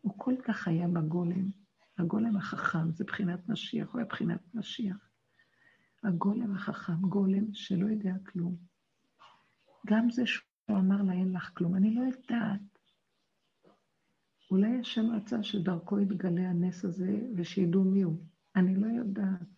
הוא 0.00 0.14
כל 0.16 0.34
כך 0.44 0.68
היה 0.68 0.88
בגולם, 0.88 1.50
הגולם 1.98 2.36
החכם, 2.36 2.92
זה 2.92 3.04
בחינת 3.04 3.48
משיח, 3.48 3.92
הוא 3.92 3.98
היה 3.98 4.08
בחינת 4.08 4.54
משיח. 4.54 5.08
הגולם 6.04 6.54
החכם, 6.54 7.00
גולם 7.00 7.54
שלא 7.54 7.86
יודע 7.86 8.12
כלום. 8.26 8.56
גם 9.86 10.10
זה 10.10 10.26
שהוא 10.26 10.78
אמר 10.78 11.02
לה, 11.02 11.12
אין 11.12 11.32
לך 11.32 11.50
כלום, 11.54 11.74
אני 11.74 11.94
לא 11.94 12.00
יודעת. 12.00 12.60
אולי 14.50 14.80
השם 14.80 15.10
רצה 15.10 15.42
שדרכו 15.42 16.00
יתגלה 16.00 16.50
הנס 16.50 16.84
הזה 16.84 17.20
ושידעו 17.36 17.84
מי 17.84 18.02
הוא. 18.02 18.24
אני 18.56 18.76
לא 18.76 18.86
יודעת. 18.86 19.48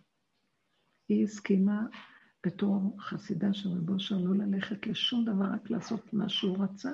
היא 1.08 1.24
הסכימה 1.24 1.86
בתור 2.46 2.96
חסידה 3.00 3.54
של 3.54 3.68
רבו 3.68 3.92
אושר 3.92 4.18
לא 4.18 4.44
ללכת 4.44 4.86
לשום 4.86 5.24
דבר, 5.24 5.44
רק 5.44 5.70
לעשות 5.70 6.14
מה 6.14 6.28
שהוא 6.28 6.64
רצה. 6.64 6.92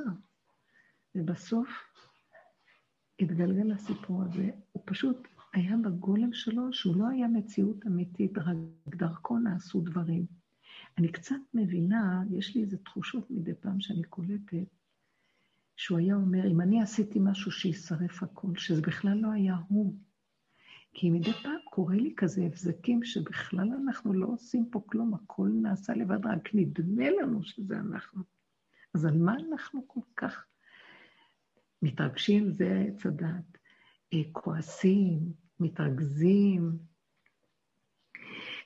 ובסוף 1.14 1.68
התגלגל 3.20 3.72
הסיפור 3.72 4.22
הזה, 4.22 4.50
הוא 4.72 4.82
פשוט 4.86 5.28
היה 5.52 5.76
בגולם 5.76 6.32
שלו 6.32 6.72
שהוא 6.72 6.96
לא 6.96 7.08
היה 7.08 7.28
מציאות 7.28 7.86
אמיתית, 7.86 8.38
רק 8.38 8.56
דרכו 8.88 9.38
נעשו 9.38 9.80
דברים. 9.80 10.26
אני 10.98 11.12
קצת 11.12 11.36
מבינה, 11.54 12.22
יש 12.30 12.56
לי 12.56 12.62
איזה 12.62 12.78
תחושות 12.78 13.30
מדי 13.30 13.54
פעם 13.54 13.80
שאני 13.80 14.02
קולטת, 14.02 14.66
שהוא 15.76 15.98
היה 15.98 16.14
אומר, 16.14 16.50
אם 16.50 16.60
אני 16.60 16.82
עשיתי 16.82 17.18
משהו 17.22 17.50
שישרף 17.50 18.22
הכל, 18.22 18.56
שזה 18.56 18.82
בכלל 18.82 19.18
לא 19.18 19.32
היה 19.32 19.56
הוא. 19.68 19.94
כי 20.94 21.10
מדי 21.10 21.32
פעם 21.32 21.58
קורה 21.70 21.94
לי 21.94 22.14
כזה 22.16 22.42
הבזקים 22.42 23.04
שבכלל 23.04 23.68
אנחנו 23.84 24.12
לא 24.12 24.26
עושים 24.26 24.70
פה 24.70 24.82
כלום, 24.86 25.14
הכל 25.14 25.50
נעשה 25.62 25.94
לבד, 25.94 26.26
רק 26.26 26.54
נדמה 26.54 27.10
לנו 27.10 27.42
שזה 27.42 27.78
אנחנו. 27.78 28.22
אז 28.94 29.04
על 29.04 29.18
מה 29.18 29.34
אנחנו 29.48 29.88
כל 29.88 30.00
כך 30.16 30.46
מתרגשים? 31.82 32.52
זה 32.52 32.84
עץ 32.88 33.06
הדעת. 33.06 33.59
כועסים, 34.32 35.32
מתרכזים. 35.60 36.78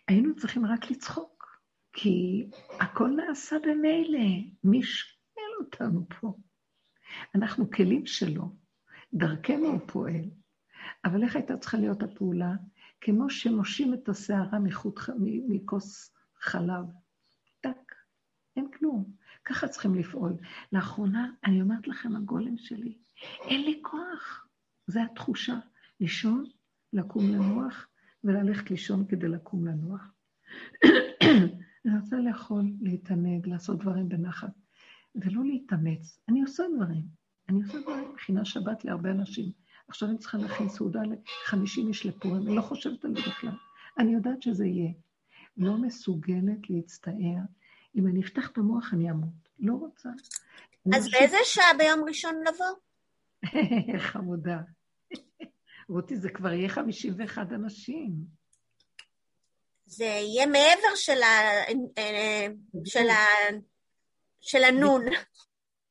היינו 0.08 0.36
צריכים 0.36 0.66
רק 0.66 0.90
לצחוק, 0.90 1.60
כי 1.92 2.46
הכל 2.80 3.08
נעשה 3.08 3.56
במילא, 3.62 4.28
מי 4.64 4.82
שואל 4.82 5.52
אותנו 5.60 6.06
פה? 6.20 6.34
אנחנו 7.34 7.70
כלים 7.70 8.06
שלו, 8.06 8.56
דרכנו 9.14 9.66
הוא 9.66 9.80
פועל. 9.86 10.30
אבל 11.04 11.22
איך 11.22 11.36
הייתה 11.36 11.56
צריכה 11.56 11.78
להיות 11.78 12.02
הפעולה? 12.02 12.52
כמו 13.00 13.30
שמושים 13.30 13.94
את 13.94 14.08
הסערה 14.08 14.58
מכוס 15.48 16.14
חלב. 16.40 16.84
טק, 17.60 17.94
אין 18.56 18.70
כלום. 18.78 19.04
ככה 19.44 19.68
צריכים 19.68 19.94
לפעול. 19.94 20.32
לאחרונה, 20.72 21.30
אני 21.44 21.62
אומרת 21.62 21.88
לכם, 21.88 22.16
הגולם 22.16 22.58
שלי, 22.58 22.98
אין 23.40 23.60
לי 23.60 23.80
כוח. 23.82 24.43
זו 24.86 25.00
התחושה. 25.00 25.58
לישון, 26.00 26.44
לקום 26.92 27.32
לנוח, 27.32 27.88
וללכת 28.24 28.70
לישון 28.70 29.06
כדי 29.08 29.28
לקום 29.28 29.66
לנוח. 29.66 30.12
אני 31.84 31.98
רוצה 32.00 32.16
לאכול, 32.16 32.64
להתענג, 32.80 33.48
לעשות 33.48 33.78
דברים 33.78 34.08
בנחת, 34.08 34.50
ולא 35.14 35.44
להתאמץ. 35.44 36.18
אני 36.28 36.42
עושה 36.42 36.62
דברים. 36.76 37.02
אני 37.48 37.62
עושה 37.62 37.80
דברים, 37.80 38.12
מכינה 38.14 38.44
שבת 38.44 38.84
להרבה 38.84 39.10
אנשים. 39.10 39.52
עכשיו 39.88 40.08
אני 40.08 40.18
צריכה 40.18 40.38
להכין 40.38 40.68
סעודה 40.68 41.02
ל-50 41.02 41.88
איש 41.88 42.06
לפורים, 42.06 42.46
אני 42.46 42.56
לא 42.56 42.62
חושבת 42.62 43.04
על 43.04 43.14
זה 43.14 43.20
בכלל. 43.20 43.56
אני 43.98 44.12
יודעת 44.12 44.42
שזה 44.42 44.66
יהיה. 44.66 44.92
לא 45.56 45.78
מסוגלת 45.78 46.70
להצטער. 46.70 47.40
אם 47.96 48.06
אני 48.06 48.20
אפתח 48.20 48.50
את 48.50 48.58
המוח, 48.58 48.94
אני 48.94 49.10
אמות. 49.10 49.48
לא 49.58 49.74
רוצה. 49.74 50.08
אז 50.94 51.10
באיזה 51.10 51.36
שעה 51.44 51.74
ביום 51.78 52.04
ראשון 52.08 52.34
לבוא? 52.40 52.66
חמודה. 53.98 54.58
רותי, 55.88 56.16
זה 56.16 56.30
כבר 56.30 56.52
יהיה 56.52 56.68
51 56.68 57.52
אנשים. 57.52 58.12
זה 59.86 60.04
יהיה 60.04 60.46
מעבר 60.46 60.94
של, 60.96 61.22
ה, 61.22 61.28
של, 62.84 63.08
ה, 63.08 63.24
של 64.40 64.64
הנון. 64.64 65.02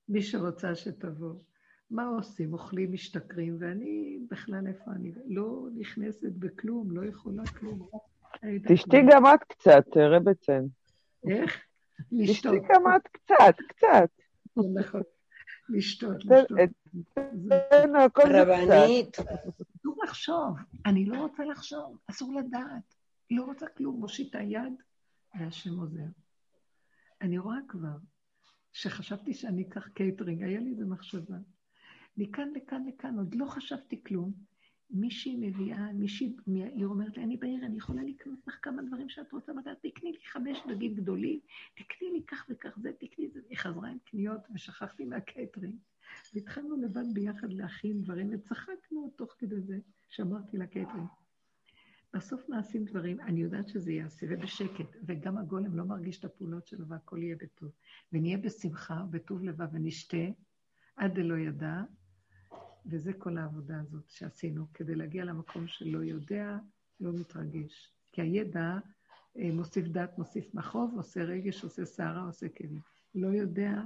מי 0.09 0.21
שרוצה 0.21 0.75
שתבוא. 0.75 1.34
מה 1.89 2.05
עושים? 2.07 2.53
אוכלים, 2.53 2.93
משתכרים, 2.93 3.57
ואני 3.59 4.19
בכלל 4.31 4.67
איפה 4.67 4.91
אני? 4.91 5.11
לא 5.25 5.67
נכנסת 5.75 6.31
בכלום, 6.39 6.97
לא 6.97 7.05
יכולה 7.09 7.43
כלום. 7.59 7.89
תשתי 8.67 8.97
גם 9.11 9.25
את 9.25 9.43
קצת, 9.47 9.85
רבצן. 9.97 10.63
איך? 11.30 11.63
תשתי 12.23 12.49
גם 12.69 12.84
את 12.95 13.07
קצת, 13.07 13.55
קצת. 13.67 14.09
נכון. 14.73 15.01
לשתות, 15.69 16.26
לשתות. 16.26 16.57
רבנית. 18.18 19.18
אסור 19.19 20.03
לחשוב, 20.03 20.57
אני 20.85 21.06
לא 21.06 21.18
רוצה 21.22 21.45
לחשוב, 21.45 21.98
אסור 22.10 22.34
לדעת. 22.34 22.95
לא 23.31 23.44
רוצה 23.44 23.65
כלום, 23.77 23.99
מושיטה 23.99 24.41
יד, 24.41 24.73
והשם 25.35 25.80
עוזר. 25.80 26.03
אני 27.22 27.38
רואה 27.38 27.57
כבר 27.68 27.98
שחשבתי 28.73 29.34
שאני 29.34 29.61
אקח 29.61 29.88
קייטרינג, 29.88 30.44
היה 30.44 30.60
לי 30.60 30.72
איזה 30.72 30.85
מחשבה. 30.85 31.38
מכאן 32.18 32.49
לכאן 32.56 32.84
לכאן, 32.88 33.18
עוד 33.18 33.35
לא 33.35 33.45
חשבתי 33.45 34.03
כלום. 34.03 34.34
מישהי 34.94 35.36
מביאה, 35.40 35.94
מישהי, 35.94 36.36
היא 36.56 36.86
אומרת 36.86 37.18
לי, 37.18 37.24
אני 37.24 37.38
בעיר, 37.38 37.65
אני 37.65 37.78
יכולה 37.78 38.03
לקנות 38.03 38.40
לך 38.48 38.60
כמה 38.61 38.82
דברים 38.82 39.10
שאת 39.10 39.32
רוצה 39.32 39.53
לדעת, 39.53 39.78
תקני 39.82 40.11
לי 40.11 40.18
חמש 40.32 40.57
דגים 40.68 40.95
גדולים, 40.95 41.40
תקני 41.76 42.11
לי 42.11 42.24
כך 42.28 42.45
וכך 42.49 42.78
זה, 42.82 42.91
תקני 42.99 43.30
זה. 43.30 43.40
היא 43.49 43.57
חזרה 43.57 43.90
עם 43.90 43.98
קניות 44.06 44.41
ושכחתי 44.56 45.06
מהקייטרינג. 45.06 45.76
והתחלנו 46.34 46.76
לבד 46.76 47.14
ביחד 47.14 47.53
להכין 47.53 48.02
דברים, 48.02 48.30
וצחקנו 48.32 49.14
תוך 49.15 49.36
כדי 49.38 49.61
זה, 49.61 49.80
שאמרתי 50.10 50.57
לקייטרינג. 50.57 51.07
בסוף 52.14 52.49
נעשים 52.49 52.86
דברים, 52.86 53.20
אני 53.20 53.41
יודעת 53.41 53.68
שזה 53.68 53.91
יעשה, 53.91 54.26
ובשקט, 54.30 54.95
וגם 55.06 55.38
הגולם 55.38 55.78
לא 55.78 55.84
מרגיש 55.84 56.20
את 56.20 56.26
הפעולות 56.26 56.68
שלו 56.68 56.88
והכל 56.88 57.24
יהיה 57.24 57.36
בטוב. 57.36 57.72
ונהיה 58.14 58.38
בשמחה, 58.38 59.03
בטוב 59.10 59.44
לבב, 59.44 59.68
ונשתה, 59.74 60.18
עד 60.95 61.14
דלא 61.14 61.38
ידע, 61.38 61.82
וזה 62.85 63.14
כל 63.14 63.38
העבודה 63.38 63.80
הזאת 63.80 64.10
שעשינו, 64.10 64.65
כדי 64.73 64.95
להגיע 64.95 65.26
למקום 65.26 65.68
שלא 65.68 65.99
יודע, 65.99 66.57
לא 66.99 67.14
מתרגש. 67.14 67.91
כי 68.11 68.22
הידע 68.22 68.77
אה, 69.38 69.49
מוסיף 69.53 69.88
דת, 69.88 70.18
מוסיף 70.18 70.55
מחוב, 70.55 70.93
עושה 70.95 71.23
רגש, 71.23 71.64
עושה 71.64 71.85
שערה, 71.85 72.22
עושה 72.22 72.49
כאבים. 72.49 72.81
לא 73.15 73.27
יודע, 73.27 73.81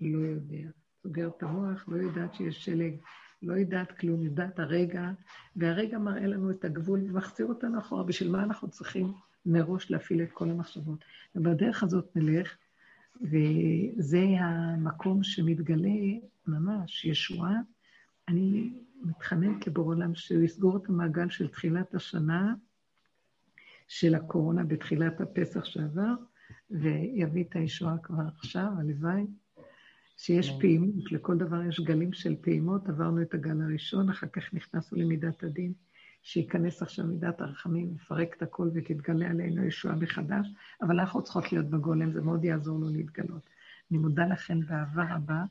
לא 0.00 0.18
יודע. 0.18 0.70
סוגר 1.02 1.28
את 1.28 1.42
המוח, 1.42 1.88
לא 1.88 1.96
יודעת 1.96 2.34
שיש 2.34 2.64
שלג, 2.64 2.94
לא 3.42 3.54
יודעת 3.54 3.98
כלום, 3.98 4.22
יודעת 4.22 4.58
הרגע, 4.58 5.10
והרגע 5.56 5.98
מראה 5.98 6.26
לנו 6.26 6.50
את 6.50 6.64
הגבול 6.64 7.00
ומחזיר 7.02 7.46
אותנו 7.46 7.78
אחורה, 7.78 8.02
בשביל 8.02 8.30
מה 8.30 8.42
אנחנו 8.42 8.68
צריכים 8.68 9.12
מראש 9.46 9.90
להפעיל 9.90 10.22
את 10.22 10.32
כל 10.32 10.50
המחשבות. 10.50 11.04
ובדרך 11.34 11.82
הזאת 11.82 12.16
נלך, 12.16 12.56
וזה 13.20 14.24
המקום 14.40 15.22
שמתגלה 15.22 16.18
ממש, 16.46 17.04
ישועה. 17.04 17.56
אני 18.30 18.72
מתחנן 19.02 19.60
כבור 19.60 19.86
עולם 19.86 20.14
שהוא 20.14 20.42
יסגור 20.42 20.76
את 20.76 20.88
המעגל 20.88 21.30
של 21.30 21.48
תחילת 21.48 21.94
השנה, 21.94 22.54
של 23.88 24.14
הקורונה 24.14 24.64
בתחילת 24.64 25.20
הפסח 25.20 25.64
שעבר, 25.64 26.14
ויביא 26.70 27.44
את 27.44 27.56
הישועה 27.56 27.98
כבר 27.98 28.22
עכשיו, 28.38 28.68
הלוואי. 28.78 29.26
שיש 30.16 30.50
כן. 30.50 30.58
פעימות, 30.60 31.12
לכל 31.12 31.38
דבר 31.38 31.62
יש 31.62 31.80
גלים 31.80 32.12
של 32.12 32.36
פעימות, 32.40 32.88
עברנו 32.88 33.22
את 33.22 33.34
הגל 33.34 33.62
הראשון, 33.62 34.08
אחר 34.10 34.26
כך 34.26 34.54
נכנסנו 34.54 34.98
למידת 34.98 35.42
הדין, 35.42 35.72
שייכנס 36.22 36.82
עכשיו 36.82 37.06
מידת 37.06 37.40
הרחמים, 37.40 37.94
יפרק 37.94 38.36
את 38.36 38.42
הכל 38.42 38.70
ותתגלה 38.74 39.30
עלינו 39.30 39.64
ישועה 39.64 39.96
מחדש, 39.96 40.48
אבל 40.82 41.00
אנחנו 41.00 41.22
צריכות 41.22 41.52
להיות 41.52 41.70
בגולם, 41.70 42.12
זה 42.12 42.20
מאוד 42.20 42.44
יעזור 42.44 42.78
לו 42.78 42.88
להתגלות. 42.88 43.50
אני 43.90 43.98
מודה 43.98 44.26
לכם 44.26 44.60
באהבה 44.60 45.14
רבה, 45.14 45.44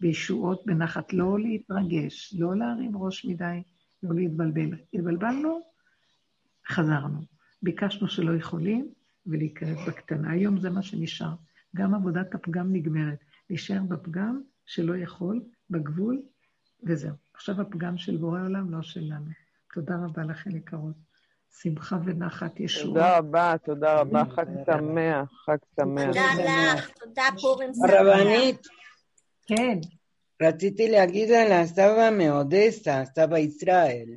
בישועות, 0.00 0.66
בנחת, 0.66 1.12
לא 1.12 1.38
להתרגש, 1.38 2.34
לא 2.38 2.56
להרים 2.56 2.96
ראש 2.96 3.24
מדי, 3.24 3.62
לא 4.02 4.14
להתבלבל. 4.14 4.78
התבלבלנו, 4.94 5.60
חזרנו. 6.68 7.20
ביקשנו 7.62 8.08
שלא 8.08 8.36
יכולים, 8.36 8.88
ולהיכנס 9.26 9.78
בקטנה. 9.88 10.30
היום 10.30 10.60
זה 10.60 10.70
מה 10.70 10.82
שנשאר. 10.82 11.34
גם 11.76 11.94
עבודת 11.94 12.34
הפגם 12.34 12.72
נגמרת. 12.72 13.18
להישאר 13.50 13.82
בפגם 13.88 14.40
שלא 14.66 14.96
יכול, 14.96 15.42
בגבול, 15.70 16.22
וזהו. 16.82 17.14
עכשיו 17.34 17.60
הפגם 17.60 17.98
של 17.98 18.16
בורא 18.16 18.40
עולם, 18.40 18.70
לא 18.70 18.82
שלנו. 18.82 19.30
תודה 19.74 19.94
רבה 20.04 20.24
לכם, 20.24 20.56
יקרות. 20.56 21.06
שמחה 21.62 21.98
ונחת 22.04 22.60
ישוע. 22.60 22.84
תודה 22.84 23.18
רבה, 23.18 23.54
תודה 23.64 24.00
רבה, 24.00 24.22
חג 24.24 24.44
שמח, 24.66 25.32
חג 25.46 25.56
שמח. 25.76 26.06
תודה 26.06 26.74
לך, 26.74 26.90
תודה 26.90 27.22
פורים 27.40 27.74
שמח. 27.74 27.90
רבנית. 27.90 28.66
כן. 29.46 29.78
רציתי 30.42 30.90
להגיד 30.90 31.30
על 31.30 31.52
הסבא 31.52 32.10
מאודסה, 32.18 33.04
סבא 33.14 33.38
ישראל. 33.38 34.08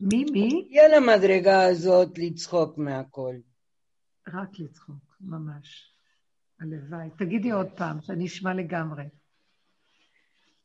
מי, 0.00 0.24
מי? 0.32 0.64
הגיע 0.66 0.82
למדרגה 0.96 1.62
הזאת 1.62 2.18
לצחוק 2.18 2.78
מהכל. 2.78 3.34
רק 4.28 4.48
לצחוק, 4.58 5.16
ממש. 5.20 5.92
הלוואי. 6.60 7.08
תגידי 7.18 7.50
עוד 7.50 7.68
פעם, 7.76 8.00
שאני 8.02 8.26
אשמע 8.26 8.54
לגמרי. 8.54 9.04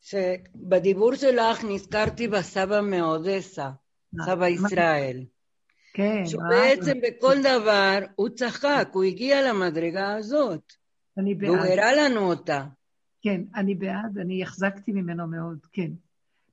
שבדיבור 0.00 1.14
שלך 1.14 1.64
נזכרתי 1.64 2.28
בסבא 2.28 2.80
מאודסה, 2.80 3.70
סבא 4.24 4.48
ישראל. 4.48 5.24
כן. 5.94 6.26
שבעצם 6.26 6.98
בכל 7.02 7.34
דבר 7.40 7.98
הוא 8.14 8.28
צחק, 8.28 8.88
הוא 8.92 9.04
הגיע 9.04 9.52
למדרגה 9.52 10.14
הזאת. 10.16 10.72
אני 11.18 11.34
בעד. 11.34 11.50
והוא 11.50 11.58
הראה 11.58 11.92
לנו 11.94 12.20
אותה. 12.20 12.64
כן, 13.24 13.40
אני 13.54 13.74
בעד, 13.74 14.18
אני 14.18 14.42
החזקתי 14.42 14.92
ממנו 14.92 15.26
מאוד, 15.26 15.58
כן. 15.72 15.90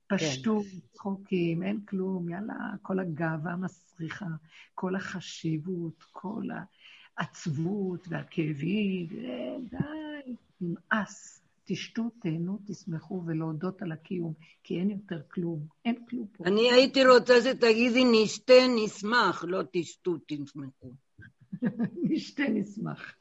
פשטות, 0.06 0.64
כן. 0.64 0.78
צחוקים, 0.92 1.62
אין 1.62 1.80
כלום, 1.80 2.28
יאללה, 2.28 2.54
כל 2.82 2.98
הגאווה 2.98 3.56
מסריחה, 3.56 4.26
כל 4.74 4.96
החשיבות, 4.96 6.04
כל. 6.12 6.44
העצבות 7.16 8.06
והכאבים, 8.08 9.06
די, 9.70 10.34
נמאס. 10.60 11.38
תשתו, 11.64 12.02
תהנו, 12.20 12.58
תשמחו 12.66 13.22
ולהודות 13.26 13.82
על 13.82 13.92
הקיום, 13.92 14.32
כי 14.62 14.78
אין 14.78 14.90
יותר 14.90 15.20
כלום, 15.30 15.66
אין 15.84 16.06
כלום 16.10 16.26
פה. 16.32 16.44
אני 16.46 16.72
הייתי 16.72 17.06
רוצה 17.06 17.34
שתגידי 17.44 18.04
נשתה, 18.12 18.52
נשמח, 18.76 19.44
לא 19.44 19.62
תשתו, 19.72 20.16
תשמחו. 20.26 20.92
נשתה, 22.10 22.42
נשמח. 22.48 23.14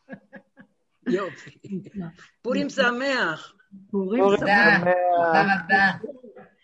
יופי. 1.11 1.59
פורים 2.41 2.69
שמח. 2.69 3.53
פורים 3.91 4.23
שמח. 4.39 4.39
תודה 4.39 5.43
רבה. 5.43 5.91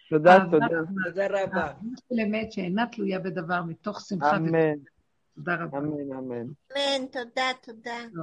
תודה, 0.09 0.37
תודה. 0.51 0.67
תודה 1.05 1.27
רבה. 1.29 1.71
של 2.09 2.19
אמת 2.23 2.51
שאינה 2.51 2.85
תלויה 2.91 3.19
בדבר, 3.19 3.61
מתוך 3.63 4.01
שמחה. 4.07 4.35
אמן. 4.35 4.77
תודה 5.35 5.55
רבה. 5.55 5.77
אמן, 5.77 6.13
אמן. 6.17 6.45
אמן, 6.71 7.05
תודה, 7.11 7.51
תודה. 7.61 7.97